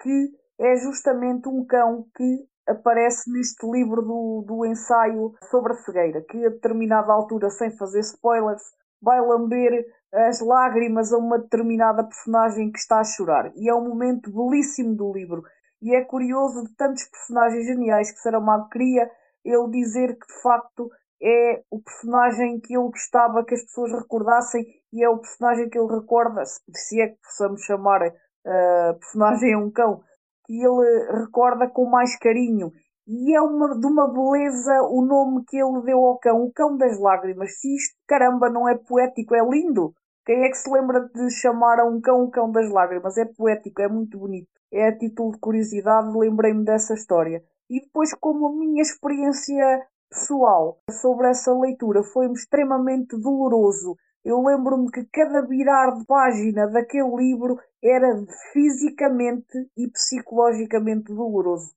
que 0.01 0.31
é 0.59 0.75
justamente 0.77 1.47
um 1.49 1.65
cão 1.65 2.07
que 2.15 2.47
aparece 2.67 3.31
neste 3.31 3.65
livro 3.69 4.01
do, 4.01 4.43
do 4.47 4.65
ensaio 4.65 5.33
sobre 5.49 5.73
a 5.73 5.75
cegueira, 5.75 6.21
que 6.21 6.45
a 6.45 6.49
determinada 6.49 7.11
altura, 7.11 7.49
sem 7.49 7.75
fazer 7.77 7.99
spoilers, 7.99 8.63
vai 9.01 9.21
lamber 9.21 9.85
as 10.13 10.39
lágrimas 10.39 11.11
a 11.11 11.17
uma 11.17 11.37
determinada 11.37 12.03
personagem 12.03 12.71
que 12.71 12.79
está 12.79 12.99
a 12.99 13.03
chorar. 13.03 13.51
E 13.55 13.69
é 13.69 13.75
um 13.75 13.87
momento 13.87 14.31
belíssimo 14.31 14.95
do 14.95 15.11
livro. 15.13 15.43
E 15.81 15.95
é 15.95 16.03
curioso 16.03 16.63
de 16.63 16.75
tantos 16.75 17.03
personagens 17.05 17.65
geniais 17.65 18.11
que 18.11 18.19
Saramago 18.19 18.69
cria, 18.69 19.09
ele 19.43 19.69
dizer 19.69 20.17
que 20.17 20.27
de 20.27 20.41
facto 20.41 20.89
é 21.21 21.63
o 21.69 21.81
personagem 21.81 22.59
que 22.59 22.75
ele 22.75 22.89
gostava 22.89 23.43
que 23.43 23.55
as 23.55 23.63
pessoas 23.63 23.91
recordassem 23.91 24.65
e 24.93 25.03
é 25.03 25.09
o 25.09 25.17
personagem 25.17 25.69
que 25.69 25.77
ele 25.77 25.93
recorda, 25.93 26.43
se 26.45 27.01
é 27.01 27.07
que 27.07 27.17
possamos 27.21 27.61
chamar 27.63 28.01
uh, 28.07 28.99
personagem 28.99 29.53
é 29.53 29.57
um 29.57 29.71
cão, 29.71 30.01
que 30.45 30.53
ele 30.53 31.19
recorda 31.19 31.67
com 31.67 31.85
mais 31.85 32.17
carinho 32.17 32.71
e 33.07 33.33
é 33.33 33.41
uma, 33.41 33.79
de 33.79 33.87
uma 33.87 34.05
beleza 34.11 34.81
o 34.89 35.01
nome 35.01 35.45
que 35.45 35.55
ele 35.55 35.81
deu 35.83 35.97
ao 35.99 36.19
cão, 36.19 36.43
o 36.43 36.51
cão 36.51 36.75
das 36.75 36.99
lágrimas. 36.99 37.57
Se 37.57 37.73
isto, 37.73 37.95
caramba, 38.05 38.49
não 38.49 38.67
é 38.67 38.77
poético, 38.77 39.33
é 39.33 39.39
lindo. 39.39 39.93
Quem 40.25 40.43
é 40.43 40.49
que 40.49 40.57
se 40.57 40.69
lembra 40.69 41.07
de 41.15 41.31
chamar 41.31 41.79
a 41.79 41.85
um 41.85 42.01
cão 42.01 42.23
o 42.25 42.29
cão 42.29 42.51
das 42.51 42.69
lágrimas? 42.69 43.17
É 43.17 43.23
poético, 43.23 43.81
é 43.81 43.87
muito 43.87 44.19
bonito. 44.19 44.49
É 44.73 44.89
a 44.89 44.97
título 44.97 45.31
de 45.31 45.39
curiosidade, 45.39 46.17
lembrei-me 46.17 46.65
dessa 46.65 46.93
história. 46.93 47.41
E 47.69 47.79
depois, 47.79 48.13
como 48.13 48.47
a 48.47 48.53
minha 48.53 48.81
experiência 48.81 49.87
pessoal 50.09 50.77
sobre 50.91 51.29
essa 51.29 51.53
leitura 51.53 52.03
foi 52.03 52.29
extremamente 52.33 53.17
doloroso, 53.17 53.95
eu 54.25 54.41
lembro-me 54.41 54.91
que 54.91 55.05
cada 55.05 55.47
virar 55.47 55.91
de 55.91 56.05
página 56.05 56.67
daquele 56.67 57.15
livro 57.15 57.57
era 57.81 58.21
fisicamente 58.51 59.69
e 59.77 59.89
psicologicamente 59.89 61.13
doloroso. 61.13 61.71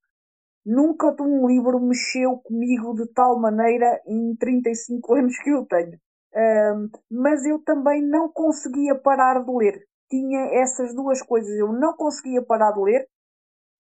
Nunca 0.64 1.14
um 1.20 1.46
livro 1.46 1.80
mexeu 1.80 2.38
comigo 2.38 2.94
de 2.94 3.06
tal 3.12 3.38
maneira 3.38 4.00
em 4.06 4.36
35 4.36 5.14
anos 5.16 5.38
que 5.38 5.50
eu 5.50 5.64
tenho. 5.66 5.98
Um, 6.32 6.88
mas 7.10 7.44
eu 7.44 7.58
também 7.58 8.02
não 8.02 8.28
conseguia 8.28 8.94
parar 8.94 9.42
de 9.42 9.50
ler. 9.50 9.84
Tinha 10.08 10.60
essas 10.60 10.94
duas 10.94 11.22
coisas. 11.22 11.50
Eu 11.56 11.72
não 11.72 11.94
conseguia 11.94 12.42
parar 12.42 12.72
de 12.72 12.80
ler, 12.80 13.06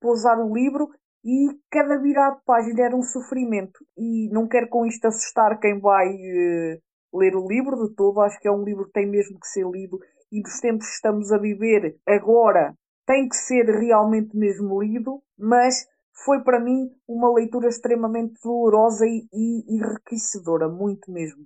pousar 0.00 0.38
o 0.38 0.52
livro 0.54 0.88
e 1.24 1.48
cada 1.70 1.98
virada 1.98 2.36
de 2.36 2.42
página 2.44 2.82
era 2.82 2.96
um 2.96 3.02
sofrimento. 3.02 3.84
E 3.96 4.28
não 4.32 4.48
quero 4.48 4.68
com 4.68 4.86
isto 4.86 5.06
assustar 5.06 5.58
quem 5.60 5.78
vai 5.78 6.08
uh, 6.08 7.18
ler 7.18 7.36
o 7.36 7.46
livro 7.46 7.76
de 7.86 7.94
todo. 7.94 8.20
Acho 8.20 8.40
que 8.40 8.48
é 8.48 8.52
um 8.52 8.64
livro 8.64 8.86
que 8.86 8.92
tem 8.92 9.06
mesmo 9.06 9.38
que 9.38 9.48
ser 9.48 9.66
lido. 9.66 9.98
E 10.32 10.42
dos 10.42 10.60
tempos 10.60 10.86
que 10.86 10.94
estamos 10.94 11.30
a 11.32 11.38
viver 11.38 11.96
agora 12.06 12.74
tem 13.06 13.28
que 13.28 13.36
ser 13.36 13.66
realmente 13.66 14.36
mesmo 14.36 14.80
lido. 14.80 15.22
Mas 15.38 15.86
foi 16.24 16.42
para 16.42 16.60
mim 16.60 16.90
uma 17.08 17.32
leitura 17.32 17.68
extremamente 17.68 18.34
dolorosa 18.42 19.06
e, 19.06 19.26
e 19.32 19.76
enriquecedora, 19.76 20.68
muito 20.68 21.10
mesmo. 21.10 21.44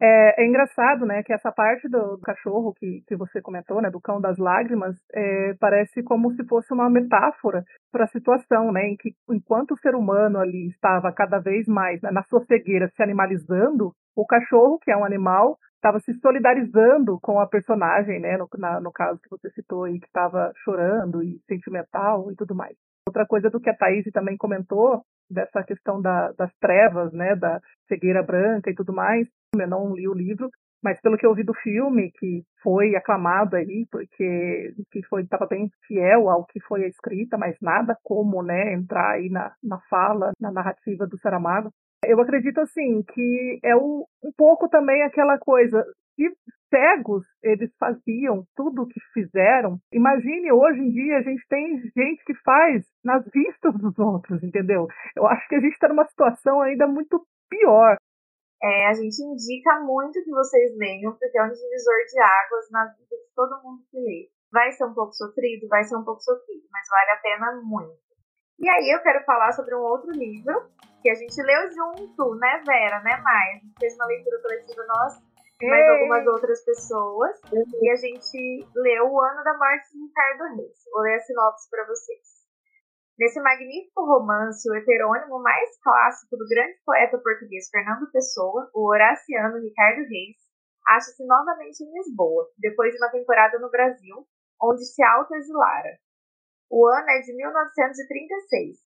É, 0.00 0.42
é, 0.42 0.46
engraçado, 0.46 1.06
né, 1.06 1.22
que 1.22 1.32
essa 1.32 1.52
parte 1.52 1.88
do, 1.88 2.16
do 2.16 2.20
cachorro 2.20 2.74
que, 2.74 3.02
que 3.06 3.16
você 3.16 3.40
comentou, 3.40 3.80
né, 3.80 3.90
do 3.90 4.00
cão 4.00 4.20
das 4.20 4.36
lágrimas, 4.38 4.96
é, 5.14 5.54
parece 5.60 6.02
como 6.02 6.32
se 6.34 6.44
fosse 6.46 6.72
uma 6.74 6.90
metáfora 6.90 7.64
para 7.92 8.04
a 8.04 8.08
situação, 8.08 8.72
né, 8.72 8.88
em 8.88 8.96
que 8.96 9.14
enquanto 9.30 9.72
o 9.72 9.78
ser 9.78 9.94
humano 9.94 10.40
ali 10.40 10.68
estava 10.68 11.12
cada 11.12 11.38
vez 11.38 11.66
mais 11.68 12.02
né, 12.02 12.10
na 12.10 12.24
sua 12.24 12.44
cegueira 12.44 12.90
se 12.94 13.02
animalizando, 13.02 13.94
o 14.16 14.26
cachorro, 14.26 14.78
que 14.80 14.90
é 14.90 14.96
um 14.96 15.04
animal, 15.04 15.56
estava 15.76 16.00
se 16.00 16.12
solidarizando 16.14 17.18
com 17.20 17.38
a 17.38 17.46
personagem, 17.46 18.20
né, 18.20 18.36
no, 18.36 18.48
na, 18.58 18.80
no 18.80 18.90
caso 18.90 19.20
que 19.20 19.30
você 19.30 19.48
citou 19.50 19.84
aí, 19.84 20.00
que 20.00 20.06
estava 20.06 20.52
chorando 20.64 21.22
e 21.22 21.38
sentimental 21.46 22.32
e 22.32 22.34
tudo 22.34 22.54
mais. 22.54 22.76
Outra 23.06 23.26
coisa 23.26 23.50
do 23.50 23.60
que 23.60 23.68
a 23.68 23.76
Thaís 23.76 24.04
também 24.12 24.36
comentou, 24.36 25.02
dessa 25.30 25.62
questão 25.62 26.00
da, 26.00 26.32
das 26.32 26.50
trevas, 26.60 27.12
né, 27.12 27.36
da 27.36 27.60
cegueira 27.88 28.22
branca 28.22 28.70
e 28.70 28.74
tudo 28.74 28.92
mais, 28.92 29.28
eu 29.54 29.68
não 29.68 29.94
li 29.94 30.08
o 30.08 30.14
livro, 30.14 30.48
mas 30.82 31.00
pelo 31.00 31.16
que 31.16 31.26
eu 31.26 31.34
vi 31.34 31.42
do 31.42 31.54
filme, 31.54 32.12
que 32.12 32.42
foi 32.62 32.94
aclamado 32.94 33.56
aí, 33.56 33.86
porque 33.90 34.74
que 34.90 35.02
foi 35.04 35.22
estava 35.22 35.46
bem 35.46 35.70
fiel 35.86 36.28
ao 36.28 36.44
que 36.44 36.60
foi 36.60 36.84
a 36.84 36.88
escrita, 36.88 37.38
mas 37.38 37.56
nada 37.60 37.96
como, 38.02 38.42
né, 38.42 38.74
entrar 38.74 39.12
aí 39.12 39.28
na, 39.30 39.52
na 39.62 39.78
fala, 39.88 40.32
na 40.40 40.52
narrativa 40.52 41.06
do 41.06 41.18
Saramago. 41.18 41.70
Eu 42.06 42.20
acredito 42.20 42.60
assim 42.60 43.02
que 43.02 43.60
é 43.62 43.74
um, 43.74 44.04
um 44.22 44.30
pouco 44.36 44.68
também 44.68 45.02
aquela 45.02 45.38
coisa, 45.38 45.82
se 46.16 46.30
cegos 46.74 47.22
eles 47.40 47.70
faziam 47.78 48.44
tudo 48.56 48.82
o 48.82 48.88
que 48.88 48.98
fizeram, 49.12 49.78
imagine 49.92 50.50
hoje 50.50 50.80
em 50.80 50.90
dia 50.90 51.18
a 51.18 51.22
gente 51.22 51.46
tem 51.48 51.78
gente 51.96 52.24
que 52.24 52.34
faz 52.42 52.84
nas 53.04 53.24
vistas 53.32 53.74
dos 53.78 53.96
outros, 53.96 54.42
entendeu? 54.42 54.88
Eu 55.14 55.26
acho 55.28 55.46
que 55.46 55.54
a 55.54 55.60
gente 55.60 55.74
está 55.74 55.88
numa 55.88 56.06
situação 56.06 56.60
ainda 56.60 56.88
muito 56.88 57.24
pior. 57.48 57.96
É, 58.60 58.88
a 58.88 58.94
gente 58.94 59.22
indica 59.22 59.78
muito 59.80 60.22
que 60.24 60.30
vocês 60.30 60.76
leiam, 60.76 61.12
porque 61.12 61.38
é 61.38 61.44
um 61.44 61.52
divisor 61.52 61.98
de 62.10 62.18
águas 62.18 62.70
na 62.70 62.86
vida 62.86 63.16
de 63.16 63.34
todo 63.36 63.62
mundo 63.62 63.82
que 63.90 63.98
lê. 63.98 64.30
Vai 64.50 64.72
ser 64.72 64.86
um 64.86 64.94
pouco 64.94 65.12
sofrido, 65.12 65.68
vai 65.68 65.84
ser 65.84 65.96
um 65.96 66.04
pouco 66.04 66.22
sofrido, 66.22 66.64
mas 66.72 66.88
vale 66.88 67.10
a 67.10 67.20
pena 67.22 67.62
muito. 67.62 68.02
E 68.58 68.68
aí 68.68 68.90
eu 68.90 69.02
quero 69.02 69.22
falar 69.24 69.52
sobre 69.52 69.74
um 69.74 69.80
outro 69.80 70.10
livro 70.12 70.70
que 71.02 71.10
a 71.10 71.14
gente 71.14 71.40
leu 71.42 71.70
junto, 71.70 72.34
né, 72.36 72.62
Vera, 72.66 73.00
né, 73.00 73.16
Maia? 73.22 73.56
A 73.56 73.58
gente 73.58 73.74
fez 73.78 73.94
uma 73.96 74.06
leitura 74.06 74.40
coletiva 74.40 74.82
e 74.82 75.33
mais 75.68 75.88
algumas 75.88 76.26
outras 76.26 76.64
pessoas. 76.64 77.40
E 77.52 77.90
a 77.90 77.96
gente 77.96 78.66
leu 78.74 79.06
O 79.06 79.20
Ano 79.20 79.44
da 79.44 79.56
Morte 79.56 79.92
de 79.92 80.04
Ricardo 80.04 80.56
Reis. 80.56 80.76
Vou 80.92 81.02
ler 81.02 81.16
a 81.16 81.20
sinopse 81.20 81.68
para 81.70 81.86
vocês. 81.86 82.44
Nesse 83.18 83.40
magnífico 83.40 84.04
romance, 84.04 84.68
o 84.68 84.74
heterônimo 84.74 85.40
mais 85.40 85.70
clássico 85.82 86.36
do 86.36 86.48
grande 86.48 86.76
poeta 86.84 87.16
português 87.18 87.68
Fernando 87.70 88.10
Pessoa, 88.10 88.68
o 88.74 88.90
horaciano 88.90 89.60
Ricardo 89.60 90.02
Reis, 90.08 90.36
acha-se 90.88 91.24
novamente 91.24 91.80
em 91.84 91.92
Lisboa, 91.94 92.48
depois 92.58 92.92
de 92.92 92.98
uma 92.98 93.10
temporada 93.10 93.58
no 93.60 93.70
Brasil, 93.70 94.26
onde 94.60 94.84
se 94.84 95.02
autoexilara. 95.02 95.98
O 96.68 96.86
ano 96.88 97.08
é 97.08 97.20
de 97.20 97.36
1936. 97.36 98.83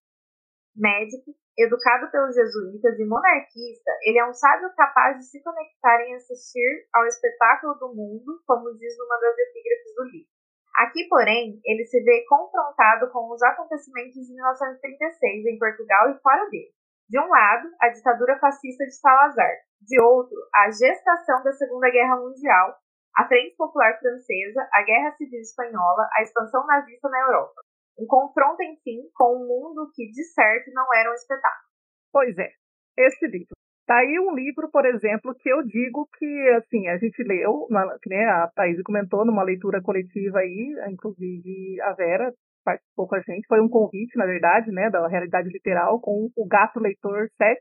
Médico, 0.79 1.35
educado 1.59 2.09
pelos 2.13 2.35
jesuítas 2.35 2.99
e 2.99 3.05
monarquista, 3.05 3.91
ele 4.07 4.19
é 4.19 4.25
um 4.25 4.33
sábio 4.33 4.71
capaz 4.77 5.19
de 5.19 5.25
se 5.25 5.43
conectar 5.43 6.01
em 6.07 6.15
assistir 6.15 6.87
ao 6.95 7.05
espetáculo 7.05 7.75
do 7.75 7.95
mundo, 7.95 8.41
como 8.47 8.73
diz 8.79 8.97
numa 8.97 9.19
das 9.19 9.37
epígrafes 9.37 9.95
do 9.97 10.05
livro. 10.05 10.31
Aqui, 10.77 11.09
porém, 11.09 11.61
ele 11.65 11.85
se 11.85 12.01
vê 12.05 12.25
confrontado 12.29 13.11
com 13.11 13.29
os 13.33 13.43
acontecimentos 13.43 14.15
de 14.15 14.33
1936 14.33 15.47
em 15.47 15.59
Portugal 15.59 16.11
e 16.11 16.21
fora 16.23 16.49
dele. 16.49 16.71
De 17.09 17.19
um 17.19 17.27
lado, 17.27 17.69
a 17.81 17.89
ditadura 17.89 18.39
fascista 18.39 18.85
de 18.85 18.95
Salazar, 18.95 19.57
de 19.83 20.01
outro, 20.01 20.39
a 20.55 20.71
gestação 20.71 21.43
da 21.43 21.53
Segunda 21.53 21.91
Guerra 21.91 22.21
Mundial, 22.21 22.77
a 23.17 23.27
Frente 23.27 23.57
Popular 23.57 23.99
Francesa, 23.99 24.69
a 24.73 24.83
Guerra 24.83 25.11
Civil 25.17 25.41
Espanhola, 25.41 26.09
a 26.17 26.23
expansão 26.23 26.65
nazista 26.67 27.09
na 27.09 27.19
Europa. 27.23 27.68
Um 27.99 28.07
confronto, 28.07 28.63
enfim, 28.63 29.01
com 29.15 29.37
um 29.37 29.47
mundo 29.47 29.91
que, 29.95 30.07
de 30.11 30.25
certo, 30.25 30.71
não 30.73 30.87
era 30.95 31.11
um 31.11 31.15
espetáculo. 31.15 31.69
Pois 32.13 32.39
é, 32.39 32.49
esse 32.97 33.27
livro. 33.27 33.55
Tá 33.87 33.97
aí 33.97 34.21
um 34.21 34.35
livro, 34.35 34.71
por 34.71 34.85
exemplo, 34.85 35.35
que 35.35 35.49
eu 35.49 35.63
digo 35.63 36.07
que, 36.19 36.49
assim, 36.59 36.89
a 36.89 36.99
gente 36.99 37.23
leu, 37.23 37.67
né, 37.71 38.25
a 38.27 38.47
Thaís 38.55 38.81
comentou 38.83 39.25
numa 39.25 39.43
leitura 39.43 39.81
coletiva 39.83 40.41
aí, 40.41 40.77
inclusive 40.91 41.81
a 41.81 41.95
Vera 41.95 42.33
participou 42.63 43.09
com 43.09 43.15
a 43.15 43.21
gente, 43.21 43.47
foi 43.49 43.63
um 43.63 43.69
convite, 43.69 44.15
na 44.19 44.27
verdade, 44.27 44.71
né, 44.71 44.91
da 44.91 45.09
Realidade 45.09 45.49
Literal, 45.49 45.99
com 46.01 46.29
o 46.37 46.47
Gato 46.47 46.79
Leitor 46.79 47.29
7, 47.39 47.59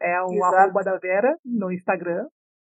é 0.00 0.22
o 0.22 0.32
Exato. 0.32 0.56
arroba 0.56 0.82
da 0.82 0.96
Vera 0.96 1.36
no 1.44 1.70
Instagram. 1.70 2.26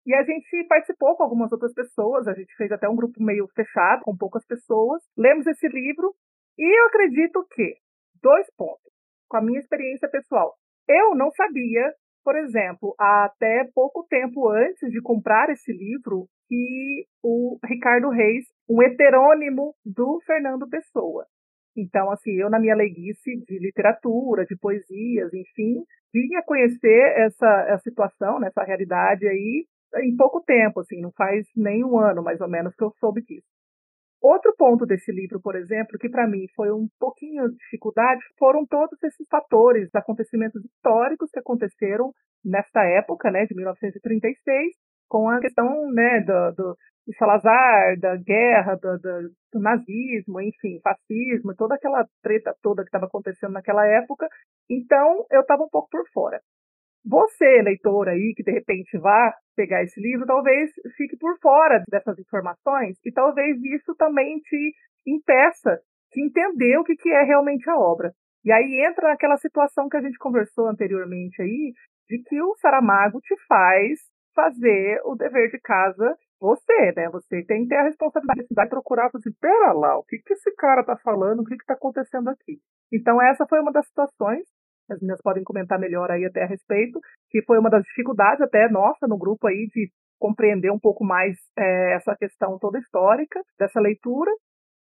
E 0.06 0.14
a 0.14 0.22
gente 0.22 0.66
participou 0.68 1.16
com 1.16 1.22
algumas 1.22 1.50
outras 1.52 1.72
pessoas, 1.72 2.28
a 2.28 2.34
gente 2.34 2.54
fez 2.56 2.70
até 2.70 2.86
um 2.86 2.96
grupo 2.96 3.22
meio 3.22 3.46
fechado, 3.54 4.02
com 4.02 4.16
poucas 4.16 4.44
pessoas. 4.46 5.02
Lemos 5.16 5.46
esse 5.46 5.68
livro 5.68 6.14
e 6.60 6.80
eu 6.80 6.86
acredito 6.86 7.44
que, 7.50 7.74
dois 8.22 8.46
pontos, 8.56 8.92
com 9.28 9.38
a 9.38 9.42
minha 9.42 9.58
experiência 9.58 10.08
pessoal, 10.08 10.54
eu 10.86 11.14
não 11.14 11.32
sabia 11.32 11.92
por 12.24 12.36
exemplo, 12.36 12.94
até 12.98 13.68
pouco 13.74 14.06
tempo 14.08 14.48
antes 14.48 14.90
de 14.90 15.00
comprar 15.00 15.50
esse 15.50 15.72
livro, 15.72 16.26
que 16.48 17.06
o 17.22 17.58
Ricardo 17.64 18.08
Reis, 18.10 18.44
um 18.68 18.82
heterônimo 18.82 19.74
do 19.84 20.20
Fernando 20.26 20.68
Pessoa. 20.68 21.24
Então, 21.76 22.10
assim, 22.10 22.32
eu 22.32 22.50
na 22.50 22.58
minha 22.58 22.74
leguice 22.74 23.36
de 23.46 23.58
literatura, 23.58 24.44
de 24.44 24.56
poesias, 24.56 25.32
enfim, 25.32 25.84
vinha 26.12 26.42
conhecer 26.44 27.14
essa, 27.16 27.66
essa 27.68 27.82
situação, 27.82 28.40
né, 28.40 28.48
essa 28.48 28.64
realidade 28.64 29.26
aí 29.26 29.64
em 30.02 30.16
pouco 30.16 30.40
tempo, 30.42 30.80
assim, 30.80 31.00
não 31.00 31.12
faz 31.12 31.46
nem 31.56 31.84
um 31.84 31.98
ano 31.98 32.22
mais 32.22 32.40
ou 32.40 32.48
menos 32.48 32.74
que 32.74 32.84
eu 32.84 32.92
soube 32.98 33.22
disso. 33.22 33.46
Outro 34.22 34.54
ponto 34.56 34.84
desse 34.84 35.10
livro, 35.10 35.40
por 35.40 35.56
exemplo, 35.56 35.98
que 35.98 36.08
para 36.08 36.28
mim 36.28 36.46
foi 36.54 36.70
um 36.70 36.86
pouquinho 36.98 37.48
de 37.48 37.56
dificuldade, 37.56 38.20
foram 38.38 38.66
todos 38.66 39.02
esses 39.02 39.26
fatores, 39.28 39.88
acontecimentos 39.94 40.62
históricos 40.62 41.30
que 41.30 41.38
aconteceram 41.38 42.12
nesta 42.44 42.84
época, 42.84 43.30
né, 43.30 43.46
de 43.46 43.54
1936, 43.54 44.74
com 45.08 45.28
a 45.28 45.40
questão, 45.40 45.90
né, 45.92 46.20
do, 46.20 46.52
do, 46.54 46.76
do 47.06 47.14
Salazar, 47.18 47.98
da 47.98 48.16
guerra, 48.16 48.76
do, 48.76 48.98
do, 48.98 49.30
do, 49.54 49.60
nazismo, 49.60 50.40
enfim, 50.40 50.78
fascismo, 50.82 51.54
toda 51.56 51.74
aquela 51.74 52.04
treta 52.22 52.54
toda 52.62 52.82
que 52.82 52.88
estava 52.88 53.06
acontecendo 53.06 53.52
naquela 53.52 53.86
época. 53.86 54.28
Então, 54.68 55.24
eu 55.30 55.40
estava 55.40 55.62
um 55.62 55.68
pouco 55.68 55.88
por 55.90 56.04
fora. 56.12 56.40
Você, 57.04 57.62
leitor 57.62 58.08
aí, 58.08 58.34
que 58.36 58.42
de 58.42 58.52
repente 58.52 58.98
vá 58.98 59.34
pegar 59.56 59.82
esse 59.82 60.00
livro, 60.00 60.26
talvez 60.26 60.70
fique 60.96 61.16
por 61.16 61.38
fora 61.40 61.82
dessas 61.88 62.18
informações 62.18 62.98
e 63.04 63.12
talvez 63.12 63.56
isso 63.62 63.94
também 63.96 64.38
te 64.40 64.74
impeça 65.06 65.80
de 66.12 66.22
entender 66.22 66.76
o 66.78 66.84
que, 66.84 66.96
que 66.96 67.10
é 67.10 67.22
realmente 67.22 67.68
a 67.70 67.76
obra. 67.76 68.12
E 68.44 68.52
aí 68.52 68.84
entra 68.86 69.08
naquela 69.08 69.36
situação 69.36 69.88
que 69.88 69.96
a 69.96 70.00
gente 70.00 70.18
conversou 70.18 70.66
anteriormente 70.66 71.40
aí, 71.40 71.72
de 72.08 72.22
que 72.22 72.40
o 72.42 72.54
Saramago 72.56 73.20
te 73.20 73.34
faz 73.46 74.00
fazer 74.34 75.00
o 75.04 75.14
dever 75.14 75.50
de 75.50 75.58
casa 75.60 76.16
você, 76.40 76.92
né? 76.96 77.08
Você 77.10 77.44
tem 77.44 77.62
que 77.64 77.68
ter 77.68 77.76
a 77.76 77.84
responsabilidade 77.84 78.48
de 78.48 78.70
procurar, 78.70 79.10
assim, 79.14 79.30
pera 79.40 79.72
lá, 79.72 79.98
o 79.98 80.04
que, 80.04 80.18
que 80.18 80.32
esse 80.32 80.50
cara 80.54 80.82
tá 80.82 80.96
falando, 80.96 81.40
o 81.40 81.44
que 81.44 81.56
que 81.56 81.66
tá 81.66 81.74
acontecendo 81.74 82.28
aqui? 82.30 82.58
Então 82.90 83.20
essa 83.20 83.46
foi 83.46 83.60
uma 83.60 83.70
das 83.70 83.86
situações 83.86 84.44
as 84.92 85.00
meninas 85.00 85.20
podem 85.22 85.44
comentar 85.44 85.78
melhor 85.78 86.10
aí 86.10 86.24
até 86.24 86.44
a 86.44 86.46
respeito, 86.46 87.00
que 87.30 87.42
foi 87.42 87.58
uma 87.58 87.70
das 87.70 87.82
dificuldades 87.84 88.40
até 88.40 88.68
nossa 88.68 89.06
no 89.06 89.18
grupo 89.18 89.46
aí 89.46 89.68
de 89.74 89.90
compreender 90.18 90.70
um 90.70 90.78
pouco 90.78 91.04
mais 91.04 91.36
é, 91.58 91.94
essa 91.94 92.14
questão 92.14 92.58
toda 92.58 92.78
histórica 92.78 93.40
dessa 93.58 93.80
leitura. 93.80 94.30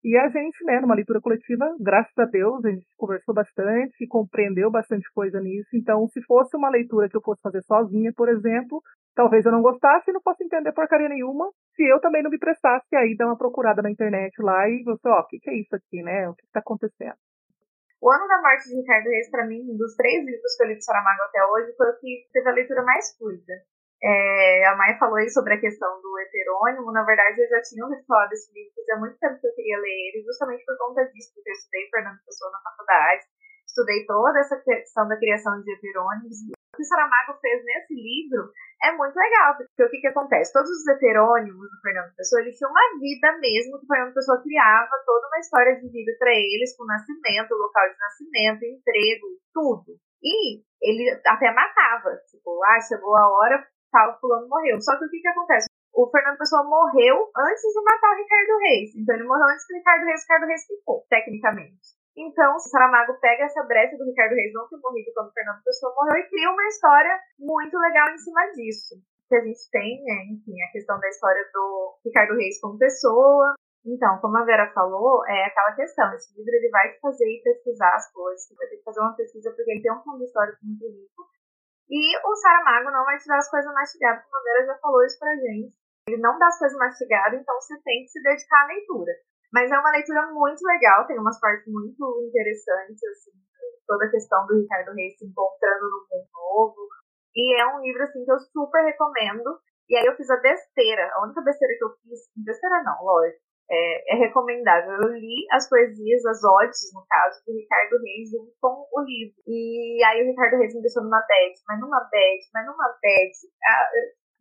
E 0.05 0.17
a 0.17 0.29
gente, 0.29 0.65
né, 0.65 0.81
numa 0.81 0.95
leitura 0.95 1.21
coletiva, 1.21 1.67
graças 1.81 2.17
a 2.19 2.25
Deus, 2.25 2.65
a 2.65 2.71
gente 2.71 2.87
conversou 2.97 3.35
bastante 3.35 4.07
compreendeu 4.09 4.71
bastante 4.71 5.05
coisa 5.13 5.41
nisso. 5.41 5.69
Então, 5.75 6.07
se 6.09 6.23
fosse 6.23 6.57
uma 6.57 6.71
leitura 6.71 7.09
que 7.09 7.17
eu 7.17 7.23
fosse 7.23 7.43
fazer 7.43 7.63
sozinha, 7.63 8.13
por 8.17 8.29
exemplo, 8.29 8.81
talvez 9.15 9.45
eu 9.45 9.51
não 9.51 9.61
gostasse 9.61 10.11
e 10.11 10.15
não 10.15 10.21
fosse 10.21 10.45
entender 10.45 10.73
porcaria 10.73 11.09
nenhuma, 11.09 11.51
se 11.75 11.83
eu 11.83 12.01
também 12.01 12.23
não 12.23 12.31
me 12.31 12.39
prestasse 12.39 12.95
aí 12.95 13.17
dar 13.17 13.27
uma 13.27 13.37
procurada 13.37 13.83
na 13.83 13.91
internet 13.91 14.41
lá 14.41 14.69
e 14.69 14.83
você, 14.85 15.09
ó, 15.09 15.21
o 15.21 15.27
que, 15.27 15.41
que 15.41 15.51
é 15.51 15.59
isso 15.59 15.75
aqui, 15.75 16.01
né? 16.03 16.29
O 16.29 16.35
que 16.35 16.47
está 16.47 16.61
acontecendo? 16.61 17.17
O 18.01 18.11
Ano 18.11 18.29
da 18.29 18.41
Morte 18.41 18.69
de 18.69 18.77
Ricardo 18.77 19.11
Reis, 19.11 19.31
para 19.31 19.47
mim, 19.47 19.77
dos 19.77 19.97
três 19.97 20.25
livros 20.25 20.57
que 20.57 20.63
eu 20.63 20.69
li 20.69 20.77
de 20.77 20.85
Saramago 20.85 21.23
até 21.23 21.45
hoje, 21.45 21.75
foi 21.77 21.91
o 21.91 21.99
que 21.99 22.29
teve 22.33 22.49
a 22.49 22.53
leitura 22.53 22.83
mais 22.83 23.17
fluida. 23.19 23.55
É, 24.01 24.65
a 24.67 24.77
Maia 24.77 24.97
falou 24.99 25.17
aí 25.17 25.29
sobre 25.29 25.55
a 25.55 25.61
questão 25.61 26.01
do 26.01 26.19
heterônimo. 26.21 26.93
Na 26.93 27.03
verdade, 27.03 27.43
eu 27.43 27.49
já 27.49 27.61
tinha 27.63 27.85
ouvido 27.85 28.07
falar 28.07 28.29
desse 28.29 28.53
livro, 28.55 28.73
fazia 28.77 28.97
muito 29.01 29.19
tempo 29.19 29.41
que 29.41 29.47
eu 29.49 29.55
queria 29.55 29.79
ler 29.79 30.15
ele, 30.15 30.25
justamente 30.25 30.65
por 30.65 30.79
conta 30.79 31.05
disso, 31.11 31.33
porque 31.35 31.51
eu 31.51 31.55
estudei 31.55 31.91
Fernando 31.91 32.25
Pessoa 32.25 32.53
na 32.53 32.63
faculdade, 32.63 33.23
estudei 33.67 34.07
toda 34.07 34.39
essa 34.39 34.57
questão 34.63 35.09
da 35.09 35.17
criação 35.17 35.61
de 35.61 35.73
heterônimos. 35.73 36.58
Que 36.79 36.83
o 36.83 36.87
Saramago 36.87 37.35
fez 37.43 37.59
nesse 37.67 37.91
livro 37.91 38.55
é 38.79 38.95
muito 38.95 39.17
legal, 39.17 39.57
porque 39.59 39.83
o 39.83 39.91
que, 39.91 39.99
que 39.99 40.07
acontece? 40.07 40.53
Todos 40.53 40.71
os 40.71 40.87
heterônimos 40.87 41.67
do 41.67 41.81
Fernando 41.83 42.15
Pessoa, 42.15 42.41
eles 42.43 42.57
tinham 42.57 42.71
uma 42.71 42.87
vida 43.01 43.37
mesmo 43.43 43.79
que 43.79 43.85
o 43.85 43.89
Fernando 43.89 44.15
Pessoa 44.15 44.41
criava, 44.41 45.03
toda 45.05 45.27
uma 45.27 45.41
história 45.41 45.75
de 45.75 45.91
vida 45.91 46.13
para 46.17 46.31
eles, 46.31 46.77
com 46.77 46.87
nascimento, 46.87 47.59
local 47.59 47.91
de 47.91 47.99
nascimento, 47.99 48.63
emprego, 48.63 49.27
tudo. 49.53 49.99
E 50.23 50.63
ele 50.81 51.11
até 51.27 51.51
matava, 51.51 52.15
tipo, 52.31 52.63
ah, 52.63 52.81
chegou 52.87 53.17
a 53.17 53.27
hora, 53.27 53.67
tal 53.91 54.19
fulano 54.21 54.49
morreu. 54.49 54.81
Só 54.81 54.97
que 54.97 55.07
o 55.07 55.11
que, 55.11 55.19
que 55.19 55.29
acontece? 55.29 55.67
O 55.93 56.09
Fernando 56.11 56.39
Pessoa 56.39 56.63
morreu 56.63 57.19
antes 57.35 57.63
de 57.75 57.83
matar 57.83 58.15
o 58.15 58.17
Ricardo 58.17 58.59
Reis. 58.63 58.95
Então 58.95 59.17
ele 59.17 59.27
morreu 59.27 59.51
antes 59.51 59.67
do 59.67 59.75
Ricardo 59.75 60.05
Reis, 60.05 60.21
o 60.21 60.23
Ricardo 60.23 60.47
Reis 60.47 60.67
ficou, 60.67 61.07
tecnicamente. 61.11 61.98
Então, 62.19 62.57
o 62.57 62.59
Saramago 62.59 63.15
pega 63.21 63.45
essa 63.45 63.63
brecha 63.63 63.97
do 63.97 64.05
Ricardo 64.05 64.35
Reis 64.35 64.53
não 64.53 64.67
ter 64.67 64.77
morrido 64.79 65.13
quando 65.15 65.33
Fernando 65.33 65.63
Pessoa 65.63 65.95
morreu 65.95 66.19
e 66.19 66.29
cria 66.29 66.51
uma 66.51 66.67
história 66.67 67.15
muito 67.39 67.79
legal 67.79 68.09
em 68.11 68.19
cima 68.19 68.43
disso. 68.59 68.97
Que 69.29 69.37
a 69.37 69.45
gente 69.45 69.71
tem, 69.71 70.03
né, 70.03 70.25
enfim, 70.35 70.61
a 70.63 70.73
questão 70.73 70.99
da 70.99 71.09
história 71.09 71.49
do 71.55 71.95
Ricardo 72.05 72.35
Reis 72.35 72.61
como 72.61 72.77
pessoa. 72.77 73.55
Então, 73.87 74.19
como 74.19 74.37
a 74.37 74.45
Vera 74.45 74.73
falou, 74.73 75.25
é 75.29 75.45
aquela 75.45 75.77
questão. 75.77 76.13
Esse 76.13 76.37
livro 76.37 76.51
ele 76.57 76.69
vai 76.71 76.91
te 76.91 76.99
fazer 76.99 77.25
ir 77.25 77.43
pesquisar 77.45 77.95
as 77.95 78.11
coisas, 78.13 78.49
você 78.49 78.55
vai 78.57 78.67
ter 78.67 78.77
que 78.79 78.83
fazer 78.83 79.01
uma 79.01 79.15
pesquisa 79.15 79.53
porque 79.55 79.71
ele 79.71 79.83
tem 79.83 79.93
um 79.93 80.03
fundo 80.03 80.25
histórico 80.25 80.59
muito 80.63 80.87
rico. 80.87 81.23
E 81.89 82.19
o 82.19 82.35
Saramago 82.35 82.91
não 82.91 83.05
vai 83.05 83.17
te 83.19 83.29
dar 83.29 83.39
as 83.39 83.49
coisas 83.49 83.73
mastigadas, 83.73 84.25
como 84.25 84.37
a 84.37 84.43
Vera 84.43 84.67
já 84.67 84.79
falou 84.79 85.05
isso 85.05 85.19
pra 85.21 85.37
gente. 85.37 85.73
Ele 86.09 86.21
não 86.21 86.37
dá 86.37 86.49
as 86.49 86.59
coisas 86.59 86.77
mastigadas, 86.77 87.41
então 87.41 87.55
você 87.61 87.81
tem 87.83 88.03
que 88.03 88.09
se 88.09 88.23
dedicar 88.23 88.65
à 88.65 88.67
leitura. 88.67 89.13
Mas 89.53 89.71
é 89.71 89.79
uma 89.79 89.91
leitura 89.91 90.27
muito 90.33 90.61
legal, 90.67 91.07
tem 91.07 91.19
umas 91.19 91.41
partes 91.41 91.67
muito 91.73 92.29
interessantes, 92.29 93.03
assim, 93.05 93.33
toda 93.87 94.05
a 94.05 94.11
questão 94.11 94.47
do 94.47 94.61
Ricardo 94.61 94.95
Reis 94.95 95.17
se 95.17 95.25
encontrando 95.25 95.85
no 95.85 96.07
mundo 96.11 96.29
novo. 96.33 96.89
E 97.35 97.61
é 97.61 97.67
um 97.67 97.81
livro, 97.81 98.03
assim, 98.03 98.25
que 98.25 98.33
eu 98.33 98.39
super 98.39 98.85
recomendo. 98.85 99.59
E 99.89 99.97
aí 99.97 100.05
eu 100.05 100.17
fiz 100.17 100.29
a 100.29 100.37
besteira, 100.37 101.11
a 101.15 101.25
única 101.25 101.41
besteira 101.41 101.75
que 101.79 101.85
eu 101.85 101.91
fiz, 102.03 102.21
besteira 102.37 102.83
não, 102.83 103.03
lógico, 103.03 103.41
é, 103.71 104.15
é, 104.15 104.19
recomendável. 104.19 104.93
Eu 105.01 105.13
li 105.15 105.47
as 105.53 105.69
poesias, 105.69 106.27
as 106.27 106.45
odes, 106.45 106.93
no 106.93 107.05
caso, 107.09 107.41
do 107.47 107.55
Ricardo 107.55 107.97
Reis 108.03 108.31
junto 108.31 108.53
com 108.61 108.87
o 108.93 109.01
livro. 109.01 109.35
E 109.47 110.05
aí 110.05 110.23
o 110.23 110.27
Ricardo 110.27 110.59
Reis 110.59 110.75
me 110.75 110.83
deixou 110.83 111.03
numa 111.03 111.21
bad, 111.21 111.55
mas 111.67 111.81
numa 111.81 112.01
bad, 112.01 112.41
mas 112.53 112.67
numa 112.67 112.89
bad. 113.01 113.33
Ah, 113.65 113.91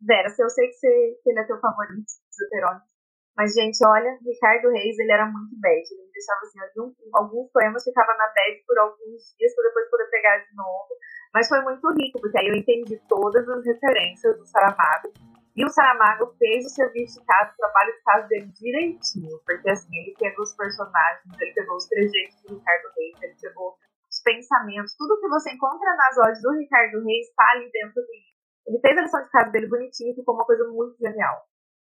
Vera, 0.00 0.28
eu 0.38 0.48
sei 0.50 0.68
que, 0.68 0.74
você, 0.74 1.18
que 1.22 1.30
ele 1.30 1.40
é 1.40 1.44
teu 1.44 1.58
favorito, 1.60 2.06
Zuterone. 2.32 2.80
Mas, 3.38 3.54
gente, 3.54 3.78
olha, 3.86 4.18
Ricardo 4.20 4.68
Reis, 4.70 4.98
ele 4.98 5.12
era 5.12 5.24
muito 5.24 5.54
bad. 5.60 5.86
Ele 5.94 6.10
deixava 6.12 6.40
assim, 6.42 6.58
alguns, 6.58 6.94
alguns 7.14 7.52
poemas 7.52 7.84
ficava 7.84 8.12
na 8.18 8.26
bad 8.26 8.64
por 8.66 8.78
alguns 8.78 9.22
dias 9.38 9.54
para 9.54 9.68
depois 9.68 9.90
poder 9.90 10.10
pegar 10.10 10.38
de 10.38 10.56
novo. 10.56 10.88
Mas 11.32 11.46
foi 11.46 11.62
muito 11.62 11.86
rico, 11.94 12.20
porque 12.20 12.36
aí 12.36 12.48
eu 12.48 12.56
entendi 12.56 13.00
todas 13.08 13.48
as 13.48 13.64
referências 13.64 14.36
do 14.36 14.44
Saramago 14.44 15.12
e 15.58 15.64
o 15.64 15.70
Saramago 15.70 16.32
fez 16.38 16.66
o 16.66 16.68
serviço 16.68 17.18
de 17.18 17.26
casa, 17.26 17.50
o 17.52 17.56
trabalho 17.56 17.92
de 17.92 18.02
casa 18.04 18.28
dele 18.28 18.46
direitinho, 18.54 19.40
porque 19.44 19.68
assim, 19.70 19.90
ele 19.90 20.14
pegou 20.16 20.44
os 20.44 20.54
personagens, 20.54 21.34
ele 21.40 21.52
pegou 21.52 21.74
os 21.74 21.86
trejeitos 21.88 22.40
do 22.42 22.54
Ricardo 22.54 22.88
Reis, 22.96 23.22
ele 23.22 23.36
pegou 23.42 23.74
os 24.08 24.22
pensamentos, 24.22 24.94
tudo 24.96 25.20
que 25.20 25.28
você 25.28 25.50
encontra 25.50 25.96
nas 25.96 26.16
lojas 26.16 26.42
do 26.42 26.52
Ricardo 26.52 27.04
Reis 27.04 27.26
está 27.26 27.50
ali 27.50 27.68
dentro 27.72 28.00
dele. 28.06 28.30
Ele 28.68 28.78
fez 28.78 28.98
a 28.98 29.02
lição 29.02 29.24
de 29.24 29.30
casa 29.30 29.50
dele 29.50 29.66
bonitinho, 29.66 30.14
ficou 30.14 30.36
uma 30.36 30.46
coisa 30.46 30.62
muito 30.68 30.96
genial. 30.96 31.42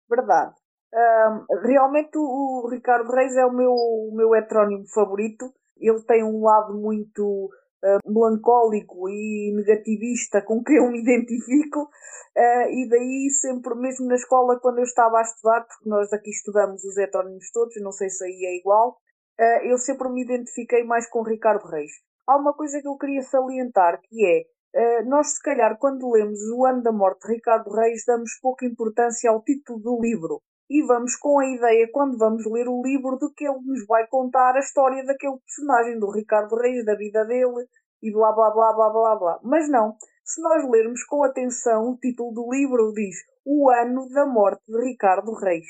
Verdade. 0.08 0.56
Um, 0.92 1.58
realmente 1.62 2.18
o 2.18 2.68
Ricardo 2.68 3.12
Reis 3.12 3.36
é 3.36 3.46
o 3.46 3.52
meu, 3.52 3.72
o 3.72 4.10
meu 4.12 4.34
heterónimo 4.34 4.86
favorito. 4.88 5.52
Ele 5.78 6.02
tem 6.02 6.24
um 6.24 6.42
lado 6.42 6.74
muito 6.74 7.48
uh, 7.84 8.10
melancólico 8.10 9.08
e 9.08 9.52
negativista 9.54 10.42
com 10.42 10.62
que 10.62 10.74
eu 10.74 10.90
me 10.90 11.00
identifico, 11.00 11.82
uh, 11.82 12.68
e 12.68 12.88
daí 12.88 13.30
sempre, 13.30 13.74
mesmo 13.76 14.06
na 14.06 14.16
escola, 14.16 14.58
quando 14.60 14.78
eu 14.78 14.84
estava 14.84 15.18
a 15.18 15.22
estudar, 15.22 15.64
porque 15.64 15.88
nós 15.88 16.12
aqui 16.12 16.30
estudamos 16.30 16.84
os 16.84 16.98
heterónimos 16.98 17.50
todos, 17.52 17.74
não 17.80 17.92
sei 17.92 18.10
se 18.10 18.24
aí 18.24 18.44
é 18.44 18.58
igual, 18.58 18.98
uh, 19.40 19.64
eu 19.64 19.78
sempre 19.78 20.08
me 20.10 20.22
identifiquei 20.22 20.84
mais 20.84 21.08
com 21.08 21.22
Ricardo 21.22 21.66
Reis. 21.66 21.92
Há 22.26 22.36
uma 22.36 22.52
coisa 22.52 22.80
que 22.80 22.88
eu 22.88 22.98
queria 22.98 23.22
salientar, 23.22 24.00
que 24.02 24.46
é, 24.72 25.02
nós 25.02 25.34
se 25.34 25.42
calhar 25.42 25.76
quando 25.78 26.12
lemos 26.12 26.38
O 26.54 26.64
Ano 26.64 26.80
da 26.80 26.92
Morte 26.92 27.26
de 27.26 27.34
Ricardo 27.34 27.68
Reis 27.72 28.04
damos 28.06 28.38
pouca 28.40 28.64
importância 28.64 29.28
ao 29.28 29.42
título 29.42 29.80
do 29.80 30.00
livro 30.00 30.40
e 30.70 30.82
vamos 30.82 31.16
com 31.16 31.40
a 31.40 31.46
ideia, 31.48 31.90
quando 31.92 32.16
vamos 32.16 32.46
ler 32.46 32.68
o 32.68 32.80
livro, 32.80 33.18
de 33.18 33.28
que 33.34 33.44
ele 33.44 33.58
nos 33.64 33.84
vai 33.88 34.06
contar 34.06 34.54
a 34.54 34.60
história 34.60 35.04
daquele 35.04 35.36
personagem, 35.38 35.98
do 35.98 36.12
Ricardo 36.12 36.54
Reis, 36.54 36.84
da 36.84 36.94
vida 36.94 37.24
dele 37.24 37.66
e 38.00 38.12
blá 38.12 38.32
blá 38.32 38.52
blá 38.52 38.72
blá 38.72 38.90
blá 38.90 39.16
blá. 39.16 39.40
Mas 39.42 39.68
não, 39.68 39.96
se 40.24 40.40
nós 40.40 40.62
lermos 40.70 41.02
com 41.02 41.24
atenção, 41.24 41.90
o 41.90 41.96
título 41.98 42.32
do 42.32 42.48
livro 42.52 42.92
diz 42.94 43.16
O 43.44 43.68
Ano 43.68 44.08
da 44.10 44.24
Morte 44.24 44.62
de 44.68 44.80
Ricardo 44.80 45.34
Reis. 45.34 45.66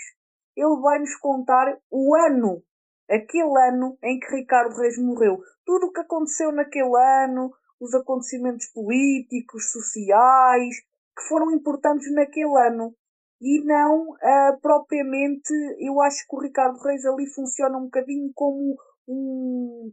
Ele 0.55 0.81
vai 0.83 0.99
nos 0.99 1.17
contar 1.17 1.79
o 1.91 2.15
ano, 2.15 2.63
aquele 3.09 3.59
ano 3.69 3.97
em 4.05 4.21
que 4.21 4.37
Ricardo 4.37 4.77
Reis 4.77 4.99
morreu. 4.99 5.39
Tudo 5.65 5.87
o 5.87 5.93
que 5.93 6.01
aconteceu 6.01 6.53
naquele 6.53 6.95
ano, 7.25 7.51
os 7.81 7.95
acontecimentos 7.95 8.67
políticos, 8.67 9.73
sociais, 9.73 10.77
que 11.17 11.27
foram 11.27 11.51
importantes 11.53 12.13
naquele 12.13 12.55
ano 12.59 12.95
e 13.41 13.65
não 13.65 14.11
uh, 14.11 14.61
propriamente. 14.61 15.53
Eu 15.79 16.01
acho 16.01 16.27
que 16.29 16.37
o 16.37 16.41
Ricardo 16.41 16.79
Reis 16.81 17.05
ali 17.07 17.27
funciona 17.27 17.77
um 17.79 17.85
bocadinho 17.85 18.31
como 18.35 18.77
um, 19.09 19.93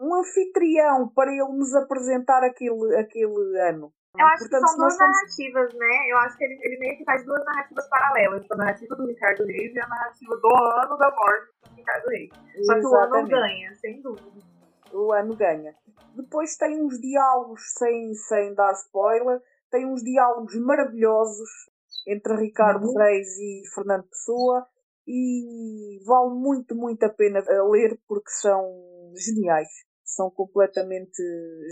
um 0.00 0.14
anfitrião 0.14 1.08
para 1.08 1.32
ele 1.32 1.52
nos 1.52 1.74
apresentar 1.74 2.42
aquele, 2.44 2.96
aquele 2.96 3.60
ano. 3.60 3.92
Eu 4.16 4.26
acho 4.26 4.48
Portanto, 4.48 4.62
que 4.62 4.68
são 4.68 4.78
duas 4.78 4.96
narrativas, 4.96 5.74
né? 5.74 6.12
Eu 6.12 6.18
acho 6.18 6.38
que 6.38 6.44
ele, 6.44 6.60
ele 6.62 6.78
meio 6.78 6.98
que 6.98 7.04
faz 7.04 7.24
duas 7.24 7.44
narrativas 7.44 7.88
paralelas. 7.88 8.42
Tipo, 8.42 8.54
a 8.54 8.58
narrativa 8.58 8.94
do 8.94 9.06
Ricardo 9.06 9.44
Reis 9.44 9.74
e 9.74 9.80
a 9.80 9.88
narrativa 9.88 10.36
do 10.36 10.48
ano 10.48 10.96
da 10.96 11.10
morte 11.10 11.52
do 11.68 11.74
Ricardo 11.74 12.08
Reis. 12.08 12.30
Só 12.62 12.74
que 12.74 12.86
o 12.86 12.94
ano 12.94 13.28
ganha, 13.28 13.74
sem 13.74 14.00
dúvida. 14.00 14.30
O 14.92 15.12
ano 15.12 15.34
ganha. 15.34 15.74
Depois 16.14 16.56
tem 16.56 16.80
uns 16.80 17.00
diálogos, 17.00 17.60
sem, 17.76 18.14
sem 18.14 18.54
dar 18.54 18.72
spoiler, 18.74 19.40
tem 19.68 19.84
uns 19.84 20.04
diálogos 20.04 20.54
maravilhosos 20.60 21.50
entre 22.06 22.36
Ricardo 22.36 22.86
uhum. 22.86 22.96
Reis 22.96 23.28
e 23.38 23.62
Fernando 23.74 24.04
Pessoa 24.04 24.66
e 25.06 25.98
vale 26.06 26.34
muito, 26.34 26.74
muito 26.74 27.02
a 27.04 27.10
pena 27.10 27.42
ler 27.70 27.98
porque 28.08 28.30
são 28.30 28.62
geniais. 29.16 29.68
São 30.04 30.30
completamente 30.30 31.22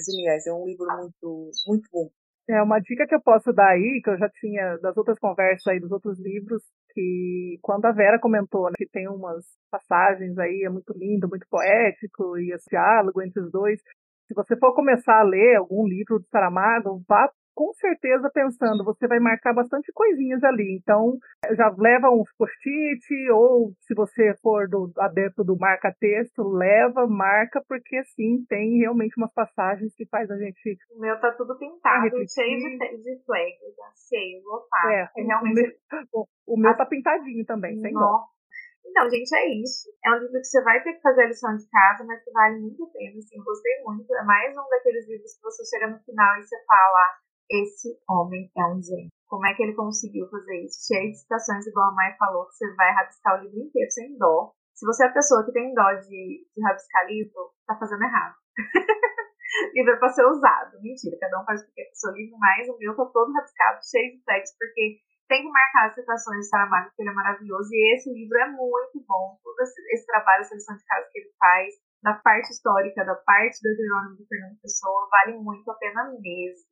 geniais. 0.07 0.47
É 0.47 0.53
um 0.53 0.65
livro 0.67 0.87
muito, 0.87 1.51
muito 1.67 1.89
bom. 1.93 2.11
É 2.49 2.61
uma 2.61 2.81
dica 2.81 3.07
que 3.07 3.15
eu 3.15 3.23
posso 3.23 3.53
dar 3.53 3.71
aí, 3.71 4.01
que 4.03 4.11
eu 4.11 4.19
já 4.19 4.29
tinha 4.29 4.77
das 4.79 4.97
outras 4.97 5.19
conversas 5.19 5.67
aí, 5.67 5.79
dos 5.79 5.93
outros 5.93 6.19
livros, 6.19 6.63
que 6.93 7.59
quando 7.63 7.87
a 7.87 7.93
Vera 7.93 8.19
comentou 8.21 8.65
né, 8.67 8.73
que 8.77 8.89
tem 8.89 9.09
umas 9.09 9.45
passagens 9.71 10.37
aí, 10.39 10.65
é 10.67 10.69
muito 10.69 10.93
lindo, 10.93 11.29
muito 11.29 11.47
poético, 11.49 12.37
e 12.39 12.53
esse 12.53 12.69
diálogo 12.69 13.23
entre 13.23 13.41
os 13.41 13.51
dois, 13.51 13.81
se 14.27 14.35
você 14.35 14.57
for 14.57 14.75
começar 14.75 15.21
a 15.21 15.25
ler 15.25 15.57
algum 15.57 15.87
livro 15.87 16.19
do 16.19 16.27
Saramago, 16.29 17.03
vá 17.09 17.29
com 17.55 17.73
certeza 17.75 18.31
pensando, 18.33 18.85
você 18.85 19.07
vai 19.07 19.19
marcar 19.21 19.53
bastante 19.53 19.93
coisinhas 19.93 20.43
ali. 20.43 20.79
Então, 20.81 21.19
já 21.57 21.73
leva 21.77 22.11
uns 22.11 22.29
post-it, 22.37 23.31
ou 23.31 23.73
se 23.81 23.95
você 23.95 24.35
for 24.43 24.69
do, 24.69 24.91
adepto 24.99 25.45
do 25.45 25.57
marca-texto, 25.57 26.43
leva, 26.43 27.07
marca, 27.07 27.63
porque 27.69 27.97
assim, 27.97 28.45
tem 28.49 28.79
realmente 28.79 29.15
umas 29.17 29.33
passagens 29.33 29.95
que 29.95 30.07
faz 30.07 30.31
a 30.31 30.37
gente. 30.37 30.79
O 30.91 31.01
meu 31.01 31.19
tá 31.21 31.33
tudo 31.33 31.57
pintado, 31.59 32.17
cheio 32.29 32.59
de, 32.59 32.79
de 32.79 33.25
flags, 33.25 33.77
tá 33.77 33.91
cheio, 34.09 34.43
lotado. 34.45 34.91
É, 34.91 35.11
é 35.17 35.23
realmente... 35.23 35.79
o, 36.13 36.27
o 36.55 36.57
meu, 36.59 36.77
tá 36.77 36.87
pintadinho 36.87 37.45
também, 37.45 37.79
sem 37.79 37.93
dó. 37.93 38.25
Então, 38.85 39.09
gente, 39.09 39.35
é 39.35 39.49
isso. 39.63 39.89
É 40.05 40.11
um 40.11 40.19
livro 40.19 40.41
que 40.41 40.45
você 40.45 40.63
vai 40.63 40.83
ter 40.83 40.95
que 40.95 41.01
fazer 41.01 41.23
a 41.23 41.29
lição 41.29 41.57
de 41.57 41.69
casa, 41.71 42.05
mas 42.05 42.23
que 42.23 42.31
vale 42.31 42.61
muito 42.61 42.85
a 42.85 42.91
pena. 42.91 43.19
Assim, 43.19 43.43
gostei 43.43 43.83
muito. 43.85 44.15
É 44.15 44.23
mais 44.25 44.53
um 44.53 44.69
daqueles 44.69 45.09
livros 45.09 45.35
que 45.35 45.43
você 45.43 45.65
chega 45.65 45.89
no 45.89 45.99
final 46.01 46.39
e 46.39 46.43
você 46.43 46.57
fala: 46.67 47.19
esse 47.51 47.89
homem 48.09 48.51
é 48.57 48.67
um 48.67 48.83
gênio. 48.83 49.11
Como 49.29 49.47
é 49.47 49.55
que 49.55 49.63
ele 49.63 49.75
conseguiu 49.75 50.29
fazer 50.29 50.65
isso? 50.65 50.87
Cheio 50.87 51.11
de 51.11 51.19
citações, 51.19 51.67
igual 51.67 51.89
a 51.89 51.95
Mai 51.95 52.17
falou, 52.19 52.47
que 52.47 52.55
você 52.55 52.75
vai 52.75 52.93
rabiscar 52.93 53.41
o 53.41 53.45
livro 53.45 53.61
inteiro 53.61 53.91
sem 53.91 54.19
dó. 54.19 54.53
Se 54.75 54.85
você 54.87 55.05
é 55.05 55.09
a 55.09 55.13
pessoa 55.13 55.45
que 55.45 55.53
tem 55.53 55.73
dó 55.75 55.93
de, 55.95 56.47
de 56.55 56.63
rabiscar 56.63 57.07
livro, 57.07 57.53
tá 57.67 57.77
fazendo 57.79 58.03
errado. 58.03 58.35
livro 59.75 59.93
é 59.93 59.97
pra 59.97 60.09
ser 60.09 60.25
usado. 60.27 60.81
Mentira, 60.83 61.17
cada 61.21 61.41
um 61.41 61.45
faz 61.45 61.63
o 61.63 61.67
que 61.67 61.73
quer 61.73 61.91
seu 61.95 62.13
livro, 62.13 62.37
mas 62.39 62.69
o 62.69 62.77
meu 62.79 62.97
tá 62.97 63.05
todo 63.07 63.33
rabiscado, 63.33 63.81
cheio 63.85 64.13
de 64.13 64.25
textos, 64.25 64.57
porque 64.59 65.01
tem 65.33 65.41
que 65.41 65.49
marcar 65.49 65.89
as 65.89 65.95
citações 65.95 66.41
de 66.41 66.49
Saramago, 66.49 66.89
porque 66.89 67.01
ele 67.01 67.09
é 67.09 67.15
maravilhoso. 67.15 67.71
E 67.73 67.97
esse 67.97 68.13
livro 68.13 68.37
é 68.37 68.51
muito 68.53 69.01
bom. 69.09 69.39
Todo 69.43 69.59
esse, 69.63 70.05
trabalho, 70.05 70.43
essa 70.43 70.55
lição 70.55 70.77
de 70.77 70.85
casa 70.85 71.09
que 71.11 71.21
ele 71.21 71.33
faz, 71.39 71.73
da 72.03 72.13
parte 72.21 72.51
histórica, 72.53 73.03
da 73.03 73.15
parte 73.15 73.57
do 73.63 73.75
Jerônimo 73.75 74.17
de 74.19 74.27
Fernando 74.29 74.61
Pessoa, 74.61 75.09
vale 75.11 75.39
muito 75.39 75.71
a 75.71 75.75
pena 75.77 76.05
mesmo. 76.21 76.69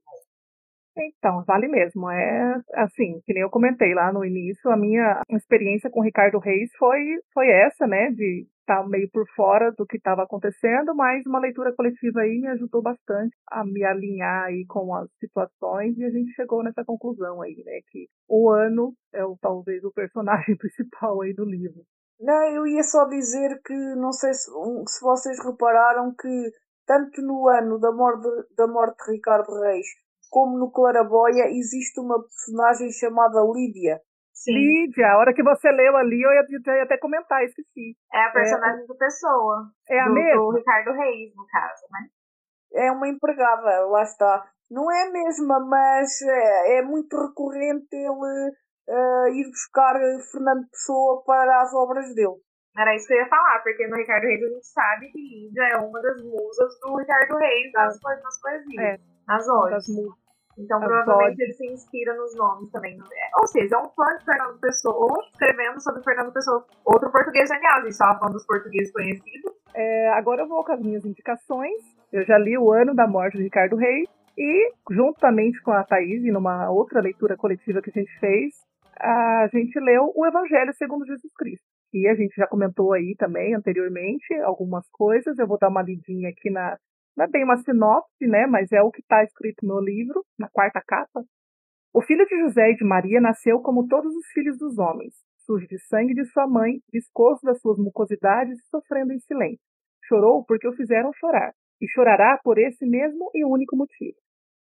Então, 0.97 1.45
vale 1.45 1.69
mesmo. 1.69 2.11
É 2.11 2.61
assim, 2.75 3.21
que 3.25 3.33
nem 3.33 3.43
eu 3.43 3.51
comentei 3.51 3.95
lá 3.95 4.13
no 4.13 4.25
início, 4.25 4.71
a 4.71 4.77
minha 4.77 5.23
experiência 5.31 5.91
com 5.91 6.01
o 6.01 6.03
Ricardo 6.03 6.39
Reis 6.39 6.71
foi, 6.77 6.99
foi 7.33 7.49
essa, 7.49 7.87
né? 7.87 8.11
De 8.11 8.47
estar 8.61 8.87
meio 8.89 9.09
por 9.11 9.27
fora 9.35 9.73
do 9.73 9.87
que 9.87 9.97
estava 9.97 10.23
acontecendo, 10.23 10.95
mas 10.95 11.27
uma 11.27 11.41
leitura 11.41 11.75
coletiva 11.75 12.21
aí 12.21 12.41
me 12.41 12.49
ajudou 12.49 12.81
bastante 12.83 13.35
a 13.51 13.65
me 13.65 13.85
alinhar 13.85 14.45
aí 14.45 14.65
com 14.67 14.95
as 14.95 15.09
situações 15.19 15.97
e 15.99 16.05
a 16.05 16.11
gente 16.11 16.33
chegou 16.33 16.63
nessa 16.63 16.85
conclusão 16.85 17.43
aí, 17.43 17.63
né? 17.65 17.81
Que 17.91 18.09
o 18.29 18.51
ano 18.51 18.95
é 19.13 19.25
o, 19.25 19.37
talvez 19.41 19.83
o 19.85 19.93
personagem 19.93 20.57
principal 20.59 21.21
aí 21.23 21.35
do 21.35 21.45
livro. 21.45 21.83
Não, 22.21 22.43
eu 22.55 22.67
ia 22.67 22.83
só 22.83 23.07
dizer 23.07 23.61
que 23.65 23.75
não 23.97 24.13
sei 24.13 24.35
se, 24.35 24.51
se 24.87 25.01
vocês 25.03 25.43
repararam 25.43 26.15
que 26.15 26.51
tanto 26.87 27.23
no 27.23 27.49
ano 27.49 27.79
da 27.79 27.91
morte, 27.93 28.29
da 28.57 28.67
morte 28.67 29.05
de 29.07 29.13
Ricardo 29.13 29.53
Reis 29.61 29.87
como 30.31 30.57
no 30.57 30.71
Claraboia 30.71 31.51
existe 31.51 32.01
uma 32.01 32.23
personagem 32.23 32.91
chamada 32.93 33.41
Lídia. 33.53 34.01
Sim. 34.33 34.53
Lídia, 34.53 35.13
a 35.13 35.19
hora 35.19 35.35
que 35.35 35.43
você 35.43 35.71
leu 35.71 35.97
ali, 35.97 36.23
eu 36.23 36.31
ia, 36.31 36.47
eu 36.49 36.75
ia 36.77 36.85
até 36.85 36.97
comentar, 36.97 37.45
esqueci. 37.45 37.95
É 38.13 38.25
a 38.25 38.31
personagem 38.31 38.85
é, 38.85 38.87
do 38.87 38.97
Pessoa. 38.97 39.71
É 39.89 40.01
a 40.01 40.07
do, 40.07 40.15
mesma? 40.15 40.41
Do 40.41 40.57
Ricardo 40.57 40.93
Reis, 40.93 41.35
no 41.37 41.47
caso, 41.47 41.83
né? 41.91 42.09
É 42.73 42.93
uma 42.93 43.09
empregada, 43.09 43.87
lá 43.87 44.03
está. 44.03 44.47
Não 44.71 44.91
é 44.91 45.09
a 45.09 45.11
mesma, 45.11 45.61
mas 45.61 46.23
é, 46.23 46.79
é 46.79 46.83
muito 46.83 47.21
recorrente 47.21 47.89
ele 47.93 48.53
uh, 48.89 49.29
ir 49.35 49.47
buscar 49.49 49.95
Fernando 50.31 50.69
Pessoa 50.71 51.23
para 51.25 51.61
as 51.61 51.75
obras 51.75 52.15
dele. 52.15 52.41
Era 52.79 52.95
isso 52.95 53.09
que 53.09 53.15
eu 53.15 53.19
ia 53.19 53.29
falar, 53.29 53.61
porque 53.63 53.87
no 53.89 53.97
Ricardo 53.97 54.25
Reis 54.25 54.43
a 54.43 54.47
gente 54.47 54.67
sabe 54.67 55.11
que 55.11 55.19
Lídia 55.19 55.65
é 55.73 55.77
uma 55.77 56.01
das 56.01 56.23
musas 56.23 56.79
do 56.81 56.97
Ricardo 56.97 57.37
Reis 57.37 57.73
nas, 57.73 58.01
nas 58.01 58.41
poesias, 58.41 59.01
é, 59.01 59.10
nas 59.31 59.49
obras. 59.49 59.87
Então, 60.59 60.79
As 60.79 60.85
provavelmente 60.85 61.41
ele 61.41 61.53
se 61.53 61.67
inspira 61.67 62.15
nos 62.15 62.35
nomes 62.37 62.71
também. 62.71 62.99
É, 62.99 63.41
Ou 63.41 63.47
seja, 63.47 63.77
é 63.77 63.79
um 63.79 63.89
fã 63.91 64.05
de 64.19 64.25
Fernando 64.25 64.59
Pessoa 64.61 65.25
escrevendo 65.33 65.81
sobre 65.81 66.03
Fernando 66.03 66.33
Pessoa. 66.33 66.67
Outro 66.85 67.11
português 67.11 67.49
genial, 67.49 67.79
a 67.79 67.81
gente 67.83 67.93
estava 67.93 68.19
falando 68.19 68.35
dos 68.35 68.47
portugueses 68.47 68.93
conhecidos. 68.93 69.53
É, 69.75 70.09
agora 70.11 70.43
eu 70.43 70.49
vou 70.49 70.65
com 70.65 70.73
as 70.73 70.81
minhas 70.81 71.05
indicações. 71.05 71.81
Eu 72.13 72.25
já 72.27 72.37
li 72.37 72.59
O 72.59 72.73
Ano 72.73 72.95
da 72.95 73.07
Morte 73.07 73.39
de 73.39 73.45
Ricardo 73.45 73.77
Reis 73.77 74.09
e, 74.37 74.73
juntamente 74.91 75.63
com 75.63 75.71
a 75.71 75.85
Thaís, 75.85 76.23
numa 76.25 76.69
outra 76.71 77.01
leitura 77.01 77.37
coletiva 77.37 77.81
que 77.81 77.91
a 77.91 78.01
gente 78.01 78.19
fez, 78.19 78.55
a 78.99 79.49
gente 79.53 79.79
leu 79.79 80.13
o 80.15 80.27
Evangelho 80.27 80.75
segundo 80.75 81.07
Jesus 81.07 81.33
Cristo. 81.39 81.65
E 81.93 82.07
a 82.07 82.15
gente 82.15 82.35
já 82.37 82.47
comentou 82.47 82.93
aí 82.93 83.15
também 83.19 83.55
anteriormente 83.55 84.35
algumas 84.43 84.89
coisas. 84.91 85.39
Eu 85.39 85.47
vou 85.47 85.59
dar 85.59 85.69
uma 85.69 85.83
lidinha 85.83 86.29
aqui 86.29 86.51
na. 86.51 86.77
Não 87.17 87.25
é 87.25 87.29
bem 87.29 87.45
uma 87.45 87.57
sinopse, 87.57 88.27
né? 88.27 88.47
Mas 88.47 88.73
é 88.73 88.83
o 88.83 88.91
que 88.91 89.01
está 89.01 89.23
escrito 89.25 89.67
no 89.67 89.81
livro, 89.81 90.25
na 90.39 90.49
quarta 90.49 90.81
capa. 90.87 91.25
O 91.93 92.01
filho 92.01 92.25
de 92.25 92.39
José 92.41 92.71
e 92.71 92.77
de 92.77 92.85
Maria 92.85 93.21
nasceu 93.21 93.61
como 93.61 93.89
todos 93.89 94.15
os 94.15 94.27
filhos 94.33 94.57
dos 94.57 94.79
homens, 94.79 95.13
sujo 95.39 95.67
de 95.67 95.79
sangue 95.87 96.15
de 96.15 96.25
sua 96.27 96.47
mãe, 96.47 96.81
viscoso 96.93 97.41
das 97.43 97.61
suas 97.61 97.79
mucosidades 97.79 98.59
e 98.59 98.69
sofrendo 98.69 99.13
em 99.13 99.19
silêncio. 99.19 99.65
Chorou 100.05 100.45
porque 100.45 100.69
o 100.69 100.73
fizeram 100.73 101.13
chorar, 101.15 101.53
e 101.81 101.89
chorará 101.89 102.39
por 102.45 102.59
esse 102.59 102.87
mesmo 102.87 103.31
e 103.35 103.45
único 103.45 103.77
motivo. 103.77 104.17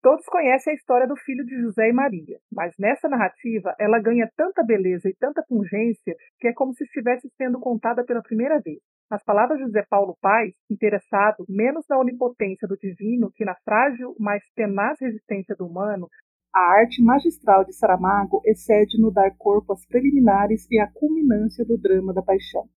Todos 0.04 0.26
conhecem 0.26 0.70
a 0.70 0.76
história 0.76 1.08
do 1.08 1.16
filho 1.16 1.46
de 1.46 1.58
José 1.62 1.88
e 1.88 1.92
Maria, 1.94 2.38
mas 2.52 2.74
nessa 2.78 3.08
narrativa 3.08 3.74
ela 3.80 3.98
ganha 3.98 4.30
tanta 4.36 4.62
beleza 4.62 5.08
e 5.08 5.14
tanta 5.14 5.42
pungência 5.48 6.14
que 6.38 6.46
é 6.46 6.52
como 6.52 6.74
se 6.74 6.84
estivesse 6.84 7.26
sendo 7.38 7.58
contada 7.58 8.04
pela 8.04 8.20
primeira 8.20 8.60
vez. 8.60 8.80
Nas 9.10 9.24
palavras 9.24 9.56
de 9.56 9.64
José 9.64 9.82
Paulo 9.88 10.14
Paz, 10.20 10.52
interessado 10.70 11.46
menos 11.48 11.86
na 11.88 11.98
onipotência 11.98 12.68
do 12.68 12.76
divino 12.76 13.32
que 13.34 13.46
na 13.46 13.54
frágil, 13.64 14.14
mas 14.20 14.44
tenaz 14.54 15.00
resistência 15.00 15.56
do 15.56 15.66
humano, 15.66 16.06
a 16.54 16.60
arte 16.60 17.02
magistral 17.02 17.64
de 17.64 17.72
Saramago 17.72 18.42
excede 18.44 19.00
no 19.00 19.10
dar 19.10 19.34
corpo 19.38 19.72
às 19.72 19.86
preliminares 19.86 20.70
e 20.70 20.78
à 20.78 20.86
culminância 20.86 21.64
do 21.64 21.78
drama 21.78 22.12
da 22.12 22.20
paixão. 22.20 22.68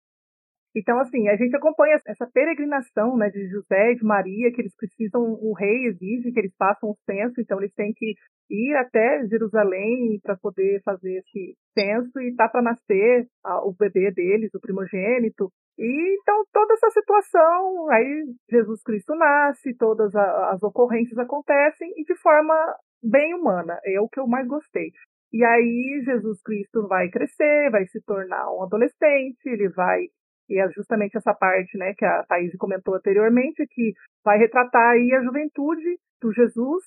Então, 0.77 0.99
assim, 1.01 1.27
a 1.31 1.37
gente 1.37 1.57
acompanha 1.57 1.97
essa 2.07 2.27
peregrinação 2.27 3.17
né, 3.17 3.31
de 3.31 3.49
José 3.49 3.93
e 3.93 3.97
de 3.97 4.05
Maria, 4.05 4.53
que 4.53 4.61
eles 4.61 4.77
precisam, 4.77 5.23
o 5.23 5.55
rei 5.55 5.87
exige 5.87 6.31
que 6.31 6.39
eles 6.39 6.55
façam 6.59 6.91
o 6.91 6.97
censo, 7.07 7.41
então 7.41 7.59
eles 7.59 7.73
têm 7.73 7.95
que 7.97 8.15
ir 8.51 8.77
até 8.77 9.27
Jerusalém 9.27 10.21
para 10.23 10.37
poder 10.37 10.83
fazer 10.85 11.17
esse 11.17 11.57
censo 11.73 12.21
e 12.21 12.35
tá 12.37 12.47
para 12.49 12.61
nascer 12.61 13.27
ah, 13.43 13.65
o 13.67 13.73
bebê 13.73 14.11
deles, 14.13 14.55
o 14.55 14.61
primogênito. 14.61 15.51
E 15.79 16.19
então 16.21 16.45
toda 16.53 16.75
essa 16.75 16.91
situação, 16.91 17.91
aí 17.91 18.25
Jesus 18.51 18.83
Cristo 18.83 19.15
nasce, 19.15 19.75
todas 19.79 20.15
a- 20.15 20.51
as 20.53 20.63
ocorrências 20.63 21.19
acontecem 21.19 21.91
e 21.97 22.05
de 22.05 22.15
forma 22.17 22.55
bem 23.03 23.35
humana, 23.35 23.79
é 23.85 23.99
o 23.99 24.09
que 24.09 24.21
eu 24.21 24.27
mais 24.27 24.47
gostei. 24.47 24.91
E 25.33 25.43
aí 25.43 26.03
Jesus 26.05 26.41
Cristo 26.43 26.87
vai 26.87 27.09
crescer, 27.09 27.71
vai 27.71 27.87
se 27.87 28.01
tornar 28.03 28.51
um 28.53 28.63
adolescente, 28.63 29.45
ele 29.47 29.69
vai 29.71 30.07
e 30.49 30.61
é 30.61 30.69
justamente 30.71 31.17
essa 31.17 31.35
parte, 31.35 31.77
né, 31.77 31.95
que 31.95 32.05
a 32.05 32.25
Thaís 32.25 32.55
comentou 32.57 32.95
anteriormente, 32.95 33.67
que 33.69 33.93
vai 34.25 34.39
retratar 34.39 34.93
aí 34.93 35.13
a 35.15 35.23
juventude 35.23 35.99
do 36.21 36.33
Jesus 36.33 36.85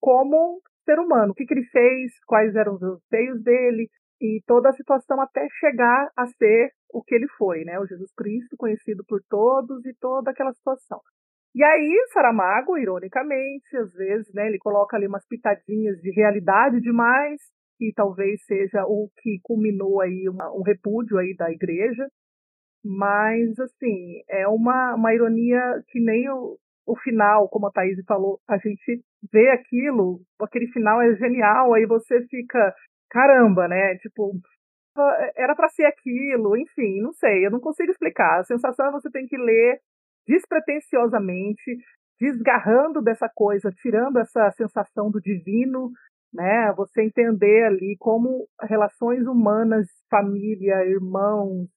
como 0.00 0.60
ser 0.84 0.98
humano, 0.98 1.32
o 1.32 1.34
que, 1.34 1.44
que 1.44 1.54
ele 1.54 1.64
fez, 1.66 2.12
quais 2.26 2.54
eram 2.56 2.74
os 2.74 2.82
anseios 2.82 3.42
dele 3.42 3.88
e 4.20 4.40
toda 4.46 4.68
a 4.68 4.72
situação 4.72 5.20
até 5.20 5.46
chegar 5.60 6.10
a 6.16 6.26
ser 6.26 6.70
o 6.92 7.02
que 7.02 7.14
ele 7.14 7.28
foi, 7.38 7.64
né, 7.64 7.78
o 7.78 7.86
Jesus 7.86 8.12
Cristo 8.16 8.56
conhecido 8.56 9.04
por 9.06 9.20
todos 9.28 9.84
e 9.86 9.94
toda 10.00 10.30
aquela 10.30 10.52
situação. 10.52 11.00
E 11.54 11.62
aí, 11.62 12.06
Saramago, 12.12 12.78
ironicamente, 12.78 13.76
às 13.76 13.92
vezes, 13.92 14.32
né, 14.32 14.46
ele 14.46 14.58
coloca 14.58 14.96
ali 14.96 15.06
umas 15.06 15.26
pitadinhas 15.26 16.00
de 16.00 16.10
realidade 16.10 16.80
demais, 16.80 17.40
que 17.76 17.92
talvez 17.94 18.42
seja 18.44 18.84
o 18.86 19.10
que 19.20 19.38
culminou 19.42 20.00
aí 20.00 20.28
um 20.28 20.62
repúdio 20.62 21.18
aí 21.18 21.34
da 21.36 21.50
igreja, 21.50 22.08
mas, 22.84 23.58
assim, 23.58 24.22
é 24.28 24.46
uma, 24.48 24.94
uma 24.94 25.14
ironia 25.14 25.60
que 25.88 26.00
nem 26.00 26.28
o, 26.30 26.58
o 26.86 26.96
final, 26.96 27.48
como 27.48 27.66
a 27.66 27.70
Thaís 27.70 27.98
falou, 28.06 28.40
a 28.48 28.58
gente 28.58 29.02
vê 29.32 29.50
aquilo, 29.50 30.20
aquele 30.40 30.66
final 30.68 31.00
é 31.00 31.14
genial, 31.14 31.74
aí 31.74 31.86
você 31.86 32.26
fica, 32.26 32.74
caramba, 33.10 33.68
né? 33.68 33.96
Tipo, 33.98 34.32
era 35.36 35.54
para 35.54 35.68
ser 35.68 35.84
aquilo, 35.86 36.56
enfim, 36.56 37.00
não 37.00 37.12
sei, 37.12 37.46
eu 37.46 37.50
não 37.50 37.60
consigo 37.60 37.90
explicar. 37.90 38.40
A 38.40 38.44
sensação 38.44 38.86
é 38.88 38.92
você 38.92 39.10
tem 39.10 39.26
que 39.26 39.36
ler 39.36 39.80
despretensiosamente, 40.26 41.78
desgarrando 42.20 43.00
dessa 43.00 43.28
coisa, 43.34 43.70
tirando 43.70 44.18
essa 44.18 44.50
sensação 44.52 45.10
do 45.10 45.20
divino, 45.20 45.90
né? 46.32 46.72
Você 46.76 47.02
entender 47.02 47.64
ali 47.64 47.96
como 47.98 48.46
relações 48.60 49.26
humanas, 49.26 49.86
família, 50.10 50.84
irmãos, 50.84 51.68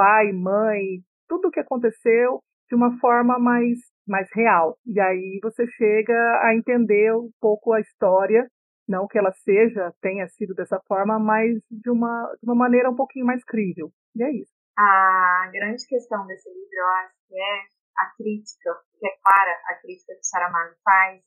pai, 0.00 0.32
mãe, 0.32 1.04
tudo 1.28 1.48
o 1.48 1.50
que 1.50 1.60
aconteceu 1.60 2.40
de 2.70 2.74
uma 2.74 2.98
forma 3.00 3.38
mais, 3.38 3.78
mais 4.08 4.26
real. 4.34 4.78
E 4.86 4.98
aí 4.98 5.38
você 5.42 5.66
chega 5.66 6.40
a 6.42 6.54
entender 6.56 7.14
um 7.14 7.28
pouco 7.38 7.74
a 7.74 7.80
história, 7.80 8.48
não 8.88 9.06
que 9.06 9.18
ela 9.18 9.30
seja, 9.30 9.92
tenha 10.00 10.26
sido 10.28 10.54
dessa 10.54 10.80
forma, 10.88 11.18
mas 11.18 11.60
de 11.70 11.90
uma, 11.90 12.34
de 12.42 12.48
uma 12.48 12.54
maneira 12.54 12.88
um 12.88 12.96
pouquinho 12.96 13.26
mais 13.26 13.44
crível. 13.44 13.92
E 14.16 14.22
é 14.22 14.32
isso. 14.32 14.50
A 14.78 15.50
grande 15.52 15.86
questão 15.86 16.26
desse 16.26 16.48
livro, 16.48 16.70
eu 16.72 16.88
acho 17.04 17.14
que 17.28 17.34
é 17.38 17.60
a 17.98 18.10
crítica, 18.16 18.70
que 18.98 19.06
é 19.06 19.10
clara 19.22 19.52
a 19.68 19.74
crítica 19.82 20.14
que 20.14 20.26
Saramago 20.26 20.76
faz 20.82 21.20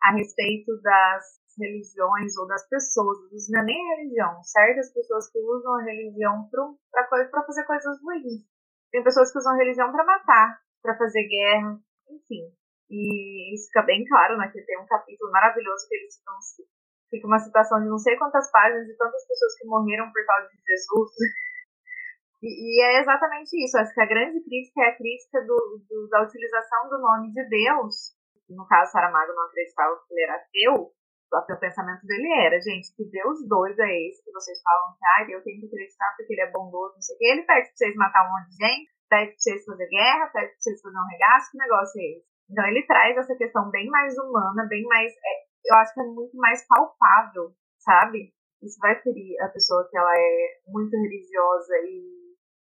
a 0.00 0.12
respeito 0.12 0.80
das 0.80 1.41
religiões 1.58 2.36
ou 2.36 2.46
das 2.46 2.68
pessoas, 2.68 3.18
não 3.50 3.60
é 3.60 3.64
nem 3.64 3.76
a 3.76 3.96
religião, 3.96 4.42
certas 4.42 4.92
pessoas 4.92 5.30
que 5.30 5.38
usam 5.38 5.74
a 5.74 5.82
religião 5.82 6.48
para 6.50 7.44
fazer 7.46 7.64
coisas 7.64 8.00
ruins. 8.02 8.44
Tem 8.90 9.02
pessoas 9.02 9.32
que 9.32 9.38
usam 9.38 9.52
a 9.52 9.56
religião 9.56 9.90
para 9.90 10.04
matar, 10.04 10.60
para 10.82 10.96
fazer 10.96 11.26
guerra, 11.28 11.78
enfim. 12.10 12.52
E 12.90 13.54
isso 13.54 13.68
fica 13.68 13.82
bem 13.82 14.04
claro, 14.04 14.36
né? 14.36 14.50
Que 14.52 14.60
tem 14.62 14.78
um 14.78 14.86
capítulo 14.86 15.30
maravilhoso 15.32 15.88
que 15.88 15.96
eles 15.96 16.14
ficam, 16.18 16.34
fica 17.08 17.26
uma 17.26 17.38
situação 17.38 17.80
de 17.80 17.88
não 17.88 17.98
sei 17.98 18.16
quantas 18.16 18.50
páginas 18.50 18.86
de 18.86 18.96
tantas 18.98 19.26
pessoas 19.26 19.56
que 19.58 19.66
morreram 19.66 20.12
por 20.12 20.24
causa 20.26 20.48
de 20.48 20.60
Jesus. 20.62 21.10
E, 22.44 22.48
e, 22.50 22.82
é 22.82 23.00
exatamente 23.00 23.54
isso. 23.64 23.78
Acho 23.78 23.94
que 23.94 24.00
a 24.00 24.06
grande 24.06 24.42
crítica 24.42 24.82
é 24.82 24.88
a 24.88 24.96
crítica 24.96 25.40
do, 25.42 25.80
do, 25.88 26.08
da 26.08 26.22
utilização 26.22 26.88
do 26.88 26.98
nome 26.98 27.30
de 27.30 27.48
Deus. 27.48 28.16
No 28.50 28.66
caso, 28.66 28.90
Saramago 28.90 29.32
não 29.32 29.44
acreditava 29.44 29.94
que 30.04 30.12
ele 30.12 30.22
era 30.24 30.34
ateu. 30.34 30.92
O 31.32 31.56
pensamento 31.56 32.06
dele 32.06 32.28
era, 32.44 32.60
gente, 32.60 32.94
que 32.94 33.08
Deus 33.08 33.48
doido 33.48 33.80
é 33.80 34.08
esse 34.08 34.22
que 34.22 34.30
vocês 34.32 34.60
falam 34.62 34.92
que 34.92 35.00
ah, 35.00 35.30
eu 35.30 35.42
tenho 35.42 35.60
que 35.60 35.66
acreditar 35.66 36.12
porque 36.14 36.34
ele 36.34 36.42
é 36.42 36.50
bondoso, 36.50 36.92
não 36.92 37.00
sei 37.00 37.16
o 37.16 37.18
quê. 37.18 37.24
Ele 37.32 37.42
pede 37.42 37.68
pra 37.68 37.76
vocês 37.76 37.94
matar 37.96 38.28
um 38.28 38.32
monte 38.36 38.50
de 38.50 38.56
gente, 38.60 38.90
pede 39.08 39.30
pra 39.32 39.38
vocês 39.38 39.64
fazer 39.64 39.88
guerra, 39.88 40.26
pede 40.28 40.48
pra 40.52 40.60
vocês 40.60 40.82
fazer 40.82 40.98
um 40.98 41.08
regaço, 41.08 41.50
que 41.50 41.58
negócio 41.58 42.00
é 42.00 42.04
esse? 42.04 42.32
Então 42.50 42.66
ele 42.66 42.86
traz 42.86 43.16
essa 43.16 43.34
questão 43.34 43.70
bem 43.70 43.88
mais 43.88 44.12
humana, 44.18 44.66
bem 44.68 44.84
mais. 44.84 45.10
É, 45.10 45.72
eu 45.72 45.76
acho 45.76 45.94
que 45.94 46.00
é 46.00 46.04
muito 46.04 46.36
mais 46.36 46.66
palpável, 46.68 47.52
sabe? 47.78 48.34
Isso 48.62 48.78
vai 48.78 48.94
ferir 49.00 49.40
a 49.40 49.48
pessoa 49.48 49.88
que 49.88 49.96
ela 49.96 50.14
é 50.14 50.60
muito 50.68 50.94
religiosa 50.94 51.74
e 51.88 52.22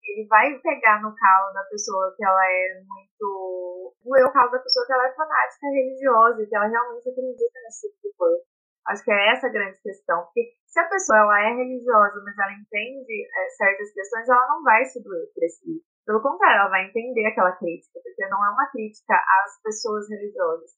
ele 0.04 0.26
vai 0.28 0.54
pegar 0.58 1.02
no 1.02 1.14
calo 1.14 1.52
da 1.52 1.64
pessoa 1.64 2.14
que 2.16 2.24
ela 2.24 2.44
é 2.46 2.80
muito. 2.86 3.94
o 4.04 4.32
calo 4.32 4.50
da 4.50 4.58
pessoa 4.58 4.86
que 4.86 4.92
ela 4.92 5.08
é 5.08 5.14
fanática 5.14 5.66
religiosa 5.66 6.42
e 6.42 6.46
que 6.46 6.56
ela 6.56 6.66
realmente 6.66 7.08
acredita 7.08 7.60
nesse 7.64 7.88
tipo 7.88 8.08
de 8.08 8.14
coisa. 8.16 8.51
Acho 8.88 9.04
que 9.04 9.12
é 9.12 9.32
essa 9.32 9.46
a 9.46 9.50
grande 9.50 9.78
questão. 9.80 10.24
Porque 10.24 10.54
se 10.66 10.80
a 10.80 10.88
pessoa 10.88 11.18
ela 11.18 11.40
é 11.40 11.54
religiosa, 11.54 12.20
mas 12.24 12.38
ela 12.38 12.52
entende 12.52 13.26
é, 13.26 13.48
certas 13.50 13.92
questões, 13.92 14.28
ela 14.28 14.48
não 14.48 14.62
vai 14.62 14.84
se 14.84 15.02
doer 15.02 15.26
por 15.34 15.42
esse 15.44 15.66
livro. 15.66 15.84
Pelo 16.04 16.22
contrário, 16.22 16.60
ela 16.62 16.70
vai 16.70 16.88
entender 16.88 17.26
aquela 17.26 17.52
crítica, 17.52 18.00
porque 18.02 18.26
não 18.28 18.44
é 18.44 18.50
uma 18.50 18.70
crítica 18.70 19.14
às 19.14 19.62
pessoas 19.62 20.08
religiosas. 20.10 20.70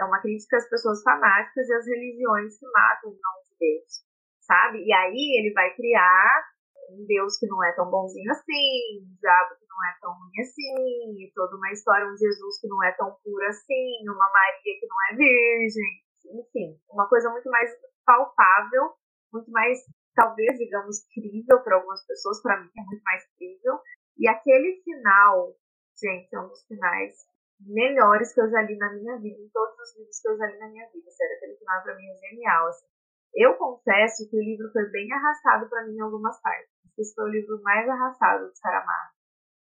É 0.00 0.04
uma 0.04 0.20
crítica 0.20 0.56
às 0.56 0.68
pessoas 0.68 1.02
fanáticas 1.02 1.68
e 1.68 1.74
às 1.74 1.86
religiões 1.86 2.58
que 2.58 2.66
matam 2.66 3.10
em 3.10 3.20
nome 3.20 3.44
de 3.50 3.56
Deus, 3.60 3.92
sabe? 4.40 4.78
E 4.82 4.92
aí 4.92 5.38
ele 5.38 5.52
vai 5.52 5.74
criar 5.74 6.52
um 6.90 7.04
Deus 7.06 7.38
que 7.38 7.46
não 7.46 7.62
é 7.64 7.72
tão 7.72 7.90
bonzinho 7.90 8.30
assim, 8.32 9.04
um 9.04 9.16
diabo 9.20 9.54
que 9.60 9.66
não 9.68 9.80
é 9.84 9.92
tão 10.00 10.12
ruim 10.12 10.40
assim, 10.40 11.32
toda 11.34 11.56
uma 11.56 11.70
história, 11.70 12.06
um 12.06 12.16
Jesus 12.16 12.60
que 12.60 12.68
não 12.68 12.82
é 12.82 12.92
tão 12.92 13.14
puro 13.22 13.44
assim, 13.46 14.08
uma 14.08 14.30
Maria 14.32 14.80
que 14.80 14.86
não 14.86 14.96
é 15.10 15.16
virgem, 15.16 16.01
enfim, 16.26 16.78
uma 16.90 17.08
coisa 17.08 17.30
muito 17.30 17.48
mais 17.50 17.70
palpável, 18.04 18.92
muito 19.32 19.50
mais, 19.50 19.78
talvez, 20.14 20.58
digamos, 20.58 21.04
crível 21.14 21.62
para 21.62 21.76
algumas 21.76 22.04
pessoas, 22.06 22.42
para 22.42 22.60
mim 22.60 22.70
é 22.76 22.82
muito 22.82 23.02
mais 23.02 23.24
crível. 23.36 23.80
E 24.18 24.28
aquele 24.28 24.82
final, 24.82 25.56
gente, 25.98 26.34
é 26.34 26.40
um 26.40 26.48
dos 26.48 26.64
finais 26.66 27.14
melhores 27.60 28.34
que 28.34 28.40
eu 28.40 28.50
já 28.50 28.62
li 28.62 28.76
na 28.76 28.92
minha 28.92 29.16
vida, 29.18 29.40
em 29.40 29.48
todos 29.50 29.78
os 29.78 29.96
livros 29.96 30.20
que 30.20 30.28
eu 30.28 30.36
já 30.36 30.46
li 30.46 30.58
na 30.58 30.68
minha 30.68 30.88
vida. 30.90 31.10
Sério, 31.10 31.36
aquele 31.36 31.56
final 31.56 31.82
para 31.82 31.96
mim 31.96 32.08
é 32.08 32.28
genial. 32.28 32.66
Assim. 32.68 32.86
Eu 33.34 33.54
confesso 33.56 34.28
que 34.28 34.36
o 34.36 34.42
livro 34.42 34.70
foi 34.72 34.84
bem 34.90 35.10
arrastado 35.12 35.68
para 35.68 35.84
mim 35.86 35.96
em 35.96 36.00
algumas 36.00 36.40
partes. 36.42 36.70
Esse 36.98 37.14
foi 37.14 37.24
o 37.24 37.32
livro 37.32 37.62
mais 37.62 37.88
arrastado 37.88 38.50
de 38.50 38.58
Saramago. 38.58 39.12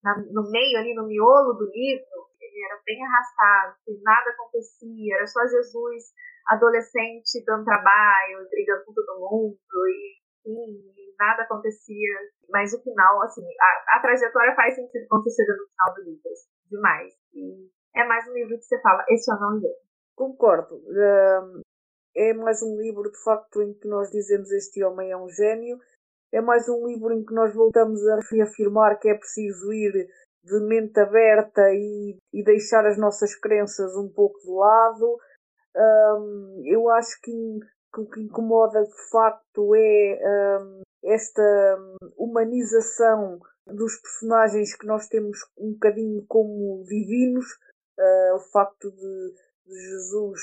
Na, 0.02 0.16
no 0.16 0.50
meio 0.50 0.78
ali, 0.78 0.94
no 0.94 1.06
miolo 1.06 1.52
do 1.54 1.64
livro, 1.64 2.28
ele 2.40 2.64
era 2.64 2.80
bem 2.86 3.04
arrastado, 3.04 3.76
nada 4.02 4.30
acontecia, 4.30 5.16
era 5.16 5.26
só 5.26 5.44
Jesus 5.46 6.04
adolescente 6.48 7.44
dando 7.44 7.64
trabalho, 7.64 8.48
brigando 8.50 8.84
com 8.84 8.94
todo 8.94 9.20
mundo 9.20 9.58
e, 9.86 10.18
e 10.46 11.14
nada 11.18 11.42
acontecia. 11.42 12.18
Mas 12.50 12.72
o 12.72 12.82
final, 12.82 13.22
assim, 13.22 13.44
a, 13.60 13.96
a 13.96 14.00
trajetória 14.00 14.54
faz 14.54 14.74
sentido 14.74 15.06
quando 15.08 15.24
você 15.24 15.42
chega 15.42 15.56
no 15.56 15.68
final 15.68 15.94
do 15.94 16.10
livro. 16.10 16.30
Assim, 16.30 16.48
demais. 16.70 17.14
E 17.34 17.70
é 17.94 18.04
mais 18.04 18.28
um 18.28 18.32
livro 18.32 18.56
que 18.56 18.64
você 18.64 18.80
fala, 18.80 19.04
esse 19.08 19.30
eu 19.30 19.38
não 19.38 19.58
leio. 19.58 19.74
Concordo. 20.14 20.76
Um, 20.76 21.60
é 22.16 22.32
mais 22.32 22.62
um 22.62 22.76
livro, 22.76 23.10
de 23.10 23.22
facto, 23.22 23.62
em 23.62 23.74
que 23.74 23.86
nós 23.86 24.10
dizemos 24.10 24.50
este 24.50 24.82
homem 24.82 25.12
é 25.12 25.16
um 25.16 25.28
gênio. 25.28 25.78
É 26.32 26.40
mais 26.40 26.68
um 26.68 26.86
livro 26.86 27.12
em 27.12 27.24
que 27.24 27.32
nós 27.32 27.54
voltamos 27.54 28.04
a 28.08 28.18
reafirmar 28.30 28.98
que 28.98 29.08
é 29.08 29.14
preciso 29.14 29.72
ir 29.72 30.08
de 30.42 30.60
mente 30.60 30.98
aberta 30.98 31.62
e, 31.72 32.18
e 32.32 32.42
deixar 32.42 32.86
as 32.86 32.98
nossas 32.98 33.34
crenças 33.34 33.96
um 33.96 34.08
pouco 34.12 34.38
de 34.40 34.50
lado. 34.50 35.18
Um, 35.76 36.62
eu 36.64 36.88
acho 36.90 37.20
que, 37.20 37.32
que, 37.94 38.00
o 38.00 38.06
que 38.06 38.20
incomoda 38.20 38.82
de 38.82 39.10
facto 39.10 39.74
é 39.74 40.58
um, 40.60 40.82
esta 41.04 41.78
humanização 42.16 43.40
dos 43.66 43.96
personagens 44.00 44.74
que 44.74 44.86
nós 44.86 45.06
temos 45.08 45.38
um 45.56 45.72
bocadinho 45.72 46.24
como 46.26 46.84
divinos, 46.84 47.46
uh, 47.98 48.36
o 48.36 48.40
facto 48.40 48.90
de, 48.90 49.34
de, 49.66 49.74
Jesus 49.90 50.40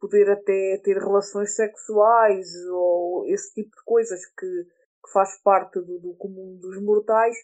poder 0.00 0.30
até 0.30 0.80
ter 0.82 0.96
relações 0.96 1.54
sexuais 1.54 2.46
ou 2.70 3.26
esse 3.26 3.52
tipo 3.52 3.70
de 3.70 3.84
coisas 3.84 4.24
que, 4.26 4.46
que 4.46 5.12
faz 5.12 5.38
parte 5.42 5.78
do, 5.80 5.98
do 5.98 6.14
comum 6.14 6.56
dos 6.58 6.80
mortais 6.82 7.36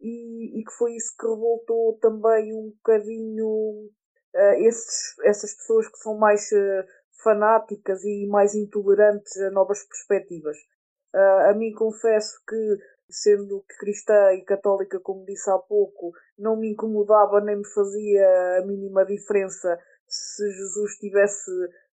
e, 0.00 0.60
e, 0.60 0.64
que 0.64 0.72
foi 0.72 0.94
isso 0.94 1.16
que 1.18 1.26
revoltou 1.26 1.98
também 2.00 2.54
um 2.54 2.70
bocadinho 2.70 3.90
uh, 4.36 4.66
esses, 4.66 5.18
essas 5.24 5.54
pessoas 5.54 5.88
que 5.88 5.98
são 5.98 6.16
mais 6.16 6.50
uh, 6.52 6.84
fanáticas 7.22 8.04
e 8.04 8.26
mais 8.28 8.54
intolerantes 8.54 9.36
a 9.38 9.50
novas 9.50 9.82
perspectivas. 9.84 10.56
Uh, 11.14 11.50
a 11.50 11.54
mim 11.54 11.72
confesso 11.72 12.38
que, 12.46 12.76
sendo 13.08 13.64
cristã 13.78 14.32
e 14.34 14.44
católica, 14.44 15.00
como 15.00 15.24
disse 15.24 15.50
há 15.50 15.58
pouco, 15.58 16.12
não 16.38 16.56
me 16.56 16.72
incomodava 16.72 17.40
nem 17.40 17.56
me 17.56 17.66
fazia 17.66 18.58
a 18.58 18.66
mínima 18.66 19.04
diferença 19.04 19.78
se 20.08 20.48
Jesus 20.52 20.98
tivesse 20.98 21.50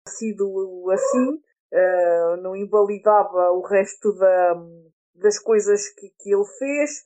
sido 0.07 0.85
assim, 0.91 1.41
não 2.41 2.55
invalidava 2.55 3.51
o 3.51 3.61
resto 3.61 4.13
da, 4.13 4.53
das 5.15 5.39
coisas 5.39 5.87
que, 5.89 6.09
que 6.19 6.33
ele 6.33 6.45
fez 6.59 7.03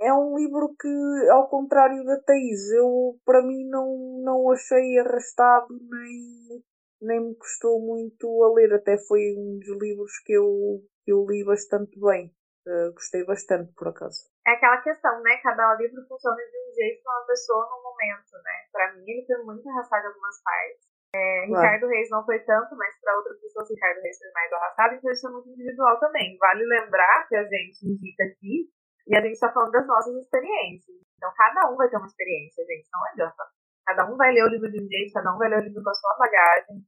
é 0.00 0.12
um 0.14 0.36
livro 0.36 0.74
que, 0.80 1.30
ao 1.30 1.48
contrário 1.48 2.02
da 2.04 2.18
Thaís, 2.20 2.72
eu 2.72 3.18
para 3.24 3.42
mim 3.42 3.68
não, 3.68 4.20
não 4.24 4.50
achei 4.50 4.98
arrastado 4.98 5.68
nem, 5.70 6.64
nem 7.02 7.20
me 7.28 7.36
custou 7.36 7.80
muito 7.80 8.26
a 8.44 8.54
ler. 8.54 8.72
Até 8.72 8.96
foi 9.06 9.20
um 9.36 9.58
dos 9.58 9.82
livros 9.82 10.12
que 10.24 10.32
eu, 10.32 10.80
que 11.04 11.12
eu 11.12 11.26
li 11.28 11.44
bastante 11.44 12.00
bem. 12.00 12.32
Uh, 12.66 12.92
gostei 12.92 13.24
bastante, 13.24 13.72
por 13.74 13.88
acaso. 13.88 14.28
É 14.46 14.52
aquela 14.52 14.80
questão, 14.80 15.20
né? 15.22 15.36
Cada 15.42 15.74
livro 15.76 16.00
funciona 16.08 16.36
de 16.36 16.56
um 16.56 16.72
jeito 16.74 17.02
para 17.02 17.18
uma 17.20 17.26
pessoa 17.26 17.68
no 17.70 17.82
momento, 17.82 18.32
né? 18.44 18.56
Para 18.72 18.94
mim, 18.94 19.04
ele 19.06 19.26
foi 19.26 19.44
muito 19.44 19.68
arrastado 19.68 20.04
em 20.04 20.08
algumas 20.08 20.42
partes. 20.42 20.90
É, 21.14 21.46
claro. 21.46 21.62
Ricardo 21.62 21.86
Reis 21.88 22.08
não 22.10 22.24
foi 22.24 22.38
tanto, 22.40 22.76
mas 22.76 22.94
para 23.00 23.16
outras 23.16 23.40
pessoas, 23.40 23.68
Ricardo 23.68 24.00
Reis 24.00 24.18
foi 24.18 24.30
mais 24.32 24.52
arrastado, 24.52 24.94
então 24.94 25.10
isso 25.10 25.26
é 25.26 25.30
muito 25.30 25.48
individual 25.48 25.98
também. 25.98 26.38
Vale 26.38 26.64
lembrar 26.64 27.28
que 27.28 27.36
a 27.36 27.44
gente 27.44 27.84
indica 27.84 28.24
aqui 28.24 28.70
e 29.06 29.16
a 29.16 29.20
gente 29.20 29.32
está 29.32 29.52
falando 29.52 29.72
das 29.72 29.86
nossas 29.86 30.14
experiências. 30.16 30.96
Então, 31.16 31.30
cada 31.36 31.70
um 31.70 31.76
vai 31.76 31.88
ter 31.88 31.96
uma 31.96 32.06
experiência, 32.06 32.64
gente. 32.64 32.88
Não 32.92 33.04
adianta. 33.06 33.44
Cada 33.86 34.06
um 34.06 34.16
vai 34.16 34.32
ler 34.32 34.44
o 34.44 34.48
livro 34.48 34.70
de 34.70 34.82
um 34.82 34.88
jeito, 34.88 35.12
cada 35.12 35.34
um 35.34 35.38
vai 35.38 35.48
ler 35.48 35.60
o 35.60 35.64
livro 35.64 35.82
com 35.82 35.90
a 35.90 35.94
sua 35.94 36.16
bagagem. 36.16 36.84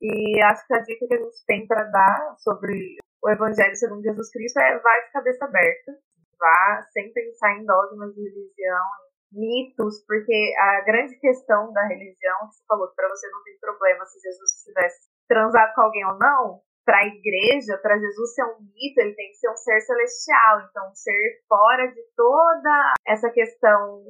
E 0.00 0.42
acho 0.42 0.66
que 0.66 0.74
a 0.74 0.80
dica 0.80 1.06
que 1.06 1.14
a 1.14 1.18
gente 1.18 1.46
tem 1.46 1.66
para 1.66 1.84
dar 1.84 2.36
sobre 2.38 2.96
o 3.22 3.30
Evangelho 3.30 3.74
segundo 3.74 4.02
Jesus 4.02 4.30
Cristo 4.30 4.60
é 4.60 4.78
vai 4.78 5.04
de 5.06 5.12
cabeça 5.12 5.44
aberta. 5.44 5.92
Vá 6.38 6.82
sem 6.92 7.12
pensar 7.12 7.56
em 7.56 7.64
dogmas 7.64 8.14
de 8.14 8.22
religião, 8.22 8.84
mitos, 9.32 10.04
porque 10.06 10.54
a 10.58 10.80
grande 10.82 11.16
questão 11.16 11.72
da 11.72 11.86
religião, 11.86 12.38
que 12.48 12.56
você 12.56 12.64
falou 12.68 12.88
que 12.88 12.96
para 12.96 13.08
você 13.08 13.28
não 13.30 13.42
tem 13.44 13.58
problema 13.58 14.04
se 14.06 14.20
Jesus 14.20 14.50
tivesse 14.64 15.08
transado 15.26 15.74
com 15.74 15.80
alguém 15.82 16.04
ou 16.06 16.18
não, 16.18 16.60
para 16.84 16.98
a 16.98 17.06
igreja, 17.06 17.78
para 17.78 17.98
Jesus 17.98 18.34
ser 18.34 18.44
um 18.44 18.60
mito, 18.60 19.00
ele 19.00 19.14
tem 19.14 19.30
que 19.30 19.36
ser 19.36 19.50
um 19.50 19.56
ser 19.56 19.80
celestial, 19.80 20.60
então 20.68 20.90
um 20.90 20.94
ser 20.94 21.42
fora 21.48 21.86
de 21.88 22.02
toda 22.14 22.94
essa 23.06 23.30
questão 23.30 24.04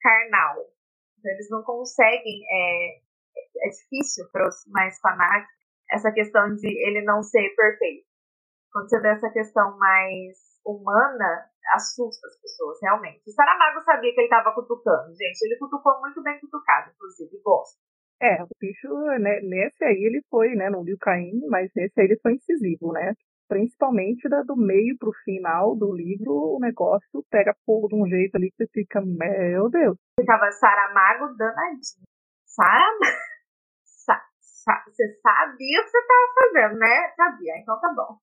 carnal. 0.00 0.56
Então, 1.18 1.32
eles 1.32 1.50
não 1.50 1.62
conseguem, 1.62 2.44
é, 2.50 2.98
é 3.66 3.68
difícil 3.70 4.28
para 4.32 4.46
os 4.46 4.56
mais 4.68 4.98
fanáticos, 5.00 5.56
essa 5.90 6.12
questão 6.12 6.54
de 6.54 6.68
ele 6.68 7.02
não 7.02 7.22
ser 7.22 7.48
perfeito. 7.56 8.06
Quando 8.70 8.90
você 8.90 9.00
vê 9.00 9.08
essa 9.08 9.30
questão 9.30 9.78
mais 9.78 10.36
humana, 10.64 11.50
assusta 11.72 12.26
as 12.26 12.40
pessoas, 12.40 12.78
realmente. 12.82 13.22
O 13.26 13.32
Saramago 13.32 13.82
sabia 13.82 14.12
que 14.12 14.20
ele 14.20 14.26
estava 14.26 14.54
cutucando, 14.54 15.14
gente. 15.16 15.42
Ele 15.42 15.58
cutucou 15.58 16.00
muito 16.00 16.22
bem 16.22 16.38
cutucado, 16.40 16.90
inclusive, 16.94 17.40
gosto. 17.42 17.87
É, 18.20 18.42
o 18.42 18.48
bicho, 18.60 18.88
né, 19.20 19.40
nesse 19.42 19.84
aí 19.84 20.04
ele 20.04 20.20
foi, 20.28 20.54
né, 20.54 20.68
não 20.68 20.82
viu 20.82 20.96
Caim, 21.00 21.40
mas 21.48 21.70
nesse 21.74 22.00
aí 22.00 22.06
ele 22.06 22.18
foi 22.20 22.34
incisivo, 22.34 22.92
né? 22.92 23.14
Principalmente 23.48 24.28
da, 24.28 24.42
do 24.42 24.56
meio 24.56 24.98
pro 24.98 25.12
final 25.24 25.76
do 25.76 25.94
livro, 25.94 26.32
o 26.32 26.58
negócio 26.60 27.24
pega 27.30 27.54
fogo 27.64 27.88
de 27.88 27.94
um 27.94 28.06
jeito 28.06 28.36
ali 28.36 28.50
que 28.50 28.56
você 28.56 28.66
fica, 28.72 29.00
meu 29.00 29.70
Deus. 29.70 29.96
Ficava 30.20 30.50
Saramago 30.50 31.34
danadinho. 31.36 32.04
Saramago. 32.44 32.98
Sa, 33.84 34.20
sa, 34.40 34.84
você 34.86 35.06
sabia 35.20 35.80
o 35.80 35.84
que 35.84 35.90
você 35.90 35.98
estava 35.98 36.34
fazendo, 36.34 36.78
né? 36.78 37.12
Sabia, 37.16 37.58
então 37.58 37.80
tá 37.80 37.92
bom. 37.94 38.18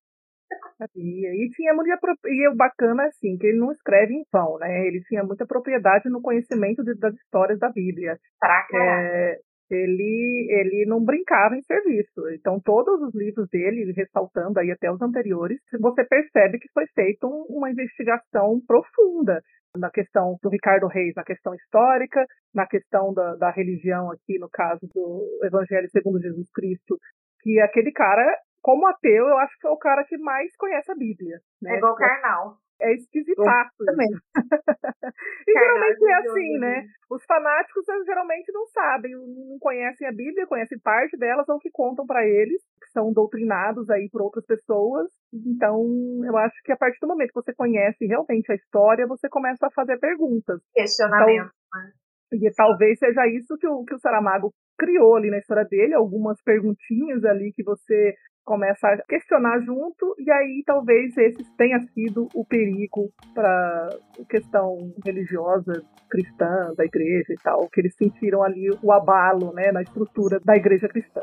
Sabia. 0.78 1.30
E 1.34 1.50
tinha 1.56 1.74
muita 1.74 1.98
e 2.26 2.50
o 2.50 2.56
bacana 2.56 3.06
assim, 3.06 3.38
que 3.38 3.48
ele 3.48 3.60
não 3.60 3.72
escreve 3.72 4.14
em 4.14 4.24
vão, 4.32 4.58
né? 4.60 4.88
Ele 4.88 5.02
tinha 5.04 5.24
muita 5.24 5.46
propriedade 5.46 6.10
no 6.10 6.22
conhecimento 6.22 6.84
de, 6.84 6.96
das 6.96 7.14
histórias 7.16 7.60
da 7.60 7.70
Bíblia. 7.70 8.18
Pra 8.40 8.68
caralho. 8.68 9.08
É, 9.08 9.40
ele, 9.70 10.48
ele 10.50 10.86
não 10.88 11.04
brincava 11.04 11.56
em 11.56 11.62
serviço. 11.62 12.30
Então, 12.34 12.60
todos 12.60 13.02
os 13.02 13.16
livros 13.16 13.48
dele, 13.50 13.92
ressaltando 13.96 14.60
aí 14.60 14.72
até 14.72 14.92
os 14.92 15.02
anteriores, 15.02 15.60
você 15.80 16.04
percebe 16.04 16.60
que 16.60 16.70
foi 16.74 16.86
feita 16.88 17.28
um, 17.28 17.46
uma 17.50 17.72
investigação 17.72 18.62
profunda 18.66 19.42
na 19.78 19.90
questão 19.90 20.38
do 20.42 20.50
Ricardo 20.50 20.88
Reis, 20.88 21.14
na 21.16 21.24
questão 21.24 21.54
histórica, 21.54 22.26
na 22.54 22.66
questão 22.66 23.14
da, 23.14 23.36
da 23.36 23.52
religião 23.52 24.10
aqui, 24.12 24.40
no 24.40 24.50
caso 24.50 24.88
do 24.94 25.40
Evangelho 25.44 25.90
segundo 25.90 26.22
Jesus 26.22 26.50
Cristo, 26.52 26.98
que 27.42 27.60
aquele 27.60 27.92
cara, 27.92 28.24
como 28.62 28.88
ateu, 28.88 29.28
eu 29.28 29.38
acho 29.38 29.54
que 29.60 29.68
é 29.68 29.70
o 29.70 29.78
cara 29.78 30.04
que 30.06 30.18
mais 30.18 30.56
conhece 30.56 30.92
a 30.92 30.96
Bíblia. 30.96 31.40
Né? 31.62 31.74
É 31.74 31.78
igual 31.78 31.94
o 31.94 31.98
Karnal. 31.98 32.58
É 32.82 32.94
esquisitaço. 32.94 33.86
Também. 33.86 34.10
e 35.48 35.52
geralmente 35.52 36.04
é 36.04 36.14
assim, 36.16 36.58
né? 36.60 36.86
Os 37.10 37.24
fanáticos 37.26 37.86
geralmente 38.06 38.52
não 38.52 38.66
sabem, 38.68 39.12
não 39.14 39.58
conhecem 39.60 40.08
a 40.08 40.12
Bíblia, 40.12 40.48
conhecem 40.48 40.78
parte 40.80 41.18
delas, 41.18 41.48
ou 41.48 41.60
que 41.60 41.70
contam 41.72 42.06
para 42.06 42.26
eles, 42.26 42.62
que 42.82 42.92
são 42.92 43.14
doutrinados 43.14 43.90
aí 43.90 44.10
por 44.12 44.22
outras 44.22 44.46
pessoas. 44.46 45.10
Então, 45.34 45.86
eu 46.26 46.36
acho 46.38 46.62
que 46.64 46.72
a 46.72 46.78
partir 46.78 47.00
do 47.00 47.08
momento 47.08 47.30
que 47.30 47.42
você 47.42 47.54
conhece 47.54 48.06
realmente 48.06 48.52
a 48.52 48.56
história, 48.56 49.08
você 49.08 49.30
começa 49.30 49.68
a 49.68 49.72
fazer 49.72 49.98
perguntas. 49.98 50.62
Questionamento. 50.74 51.32
Então, 51.32 51.82
né? 51.82 51.92
E 52.34 52.52
talvez 52.54 53.00
seja 53.00 53.28
isso 53.28 53.58
que 53.58 53.68
o, 53.68 53.84
que 53.86 53.94
o 53.94 54.00
Saramago 54.00 54.54
criou 54.78 55.16
ali 55.16 55.30
na 55.30 55.38
história 55.38 55.64
dele, 55.64 55.94
algumas 55.94 56.42
perguntinhas 56.44 57.24
ali 57.24 57.52
que 57.54 57.64
você 57.64 58.14
começa 58.46 58.88
a 58.88 58.98
questionar 59.04 59.60
junto, 59.62 60.16
e 60.20 60.32
aí 60.32 60.64
talvez 60.66 61.18
esse 61.18 61.44
tenha 61.58 61.80
sido 61.94 62.30
o 62.34 62.46
perigo 62.46 63.12
para 63.34 63.90
questão 64.30 64.94
religiosa 65.04 65.84
cristã 66.10 66.74
da 66.78 66.86
igreja 66.86 67.34
e 67.34 67.38
tal, 67.44 67.68
que 67.70 67.82
eles 67.82 67.96
sentiram 67.96 68.44
ali 68.44 68.70
o 68.82 68.92
abalo 68.92 69.52
né, 69.54 69.72
na 69.72 69.82
estrutura 69.82 70.40
da 70.40 70.56
igreja 70.56 70.88
cristã. 70.88 71.22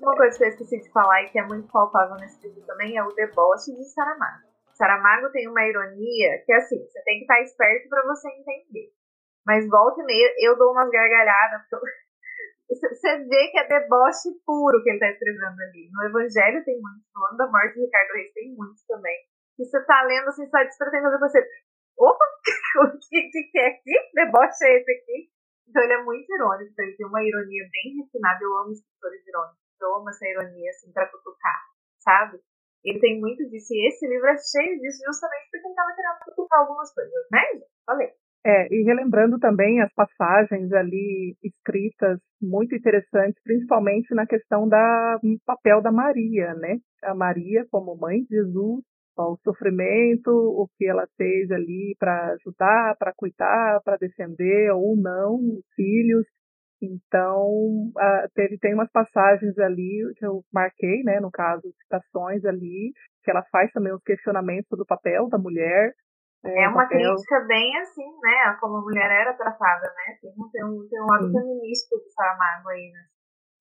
Uma 0.00 0.16
coisa 0.16 0.36
que 0.36 0.44
eu 0.44 0.48
esqueci 0.48 0.80
de 0.80 0.90
falar 0.90 1.22
e 1.22 1.30
que 1.30 1.38
é 1.38 1.46
muito 1.46 1.68
palpável 1.68 2.16
nesse 2.16 2.44
livro 2.46 2.66
também 2.66 2.96
é 2.96 3.04
o 3.04 3.14
deboche 3.14 3.72
de 3.72 3.84
Saramago. 3.84 4.50
Saramago 4.74 5.30
tem 5.30 5.48
uma 5.48 5.62
ironia 5.64 6.42
que, 6.44 6.52
assim, 6.52 6.76
você 6.84 7.00
tem 7.04 7.18
que 7.18 7.22
estar 7.22 7.40
esperto 7.40 7.88
para 7.88 8.02
você 8.02 8.28
entender. 8.30 8.90
Mas 9.46 9.68
volta 9.68 10.02
e 10.02 10.04
meia, 10.04 10.34
eu 10.40 10.58
dou 10.58 10.72
umas 10.72 10.90
gargalhadas, 10.90 11.62
porque 11.70 11.86
você 12.68 13.18
vê 13.24 13.48
que 13.50 13.58
é 13.58 13.68
deboche 13.68 14.28
puro 14.46 14.82
que 14.82 14.90
ele 14.90 14.96
está 14.96 15.10
escrevendo 15.10 15.60
ali. 15.60 15.90
No 15.92 16.04
Evangelho 16.04 16.64
tem 16.64 16.80
muito, 16.80 17.04
ano 17.28 17.36
da 17.36 17.46
morte 17.46 17.74
de 17.74 17.84
Ricardo 17.84 18.12
Reis 18.14 18.32
tem 18.32 18.54
muito 18.54 18.80
também. 18.88 19.16
E 19.58 19.64
você 19.64 19.84
tá 19.84 20.02
lendo 20.04 20.28
assim, 20.28 20.48
só 20.48 20.58
despertando 20.62 21.02
fazer 21.02 21.18
você. 21.18 21.48
Opa, 21.98 22.24
o 22.86 22.98
que, 22.98 23.30
que, 23.30 23.42
que 23.50 23.58
é 23.58 23.68
aqui? 23.68 23.92
Deboche 24.14 24.64
é 24.64 24.78
esse 24.78 24.90
aqui? 24.90 25.30
Então 25.68 25.82
ele 25.82 25.92
é 25.92 26.02
muito 26.02 26.28
irônico, 26.34 26.72
ele 26.78 26.96
tem 26.96 27.06
uma 27.06 27.22
ironia 27.22 27.68
bem 27.70 27.96
refinada. 28.02 28.38
Eu 28.42 28.56
amo 28.56 28.72
escritores 28.72 29.26
irônicos, 29.26 29.80
eu 29.80 29.94
amo 29.94 30.10
essa 30.10 30.26
ironia 30.26 30.70
assim 30.70 30.92
pra 30.92 31.06
cutucar, 31.06 31.60
sabe? 32.00 32.40
Ele 32.84 32.98
tem 32.98 33.20
muito 33.20 33.48
disso, 33.48 33.72
e 33.74 33.86
esse 33.86 34.06
livro 34.08 34.26
é 34.26 34.36
cheio 34.36 34.80
disso 34.80 34.98
justamente 35.06 35.50
porque 35.50 35.66
ele 35.68 35.74
tava 35.74 35.94
querendo 35.94 36.18
cutucar 36.24 36.60
algumas 36.60 36.92
coisas, 36.92 37.12
né? 37.30 37.40
Falei. 37.86 38.21
É, 38.44 38.66
e 38.74 38.82
relembrando 38.82 39.38
também 39.38 39.80
as 39.80 39.92
passagens 39.94 40.72
ali 40.72 41.36
escritas 41.44 42.18
muito 42.40 42.74
interessantes, 42.74 43.40
principalmente 43.44 44.12
na 44.14 44.26
questão 44.26 44.68
do 44.68 44.76
papel 45.46 45.80
da 45.80 45.92
Maria, 45.92 46.52
né? 46.54 46.78
A 47.04 47.14
Maria 47.14 47.64
como 47.70 47.96
mãe 47.96 48.22
de 48.22 48.36
Jesus, 48.36 48.82
o 49.16 49.36
sofrimento, 49.44 50.30
o 50.30 50.66
que 50.76 50.86
ela 50.86 51.06
fez 51.16 51.52
ali 51.52 51.94
para 52.00 52.32
ajudar, 52.32 52.96
para 52.98 53.12
cuidar, 53.16 53.80
para 53.84 53.96
defender 53.96 54.72
ou 54.72 54.96
não 54.96 55.36
os 55.36 55.64
filhos. 55.76 56.26
Então, 56.82 57.92
teve, 58.34 58.58
tem 58.58 58.74
umas 58.74 58.90
passagens 58.90 59.56
ali 59.58 60.12
que 60.16 60.26
eu 60.26 60.42
marquei, 60.52 61.04
né, 61.04 61.20
no 61.20 61.30
caso, 61.30 61.62
citações 61.82 62.44
ali, 62.44 62.92
que 63.22 63.30
ela 63.30 63.44
faz 63.52 63.70
também 63.70 63.92
os 63.92 64.02
questionamentos 64.02 64.76
do 64.76 64.84
papel 64.84 65.28
da 65.28 65.38
mulher, 65.38 65.92
é 66.44 66.68
uma 66.68 66.82
papel... 66.82 67.14
crítica 67.14 67.40
bem 67.46 67.76
assim, 67.78 68.06
né? 68.20 68.56
Como 68.60 68.76
a 68.76 68.82
mulher 68.82 69.10
era 69.10 69.32
tratada, 69.34 69.86
né? 69.86 70.18
Tem 70.20 70.30
um, 70.30 70.48
tem 70.50 70.64
um, 70.64 70.88
tem 70.88 71.00
um 71.00 71.06
lado 71.06 71.26
Sim. 71.26 71.32
feminista 71.32 71.96
do 71.96 72.10
Saramago 72.10 72.68
aí, 72.70 72.90
né? 72.90 73.00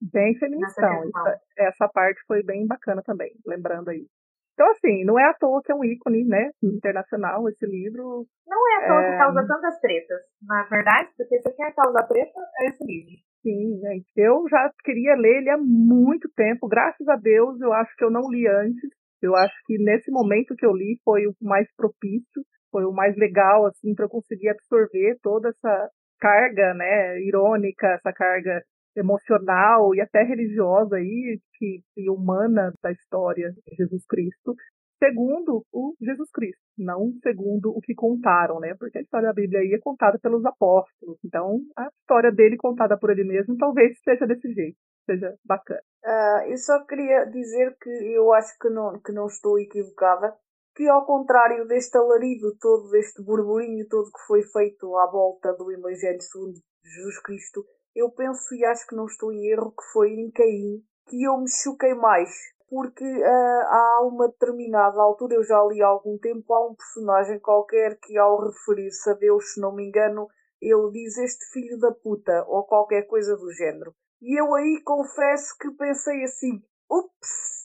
Bem 0.02 0.36
feministão. 0.36 1.04
Essa, 1.04 1.40
essa, 1.58 1.88
parte 1.90 2.20
foi 2.26 2.42
bem 2.44 2.66
bacana 2.66 3.04
também, 3.04 3.32
lembrando 3.46 3.90
aí. 3.90 4.08
Então, 4.54 4.70
assim, 4.72 5.06
não 5.06 5.20
é 5.20 5.30
à 5.30 5.34
toa 5.34 5.62
que 5.64 5.72
é 5.72 5.76
um 5.76 5.84
ícone, 5.84 6.26
né? 6.26 6.50
Internacional, 6.62 7.48
esse 7.50 7.66
livro. 7.66 8.26
Não 8.48 8.70
é 8.72 8.84
à 8.84 8.88
toa 8.88 9.02
é... 9.02 9.12
que 9.12 9.18
causa 9.18 9.48
tantas 9.48 9.80
tretas, 9.80 10.22
na 10.42 10.64
verdade, 10.64 11.10
porque 11.16 11.40
você 11.40 11.54
quer 11.54 11.74
causar 11.76 12.08
treta, 12.08 12.40
é 12.60 12.66
esse 12.66 12.84
livro. 12.84 13.14
Sim, 13.44 13.80
gente. 13.80 14.12
Eu 14.16 14.44
já 14.50 14.72
queria 14.84 15.16
ler 15.16 15.38
ele 15.38 15.50
há 15.50 15.58
muito 15.58 16.30
tempo. 16.36 16.68
Graças 16.68 17.08
a 17.08 17.16
Deus, 17.16 17.60
eu 17.62 17.72
acho 17.74 17.96
que 17.96 18.04
eu 18.04 18.12
não 18.12 18.30
li 18.30 18.48
antes. 18.48 18.90
Eu 19.22 19.36
acho 19.36 19.56
que 19.66 19.78
nesse 19.78 20.12
momento 20.12 20.56
que 20.56 20.66
eu 20.66 20.74
li 20.74 21.00
foi 21.04 21.28
o 21.28 21.36
mais 21.42 21.68
propício 21.76 22.44
foi 22.72 22.86
o 22.86 22.92
mais 22.92 23.16
legal 23.18 23.66
assim 23.66 23.94
para 23.94 24.06
eu 24.06 24.10
conseguir 24.10 24.50
absorver 24.50 25.18
toda 25.22 25.50
essa 25.50 25.90
carga, 26.20 26.74
né, 26.76 27.20
irônica, 27.22 27.88
essa 27.88 28.14
carga 28.14 28.64
emocional 28.96 29.96
e 29.96 30.02
até 30.02 30.24
religiosa 30.24 30.98
aí 30.98 31.40
que 31.58 31.82
e 31.98 32.10
humana 32.10 32.74
da 32.84 32.92
história 32.92 33.52
de 33.52 33.76
Jesus 33.76 34.06
Cristo, 34.06 34.56
segundo 35.02 35.66
o 35.74 35.96
Jesus 36.00 36.30
Cristo, 36.32 36.62
não 36.78 37.12
segundo 37.24 37.72
o 37.72 37.82
que 37.82 37.96
contaram, 37.96 38.60
né? 38.60 38.76
Porque 38.78 39.00
a 39.00 39.02
história 39.02 39.30
da 39.30 39.34
Bíblia 39.34 39.62
aí 39.62 39.74
é 39.74 39.80
contada 39.80 40.20
pelos 40.20 40.46
apóstolos, 40.46 41.18
então 41.26 41.60
a 41.78 41.88
história 42.02 42.32
dele 42.32 42.58
contada 42.58 42.98
por 42.98 43.10
ele 43.10 43.24
mesmo 43.24 43.58
talvez 43.58 43.98
seja 44.04 44.28
desse 44.28 44.54
jeito, 44.54 44.78
seja 45.06 45.34
bacana. 45.46 45.82
Uh, 46.06 46.52
eu 46.52 46.58
só 46.58 46.84
queria 46.86 47.26
dizer 47.26 47.76
que 47.82 47.90
eu 47.90 48.32
acho 48.34 48.58
que 48.60 48.70
não, 48.70 49.00
que 49.00 49.12
não 49.12 49.26
estou 49.26 49.60
equivocada 49.60 50.36
que 50.82 50.90
ao 50.90 51.06
contrário 51.06 51.68
deste 51.68 51.96
alarido 51.96 52.58
todo, 52.60 52.90
deste 52.90 53.22
burburinho 53.22 53.88
todo 53.88 54.12
que 54.12 54.26
foi 54.26 54.42
feito 54.42 54.98
à 54.98 55.06
volta 55.06 55.54
do 55.54 55.72
Evangelho 55.72 56.20
segundo 56.20 56.60
Jesus 56.84 57.22
Cristo, 57.22 57.64
eu 57.96 58.10
penso 58.10 58.56
e 58.56 58.66
acho 58.66 58.88
que 58.88 58.96
não 58.96 59.06
estou 59.06 59.32
em 59.32 59.52
erro 59.52 59.70
que 59.70 59.84
foi 59.94 60.10
em 60.10 60.32
Caim 60.32 60.84
que 61.06 61.22
eu 61.22 61.38
me 61.38 61.48
choquei 61.48 61.94
mais. 61.94 62.32
Porque 62.68 63.04
uh, 63.04 63.62
há 63.68 64.02
uma 64.08 64.28
determinada 64.30 65.00
altura, 65.00 65.36
eu 65.36 65.44
já 65.44 65.62
li 65.66 65.84
há 65.84 65.88
algum 65.88 66.18
tempo, 66.18 66.52
há 66.52 66.66
um 66.66 66.74
personagem 66.74 67.38
qualquer 67.40 68.00
que 68.00 68.18
ao 68.18 68.40
referir-se 68.40 69.08
a 69.12 69.14
Deus, 69.14 69.54
se 69.54 69.62
não 69.62 69.76
me 69.76 69.86
engano, 69.88 70.30
ele 70.60 70.90
diz 70.94 71.16
este 71.18 71.46
filho 71.52 71.78
da 71.78 71.92
puta, 71.92 72.44
ou 72.48 72.64
qualquer 72.64 73.04
coisa 73.04 73.36
do 73.36 73.52
género. 73.52 73.94
E 74.20 74.40
eu 74.40 74.56
aí 74.56 74.82
confesso 74.84 75.56
que 75.60 75.70
pensei 75.72 76.24
assim, 76.24 76.64
ups, 76.90 77.61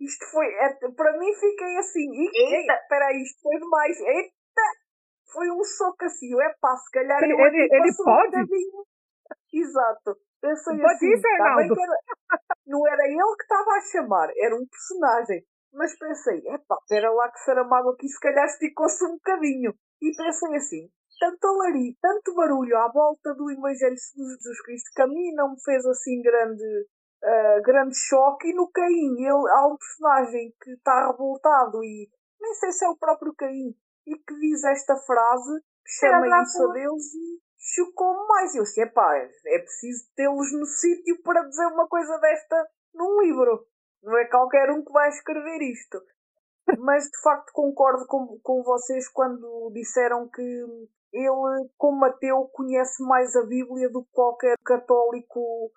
isto 0.00 0.24
foi. 0.30 0.46
É, 0.46 0.74
para 0.96 1.18
mim 1.18 1.32
fiquei 1.34 1.76
assim. 1.78 2.10
Eita, 2.12 2.74
espera 2.74 3.06
aí, 3.06 3.22
isto 3.22 3.40
foi 3.42 3.58
demais. 3.58 3.98
Eita! 4.00 4.62
Foi 5.32 5.50
um 5.50 5.64
soco 5.64 6.04
assim. 6.04 6.30
É 6.40 6.54
pá, 6.60 6.76
se 6.76 6.90
calhar 6.90 7.22
ele, 7.22 7.32
eu 7.32 7.38
ele, 7.38 7.68
ele 7.70 7.90
pode? 8.04 8.36
Um 8.36 8.84
Exato. 9.52 10.16
Pensei 10.40 10.78
pode 10.78 10.94
assim. 10.94 11.06
Ir, 11.06 11.20
tá 11.20 11.56
era, 11.58 11.66
não 12.66 12.86
era 12.86 13.06
ele 13.06 13.36
que 13.36 13.42
estava 13.42 13.70
a 13.70 13.80
chamar, 13.80 14.30
era 14.36 14.54
um 14.54 14.66
personagem. 14.66 15.44
Mas 15.72 15.98
pensei, 15.98 16.40
é 16.48 16.58
pá, 16.58 16.76
espera 16.82 17.10
lá 17.10 17.30
que 17.30 17.40
Saramago 17.40 17.90
aqui 17.90 18.06
se 18.06 18.20
calhar 18.20 18.44
esticou-se 18.44 19.04
um 19.04 19.14
bocadinho. 19.14 19.74
E 20.00 20.14
pensei 20.14 20.54
assim, 20.54 20.90
tanto 21.18 21.46
alari, 21.46 21.96
tanto 22.00 22.34
barulho 22.34 22.76
à 22.76 22.88
volta 22.92 23.34
do 23.34 23.50
Evangelho 23.50 23.94
de 23.94 24.24
Jesus 24.34 24.60
Cristo 24.62 24.90
que 24.94 25.02
a 25.02 25.06
mim 25.06 25.32
não 25.34 25.52
me 25.52 25.62
fez 25.64 25.84
assim 25.86 26.20
grande 26.20 26.62
uh, 27.24 27.62
grande 27.62 27.96
choque. 27.96 28.48
E 28.48 28.54
no 28.54 28.70
Caim, 28.70 29.16
ele, 29.18 29.50
há 29.50 29.66
um 29.66 29.76
personagem 29.76 30.54
que 30.62 30.70
está 30.72 31.10
revoltado 31.10 31.82
e 31.82 32.08
nem 32.40 32.54
sei 32.54 32.72
se 32.72 32.84
é 32.84 32.88
o 32.88 32.96
próprio 32.96 33.34
Caim 33.34 33.74
e 34.06 34.16
que 34.16 34.38
diz 34.38 34.62
esta 34.64 34.96
frase 34.96 35.60
que 35.84 35.92
chama 35.92 36.42
isso 36.42 36.62
a 36.62 36.72
Deus 36.72 37.14
e 37.14 37.40
chocou-me 37.58 38.26
mais. 38.28 38.54
Eu 38.54 38.62
disse, 38.62 38.86
pá, 38.86 39.16
é 39.16 39.58
preciso 39.58 40.04
tê-los 40.14 40.52
no 40.52 40.66
sítio 40.66 41.22
para 41.22 41.42
dizer 41.42 41.66
uma 41.66 41.88
coisa 41.88 42.18
desta 42.18 42.68
num 42.94 43.20
livro. 43.22 43.66
Não 44.02 44.16
é 44.18 44.26
qualquer 44.26 44.70
um 44.70 44.84
que 44.84 44.92
vai 44.92 45.08
escrever 45.08 45.62
isto. 45.62 46.00
Mas 46.78 47.04
de 47.04 47.20
facto 47.22 47.52
concordo 47.52 48.06
com, 48.06 48.38
com 48.42 48.62
vocês 48.62 49.08
quando 49.08 49.70
disseram 49.72 50.28
que 50.28 50.42
ele, 51.12 51.70
como 51.76 52.04
ateu, 52.04 52.48
conhece 52.52 53.02
mais 53.02 53.34
a 53.36 53.46
Bíblia 53.46 53.88
do 53.88 54.02
que 54.04 54.10
qualquer 54.12 54.56
católico 54.64 55.70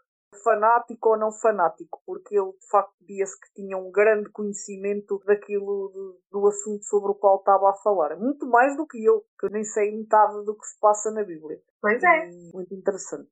fanático 0.44 1.10
ou 1.10 1.18
não 1.18 1.32
fanático, 1.32 2.02
porque 2.06 2.36
ele 2.36 2.52
de 2.52 2.68
facto 2.70 2.94
via-se 3.06 3.40
que 3.40 3.54
tinha 3.56 3.78
um 3.78 3.92
grande 3.92 4.30
conhecimento 4.32 5.22
daquilo 5.26 5.90
do, 5.90 6.20
do, 6.32 6.48
assunto 6.48 6.84
sobre 6.84 7.12
o 7.12 7.16
qual 7.16 7.38
estava 7.38 7.70
a 7.70 7.76
falar. 7.76 8.16
Muito 8.18 8.46
mais 8.48 8.76
do 8.76 8.86
que 8.86 9.04
eu, 9.04 9.24
que 9.40 9.46
eu 9.46 9.50
nem 9.50 9.64
sei 9.64 9.96
metade 9.96 10.44
do 10.46 10.56
que 10.56 10.66
se 10.66 10.80
passa 10.80 11.12
na 11.12 11.24
Bíblia. 11.24 11.58
Pois 11.82 12.02
é. 12.04 12.30
Muito 12.54 12.74
interessante. 12.74 13.30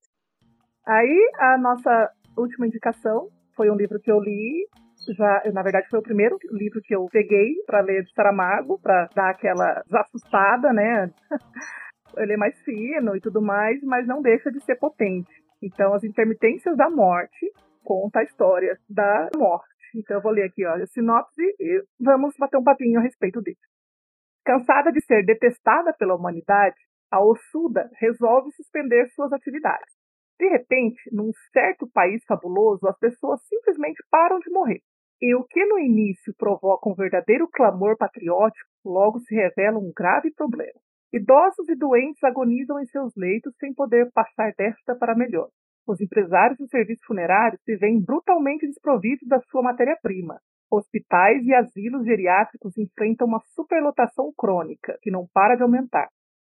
Aí 0.85 1.31
a 1.39 1.57
nossa 1.57 2.11
última 2.37 2.67
indicação 2.67 3.29
foi 3.55 3.69
um 3.69 3.75
livro 3.75 3.99
que 3.99 4.11
eu 4.11 4.19
li. 4.19 4.67
Já, 5.17 5.43
na 5.53 5.61
verdade, 5.61 5.87
foi 5.89 5.99
o 5.99 6.03
primeiro 6.03 6.37
livro 6.51 6.81
que 6.81 6.95
eu 6.95 7.05
peguei 7.11 7.53
para 7.65 7.81
ler 7.81 8.03
de 8.03 8.13
Saramago, 8.13 8.79
para 8.79 9.07
dar 9.15 9.29
aquela 9.29 9.83
assustada, 9.91 10.73
né? 10.73 11.11
Ele 12.17 12.33
é 12.33 12.37
mais 12.37 12.57
fino 12.63 13.15
e 13.15 13.19
tudo 13.19 13.41
mais, 13.41 13.81
mas 13.83 14.07
não 14.07 14.21
deixa 14.21 14.51
de 14.51 14.63
ser 14.63 14.75
potente. 14.75 15.44
Então, 15.61 15.93
As 15.93 16.03
Intermitências 16.03 16.75
da 16.77 16.89
Morte 16.89 17.51
conta 17.83 18.19
a 18.19 18.23
história 18.23 18.77
da 18.89 19.29
morte. 19.35 19.67
Então, 19.95 20.17
eu 20.17 20.21
vou 20.21 20.31
ler 20.31 20.43
aqui 20.43 20.65
ó, 20.65 20.73
a 20.73 20.85
sinopse 20.87 21.41
e 21.59 21.83
vamos 21.99 22.35
bater 22.37 22.57
um 22.57 22.63
papinho 22.63 22.99
a 22.99 23.03
respeito 23.03 23.41
disso. 23.41 23.61
Cansada 24.43 24.91
de 24.91 25.01
ser 25.01 25.25
detestada 25.25 25.93
pela 25.93 26.15
humanidade, 26.15 26.75
a 27.11 27.23
Ossuda 27.23 27.89
resolve 27.99 28.51
suspender 28.51 29.07
suas 29.09 29.31
atividades. 29.31 29.93
De 30.37 30.47
repente, 30.49 31.01
num 31.11 31.31
certo 31.53 31.89
país 31.91 32.23
fabuloso, 32.27 32.87
as 32.87 32.97
pessoas 32.99 33.41
simplesmente 33.47 34.03
param 34.11 34.39
de 34.39 34.51
morrer. 34.51 34.81
E 35.21 35.33
o 35.33 35.45
que 35.45 35.65
no 35.65 35.79
início 35.79 36.33
provoca 36.37 36.89
um 36.89 36.93
verdadeiro 36.93 37.47
clamor 37.47 37.95
patriótico, 37.97 38.69
logo 38.83 39.19
se 39.19 39.33
revela 39.33 39.79
um 39.79 39.93
grave 39.95 40.31
problema. 40.33 40.79
Idosos 41.13 41.69
e 41.69 41.75
doentes 41.75 42.23
agonizam 42.23 42.79
em 42.79 42.85
seus 42.85 43.13
leitos 43.15 43.55
sem 43.57 43.73
poder 43.73 44.11
passar 44.11 44.53
desta 44.57 44.95
para 44.95 45.15
melhor. 45.15 45.49
Os 45.87 46.01
empresários 46.01 46.57
do 46.57 46.67
serviço 46.67 47.05
funerário 47.05 47.59
se 47.63 47.75
veem 47.77 48.01
brutalmente 48.01 48.65
desprovidos 48.65 49.27
da 49.27 49.39
sua 49.41 49.61
matéria-prima. 49.61 50.39
Hospitais 50.69 51.45
e 51.45 51.53
asilos 51.53 52.05
geriátricos 52.05 52.75
enfrentam 52.77 53.27
uma 53.27 53.39
superlotação 53.53 54.33
crônica 54.35 54.97
que 55.01 55.11
não 55.11 55.27
para 55.31 55.55
de 55.55 55.61
aumentar. 55.61 56.09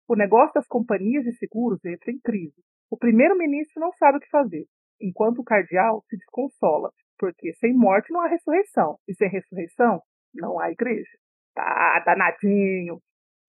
O 0.09 0.17
negócio 0.17 0.55
das 0.55 0.67
companhias 0.67 1.25
de 1.25 1.37
seguros 1.37 1.85
entra 1.85 2.11
em 2.11 2.19
crise. 2.19 2.63
O 2.91 2.97
primeiro-ministro 2.97 3.79
não 3.79 3.93
sabe 3.93 4.17
o 4.17 4.21
que 4.21 4.31
fazer, 4.31 4.65
enquanto 4.99 5.41
o 5.41 5.45
cardeal 5.45 6.03
se 6.09 6.17
desconsola, 6.17 6.91
porque 7.19 7.53
sem 7.55 7.75
morte 7.75 8.11
não 8.11 8.23
há 8.23 8.29
ressurreição, 8.29 8.99
e 9.07 9.15
sem 9.15 9.29
ressurreição 9.29 10.01
não 10.35 10.59
há 10.59 10.71
igreja. 10.71 11.19
Tá 11.55 12.03
danadinho! 12.07 12.99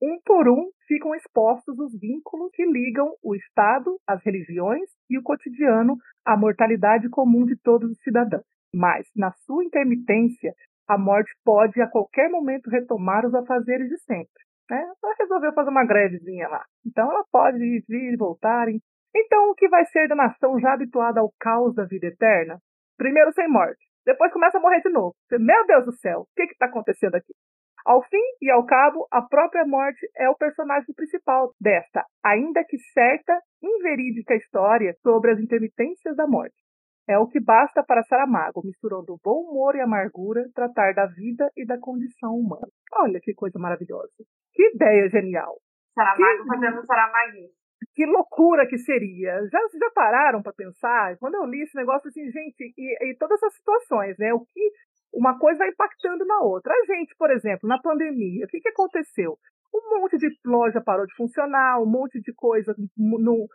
Um 0.02 0.20
por 0.26 0.48
um 0.48 0.70
ficam 0.88 1.14
expostos 1.14 1.78
os 1.78 1.92
vínculos 2.00 2.50
que 2.54 2.66
ligam 2.66 3.14
o 3.22 3.36
Estado, 3.36 4.00
as 4.08 4.24
religiões 4.24 4.90
e 5.10 5.18
o 5.18 5.24
cotidiano 5.24 5.98
à 6.26 6.38
mortalidade 6.38 7.10
comum 7.10 7.46
de 7.46 7.58
todos 7.58 7.92
os 7.92 8.02
cidadãos. 8.02 8.46
Mas, 8.74 9.08
na 9.16 9.32
sua 9.32 9.64
intermitência, 9.64 10.54
a 10.88 10.98
morte 10.98 11.32
pode 11.44 11.82
a 11.82 11.88
qualquer 11.88 12.30
momento 12.30 12.70
retomar 12.70 13.26
os 13.26 13.36
afazeres 13.36 13.90
de 13.90 13.98
sempre. 14.00 14.42
Né? 14.70 14.82
Ela 15.04 15.16
resolveu 15.20 15.54
fazer 15.54 15.70
uma 15.70 15.86
grevezinha 15.86 16.48
lá. 16.48 16.64
Então 16.86 17.12
ela 17.12 17.26
pode 17.32 17.64
ir 17.64 17.84
e 17.90 18.16
voltar. 18.16 18.68
Então, 19.16 19.50
o 19.50 19.56
que 19.56 19.68
vai 19.68 19.86
ser 19.86 20.08
da 20.08 20.16
nação 20.16 20.60
já 20.60 20.74
habituada 20.74 21.20
ao 21.20 21.34
caos 21.40 21.76
da 21.76 21.84
vida 21.84 22.08
eterna? 22.08 22.60
Primeiro 22.98 23.34
sem 23.34 23.48
morte, 23.48 23.84
depois 24.06 24.32
começa 24.32 24.58
a 24.58 24.62
morrer 24.62 24.82
de 24.82 24.90
novo. 24.90 25.16
Meu 25.32 25.66
Deus 25.66 25.86
do 25.86 25.92
céu, 25.94 26.22
o 26.22 26.28
que 26.36 26.44
está 26.44 26.68
acontecendo 26.68 27.16
aqui? 27.16 27.34
Ao 27.86 28.04
fim 28.04 28.22
e 28.42 28.50
ao 28.52 28.66
cabo, 28.66 29.08
a 29.12 29.22
própria 29.22 29.66
morte 29.66 30.06
é 30.18 30.30
o 30.30 30.36
personagem 30.36 30.94
principal 30.94 31.54
desta, 31.60 32.06
ainda 32.24 32.64
que 32.64 32.78
certa, 32.94 33.40
inverídica 33.62 34.36
história 34.36 34.94
sobre 35.02 35.32
as 35.32 35.40
intermitências 35.40 36.16
da 36.16 36.28
morte. 36.28 36.56
É 37.08 37.18
o 37.18 37.28
que 37.28 37.40
basta 37.40 37.84
para 37.84 38.04
Saramago, 38.04 38.62
misturando 38.64 39.18
bom 39.24 39.42
humor 39.42 39.76
e 39.76 39.82
amargura, 39.82 40.46
tratar 40.54 40.94
da 40.94 41.08
vida 41.08 41.50
e 41.58 41.66
da 41.66 41.80
condição 41.80 42.36
humana. 42.36 42.68
Olha 42.94 43.20
que 43.20 43.34
coisa 43.34 43.58
maravilhosa. 43.58 44.12
Que 44.54 44.76
ideia 44.76 45.10
genial. 45.10 45.58
Saramago 45.96 46.46
fazendo 46.48 46.86
Saramaguinho. 46.86 47.50
Que 47.96 48.06
loucura 48.06 48.68
que 48.68 48.78
seria. 48.78 49.42
Já, 49.52 49.60
já 49.60 49.90
pararam 49.96 50.44
para 50.44 50.54
pensar? 50.54 51.18
Quando 51.18 51.36
eu 51.36 51.46
li 51.46 51.64
esse 51.64 51.76
negócio 51.76 52.10
assim, 52.10 52.30
gente, 52.30 52.74
e, 52.78 53.10
e 53.10 53.18
todas 53.18 53.42
essas 53.42 53.56
situações, 53.56 54.16
né? 54.20 54.34
O 54.34 54.42
que 54.42 54.72
uma 55.14 55.38
coisa 55.38 55.60
vai 55.60 55.70
impactando 55.70 56.26
na 56.26 56.40
outra. 56.42 56.74
A 56.74 56.86
gente, 56.86 57.16
por 57.18 57.32
exemplo, 57.32 57.68
na 57.68 57.80
pandemia, 57.80 58.46
o 58.46 58.48
que, 58.48 58.60
que 58.60 58.70
aconteceu? 58.70 59.38
Um 59.74 60.00
monte 60.00 60.18
de 60.18 60.28
loja 60.46 60.82
parou 60.82 61.06
de 61.06 61.14
funcionar, 61.16 61.80
um 61.82 61.86
monte 61.86 62.20
de 62.20 62.34
coisa 62.34 62.76
no, 62.98 63.48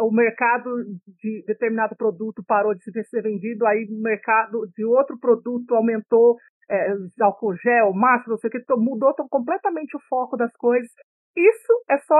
o 0.00 0.10
mercado 0.10 0.70
de 1.06 1.44
determinado 1.46 1.94
produto 1.96 2.42
parou 2.46 2.74
de 2.74 2.82
ser 3.04 3.22
vendido, 3.22 3.66
aí 3.66 3.86
o 3.90 4.02
mercado 4.02 4.66
de 4.74 4.84
outro 4.84 5.18
produto 5.18 5.74
aumentou, 5.74 6.36
é, 6.70 6.88
álcool 7.20 7.54
gel, 7.56 7.92
máscara, 7.92 8.30
não 8.30 8.38
sei 8.38 8.48
o 8.48 8.50
que, 8.50 8.64
mudou 8.76 9.14
completamente 9.30 9.96
o 9.96 10.00
foco 10.08 10.36
das 10.36 10.52
coisas. 10.56 10.90
Isso 11.36 11.84
é 11.88 11.98
só, 11.98 12.18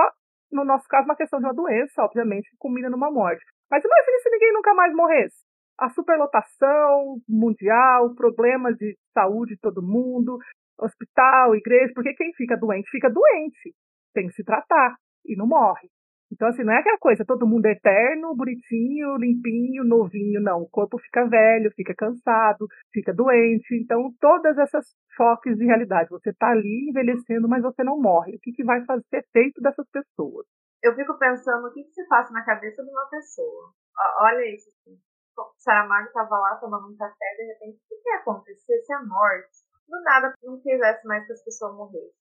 no 0.51 0.63
nosso 0.63 0.87
caso, 0.87 1.05
uma 1.05 1.15
questão 1.15 1.39
de 1.39 1.45
uma 1.45 1.53
doença, 1.53 2.01
obviamente, 2.01 2.49
que 2.49 2.57
culmina 2.57 2.89
numa 2.89 3.11
morte. 3.11 3.43
Mas 3.69 3.83
imagine 3.83 4.19
se 4.19 4.29
ninguém 4.29 4.53
nunca 4.53 4.73
mais 4.73 4.93
morresse. 4.93 5.48
A 5.79 5.89
superlotação 5.89 7.19
mundial, 7.27 8.13
problemas 8.13 8.75
de 8.77 8.97
saúde 9.13 9.55
de 9.55 9.61
todo 9.61 9.81
mundo, 9.81 10.37
hospital, 10.77 11.55
igreja, 11.55 11.91
porque 11.93 12.13
quem 12.13 12.33
fica 12.33 12.57
doente 12.57 12.89
fica 12.89 13.09
doente, 13.09 13.73
tem 14.13 14.27
que 14.27 14.33
se 14.33 14.43
tratar 14.43 14.95
e 15.25 15.35
não 15.35 15.47
morre. 15.47 15.89
Então, 16.31 16.47
assim, 16.47 16.63
não 16.63 16.73
é 16.73 16.79
aquela 16.79 16.97
coisa, 16.99 17.25
todo 17.25 17.47
mundo 17.47 17.65
é 17.65 17.71
eterno, 17.71 18.35
bonitinho, 18.35 19.17
limpinho, 19.17 19.83
novinho, 19.83 20.39
não. 20.39 20.61
O 20.61 20.69
corpo 20.69 20.99
fica 20.99 21.25
velho, 21.25 21.71
fica 21.75 21.95
cansado, 21.95 22.67
fica 22.93 23.11
doente. 23.11 23.73
Então, 23.73 24.13
todas 24.19 24.55
essas 24.59 24.85
choques 25.15 25.57
de 25.57 25.65
realidade. 25.65 26.09
Você 26.09 26.29
está 26.29 26.49
ali 26.51 26.89
envelhecendo, 26.89 27.49
mas 27.49 27.63
você 27.63 27.83
não 27.83 27.99
morre. 27.99 28.35
O 28.35 28.39
que, 28.39 28.51
que 28.51 28.63
vai 28.63 28.85
fazer 28.85 29.03
efeito 29.11 29.59
dessas 29.59 29.87
pessoas? 29.89 30.45
Eu 30.83 30.95
fico 30.95 31.17
pensando 31.17 31.67
o 31.67 31.73
que, 31.73 31.83
que 31.83 31.91
se 31.91 32.07
passa 32.07 32.31
na 32.31 32.45
cabeça 32.45 32.83
de 32.83 32.89
uma 32.89 33.09
pessoa. 33.09 33.73
Olha 34.21 34.53
isso. 34.53 34.69
Assim. 34.69 35.08
Saramago 35.57 36.07
estava 36.07 36.37
lá 36.37 36.55
tomando 36.55 36.91
um 36.91 36.97
café, 36.97 37.35
de 37.37 37.43
repente, 37.45 37.77
o 37.77 37.87
que, 37.87 37.95
que 37.95 38.09
ia 38.09 38.17
acontecer 38.17 38.79
se 38.81 38.93
a 38.93 39.03
morte, 39.03 39.57
do 39.87 40.01
nada, 40.03 40.33
não 40.43 40.59
quisesse 40.61 41.05
mais 41.07 41.25
que 41.25 41.33
as 41.33 41.43
pessoas 41.43 41.75
morressem? 41.75 42.13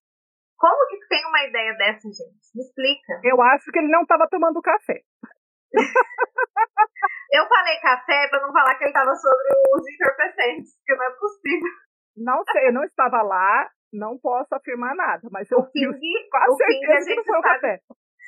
Como 0.59 0.89
que 0.89 1.07
tem 1.09 1.25
uma 1.27 1.45
ideia 1.45 1.73
dessa, 1.75 2.09
gente? 2.09 2.51
Me 2.55 2.63
explica. 2.63 3.21
Eu 3.23 3.41
acho 3.41 3.71
que 3.71 3.79
ele 3.79 3.93
não 3.93 4.03
estava 4.03 4.27
tomando 4.29 4.61
café. 4.61 5.03
eu 7.33 7.47
falei 7.47 7.81
café 7.81 8.29
para 8.29 8.43
não 8.43 8.53
falar 8.53 8.75
que 8.75 8.85
ele 8.85 8.91
estava 8.91 9.15
sobre 9.15 9.49
os 9.75 9.89
entorpecentes, 9.89 10.75
porque 10.79 10.97
não 10.97 11.05
é 11.05 11.11
possível. 11.13 11.73
Não 12.17 12.45
sei, 12.51 12.69
eu 12.69 12.73
não 12.73 12.83
estava 12.83 13.23
lá, 13.23 13.71
não 13.93 14.19
posso 14.19 14.53
afirmar 14.55 14.97
nada, 14.97 15.29
mas 15.31 15.49
eu 15.51 15.65
King, 15.71 15.95
quase 16.31 16.53
o 16.53 16.57
certeza 16.57 17.07
que 17.07 17.17
não 17.17 17.25
foi 17.25 17.39
o 17.39 17.43
café. 17.43 17.81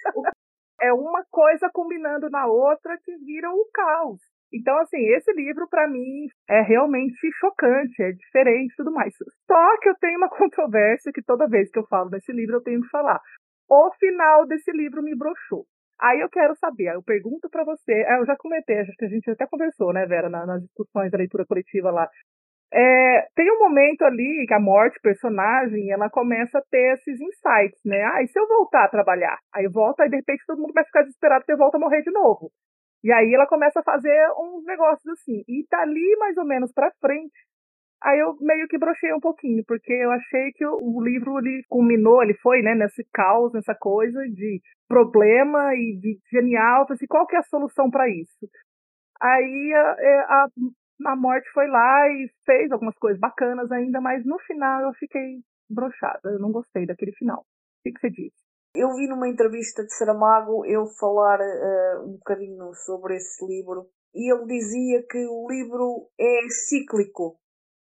é 0.81 0.93
uma 0.93 1.25
coisa 1.31 1.69
combinando 1.73 2.31
na 2.31 2.47
outra 2.47 2.97
que 2.99 3.17
vira 3.19 3.51
o 3.51 3.69
caos. 3.73 4.21
Então, 4.53 4.77
assim, 4.79 4.99
esse 5.15 5.33
livro, 5.33 5.69
para 5.69 5.89
mim, 5.89 6.27
é 6.49 6.61
realmente 6.61 7.17
chocante, 7.39 8.03
é 8.03 8.13
diferente 8.13 8.73
e 8.73 8.77
tudo 8.77 8.93
mais. 8.93 9.15
Só 9.47 9.79
que 9.79 9.89
eu 9.89 9.95
tenho 10.01 10.19
uma 10.19 10.29
controvérsia 10.37 11.13
que 11.13 11.23
toda 11.23 11.49
vez 11.49 11.71
que 11.71 11.79
eu 11.79 11.87
falo 11.87 12.11
desse 12.11 12.33
livro, 12.33 12.57
eu 12.57 12.63
tenho 12.63 12.83
que 12.83 12.89
falar. 12.89 13.21
O 13.69 13.91
final 13.99 14.47
desse 14.47 14.73
livro 14.73 15.03
me 15.03 15.15
broxou. 15.17 15.65
Aí 16.01 16.21
eu 16.21 16.31
quero 16.31 16.57
saber, 16.57 16.95
eu 16.95 17.03
pergunto 17.03 17.49
para 17.51 17.63
você, 17.63 17.93
é, 17.93 18.19
eu 18.19 18.25
já 18.25 18.35
comentei, 18.35 18.79
acho 18.79 18.91
que 18.97 19.05
a 19.05 19.09
gente 19.09 19.31
até 19.31 19.47
conversou, 19.47 19.93
né, 19.93 20.07
Vera, 20.07 20.31
nas 20.31 20.63
discussões 20.63 21.11
da 21.11 21.19
leitura 21.19 21.45
coletiva 21.45 21.91
lá. 21.91 22.09
É, 22.73 23.29
tem 23.35 23.51
um 23.53 23.59
momento 23.59 24.03
ali 24.03 24.47
que 24.47 24.55
a 24.55 24.61
morte, 24.61 24.99
personagem, 25.03 25.91
ela 25.91 26.09
começa 26.09 26.59
a 26.59 26.63
ter 26.71 26.95
esses 26.95 27.21
insights, 27.21 27.81
né? 27.85 28.03
Ah, 28.15 28.23
e 28.23 28.29
se 28.29 28.39
eu 28.39 28.47
voltar 28.47 28.85
a 28.85 28.89
trabalhar? 28.89 29.37
Aí 29.53 29.69
volta, 29.69 30.07
e 30.07 30.09
de 30.09 30.17
repente 30.17 30.45
todo 30.47 30.61
mundo 30.61 30.73
vai 30.73 30.85
ficar 30.85 31.03
desesperado 31.03 31.45
porque 31.45 31.57
volta 31.57 31.77
a 31.77 31.81
morrer 31.81 32.03
de 32.03 32.13
novo. 32.13 32.51
E 33.03 33.13
aí 33.13 33.33
ela 33.35 33.47
começa 33.47 33.81
a 33.81 33.83
fazer 33.83 34.17
uns 34.39 34.65
negócios 34.65 35.07
assim. 35.09 35.43
E 35.49 35.67
tá 35.69 35.81
ali 35.81 36.17
mais 36.19 36.37
ou 36.37 36.45
menos 36.45 36.73
pra 36.73 36.93
frente. 37.01 37.33
Aí 38.03 38.19
eu 38.19 38.35
meio 38.41 38.67
que 38.67 38.79
brochei 38.79 39.13
um 39.13 39.21
pouquinho, 39.21 39.63
porque 39.67 39.93
eu 39.93 40.11
achei 40.11 40.53
que 40.53 40.65
o, 40.65 41.03
livro 41.03 41.39
ele 41.39 41.63
culminou, 41.69 42.23
ele 42.23 42.35
foi, 42.35 42.63
né, 42.63 42.75
nesse 42.75 43.05
caos, 43.13 43.53
nessa 43.53 43.75
coisa 43.75 44.23
de 44.29 44.61
problema 44.89 45.75
e 45.75 45.99
de 46.01 46.19
genial. 46.33 46.87
Assim, 46.91 47.07
qual 47.07 47.27
que 47.27 47.37
é 47.37 47.39
a 47.41 47.43
solução 47.43 47.91
para 47.91 48.09
isso? 48.09 48.49
Aí 49.21 49.73
a, 49.75 49.97
é, 49.99 50.19
a, 50.21 50.47
a 51.09 51.17
morte 51.17 51.51
foi 51.53 51.69
lá 51.69 52.09
e 52.09 52.31
fez 52.47 52.73
algumas 52.73 52.97
coisas 52.97 53.21
bacanas 53.21 53.71
ainda, 53.71 54.01
mas 54.01 54.25
no 54.25 54.39
final 54.41 54.83
eu 54.83 54.95
fiquei 54.95 55.41
brochada. 55.69 56.31
Eu 56.31 56.39
não 56.39 56.51
gostei 56.53 56.87
daquele 56.87 57.13
final. 57.13 57.41
O 57.41 57.83
que, 57.85 57.93
que 57.93 58.01
você 58.01 58.11
diz? 58.11 58.33
Eu 58.75 58.95
vi 58.95 59.09
numa 59.09 59.29
entrevista 59.29 59.85
de 59.85 59.93
Saramago 59.93 60.65
ele 60.65 60.87
falar 60.99 61.41
uh, 61.41 62.05
um 62.07 62.13
bocadinho 62.13 62.73
sobre 62.75 63.17
esse 63.17 63.45
livro 63.45 63.89
e 64.15 64.33
ele 64.33 64.47
dizia 64.47 65.05
que 65.09 65.27
o 65.27 65.49
livro 65.51 66.09
é 66.19 66.49
cíclico. 66.69 67.37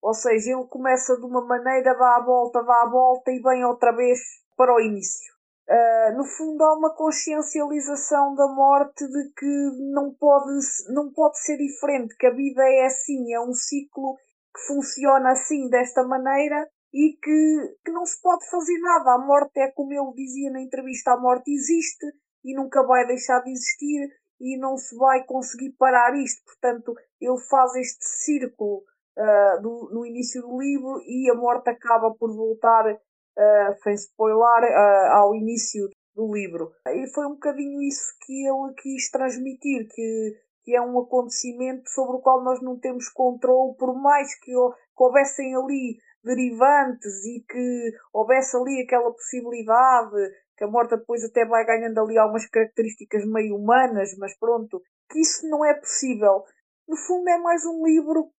Ou 0.01 0.13
seja, 0.13 0.51
ele 0.51 0.67
começa 0.67 1.15
de 1.15 1.25
uma 1.25 1.45
maneira, 1.45 1.97
dá 1.97 2.17
a 2.17 2.25
volta, 2.25 2.61
dá 2.63 2.81
a 2.81 2.89
volta 2.89 3.31
e 3.31 3.39
vem 3.39 3.63
outra 3.63 3.93
vez 3.93 4.19
para 4.57 4.75
o 4.75 4.81
início. 4.81 5.33
Uh, 5.69 6.17
no 6.17 6.25
fundo 6.25 6.61
há 6.61 6.77
uma 6.77 6.93
consciencialização 6.93 8.35
da 8.35 8.47
morte 8.49 9.07
de 9.07 9.31
que 9.37 9.93
não 9.93 10.13
pode, 10.13 10.51
não 10.89 11.13
pode 11.13 11.39
ser 11.39 11.55
diferente, 11.55 12.17
que 12.17 12.27
a 12.27 12.33
vida 12.33 12.61
é 12.61 12.85
assim, 12.85 13.33
é 13.33 13.39
um 13.39 13.53
ciclo 13.53 14.17
que 14.53 14.67
funciona 14.67 15.31
assim, 15.31 15.69
desta 15.69 16.03
maneira, 16.03 16.67
e 16.93 17.17
que, 17.21 17.75
que 17.83 17.91
não 17.91 18.05
se 18.05 18.21
pode 18.21 18.47
fazer 18.49 18.77
nada. 18.79 19.15
A 19.15 19.17
morte 19.17 19.59
é 19.59 19.71
como 19.71 19.91
ele 19.91 20.13
dizia 20.15 20.51
na 20.51 20.61
entrevista, 20.61 21.11
a 21.11 21.19
morte 21.19 21.51
existe 21.51 22.05
e 22.43 22.55
nunca 22.55 22.85
vai 22.85 23.07
deixar 23.07 23.39
de 23.39 23.51
existir 23.51 24.09
e 24.39 24.57
não 24.57 24.77
se 24.77 24.95
vai 24.95 25.23
conseguir 25.25 25.71
parar 25.71 26.15
isto. 26.15 26.43
Portanto, 26.45 26.93
ele 27.19 27.39
faz 27.49 27.75
este 27.75 28.05
círculo 28.05 28.83
uh, 29.17 29.61
do, 29.61 29.89
no 29.91 30.05
início 30.05 30.41
do 30.41 30.59
livro 30.59 31.01
e 31.05 31.29
a 31.31 31.35
morte 31.35 31.69
acaba 31.69 32.13
por 32.13 32.35
voltar, 32.35 32.93
uh, 32.93 33.83
sem 33.83 33.93
spoiler, 33.93 34.71
uh, 34.71 35.13
ao 35.13 35.35
início 35.35 35.89
do 36.13 36.31
livro. 36.31 36.71
E 36.87 37.07
foi 37.13 37.25
um 37.25 37.33
bocadinho 37.33 37.81
isso 37.81 38.13
que 38.21 38.45
ele 38.45 38.73
quis 38.75 39.09
transmitir, 39.09 39.87
que, 39.89 40.35
que 40.63 40.75
é 40.75 40.81
um 40.81 40.99
acontecimento 40.99 41.89
sobre 41.89 42.17
o 42.17 42.21
qual 42.21 42.43
nós 42.43 42.61
não 42.61 42.77
temos 42.77 43.09
controle, 43.09 43.75
por 43.77 43.95
mais 43.95 44.35
que, 44.35 44.51
que 44.51 45.03
houvessem 45.03 45.55
ali 45.55 45.97
derivantes 46.23 47.25
e 47.25 47.43
que 47.47 47.91
houvesse 48.13 48.55
ali 48.55 48.81
aquela 48.81 49.11
possibilidade 49.11 50.31
que 50.55 50.63
a 50.63 50.67
morte 50.67 50.95
depois 50.95 51.23
até 51.23 51.45
vai 51.45 51.65
ganhando 51.65 51.99
ali 51.99 52.17
algumas 52.17 52.45
características 52.47 53.25
meio 53.25 53.55
humanas, 53.55 54.15
mas 54.17 54.37
pronto, 54.37 54.81
que 55.09 55.19
isso 55.19 55.47
não 55.49 55.65
é 55.65 55.73
possível. 55.73 56.43
No 56.87 56.95
fundo 56.95 57.29
é 57.29 57.37
mais 57.37 57.65
um 57.65 57.85
livro 57.85 58.31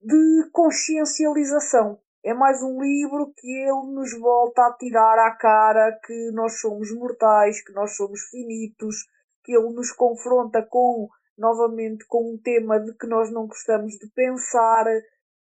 de 0.00 0.50
consciencialização. 0.52 1.98
É 2.24 2.32
mais 2.32 2.62
um 2.62 2.80
livro 2.80 3.32
que 3.36 3.48
ele 3.48 3.92
nos 3.94 4.16
volta 4.18 4.62
a 4.62 4.76
tirar 4.78 5.18
à 5.26 5.36
cara 5.36 5.98
que 6.04 6.30
nós 6.32 6.60
somos 6.60 6.94
mortais, 6.94 7.64
que 7.64 7.72
nós 7.72 7.96
somos 7.96 8.20
finitos, 8.30 8.96
que 9.44 9.52
ele 9.52 9.72
nos 9.74 9.90
confronta 9.92 10.62
com 10.62 11.08
novamente 11.36 12.06
com 12.06 12.34
um 12.34 12.38
tema 12.38 12.78
de 12.78 12.94
que 12.96 13.06
nós 13.06 13.32
não 13.32 13.46
gostamos 13.46 13.94
de 13.94 14.08
pensar, 14.14 14.84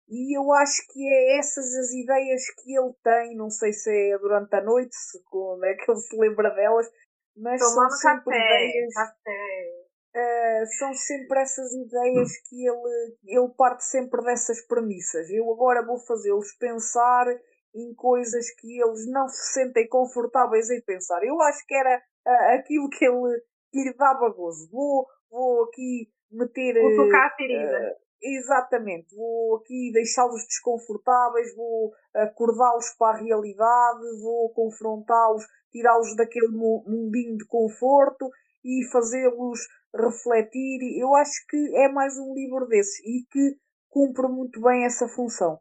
e 0.07 0.37
eu 0.37 0.51
acho 0.53 0.85
que 0.91 1.07
é 1.07 1.37
essas 1.37 1.65
as 1.75 1.91
ideias 1.91 2.43
que 2.61 2.77
ele 2.77 2.93
tem, 3.03 3.35
não 3.35 3.49
sei 3.49 3.71
se 3.73 3.89
é 3.89 4.17
durante 4.17 4.55
a 4.55 4.61
noite, 4.61 4.95
se 4.95 5.23
como 5.23 5.65
é 5.65 5.73
que 5.73 5.89
ele 5.89 5.99
se 5.99 6.17
lembra 6.17 6.49
delas, 6.49 6.87
mas 7.35 7.59
Tomando 7.59 7.91
são 7.91 8.11
sempre 8.11 8.35
café, 8.35 8.67
ideias. 8.67 8.93
café. 8.93 9.83
Uh, 10.15 10.65
são 10.77 10.93
sempre 10.93 11.39
essas 11.39 11.73
ideias 11.73 12.37
que 12.47 12.67
ele, 12.67 13.17
ele 13.25 13.49
parte 13.57 13.83
sempre 13.83 14.23
dessas 14.23 14.61
premissas. 14.67 15.27
Eu 15.31 15.51
agora 15.51 15.83
vou 15.83 15.97
fazê-los 15.97 16.53
pensar 16.59 17.25
em 17.73 17.95
coisas 17.95 18.51
que 18.59 18.79
eles 18.79 19.09
não 19.09 19.27
se 19.27 19.53
sentem 19.53 19.87
confortáveis 19.87 20.69
em 20.69 20.81
pensar. 20.81 21.23
Eu 21.23 21.41
acho 21.41 21.65
que 21.65 21.73
era 21.73 21.97
uh, 22.27 22.59
aquilo 22.59 22.89
que 22.89 23.05
ele 23.05 23.41
que 23.71 23.83
lhe 23.83 23.93
dava 23.95 24.29
gozo. 24.29 24.69
Vou, 24.69 25.07
vou 25.31 25.63
aqui 25.63 26.07
meter. 26.31 26.79
Vou 26.79 27.05
tocar 27.05 27.25
a 27.25 27.35
ferida. 27.35 27.79
Uh, 27.79 28.02
Exatamente, 28.25 29.13
vou 29.13 29.57
aqui 29.57 29.91
deixá-los 29.91 30.45
desconfortáveis, 30.47 31.53
vou 31.57 31.91
acordá-los 32.15 32.89
para 32.97 33.17
a 33.17 33.21
realidade, 33.21 34.21
vou 34.21 34.49
confrontá-los, 34.53 35.45
tirá-los 35.69 36.15
daquele 36.15 36.47
mundinho 36.47 37.35
de 37.35 37.45
conforto 37.45 38.29
e 38.63 38.87
fazê-los 38.93 39.59
refletir. 39.93 40.97
Eu 40.97 41.13
acho 41.15 41.45
que 41.49 41.75
é 41.75 41.89
mais 41.89 42.17
um 42.17 42.33
livro 42.33 42.65
desses 42.65 42.99
e 43.05 43.25
que 43.29 43.57
cumpre 43.89 44.27
muito 44.29 44.61
bem 44.61 44.85
essa 44.85 45.05
função. 45.09 45.59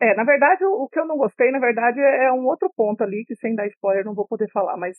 É, 0.00 0.14
na 0.14 0.22
verdade, 0.24 0.64
o, 0.64 0.88
que 0.88 1.00
eu 1.00 1.06
não 1.06 1.16
gostei, 1.16 1.50
na 1.50 1.58
verdade, 1.58 1.98
é 2.00 2.30
um 2.32 2.46
outro 2.46 2.70
ponto 2.76 3.02
ali, 3.02 3.24
que 3.26 3.34
sem 3.36 3.56
dar 3.56 3.66
spoiler 3.68 4.04
não 4.04 4.14
vou 4.14 4.26
poder 4.26 4.50
falar, 4.52 4.76
mas 4.76 4.96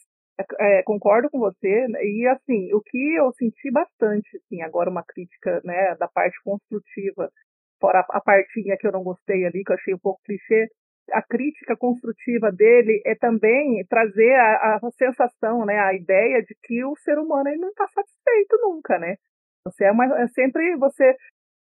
é, 0.59 0.83
concordo 0.83 1.29
com 1.29 1.39
você, 1.39 1.87
né, 1.87 2.03
e 2.03 2.27
assim, 2.27 2.73
o 2.73 2.81
que 2.81 3.15
eu 3.15 3.31
senti 3.33 3.71
bastante, 3.71 4.37
assim, 4.37 4.61
agora 4.61 4.89
uma 4.89 5.03
crítica, 5.03 5.61
né, 5.63 5.95
da 5.95 6.07
parte 6.07 6.35
construtiva, 6.43 7.29
fora 7.79 8.05
a, 8.09 8.21
partinha 8.21 8.77
que 8.77 8.87
eu 8.87 8.91
não 8.91 9.03
gostei 9.03 9.45
ali, 9.45 9.63
que 9.63 9.71
eu 9.71 9.75
achei 9.75 9.93
um 9.93 9.99
pouco 9.99 10.21
clichê, 10.25 10.67
a 11.11 11.21
crítica 11.21 11.75
construtiva 11.77 12.51
dele 12.51 13.01
é 13.05 13.15
também 13.15 13.85
trazer 13.87 14.33
a, 14.33 14.75
a 14.75 14.91
sensação, 14.97 15.65
né, 15.65 15.79
a 15.79 15.93
ideia 15.93 16.41
de 16.41 16.55
que 16.63 16.83
o 16.83 16.95
ser 16.97 17.17
humano 17.17 17.47
ele 17.49 17.59
não 17.59 17.69
está 17.69 17.87
satisfeito 17.87 18.57
nunca, 18.61 18.97
né? 18.97 19.15
Você 19.65 19.85
é, 19.85 19.91
uma, 19.91 20.05
é 20.21 20.27
sempre 20.29 20.75
você, 20.77 21.15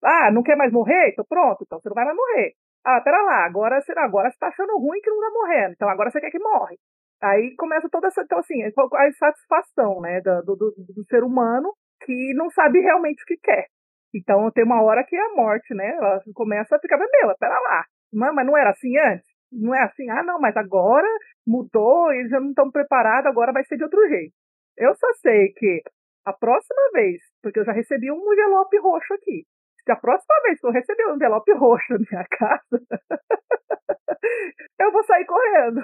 ah, 0.03 0.31
não 0.31 0.43
quer 0.43 0.55
mais 0.55 0.71
morrer? 0.71 1.09
Então 1.09 1.25
pronto, 1.27 1.63
então 1.65 1.79
você 1.79 1.89
não 1.89 1.95
vai 1.95 2.05
mais 2.05 2.17
morrer. 2.17 2.53
Ah, 2.85 3.01
pera 3.01 3.21
lá, 3.23 3.45
agora 3.45 3.81
você 3.81 3.91
agora 3.97 4.29
está 4.29 4.47
achando 4.47 4.77
ruim 4.77 5.01
que 5.01 5.09
não 5.09 5.17
está 5.17 5.31
morrendo, 5.31 5.73
então 5.73 5.89
agora 5.89 6.09
você 6.09 6.21
quer 6.21 6.31
que 6.31 6.39
morre. 6.39 6.77
Aí 7.21 7.55
começa 7.57 7.89
toda 7.89 8.07
essa, 8.07 8.21
então 8.21 8.39
assim, 8.39 8.61
a 8.63 9.07
insatisfação, 9.07 10.01
né, 10.01 10.21
do, 10.21 10.55
do, 10.55 10.73
do 10.77 11.05
ser 11.09 11.23
humano 11.23 11.73
que 12.05 12.33
não 12.35 12.49
sabe 12.51 12.79
realmente 12.79 13.23
o 13.23 13.25
que 13.25 13.37
quer. 13.37 13.65
Então 14.13 14.49
tem 14.51 14.63
uma 14.63 14.81
hora 14.81 15.03
que 15.03 15.15
a 15.15 15.35
morte, 15.35 15.73
né? 15.73 15.89
Ela 15.95 16.21
começa 16.33 16.75
a 16.75 16.79
ficar, 16.79 16.97
meu, 16.97 17.35
pera 17.39 17.59
lá. 17.59 17.85
Mas, 18.13 18.33
mas 18.33 18.45
não 18.45 18.57
era 18.57 18.71
assim 18.71 18.97
antes? 18.97 19.27
Não 19.51 19.73
é 19.73 19.83
assim, 19.83 20.09
ah, 20.09 20.23
não, 20.23 20.39
mas 20.39 20.55
agora 20.57 21.07
mudou, 21.45 22.11
eles 22.11 22.29
já 22.29 22.39
não 22.39 22.49
estão 22.49 22.71
preparados, 22.71 23.27
agora 23.27 23.53
vai 23.53 23.63
ser 23.65 23.77
de 23.77 23.83
outro 23.83 24.07
jeito. 24.09 24.33
Eu 24.77 24.93
só 24.95 25.07
sei 25.21 25.53
que 25.53 25.81
a 26.25 26.33
próxima 26.33 26.81
vez, 26.93 27.21
porque 27.41 27.59
eu 27.59 27.65
já 27.65 27.71
recebi 27.71 28.11
um 28.11 28.33
envelope 28.33 28.77
roxo 28.79 29.13
aqui, 29.13 29.45
se 29.87 29.91
a 29.91 29.95
próxima 29.95 30.35
vez 30.43 30.59
que 30.59 30.67
eu 30.67 30.71
receber 30.71 31.07
um 31.07 31.15
envelope 31.15 31.51
roxo 31.55 31.93
na 31.93 31.99
minha 31.99 32.25
casa, 32.29 32.61
eu 34.79 34.91
vou 34.91 35.03
sair 35.05 35.25
correndo. 35.25 35.81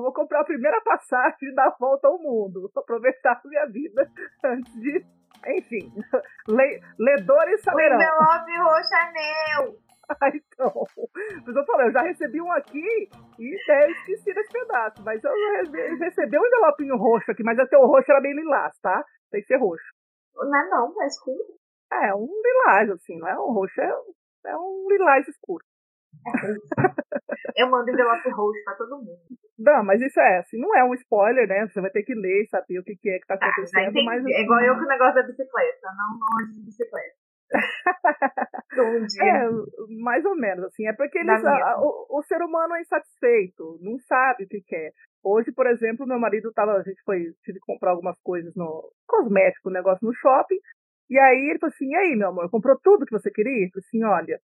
Vou 0.00 0.12
comprar 0.12 0.40
a 0.40 0.44
primeira 0.44 0.80
passagem 0.82 1.48
e 1.48 1.54
dar 1.54 1.68
a 1.68 1.76
volta 1.78 2.08
ao 2.08 2.18
mundo. 2.18 2.60
Vou 2.60 2.82
aproveitar 2.82 3.40
a 3.44 3.48
minha 3.48 3.66
vida 3.66 4.10
antes 4.44 4.72
de 4.80 5.04
enfim, 5.46 5.90
le, 6.48 6.80
ledores 6.98 7.62
saberão. 7.62 7.96
O 7.96 8.02
envelope 8.02 8.58
roxo 8.58 8.94
é 8.94 9.12
meu. 9.12 9.80
Ah, 10.20 10.26
então, 10.26 10.74
mas 11.46 11.54
eu 11.54 11.64
falei, 11.64 11.86
eu 11.86 11.92
já 11.92 12.00
recebi 12.00 12.42
um 12.42 12.50
aqui 12.50 13.08
e 13.38 13.56
até 13.62 13.92
esqueci 13.92 14.34
desse 14.34 14.52
pedaço, 14.52 15.00
mas 15.04 15.22
eu 15.22 15.30
recebi 16.00 16.36
um 16.36 16.44
envelopinho 16.46 16.96
roxo 16.96 17.30
aqui, 17.30 17.44
mas 17.44 17.56
até 17.60 17.78
o 17.78 17.86
roxo 17.86 18.10
era 18.10 18.20
bem 18.20 18.34
lilás, 18.34 18.76
tá? 18.80 19.04
Tem 19.30 19.40
que 19.40 19.46
ser 19.46 19.58
roxo. 19.58 19.84
Não 20.34 20.60
é 20.60 20.68
não, 20.68 21.00
é 21.00 21.06
escuro. 21.06 21.54
É, 21.92 22.12
um 22.12 22.26
lilás, 22.26 22.90
assim, 22.90 23.16
não 23.20 23.28
é 23.28 23.38
um 23.38 23.52
roxo, 23.52 23.80
é, 23.80 23.92
é 24.46 24.56
um 24.56 24.86
lilás 24.90 25.28
escuro. 25.28 25.64
Eu 27.54 27.70
mando 27.70 27.88
envelope 27.88 28.30
roxo 28.30 28.64
pra 28.64 28.74
todo 28.74 28.96
mundo. 28.96 29.39
Não, 29.60 29.84
mas 29.84 30.00
isso 30.00 30.18
é 30.18 30.38
assim, 30.38 30.58
não 30.58 30.74
é 30.74 30.82
um 30.82 30.94
spoiler, 30.94 31.46
né? 31.46 31.66
Você 31.66 31.80
vai 31.80 31.90
ter 31.90 32.02
que 32.02 32.14
ler 32.14 32.44
e 32.44 32.48
saber 32.48 32.78
o 32.78 32.82
que, 32.82 32.96
que 32.96 33.10
é 33.10 33.18
que 33.18 33.26
tá 33.26 33.34
ah, 33.34 33.46
acontecendo. 33.46 33.98
Ah, 33.98 34.04
mas, 34.04 34.24
é 34.24 34.40
igual 34.40 34.60
eu 34.60 34.74
com 34.74 34.84
o 34.84 34.88
negócio 34.88 35.16
da 35.16 35.22
bicicleta, 35.22 35.88
não 35.96 36.18
longe 36.18 36.54
de 36.54 36.64
bicicleta. 36.64 37.20
é, 39.20 39.48
mais 40.02 40.24
ou 40.24 40.34
menos, 40.36 40.64
assim. 40.64 40.86
É 40.86 40.92
porque 40.94 41.18
eles, 41.18 41.44
a, 41.44 41.80
o, 41.80 42.06
o, 42.18 42.22
ser 42.22 42.40
humano 42.42 42.74
é 42.74 42.80
insatisfeito, 42.80 43.78
não 43.82 43.98
sabe 43.98 44.44
o 44.44 44.48
que 44.48 44.62
quer. 44.62 44.92
Hoje, 45.22 45.52
por 45.52 45.66
exemplo, 45.66 46.06
meu 46.06 46.18
marido 46.18 46.52
tava, 46.52 46.72
a 46.72 46.82
gente 46.82 47.02
foi, 47.04 47.18
tive 47.44 47.58
que 47.58 47.66
comprar 47.66 47.90
algumas 47.90 48.16
coisas 48.22 48.54
no 48.54 48.90
cosmético, 49.06 49.68
um 49.68 49.72
negócio 49.72 50.06
no 50.06 50.14
shopping, 50.14 50.58
e 51.10 51.18
aí 51.18 51.50
ele 51.50 51.58
falou 51.58 51.72
assim, 51.74 51.90
e 51.90 51.96
aí, 51.96 52.16
meu 52.16 52.28
amor, 52.28 52.48
comprou 52.48 52.78
tudo 52.82 53.04
que 53.04 53.12
você 53.12 53.30
queria? 53.30 53.66
Eu 53.66 53.70
falei 53.70 53.84
assim, 53.84 54.04
olha, 54.04 54.40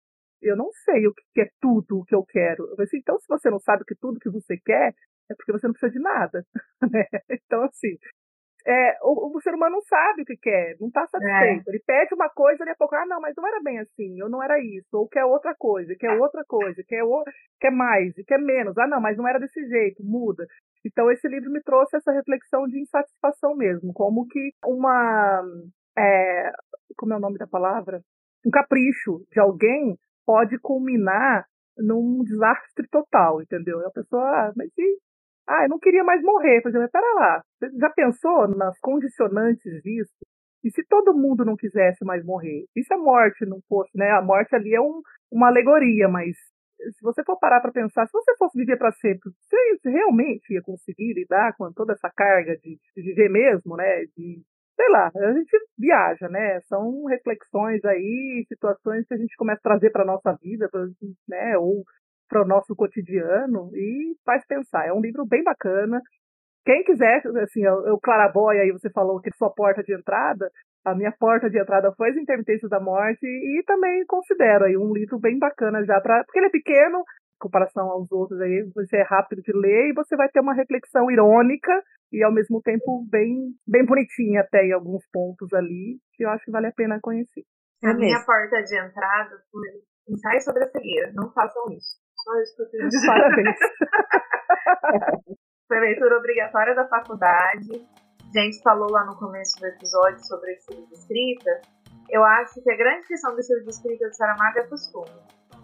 eu 0.42 0.56
não 0.56 0.72
sei 0.72 1.08
o 1.08 1.14
que 1.14 1.42
é 1.42 1.50
tudo 1.60 2.00
o 2.00 2.06
que 2.06 2.16
eu 2.16 2.24
quero. 2.24 2.64
Eu 2.78 2.84
assim, 2.84 2.98
então 2.98 3.20
se 3.20 3.28
você 3.28 3.50
não 3.50 3.60
sabe 3.60 3.84
que 3.86 3.96
tudo 3.96 4.20
que 4.20 4.30
você 4.30 4.58
quer, 4.58 4.94
é 5.30 5.36
porque 5.36 5.52
você 5.52 5.68
não 5.68 5.74
precisa 5.74 5.92
de 5.92 6.00
nada. 6.00 6.46
Né? 6.92 7.06
então, 7.30 7.64
assim, 7.64 7.96
é, 8.66 8.98
o, 9.02 9.38
o, 9.38 9.42
ser 9.42 9.54
humano 9.54 9.76
não 9.76 9.82
sabe 9.82 10.22
o 10.22 10.26
que 10.26 10.36
quer, 10.36 10.76
não 10.80 10.88
está 10.88 11.06
satisfeito. 11.08 11.68
É. 11.68 11.72
Ele 11.72 11.84
pede 11.86 12.14
uma 12.14 12.30
coisa, 12.30 12.64
e 12.66 12.70
a 12.70 12.76
pouco, 12.76 12.96
ah, 12.96 13.06
não, 13.06 13.20
mas 13.20 13.34
não 13.36 13.48
era 13.48 13.62
bem 13.62 13.80
assim, 13.80 14.22
ou 14.22 14.30
não 14.30 14.42
era 14.42 14.60
isso, 14.60 14.90
ou 14.94 15.08
quer 15.08 15.26
outra 15.26 15.56
coisa, 15.56 15.96
quer 15.98 16.12
outra 16.20 16.44
coisa, 16.48 16.84
quer, 16.88 17.04
o, 17.04 17.24
quer 17.60 17.72
mais, 17.72 18.18
e 18.18 18.24
quer 18.24 18.40
menos. 18.40 18.78
Ah, 18.78 18.88
não, 18.88 19.02
mas 19.02 19.18
não 19.18 19.28
era 19.28 19.40
desse 19.40 19.64
jeito, 19.68 20.04
muda. 20.04 20.46
Então, 20.86 21.12
esse 21.12 21.28
livro 21.28 21.52
me 21.52 21.62
trouxe 21.62 21.98
essa 21.98 22.12
reflexão 22.12 22.68
de 22.68 22.80
insatisfação 22.80 23.56
mesmo, 23.56 23.94
como 23.94 24.28
que 24.28 24.52
uma. 24.66 25.44
É, 25.98 26.52
como 26.98 27.14
é 27.14 27.18
o 27.18 27.20
nome 27.20 27.38
da 27.38 27.48
palavra? 27.48 28.02
Um 28.46 28.50
capricho 28.50 29.24
de 29.32 29.40
alguém 29.40 29.98
pode 30.32 30.58
culminar 30.60 31.46
num 31.78 32.24
desastre 32.24 32.88
total, 32.90 33.42
entendeu? 33.42 33.86
A 33.86 33.92
pessoa, 33.92 34.24
ah, 34.24 34.54
mas 34.56 34.70
e, 34.78 34.98
ah, 35.46 35.64
eu 35.64 35.70
não 35.70 35.78
queria 35.78 36.06
mais 36.06 36.22
morrer. 36.24 36.62
Por 36.62 36.70
exemplo, 36.70 36.90
pera 36.90 37.14
lá, 37.16 37.44
você 37.60 37.70
já 37.78 37.90
pensou 37.90 38.48
nas 38.48 38.80
condicionantes 38.80 39.82
disso? 39.84 40.14
E 40.64 40.72
se 40.72 40.86
todo 40.88 41.14
mundo 41.14 41.44
não 41.44 41.58
quisesse 41.58 42.06
mais 42.06 42.24
morrer? 42.24 42.64
E 42.74 42.82
se 42.82 42.94
a 42.94 42.98
morte 42.98 43.46
não 43.46 43.60
fosse, 43.68 43.92
né? 43.94 44.10
A 44.12 44.22
morte 44.22 44.56
ali 44.56 44.74
é 44.74 44.80
um, 44.80 45.02
uma 45.30 45.48
alegoria, 45.48 46.08
mas 46.08 46.38
se 46.78 47.02
você 47.04 47.26
for 47.26 47.38
parar 47.38 47.60
para 47.60 47.74
pensar, 47.74 48.08
se 48.08 48.14
você 48.14 48.34
fosse 48.38 48.58
viver 48.58 48.78
para 48.78 48.94
sempre, 48.94 49.30
você 49.32 49.90
realmente 49.90 50.54
ia 50.54 50.62
conseguir 50.62 51.14
lidar 51.14 51.58
com 51.58 51.74
toda 51.74 51.92
essa 51.92 52.10
carga 52.16 52.56
de, 52.56 52.80
de 52.96 53.02
viver 53.02 53.30
mesmo, 53.30 53.76
né? 53.76 54.06
De 54.16 54.42
sei 54.82 54.90
lá, 54.90 55.12
a 55.14 55.34
gente 55.34 55.58
viaja, 55.78 56.28
né? 56.28 56.60
São 56.62 57.06
reflexões 57.06 57.86
aí, 57.86 58.44
situações 58.48 59.06
que 59.08 59.14
a 59.14 59.18
gente 59.18 59.36
começa 59.38 59.60
a 59.60 59.70
trazer 59.70 59.92
para 59.92 60.04
nossa 60.04 60.36
vida, 60.42 60.68
pra, 60.72 60.82
né? 61.30 61.58
Ou 61.58 61.84
para 62.28 62.42
o 62.42 62.48
nosso 62.48 62.76
cotidiano 62.76 63.70
e 63.76 64.16
faz 64.26 64.44
pensar. 64.48 64.88
É 64.88 64.94
um 64.94 65.02
livro 65.02 65.26
bem 65.26 65.44
bacana. 65.44 66.02
Quem 66.66 66.84
quiser, 66.84 67.22
assim, 67.44 67.68
o 67.68 68.00
Claraboia 68.00 68.62
aí 68.62 68.72
você 68.72 68.90
falou 68.92 69.20
que 69.20 69.36
sua 69.36 69.52
porta 69.52 69.84
de 69.84 69.94
entrada, 69.94 70.50
a 70.86 70.96
minha 70.96 71.12
porta 71.12 71.50
de 71.50 71.60
entrada 71.60 71.92
foi 71.96 72.10
As 72.10 72.18
Intermitências 72.18 72.70
da 72.70 72.80
Morte 72.80 73.26
e 73.26 73.64
também 73.66 74.06
considero 74.08 74.66
aí 74.66 74.78
um 74.78 74.94
livro 74.94 75.20
bem 75.20 75.38
bacana 75.38 75.84
já 75.84 76.00
para 76.00 76.24
porque 76.24 76.40
ele 76.40 76.48
é 76.48 76.52
pequeno 76.52 77.04
comparação 77.42 77.90
aos 77.90 78.12
outros 78.12 78.40
aí, 78.40 78.70
você 78.74 78.98
é 78.98 79.04
rápido 79.04 79.42
de 79.42 79.52
ler 79.52 79.90
e 79.90 79.94
você 79.94 80.16
vai 80.16 80.30
ter 80.30 80.40
uma 80.40 80.54
reflexão 80.54 81.10
irônica 81.12 81.72
e 82.12 82.24
ao 82.24 82.32
mesmo 82.32 82.62
tempo 82.62 83.06
bem, 83.10 83.54
bem 83.68 83.86
bonitinha 83.86 84.42
até 84.42 84.64
em 84.64 84.74
alguns 84.74 85.04
pontos 85.12 85.52
ali, 85.54 85.98
que 86.14 86.24
eu 86.24 86.30
acho 86.30 86.46
que 86.46 86.52
vale 86.52 86.68
a 86.68 86.74
pena 86.74 87.00
conhecer. 87.02 87.44
A 87.84 87.90
é 87.90 87.94
minha 87.94 88.24
porta 88.26 88.62
de 88.62 88.78
entrada 88.78 89.42
foi 89.52 89.70
ensaio 90.08 90.42
sobre 90.42 90.64
a 90.64 90.68
cegueira. 90.68 91.12
Não 91.14 91.32
façam 91.32 91.64
isso. 91.72 92.00
Só 92.24 92.40
isso 92.42 92.56
que 92.56 92.62
eu 92.64 92.70
tenho. 92.70 92.90
Parabéns. 93.08 93.58
foi 95.68 95.80
leitura 95.80 96.18
obrigatória 96.18 96.76
da 96.76 96.88
faculdade. 96.88 97.88
A 98.36 98.40
gente 98.40 98.62
falou 98.62 98.92
lá 98.92 99.06
no 99.06 99.18
começo 99.18 99.60
do 99.60 99.68
episódio 99.68 100.20
sobre 100.26 100.54
estilo 100.54 100.86
de 100.88 100.94
escrita. 100.94 101.62
Eu 102.10 102.24
acho 102.24 102.62
que 102.62 102.72
a 102.72 102.78
grande 102.78 103.08
questão 103.08 103.34
do 103.34 103.40
estilo 103.40 103.64
de 103.64 103.72
escrita 103.72 104.10
de 104.10 104.16
Saramago 104.16 104.60
é 104.60 104.68
costume. 104.68 105.10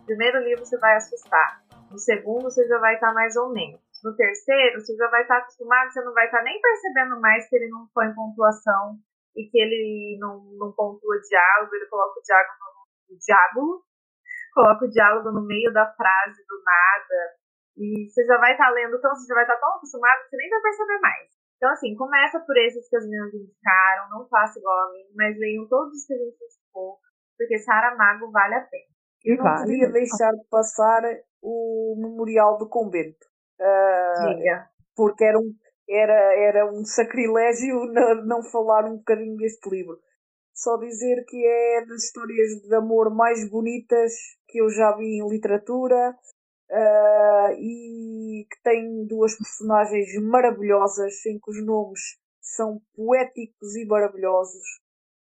Primeiro 0.06 0.40
livro 0.40 0.66
você 0.66 0.78
vai 0.78 0.96
assustar. 0.96 1.62
No 1.90 1.98
segundo 1.98 2.44
você 2.44 2.68
já 2.68 2.78
vai 2.80 2.96
estar 2.96 3.14
mais 3.14 3.36
ou 3.36 3.54
menos. 3.54 3.82
No 4.04 4.16
terceiro, 4.16 4.80
você 4.80 4.96
já 4.96 5.08
vai 5.10 5.22
estar 5.22 5.38
acostumado, 5.38 5.92
você 5.92 6.02
não 6.02 6.14
vai 6.14 6.26
estar 6.26 6.44
nem 6.44 6.62
percebendo 6.62 7.20
mais 7.20 7.50
que 7.50 7.56
ele 7.56 7.70
não 7.70 7.88
põe 7.94 8.14
pontuação 8.14 9.00
e 9.36 9.50
que 9.50 9.58
ele 9.58 10.18
não, 10.20 10.44
não 10.58 10.72
pontua 10.74 11.20
diálogo, 11.28 11.76
ele 11.76 11.86
coloca 11.88 12.20
o 12.20 12.24
diálogo 12.24 12.54
no 13.10 13.18
diálogo, 13.18 13.86
coloca 14.54 14.86
o 14.86 14.90
diálogo 14.90 15.32
no 15.32 15.46
meio 15.46 15.72
da 15.74 15.86
frase 15.94 16.44
do 16.48 16.62
nada. 16.64 17.38
E 17.78 18.10
você 18.10 18.26
já 18.26 18.38
vai 18.38 18.52
estar 18.52 18.70
lendo, 18.72 18.98
então 18.98 19.14
você 19.14 19.28
já 19.28 19.36
vai 19.36 19.44
estar 19.44 19.58
tão 19.58 19.76
acostumado 19.76 20.24
que 20.24 20.30
você 20.30 20.38
nem 20.38 20.50
vai 20.50 20.62
perceber 20.62 21.00
mais. 21.00 21.30
Então, 21.58 21.70
assim, 21.72 21.96
começa 21.96 22.40
por 22.40 22.58
esses 22.58 22.88
que 22.90 22.98
as 22.98 23.04
meninas 23.04 23.34
indicaram, 23.34 24.10
não 24.10 24.28
faça 24.28 24.60
igual 24.60 24.78
a 24.78 24.92
mim, 24.92 25.06
mas 25.16 25.38
leiam 25.38 25.68
todos 25.68 25.94
os 25.94 26.06
que 26.06 26.14
a 26.14 26.18
gente 26.18 26.38
indicou, 26.44 27.00
porque 27.38 27.58
Saramago 27.60 28.32
vale 28.32 28.56
a 28.56 28.62
pena. 28.62 28.97
Eu 29.28 29.38
não 29.38 29.56
podia 29.58 29.92
deixar 29.92 30.32
de 30.32 30.46
passar 30.50 31.02
o 31.42 31.96
Memorial 31.98 32.58
do 32.58 32.70
Convento. 32.70 33.26
Uh, 33.60 34.40
porque 34.96 35.24
era 35.26 35.38
um, 35.38 35.54
era, 35.90 36.36
era 36.36 36.72
um 36.72 36.86
sacrilégio 36.86 37.86
não, 37.92 38.26
não 38.26 38.44
falar 38.44 38.86
um 38.86 38.98
bocadinho 38.98 39.36
deste 39.36 39.70
livro. 39.70 40.00
Só 40.54 40.78
dizer 40.78 41.24
que 41.28 41.46
é 41.46 41.86
das 41.86 42.06
histórias 42.06 42.62
de 42.62 42.76
amor 42.76 43.14
mais 43.14 43.48
bonitas 43.50 44.14
que 44.48 44.60
eu 44.60 44.70
já 44.70 44.96
vi 44.96 45.20
em 45.20 45.30
literatura 45.30 46.16
uh, 46.72 47.52
e 47.60 48.48
que 48.50 48.64
tem 48.64 49.06
duas 49.06 49.38
personagens 49.38 50.08
maravilhosas 50.24 51.14
em 51.28 51.38
que 51.38 51.52
os 51.52 51.64
nomes 51.64 52.18
são 52.42 52.82
poéticos 52.96 53.76
e 53.76 53.86
maravilhosos 53.86 54.64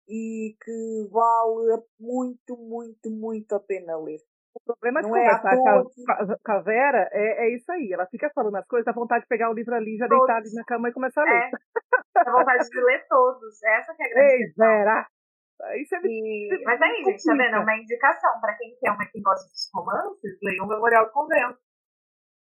e 0.08 0.56
que 0.62 1.08
vale 1.12 1.84
muito, 2.00 2.58
muito, 2.58 3.10
muito 3.10 3.56
a 3.56 3.60
pena 3.60 3.98
ler. 3.98 4.20
O 4.56 4.62
problema 4.64 5.02
de 5.02 5.10
não 5.10 5.18
é 5.18 5.26
conversar 5.26 5.54
é 5.54 5.58
com, 5.58 6.52
a, 6.52 6.60
Vera 6.62 7.10
é, 7.12 7.46
é 7.46 7.56
isso 7.56 7.72
aí. 7.72 7.92
Ela 7.92 8.06
fica 8.06 8.30
falando 8.36 8.56
as 8.56 8.68
coisas, 8.68 8.86
dá 8.86 8.92
vontade 8.92 9.24
de 9.24 9.28
pegar 9.28 9.50
o 9.50 9.54
livro 9.54 9.74
ali, 9.74 9.98
já 9.98 10.08
todos. 10.08 10.28
deitar 10.28 10.38
ali 10.38 10.54
na 10.54 10.64
cama 10.64 10.90
e 10.90 10.94
começar 10.94 11.22
a 11.22 11.26
ler. 11.26 11.50
É, 11.50 12.24
dá 12.24 12.32
vontade 12.32 12.70
de 12.70 12.82
ler 12.82 13.06
todos. 13.08 13.64
Essa 13.64 13.96
que 13.96 14.04
é 14.04 14.06
a 14.06 14.10
grande 14.10 14.44
Ei, 14.44 14.54
Vera! 14.56 15.08
Isso 15.80 15.96
é 15.96 16.00
e... 16.04 16.64
Mas 16.66 16.82
aí, 16.82 17.04
gente, 17.04 17.24
tá 17.24 17.34
vendo? 17.34 17.56
É 17.56 17.60
uma 17.60 17.78
indicação 17.78 18.40
para 18.42 18.54
quem 18.58 18.76
quer 18.80 18.92
uma 18.92 19.06
que 19.06 19.22
gosta 19.22 19.46
de 19.48 19.54
romances, 19.74 20.38
leiam 20.44 20.66
um 20.66 20.68
Memorial 20.68 21.06
do 21.06 21.12
Convento. 21.12 21.58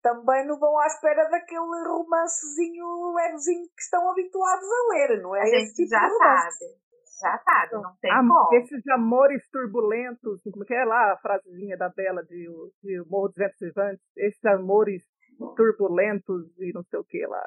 Também 0.01 0.45
não 0.45 0.59
vão 0.59 0.77
à 0.79 0.87
espera 0.87 1.29
daquele 1.29 1.87
romancezinho 1.87 3.13
levezinho 3.15 3.65
que 3.65 3.81
estão 3.81 4.11
habituados 4.11 4.67
a 4.67 4.93
ler, 4.93 5.21
não 5.21 5.35
é? 5.35 5.41
A 5.41 5.45
gente 5.45 5.73
tipo 5.73 5.89
já 5.89 6.09
sabe. 6.09 6.82
Já 7.23 7.37
sabe, 7.39 7.73
não 7.81 7.95
tem 8.01 8.11
Am- 8.11 8.27
como. 8.27 8.53
Esses 8.55 8.87
amores 8.89 9.49
turbulentos, 9.49 10.41
como 10.43 10.65
que 10.65 10.73
é 10.73 10.83
lá 10.85 11.13
a 11.13 11.17
frasezinha 11.17 11.77
da 11.77 11.89
Bela 11.89 12.23
de, 12.23 12.47
de 12.83 13.03
Morro 13.09 13.29
dos 13.29 13.37
Ventos 13.37 13.57
Vivantes? 13.59 14.03
Esses 14.17 14.43
amores 14.45 15.03
turbulentos 15.55 16.45
e 16.59 16.71
não 16.73 16.83
sei 16.83 16.99
o 16.99 17.03
que 17.03 17.25
lá. 17.25 17.43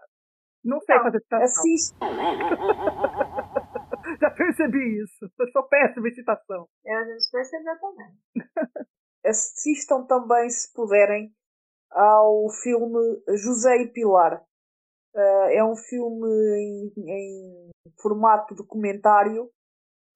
Não 0.64 0.80
sei 0.80 0.96
Não, 0.96 1.02
fazer 1.04 1.20
citação. 1.20 1.44
Assist, 1.44 1.94
Já 4.20 4.30
percebi 4.30 5.02
isso. 5.02 5.30
Eu 5.38 5.48
sou 5.52 5.62
péssima 5.68 6.08
em 6.08 6.14
citação. 6.14 6.66
Eu, 6.84 6.98
a 6.98 7.04
gente 7.04 7.30
percebeu 7.30 7.74
também. 7.78 8.12
assistam 9.24 10.06
também, 10.06 10.48
se 10.50 10.72
puderem, 10.72 11.30
ao 11.90 12.48
filme 12.62 13.22
José 13.36 13.76
e 13.82 13.92
Pilar. 13.92 14.42
Ah, 15.14 15.48
é 15.50 15.64
um 15.64 15.76
filme 15.76 16.28
em, 16.28 16.92
em 17.08 17.70
formato 18.00 18.54
documentário 18.54 19.48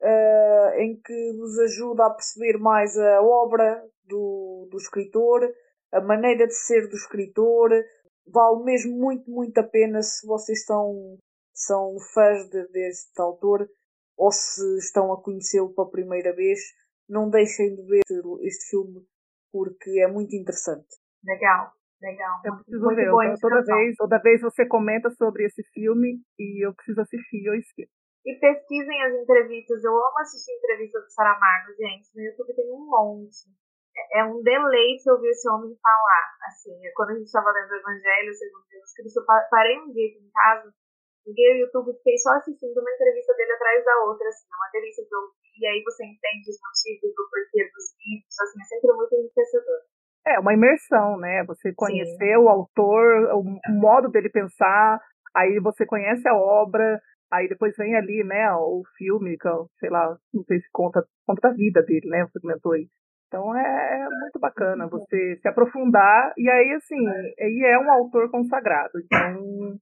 ah, 0.02 0.72
em 0.78 1.00
que 1.00 1.32
vos 1.36 1.58
ajuda 1.58 2.06
a 2.06 2.10
perceber 2.14 2.58
mais 2.58 2.96
a 2.98 3.20
obra 3.22 3.84
do, 4.04 4.68
do 4.70 4.76
escritor, 4.78 5.48
a 5.92 6.00
maneira 6.00 6.46
de 6.46 6.54
ser 6.54 6.88
do 6.88 6.96
escritor. 6.96 7.70
Vale 8.26 8.64
mesmo 8.64 8.96
muito, 8.96 9.28
muito 9.30 9.58
a 9.58 9.64
pena 9.64 10.02
se 10.02 10.26
vocês 10.26 10.64
são, 10.64 11.18
são 11.52 11.96
fãs 12.14 12.48
de- 12.48 12.68
deste 12.68 13.20
autor 13.20 13.68
ou 14.16 14.30
se 14.30 14.78
estão 14.78 15.12
a 15.12 15.22
conhecê-lo 15.22 15.74
pela 15.74 15.90
primeira 15.90 16.32
vez. 16.34 16.60
Não 17.08 17.28
deixem 17.28 17.74
de 17.74 17.82
ver 17.82 18.02
este 18.42 18.70
filme 18.70 19.04
porque 19.52 20.00
é 20.00 20.06
muito 20.06 20.34
interessante. 20.36 20.86
Legal, 21.24 21.72
legal. 22.00 22.40
Eu 22.44 22.52
muito, 22.52 22.64
preciso 22.64 22.84
muito 22.84 22.96
ver. 22.96 23.10
boa 23.10 23.34
toda, 23.40 23.62
vez, 23.64 23.96
toda 23.96 24.18
vez 24.22 24.40
você 24.40 24.66
comenta 24.66 25.10
sobre 25.10 25.44
esse 25.46 25.62
filme 25.72 26.20
e 26.38 26.64
eu 26.64 26.74
preciso 26.74 27.00
assistir, 27.00 27.44
eu 27.44 27.54
esqueço. 27.54 27.99
E 28.26 28.34
pesquisem 28.38 29.02
as 29.04 29.14
entrevistas. 29.14 29.82
Eu 29.84 29.92
amo 29.96 30.18
assistir 30.20 30.52
entrevistas 30.52 31.02
do 31.04 31.10
Saramago, 31.10 31.72
gente. 31.78 32.08
No 32.14 32.22
YouTube 32.22 32.54
tem 32.54 32.70
um 32.70 32.84
monte. 32.86 33.48
É- 33.96 34.20
É 34.20 34.24
um 34.24 34.42
deleite 34.42 35.08
ouvir 35.10 35.28
esse 35.30 35.48
homem 35.48 35.72
falar. 35.82 36.26
Assim, 36.46 36.72
quando 36.94 37.10
a 37.10 37.14
gente 37.14 37.26
estava 37.26 37.50
lendo 37.50 37.70
o 37.72 37.76
Evangelho 37.76 38.32
segundo 38.34 38.64
Jesus 38.70 38.92
Cristo, 38.94 39.20
eu 39.20 39.26
pa- 39.26 39.46
parei 39.50 39.78
um 39.78 39.90
dia 39.92 40.06
aqui 40.08 40.20
em 40.20 40.30
casa, 40.30 40.72
liguei 41.26 41.54
o 41.54 41.58
YouTube 41.66 41.90
e 41.90 41.96
fiquei 41.96 42.16
só 42.18 42.30
assistindo 42.36 42.76
uma 42.78 42.92
entrevista 42.92 43.34
dele 43.34 43.52
atrás 43.52 43.84
da 43.84 43.96
outra. 44.04 44.28
Assim, 44.28 44.46
é 44.46 44.56
uma 44.56 44.70
delícia 44.72 45.04
de 45.04 45.14
ouvir. 45.16 45.40
E 45.60 45.66
aí 45.66 45.82
você 45.84 46.04
entende 46.04 46.48
os 46.50 46.58
motivos 46.60 47.14
do 47.14 47.22
porquê 47.28 47.60
dos 47.72 47.86
livros. 47.98 48.34
Assim, 48.40 48.60
é 48.60 48.64
sempre 48.64 48.92
muito 48.96 49.14
enriquecedor. 49.16 49.80
É 50.26 50.38
uma 50.38 50.54
imersão, 50.54 51.16
né? 51.18 51.44
Você 51.44 51.72
conhecer 51.74 52.36
o 52.38 52.48
autor, 52.48 53.34
o 53.34 53.42
modo 53.72 54.08
dele 54.08 54.28
pensar, 54.30 55.00
aí 55.34 55.58
você 55.60 55.84
conhece 55.86 56.26
a 56.28 56.34
obra, 56.36 57.00
aí 57.30 57.48
depois 57.48 57.74
vem 57.76 57.94
ali, 57.96 58.24
né, 58.24 58.52
o 58.52 58.82
filme, 58.96 59.36
que, 59.38 59.48
sei 59.78 59.90
lá, 59.90 60.16
não 60.32 60.42
sei 60.44 60.60
se 60.60 60.66
conta, 60.72 61.04
conta 61.26 61.48
da 61.48 61.54
vida 61.54 61.82
dele, 61.82 62.08
né? 62.08 62.26
Você 62.26 62.40
comentou 62.40 62.72
aí. 62.72 62.88
Então 63.28 63.56
é, 63.56 64.00
é 64.00 64.08
muito 64.08 64.40
bacana 64.40 64.88
você 64.88 65.38
se 65.40 65.48
aprofundar, 65.48 66.32
e 66.36 66.50
aí, 66.50 66.72
assim, 66.72 66.98
ele 67.38 67.64
é 67.64 67.78
um 67.78 67.90
autor 67.90 68.28
consagrado. 68.30 68.98
Então, 69.04 69.78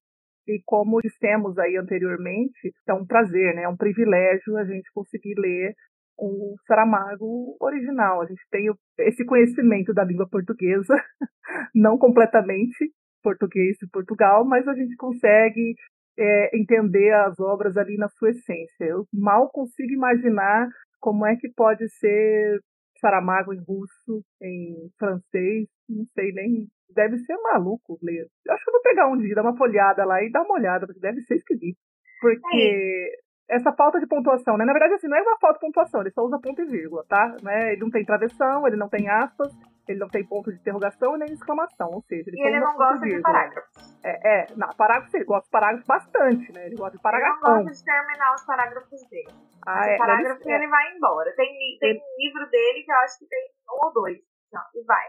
e 0.46 0.62
como 0.64 1.00
dissemos 1.00 1.58
aí 1.58 1.76
anteriormente, 1.76 2.72
é 2.86 2.92
um 2.92 3.06
prazer, 3.06 3.54
né? 3.54 3.62
É 3.62 3.68
um 3.68 3.76
privilégio 3.76 4.56
a 4.56 4.64
gente 4.64 4.90
conseguir 4.92 5.34
ler 5.38 5.74
o 6.18 6.56
Saramago 6.66 7.56
original. 7.60 8.20
A 8.20 8.26
gente 8.26 8.42
tem 8.50 8.68
esse 9.00 9.24
conhecimento 9.24 9.94
da 9.94 10.04
língua 10.04 10.28
portuguesa, 10.28 10.94
não 11.74 11.96
completamente 11.96 12.92
português 13.22 13.76
de 13.78 13.88
Portugal, 13.90 14.44
mas 14.44 14.66
a 14.66 14.74
gente 14.74 14.94
consegue 14.96 15.74
é, 16.19 16.57
entender 16.59 17.12
as 17.12 17.39
obras 17.39 17.77
ali 17.77 17.97
na 17.97 18.09
sua 18.09 18.31
essência. 18.31 18.85
Eu 18.85 19.07
mal 19.12 19.49
consigo 19.51 19.93
imaginar 19.93 20.69
como 21.01 21.24
é 21.24 21.36
que 21.36 21.49
pode 21.55 21.89
ser 21.89 22.61
Saramago 23.01 23.55
em 23.55 23.61
russo, 23.61 24.24
em 24.43 24.90
francês, 24.99 25.69
não 25.89 26.05
sei 26.15 26.32
nem. 26.32 26.66
Deve 26.95 27.19
ser 27.19 27.36
maluco 27.36 27.99
ler. 28.03 28.27
Eu 28.45 28.55
acho 28.55 28.65
que 28.65 28.70
eu 28.70 28.73
vou 28.73 28.82
pegar 28.82 29.09
um 29.09 29.16
dia, 29.16 29.35
dar 29.35 29.43
uma 29.43 29.57
folhada 29.57 30.05
lá 30.05 30.23
e 30.23 30.31
dar 30.31 30.43
uma 30.43 30.55
olhada, 30.55 30.86
porque 30.86 31.01
deve 31.01 31.20
ser 31.23 31.36
esquisito. 31.36 31.78
Porque 32.20 33.12
essa 33.48 33.72
falta 33.72 33.98
de 33.98 34.06
pontuação, 34.06 34.56
né? 34.56 34.64
Na 34.64 34.72
verdade, 34.72 34.94
assim, 34.94 35.08
não 35.08 35.16
é 35.16 35.22
uma 35.22 35.38
falta 35.38 35.54
de 35.54 35.66
pontuação, 35.66 36.00
ele 36.00 36.10
só 36.10 36.22
usa 36.22 36.38
ponto 36.38 36.60
e 36.60 36.66
vírgula, 36.66 37.04
tá? 37.08 37.36
Né? 37.42 37.72
Ele 37.72 37.80
não 37.80 37.90
tem 37.90 38.04
travessão, 38.04 38.66
ele 38.66 38.76
não 38.76 38.88
tem 38.88 39.08
aspas, 39.08 39.52
ele 39.88 39.98
não 39.98 40.08
tem 40.08 40.24
ponto 40.24 40.52
de 40.52 40.58
interrogação 40.58 41.16
e 41.16 41.18
nem 41.18 41.32
exclamação, 41.32 41.90
ou 41.90 42.02
seja, 42.02 42.28
ele 42.28 42.36
E 42.36 42.46
ele 42.46 42.60
não 42.60 42.76
gosta 42.76 43.06
de 43.06 43.20
parágrafos. 43.22 43.98
É, 44.04 44.42
é, 44.42 44.46
não, 44.54 44.68
parágrafo 44.76 45.16
ele 45.16 45.24
gosta 45.24 45.44
de 45.44 45.50
parágrafo 45.50 45.86
bastante, 45.86 46.52
né? 46.52 46.66
Ele 46.66 46.76
gosta 46.76 46.98
de 46.98 47.00
Ele 47.02 47.02
não 47.02 47.40
parágrafo. 47.40 47.40
gosta 47.40 47.70
de 47.72 47.84
terminar 47.84 48.34
os 48.34 48.44
parágrafos 48.44 49.08
dele. 49.08 49.32
Ah, 49.66 49.80
o 49.80 49.84
é, 49.84 49.96
parágrafo 49.96 50.28
deve 50.28 50.44
ser. 50.44 50.52
ele 50.52 50.68
vai 50.68 50.94
embora. 50.94 51.32
Tem, 51.34 51.78
tem 51.80 52.02
livro 52.18 52.50
dele 52.50 52.82
que 52.84 52.92
eu 52.92 52.96
acho 52.96 53.18
que 53.18 53.26
tem 53.26 53.48
um 53.70 53.86
ou 53.86 53.92
dois. 53.92 54.18
Não, 54.52 54.62
e 54.74 54.84
vai. 54.84 55.06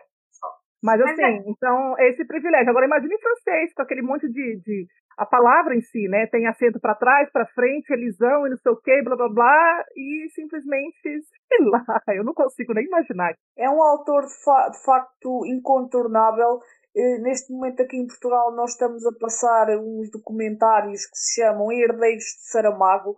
Mas 0.81 0.99
Mas 0.99 1.11
assim, 1.11 1.23
é- 1.23 1.43
então, 1.47 1.95
esse 1.99 2.26
privilégio. 2.26 2.69
Agora 2.69 2.85
imagine 2.85 3.14
em 3.15 3.19
francês, 3.22 3.73
com 3.73 3.81
aquele 3.81 4.01
monte 4.01 4.27
de. 4.30 4.60
de 4.64 4.88
a 5.18 5.26
palavra 5.26 5.76
em 5.76 5.81
si, 5.81 6.07
né? 6.07 6.27
Tem 6.27 6.47
acento 6.47 6.80
para 6.80 6.95
trás, 6.95 7.30
para 7.34 7.45
frente, 7.47 7.91
elisão 7.91 8.47
e 8.47 8.51
não 8.51 8.57
sei 8.57 8.72
o 8.72 8.77
quê, 8.77 9.01
blá 9.03 9.18
blá 9.18 9.27
blá, 9.27 9.84
e 9.93 10.30
simplesmente, 10.34 10.95
sei 11.03 11.65
lá, 11.69 11.84
eu 12.15 12.23
não 12.23 12.34
consigo 12.34 12.73
nem 12.73 12.85
imaginar. 12.85 13.34
É 13.57 13.69
um 13.69 13.84
autor 13.84 14.22
de, 14.26 14.43
fa- 14.45 14.69
de 14.69 14.81
facto 14.81 15.45
incontornável. 15.45 16.60
Eh, 16.95 17.18
Neste 17.19 17.51
momento 17.51 17.81
aqui 17.81 17.97
em 17.97 18.07
Portugal 18.07 18.56
nós 18.56 18.72
estamos 18.72 19.06
a 19.06 19.11
passar 19.19 19.68
uns 19.77 20.10
documentários 20.10 21.06
que 21.06 21.18
se 21.18 21.41
chamam 21.41 21.69
Herdeiros 21.69 22.23
de 22.23 22.49
Saramago, 22.49 23.18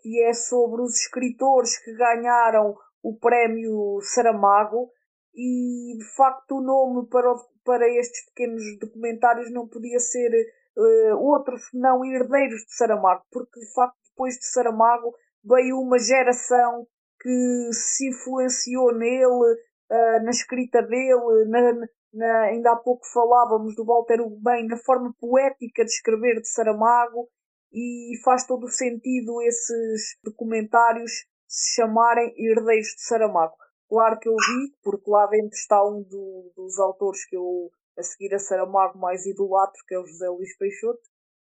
que 0.00 0.22
é 0.24 0.32
sobre 0.32 0.80
os 0.80 0.96
escritores 1.02 1.78
que 1.84 1.92
ganharam 1.94 2.74
o 3.02 3.18
prémio 3.18 3.98
Saramago 4.00 4.88
e 5.34 5.96
de 5.98 6.04
facto 6.16 6.56
o 6.58 6.62
nome 6.62 7.06
para, 7.08 7.32
o- 7.32 7.48
para 7.64 7.88
estes 7.88 8.24
pequenos 8.26 8.62
documentários 8.80 9.50
não 9.52 9.66
podia 9.68 9.98
ser 9.98 10.30
eh, 10.78 11.14
outro 11.14 11.56
senão 11.58 12.04
Herdeiros 12.04 12.60
de 12.64 12.74
Saramago, 12.76 13.22
porque 13.30 13.60
de 13.60 13.72
facto 13.74 13.96
depois 14.10 14.34
de 14.38 14.46
Saramago 14.46 15.14
veio 15.44 15.78
uma 15.78 15.98
geração 15.98 16.86
que 17.20 17.68
se 17.72 18.08
influenciou 18.08 18.94
nele, 18.94 19.56
ah, 19.90 20.20
na 20.22 20.30
escrita 20.30 20.82
dele, 20.82 21.44
na, 21.48 21.72
na- 22.12 22.42
ainda 22.44 22.72
há 22.72 22.76
pouco 22.76 23.04
falávamos 23.12 23.74
do 23.76 23.84
Walter 23.84 24.20
Ugumem, 24.20 24.66
na 24.66 24.76
forma 24.78 25.14
poética 25.20 25.84
de 25.84 25.90
escrever 25.90 26.40
de 26.40 26.48
Saramago, 26.48 27.28
e 27.72 28.12
faz 28.24 28.46
todo 28.46 28.64
o 28.64 28.68
sentido 28.68 29.40
esses 29.42 30.16
documentários 30.22 31.12
se 31.48 31.74
chamarem 31.76 32.32
Herdeiros 32.36 32.88
de 32.96 33.02
Saramago. 33.06 33.54
Claro 33.92 34.18
que 34.18 34.26
eu 34.26 34.32
vi, 34.36 34.72
porque 34.82 35.10
lá 35.10 35.26
dentro 35.26 35.52
está 35.52 35.84
um 35.84 36.00
do- 36.02 36.50
dos 36.56 36.78
autores 36.80 37.26
que 37.28 37.36
eu, 37.36 37.68
a 37.98 38.02
seguir 38.02 38.32
a 38.34 38.38
Saramago, 38.38 38.98
mais 38.98 39.26
idolatro, 39.26 39.76
que 39.86 39.94
é 39.94 39.98
o 39.98 40.06
José 40.06 40.30
Luís 40.30 40.56
Peixoto, 40.56 41.02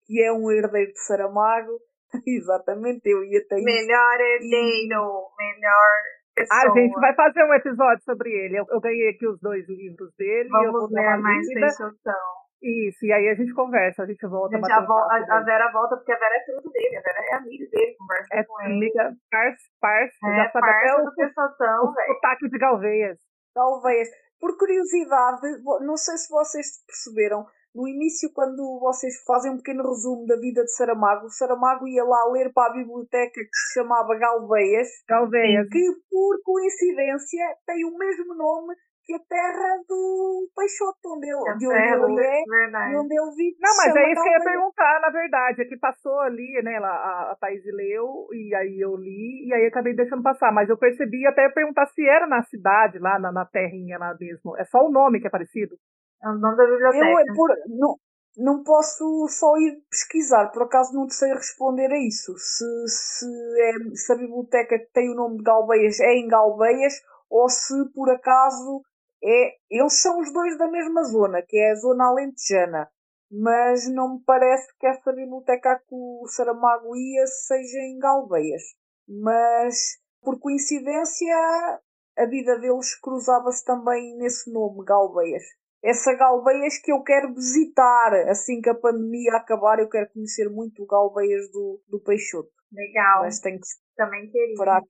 que 0.05 0.23
é 0.23 0.31
um 0.31 0.49
herdeiro 0.49 0.93
de 0.93 0.99
Saramago. 1.01 1.81
Exatamente, 2.25 3.01
eu 3.09 3.25
ia 3.25 3.45
ter 3.45 3.57
isso. 3.57 3.65
Melhor 3.65 4.19
herdeiro, 4.21 5.27
melhor 5.37 5.91
pessoa. 6.33 6.61
A 6.61 6.69
gente 6.79 6.93
vai 6.93 7.13
fazer 7.13 7.43
um 7.43 7.53
episódio 7.53 8.03
sobre 8.05 8.29
ele. 8.31 8.57
Eu, 8.57 8.65
eu 8.69 8.79
ganhei 8.79 9.09
aqui 9.09 9.27
os 9.27 9.37
dois 9.41 9.67
livros 9.67 10.09
dele. 10.17 10.47
eu 10.63 10.71
vou 10.71 10.87
Vamos 10.87 10.91
dar 10.93 11.19
mais 11.21 11.45
lida. 11.45 11.67
Isso, 12.61 13.05
e 13.05 13.11
aí 13.13 13.29
a 13.29 13.35
gente 13.35 13.53
conversa, 13.53 14.03
a 14.03 14.05
gente 14.05 14.25
volta 14.27 14.55
A, 14.55 14.59
gente, 14.59 14.71
a, 14.71 14.81
vo- 14.81 14.87
papo 14.87 15.11
a- 15.13 15.37
a. 15.37 15.43
Vera 15.43 15.71
volta 15.71 15.95
porque 15.95 16.11
a 16.11 16.17
Vera 16.19 16.35
é 16.35 16.43
tudo 16.45 16.69
dele. 16.71 16.97
A 16.97 17.01
Vera 17.01 17.19
é 17.19 17.35
amiga 17.35 17.65
dele, 17.71 17.95
conversa 17.97 18.27
É 18.33 18.43
com 18.43 18.61
ele. 18.61 18.73
amiga, 18.73 19.15
parça, 19.31 19.63
parça, 19.79 20.17
É 20.25 20.35
já 20.35 20.51
sabe 20.51 20.69
até 20.69 20.87
parça 20.87 21.01
o, 21.01 21.05
do 21.05 21.11
o 21.11 21.93
velho. 21.93 22.13
sotaque 22.15 22.49
de 22.49 22.57
Galveias. 22.57 23.17
Talvez. 23.53 24.09
Por 24.41 24.57
curiosidade, 24.57 25.41
não 25.85 25.95
sei 25.97 26.17
se 26.17 26.29
vocês 26.29 26.67
perceberam, 26.87 27.45
no 27.75 27.87
início, 27.87 28.31
quando 28.33 28.79
vocês 28.81 29.21
fazem 29.25 29.51
um 29.51 29.57
pequeno 29.57 29.83
resumo 29.83 30.25
da 30.25 30.35
vida 30.37 30.63
de 30.63 30.71
Saramago, 30.75 31.25
o 31.27 31.29
Saramago 31.29 31.87
ia 31.87 32.03
lá 32.03 32.25
ler 32.31 32.51
para 32.53 32.71
a 32.71 32.73
biblioteca 32.75 33.31
que 33.33 33.49
se 33.53 33.73
chamava 33.79 34.17
Galveias, 34.17 34.87
Galveias. 35.07 35.67
que 35.69 35.79
por 36.09 36.39
coincidência 36.43 37.45
tem 37.65 37.85
o 37.85 37.97
mesmo 37.97 38.33
nome 38.35 38.73
que 39.09 39.15
a 39.15 39.19
terra 39.27 39.81
do 39.87 40.47
Peixoto, 40.55 41.17
onde 41.17 41.25
ele, 41.25 41.57
de 41.57 41.65
onde 41.65 41.75
É, 41.75 41.93
ele 41.93 42.21
é 42.21 42.43
verdade. 42.45 42.95
onde 42.95 43.15
ele 43.17 43.31
vive. 43.35 43.57
Não, 43.59 43.75
mas 43.75 43.95
é 43.95 44.11
isso 44.11 44.21
que 44.21 44.29
eu 44.29 44.33
ia 44.33 44.43
perguntar, 44.43 45.01
na 45.01 45.09
verdade. 45.09 45.61
É 45.63 45.65
que 45.65 45.77
passou 45.77 46.19
ali, 46.19 46.61
né? 46.63 46.77
A, 46.77 47.31
a 47.31 47.37
Thaís 47.41 47.65
leu, 47.65 48.27
e 48.31 48.53
aí 48.53 48.79
eu 48.79 48.95
li, 48.95 49.47
e 49.47 49.53
aí 49.53 49.65
acabei 49.65 49.95
deixando 49.95 50.21
passar. 50.21 50.51
Mas 50.53 50.69
eu 50.69 50.77
percebi 50.77 51.25
até 51.25 51.41
ia 51.41 51.51
perguntar 51.51 51.87
se 51.87 52.07
era 52.07 52.27
na 52.27 52.43
cidade, 52.43 52.99
lá 52.99 53.17
na, 53.17 53.31
na 53.31 53.45
terrinha 53.45 53.97
lá 53.97 54.15
mesmo. 54.19 54.55
É 54.57 54.63
só 54.65 54.85
o 54.85 54.91
nome 54.91 55.19
que 55.19 55.25
é 55.25 55.31
parecido. 55.31 55.75
É 56.23 56.29
o 56.29 56.33
nome 56.33 56.55
da 56.55 56.65
biblioteca. 56.65 57.03
Eu, 57.03 57.19
é 57.19 57.23
por, 57.33 57.49
não, 57.67 57.95
não 58.37 58.63
posso 58.63 59.27
só 59.27 59.57
ir 59.57 59.81
pesquisar, 59.89 60.51
por 60.51 60.63
acaso 60.63 60.93
não 60.93 61.07
te 61.07 61.15
sei 61.15 61.33
responder 61.33 61.91
a 61.91 61.97
isso. 61.97 62.31
Se, 62.37 62.65
se, 62.87 63.25
é, 63.59 63.95
se 63.95 64.13
a 64.13 64.17
biblioteca 64.17 64.77
tem 64.93 65.09
o 65.09 65.15
nome 65.15 65.37
de 65.37 65.43
Galveias 65.43 65.99
é 65.99 66.13
em 66.13 66.27
Galveias 66.27 66.93
ou 67.29 67.47
se 67.47 67.73
por 67.93 68.09
acaso 68.09 68.81
é. 69.23 69.55
Eles 69.69 70.01
são 70.01 70.19
os 70.19 70.31
dois 70.33 70.57
da 70.57 70.67
mesma 70.67 71.03
zona, 71.03 71.41
que 71.41 71.57
é 71.57 71.71
a 71.71 71.75
zona 71.75 72.07
alentejana. 72.07 72.89
Mas 73.31 73.87
não 73.87 74.15
me 74.15 74.23
parece 74.25 74.67
que 74.79 74.87
essa 74.87 75.11
biblioteca 75.13 75.71
a 75.73 75.79
que 75.79 75.93
o 75.93 76.25
Saramago 76.27 76.95
ia 76.95 77.27
seja 77.27 77.77
em 77.79 77.99
Galveias. 77.99 78.63
mas 79.07 79.97
por 80.21 80.39
coincidência 80.39 81.35
a 82.17 82.25
vida 82.25 82.59
deles 82.59 82.99
cruzava-se 82.99 83.63
também 83.63 84.17
nesse 84.17 84.51
nome, 84.51 84.83
Galveias. 84.83 85.43
Essa 85.81 86.13
Galveias 86.13 86.77
que 86.79 86.91
eu 86.91 87.01
quero 87.03 87.33
visitar 87.33 88.13
assim 88.29 88.61
que 88.61 88.69
a 88.69 88.75
pandemia 88.75 89.35
acabar, 89.35 89.79
eu 89.79 89.89
quero 89.89 90.11
conhecer 90.11 90.49
muito 90.49 90.83
o 90.83 90.87
Galveias 90.87 91.49
do, 91.51 91.81
do 91.87 91.99
Peixoto. 92.01 92.49
Legal. 92.71 93.23
Mas 93.23 93.39
tenho 93.39 93.59
que 93.59 93.67
Também 93.95 94.29
queria. 94.29 94.51
esperar 94.51 94.81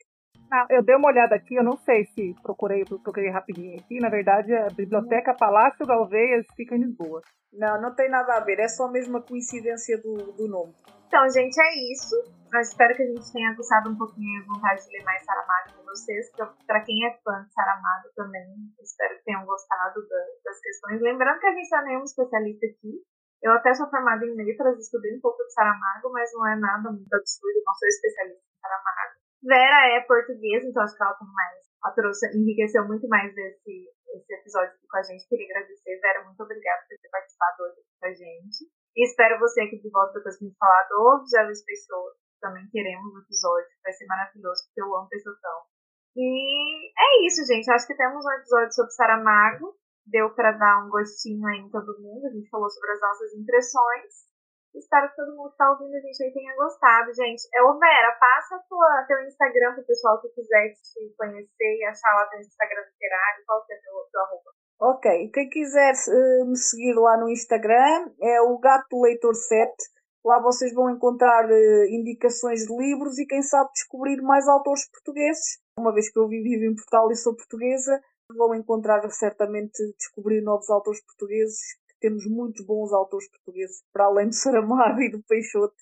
Ah, 0.52 0.66
eu 0.70 0.82
dei 0.84 0.96
uma 0.96 1.10
olhada 1.10 1.36
aqui, 1.36 1.54
eu 1.56 1.64
não 1.64 1.78
sei 1.78 2.06
se 2.06 2.34
procurei, 2.42 2.84
procurei 2.84 3.30
rapidinho 3.30 3.78
aqui. 3.80 4.00
Na 4.00 4.10
verdade, 4.10 4.54
a 4.56 4.68
Biblioteca 4.70 5.34
Palácio 5.36 5.86
Galveias 5.86 6.46
fica 6.56 6.76
em 6.76 6.80
Lisboa. 6.86 7.22
Não, 7.54 7.80
não 7.82 7.94
tem 7.96 8.10
nada 8.10 8.38
a 8.38 8.40
ver, 8.40 8.60
é 8.60 8.68
só 8.68 8.86
a 8.86 8.92
mesma 8.92 9.22
coincidência 9.22 9.98
do, 10.02 10.32
do 10.34 10.48
nome. 10.48 10.74
Então, 11.08 11.28
gente, 11.30 11.58
é 11.60 11.94
isso. 11.94 12.16
Eu 12.54 12.60
espero 12.62 12.96
que 12.96 13.04
a 13.04 13.06
gente 13.06 13.32
tenha 13.34 13.54
gostado 13.56 13.90
um 13.90 13.98
pouquinho 13.98 14.42
a 14.42 14.54
vontade 14.54 14.86
de 14.86 14.92
ler 14.98 15.04
mais 15.04 15.24
Saramago 15.24 15.74
com 15.78 15.84
vocês. 15.86 16.32
Para 16.66 16.82
quem 16.82 17.06
é 17.06 17.18
fã 17.24 17.44
de 17.46 17.54
Saramago 17.54 18.10
também, 18.16 18.46
espero 18.82 19.18
que 19.18 19.24
tenham 19.26 19.46
gostado 19.46 20.02
da- 20.08 20.28
das 20.46 20.60
questões. 20.62 21.02
Lembrando 21.02 21.40
que 21.40 21.48
a 21.48 21.54
gente 21.54 21.70
não 21.72 21.80
é 21.80 21.86
nenhum 21.86 22.04
especialista 22.04 22.66
aqui. 22.66 23.02
Eu 23.42 23.54
até 23.54 23.74
sou 23.74 23.90
formada 23.90 24.26
em 24.26 24.36
letras, 24.36 24.78
estudei 24.80 25.16
um 25.16 25.22
pouco 25.22 25.44
de 25.44 25.54
Saramago, 25.54 26.10
mas 26.12 26.30
não 26.34 26.48
é 26.48 26.56
nada 26.58 26.92
muito 26.92 27.14
absurdo, 27.14 27.62
não 27.66 27.74
sou 27.74 27.88
especialista 27.88 28.42
em 28.42 28.60
Saramago. 28.62 29.19
Vera 29.44 29.96
é 29.96 30.02
portuguesa, 30.02 30.68
então 30.68 30.84
acho 30.84 30.96
que 30.96 31.04
ela 31.04 31.14
tem 31.14 31.28
mais. 31.28 31.70
Trouxe, 31.96 32.28
enriqueceu 32.36 32.86
muito 32.86 33.08
mais 33.08 33.32
esse, 33.36 33.88
esse 34.16 34.34
episódio 34.34 34.76
aqui 34.76 34.88
com 34.88 34.98
a 34.98 35.04
gente. 35.04 35.28
Queria 35.28 35.48
agradecer. 35.48 36.00
Vera, 36.02 36.26
muito 36.26 36.44
obrigada 36.44 36.82
por 36.88 36.98
ter 37.00 37.10
participado 37.10 37.64
hoje 37.64 37.82
com 38.00 38.06
a 38.06 38.14
gente. 38.14 38.68
E 38.96 39.06
espero 39.06 39.40
você 39.40 39.62
aqui 39.62 39.80
de 39.80 39.90
volta 39.90 40.14
depois 40.14 40.38
que 40.38 40.44
a 40.44 40.48
gente 40.48 40.58
falar 40.58 40.84
do 40.90 41.24
José 41.24 41.64
Pessoa. 41.66 42.16
Também 42.42 42.68
queremos 42.72 43.14
um 43.14 43.20
episódio, 43.20 43.68
vai 43.84 43.94
ser 43.94 44.06
maravilhoso, 44.06 44.64
porque 44.68 44.82
eu 44.82 44.96
amo 44.96 45.10
Pessoatão. 45.10 45.60
E 46.16 46.92
é 46.92 47.28
isso, 47.28 47.46
gente. 47.46 47.70
Acho 47.72 47.88
que 47.88 47.96
temos 47.96 48.26
um 48.26 48.32
episódio 48.32 48.74
sobre 48.74 48.92
Saramago. 48.92 49.76
Deu 50.06 50.34
para 50.34 50.52
dar 50.54 50.86
um 50.86 50.90
gostinho 50.90 51.46
aí 51.48 51.60
em 51.60 51.70
todo 51.70 52.02
mundo. 52.02 52.26
A 52.26 52.32
gente 52.32 52.50
falou 52.50 52.70
sobre 52.70 52.92
as 52.92 53.02
nossas 53.02 53.34
impressões. 53.34 54.29
Espero 54.76 55.10
que 55.10 55.16
todo 55.16 55.36
mundo 55.36 55.52
que 55.52 55.58
tá 55.58 55.72
ouvindo 55.72 55.96
a 55.96 56.00
gente 56.00 56.24
aí 56.24 56.32
tenha 56.32 56.56
gostado, 56.56 57.14
gente. 57.14 57.48
É, 57.54 57.64
ô 57.64 57.78
Vera, 57.80 58.18
passa 58.20 58.64
tua, 58.70 59.06
teu 59.08 59.20
Instagram 59.26 59.74
pro 59.74 59.86
pessoal 59.86 60.22
que 60.22 60.30
quiser 60.30 60.74
te 60.74 61.14
conhecer 61.18 61.78
e 61.78 61.86
achar 61.86 62.14
lá 62.16 62.26
teu 62.28 62.40
Instagram 62.40 62.82
literário. 62.86 63.44
Qual 63.46 63.66
que 63.66 63.74
é 63.74 63.78
teu, 63.78 63.94
teu 64.12 64.22
arroba? 64.22 64.52
Ok, 64.82 65.32
quem 65.34 65.50
quiser 65.50 65.94
eh, 65.94 66.46
me 66.46 66.56
seguir 66.56 66.94
lá 66.94 67.18
no 67.18 67.30
Instagram 67.30 68.14
é 68.22 68.42
o 68.42 68.58
Gato 68.60 69.02
Leitor 69.02 69.36
7. 69.36 69.74
Lá 70.24 70.40
vocês 70.42 70.74
vão 70.74 70.90
encontrar 70.90 71.50
eh, 71.50 71.88
indicações 71.90 72.66
de 72.66 72.78
livros 72.78 73.18
e 73.20 73.26
quem 73.26 73.42
sabe 73.42 73.72
descobrir 73.74 74.22
mais 74.22 74.48
autores 74.48 74.90
portugueses. 74.90 75.60
Uma 75.78 75.94
vez 75.94 76.10
que 76.10 76.18
eu 76.20 76.28
vivo 76.30 76.64
em 76.64 76.76
Portugal 76.76 77.12
e 77.12 77.16
sou 77.16 77.36
portuguesa, 77.36 78.00
vão 78.38 78.54
encontrar 78.54 79.02
certamente 79.10 79.84
descobrir 79.98 80.42
novos 80.42 80.70
autores 80.70 81.04
portugueses. 81.04 81.60
Temos 82.00 82.26
muitos 82.26 82.66
bons 82.66 82.94
autores 82.94 83.30
portugueses, 83.30 83.84
para 83.92 84.06
além 84.06 84.28
do 84.28 84.36
Saramago 84.36 85.02
e 85.04 85.12
do 85.12 85.22
Peixoto. 85.24 85.76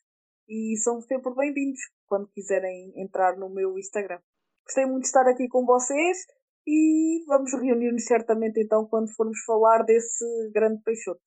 E 0.49 0.75
são 0.77 0.99
sempre 1.01 1.33
bem-vindos 1.35 1.79
quando 2.07 2.27
quiserem 2.29 2.93
entrar 2.95 3.37
no 3.37 3.49
meu 3.49 3.77
Instagram. 3.77 4.19
Gostei 4.65 4.85
muito 4.85 5.01
de 5.01 5.07
estar 5.07 5.27
aqui 5.27 5.47
com 5.47 5.65
vocês 5.65 6.17
e 6.65 7.23
vamos 7.27 7.53
reunir-nos 7.53 8.05
certamente 8.05 8.59
então 8.59 8.85
quando 8.87 9.13
formos 9.15 9.39
falar 9.45 9.83
desse 9.83 10.25
grande 10.53 10.81
Peixoto. 10.83 11.21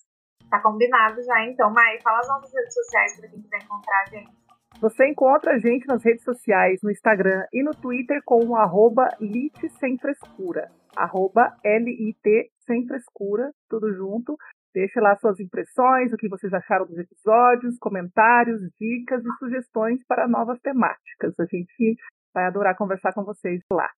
Tá 0.50 0.60
combinado 0.60 1.22
já, 1.22 1.46
então. 1.46 1.72
Mai, 1.72 2.00
fala 2.02 2.18
as 2.18 2.28
nossas 2.28 2.52
redes 2.52 2.74
sociais 2.74 3.16
para 3.16 3.28
quem 3.28 3.42
quiser 3.42 3.62
encontrar 3.62 4.02
a 4.02 4.10
gente. 4.10 4.40
Você 4.80 5.06
encontra 5.08 5.52
a 5.52 5.58
gente 5.58 5.86
nas 5.86 6.02
redes 6.02 6.24
sociais, 6.24 6.80
no 6.82 6.90
Instagram 6.90 7.44
e 7.52 7.62
no 7.62 7.72
Twitter 7.72 8.20
com 8.24 8.44
o 8.44 8.56
arroba 8.56 9.08
Lit 9.20 9.68
Sem 9.78 9.98
Frescura. 9.98 10.70
Arroba 10.96 11.56
L-I-T 11.62 12.50
Sem 12.66 12.86
Frescura, 12.86 13.52
tudo 13.68 13.92
junto. 13.92 14.36
Deixe 14.74 15.00
lá 15.00 15.16
suas 15.16 15.40
impressões, 15.40 16.12
o 16.12 16.16
que 16.16 16.28
vocês 16.28 16.52
acharam 16.52 16.86
dos 16.86 16.98
episódios, 16.98 17.76
comentários, 17.78 18.60
dicas 18.78 19.24
e 19.24 19.38
sugestões 19.38 20.00
para 20.06 20.28
novas 20.28 20.60
temáticas. 20.60 21.38
A 21.38 21.44
gente 21.44 21.96
vai 22.32 22.44
adorar 22.44 22.76
conversar 22.76 23.12
com 23.12 23.24
vocês 23.24 23.60
lá. 23.72 23.90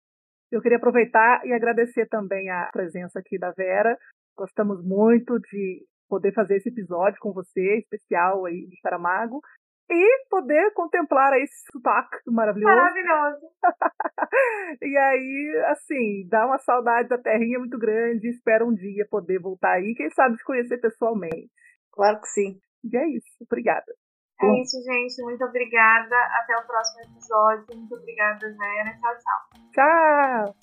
Eu 0.52 0.62
queria 0.62 0.78
aproveitar 0.78 1.46
e 1.46 1.54
agradecer 1.54 2.08
também 2.08 2.50
a 2.50 2.70
presença 2.72 3.20
aqui 3.20 3.38
da 3.38 3.52
Vera. 3.52 3.98
Gostamos 4.38 4.84
muito 4.84 5.40
de 5.40 5.86
poder 6.10 6.34
fazer 6.34 6.58
esse 6.58 6.70
episódio 6.70 7.20
com 7.22 7.32
você, 7.32 7.78
especial 7.78 8.46
aí 8.46 8.68
de 8.68 8.80
Saramago, 8.82 9.42
e 9.92 10.26
poder 10.30 10.72
contemplar 10.74 11.34
esse 11.34 11.66
sotaque 11.72 12.18
maravilhoso. 12.28 12.76
Maravilhoso. 12.76 13.48
E 14.82 14.98
aí, 14.98 15.64
assim, 15.68 16.28
dá 16.30 16.46
uma 16.46 16.58
saudade 16.58 17.10
da 17.10 17.18
terrinha 17.18 17.60
muito 17.60 17.78
grande. 17.78 18.30
Espero 18.30 18.68
um 18.68 18.74
dia 18.74 19.06
poder 19.10 19.40
voltar 19.40 19.74
aí, 19.74 19.94
quem 19.96 20.10
sabe 20.12 20.38
te 20.38 20.44
conhecer 20.44 20.78
pessoalmente. 20.80 21.50
Claro 21.92 22.22
que 22.22 22.28
sim. 22.28 22.58
E 22.84 22.98
é 22.98 23.08
isso. 23.10 23.28
Obrigada. 23.42 23.94
É 24.42 24.62
isso, 24.62 24.82
gente. 24.84 25.22
Muito 25.24 25.44
obrigada. 25.44 26.16
Até 26.42 26.56
o 26.56 26.66
próximo 26.66 27.02
episódio. 27.02 27.66
Muito 27.76 27.96
obrigada, 27.96 28.40
Vera. 28.40 28.98
Tchau, 29.00 29.16
tchau. 29.18 29.62
Tchau! 29.74 30.56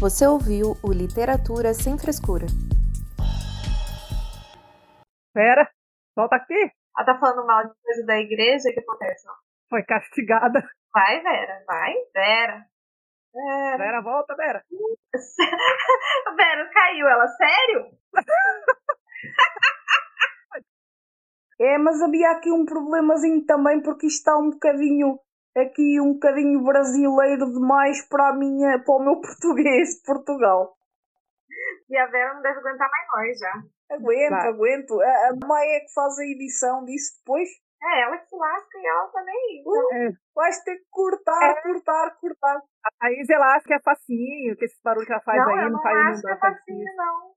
Você 0.00 0.26
ouviu 0.26 0.76
o 0.82 0.92
Literatura 0.92 1.72
Sem 1.72 1.96
Frescura. 1.96 2.46
Vera, 5.34 5.70
volta 6.16 6.36
aqui. 6.36 6.81
Ela 6.96 7.06
tá 7.06 7.18
falando 7.18 7.46
mal 7.46 7.66
de 7.66 7.74
coisa 7.82 8.06
da 8.06 8.18
igreja. 8.18 8.68
O 8.68 8.72
que 8.72 8.80
acontece? 8.80 9.28
ó? 9.28 9.32
Foi 9.70 9.82
castigada. 9.84 10.62
Vai, 10.92 11.22
Vera. 11.22 11.64
Vai, 11.66 11.94
Vera. 12.14 12.66
Vera. 13.34 13.78
Vera, 13.78 14.02
volta, 14.02 14.34
Vera. 14.36 14.62
Vera 16.36 16.70
caiu. 16.72 17.08
Ela, 17.08 17.28
sério? 17.28 17.90
É, 21.60 21.78
mas 21.78 22.02
havia 22.02 22.28
aqui 22.32 22.50
um 22.50 22.64
problemazinho 22.64 23.46
também 23.46 23.80
porque 23.80 24.08
isto 24.08 24.18
está 24.18 24.36
um 24.36 24.50
bocadinho 24.50 25.16
aqui 25.56 26.00
um 26.00 26.14
bocadinho 26.14 26.62
brasileiro 26.64 27.52
demais 27.52 28.06
para 28.08 28.30
a 28.30 28.34
minha, 28.34 28.82
para 28.82 28.94
o 28.94 29.04
meu 29.04 29.20
português 29.22 29.96
de 29.96 30.02
Portugal. 30.04 30.76
E 31.88 31.96
a 31.96 32.06
Vera 32.06 32.34
não 32.34 32.42
deve 32.42 32.58
aguentar 32.58 32.88
mais 32.90 33.06
nós 33.14 33.38
já. 33.38 33.52
Aguento, 33.94 34.30
Vai. 34.30 34.48
aguento. 34.48 35.00
A, 35.00 35.28
a 35.28 35.46
Maia 35.46 35.76
é 35.76 35.80
que 35.80 35.92
faz 35.92 36.18
a 36.18 36.24
edição 36.24 36.84
disso 36.84 37.18
depois. 37.18 37.48
É, 37.82 38.02
ela 38.02 38.16
que 38.16 38.28
se 38.28 38.36
lasca 38.36 38.78
e 38.78 38.86
ela 38.86 39.08
também. 39.08 39.64
É, 39.92 40.10
Vais 40.34 40.62
ter 40.62 40.76
que 40.76 40.86
cortar, 40.90 41.62
cortar, 41.62 42.16
cortar. 42.20 42.62
a 43.00 43.12
Isa 43.12 43.34
ela 43.34 43.56
acha 43.56 43.66
que 43.66 43.74
é 43.74 43.80
facinho, 43.80 44.56
que 44.56 44.64
esse 44.64 44.80
barulho 44.84 45.04
que 45.04 45.12
ela 45.12 45.20
faz 45.22 45.38
não, 45.38 45.48
aí 45.50 45.64
não 45.64 45.70
não 45.72 45.82
faz 45.82 45.96
acho 45.96 46.22
não 46.22 46.22
que 46.22 46.30
é 46.30 46.36
facinho, 46.36 46.96
não. 46.96 47.30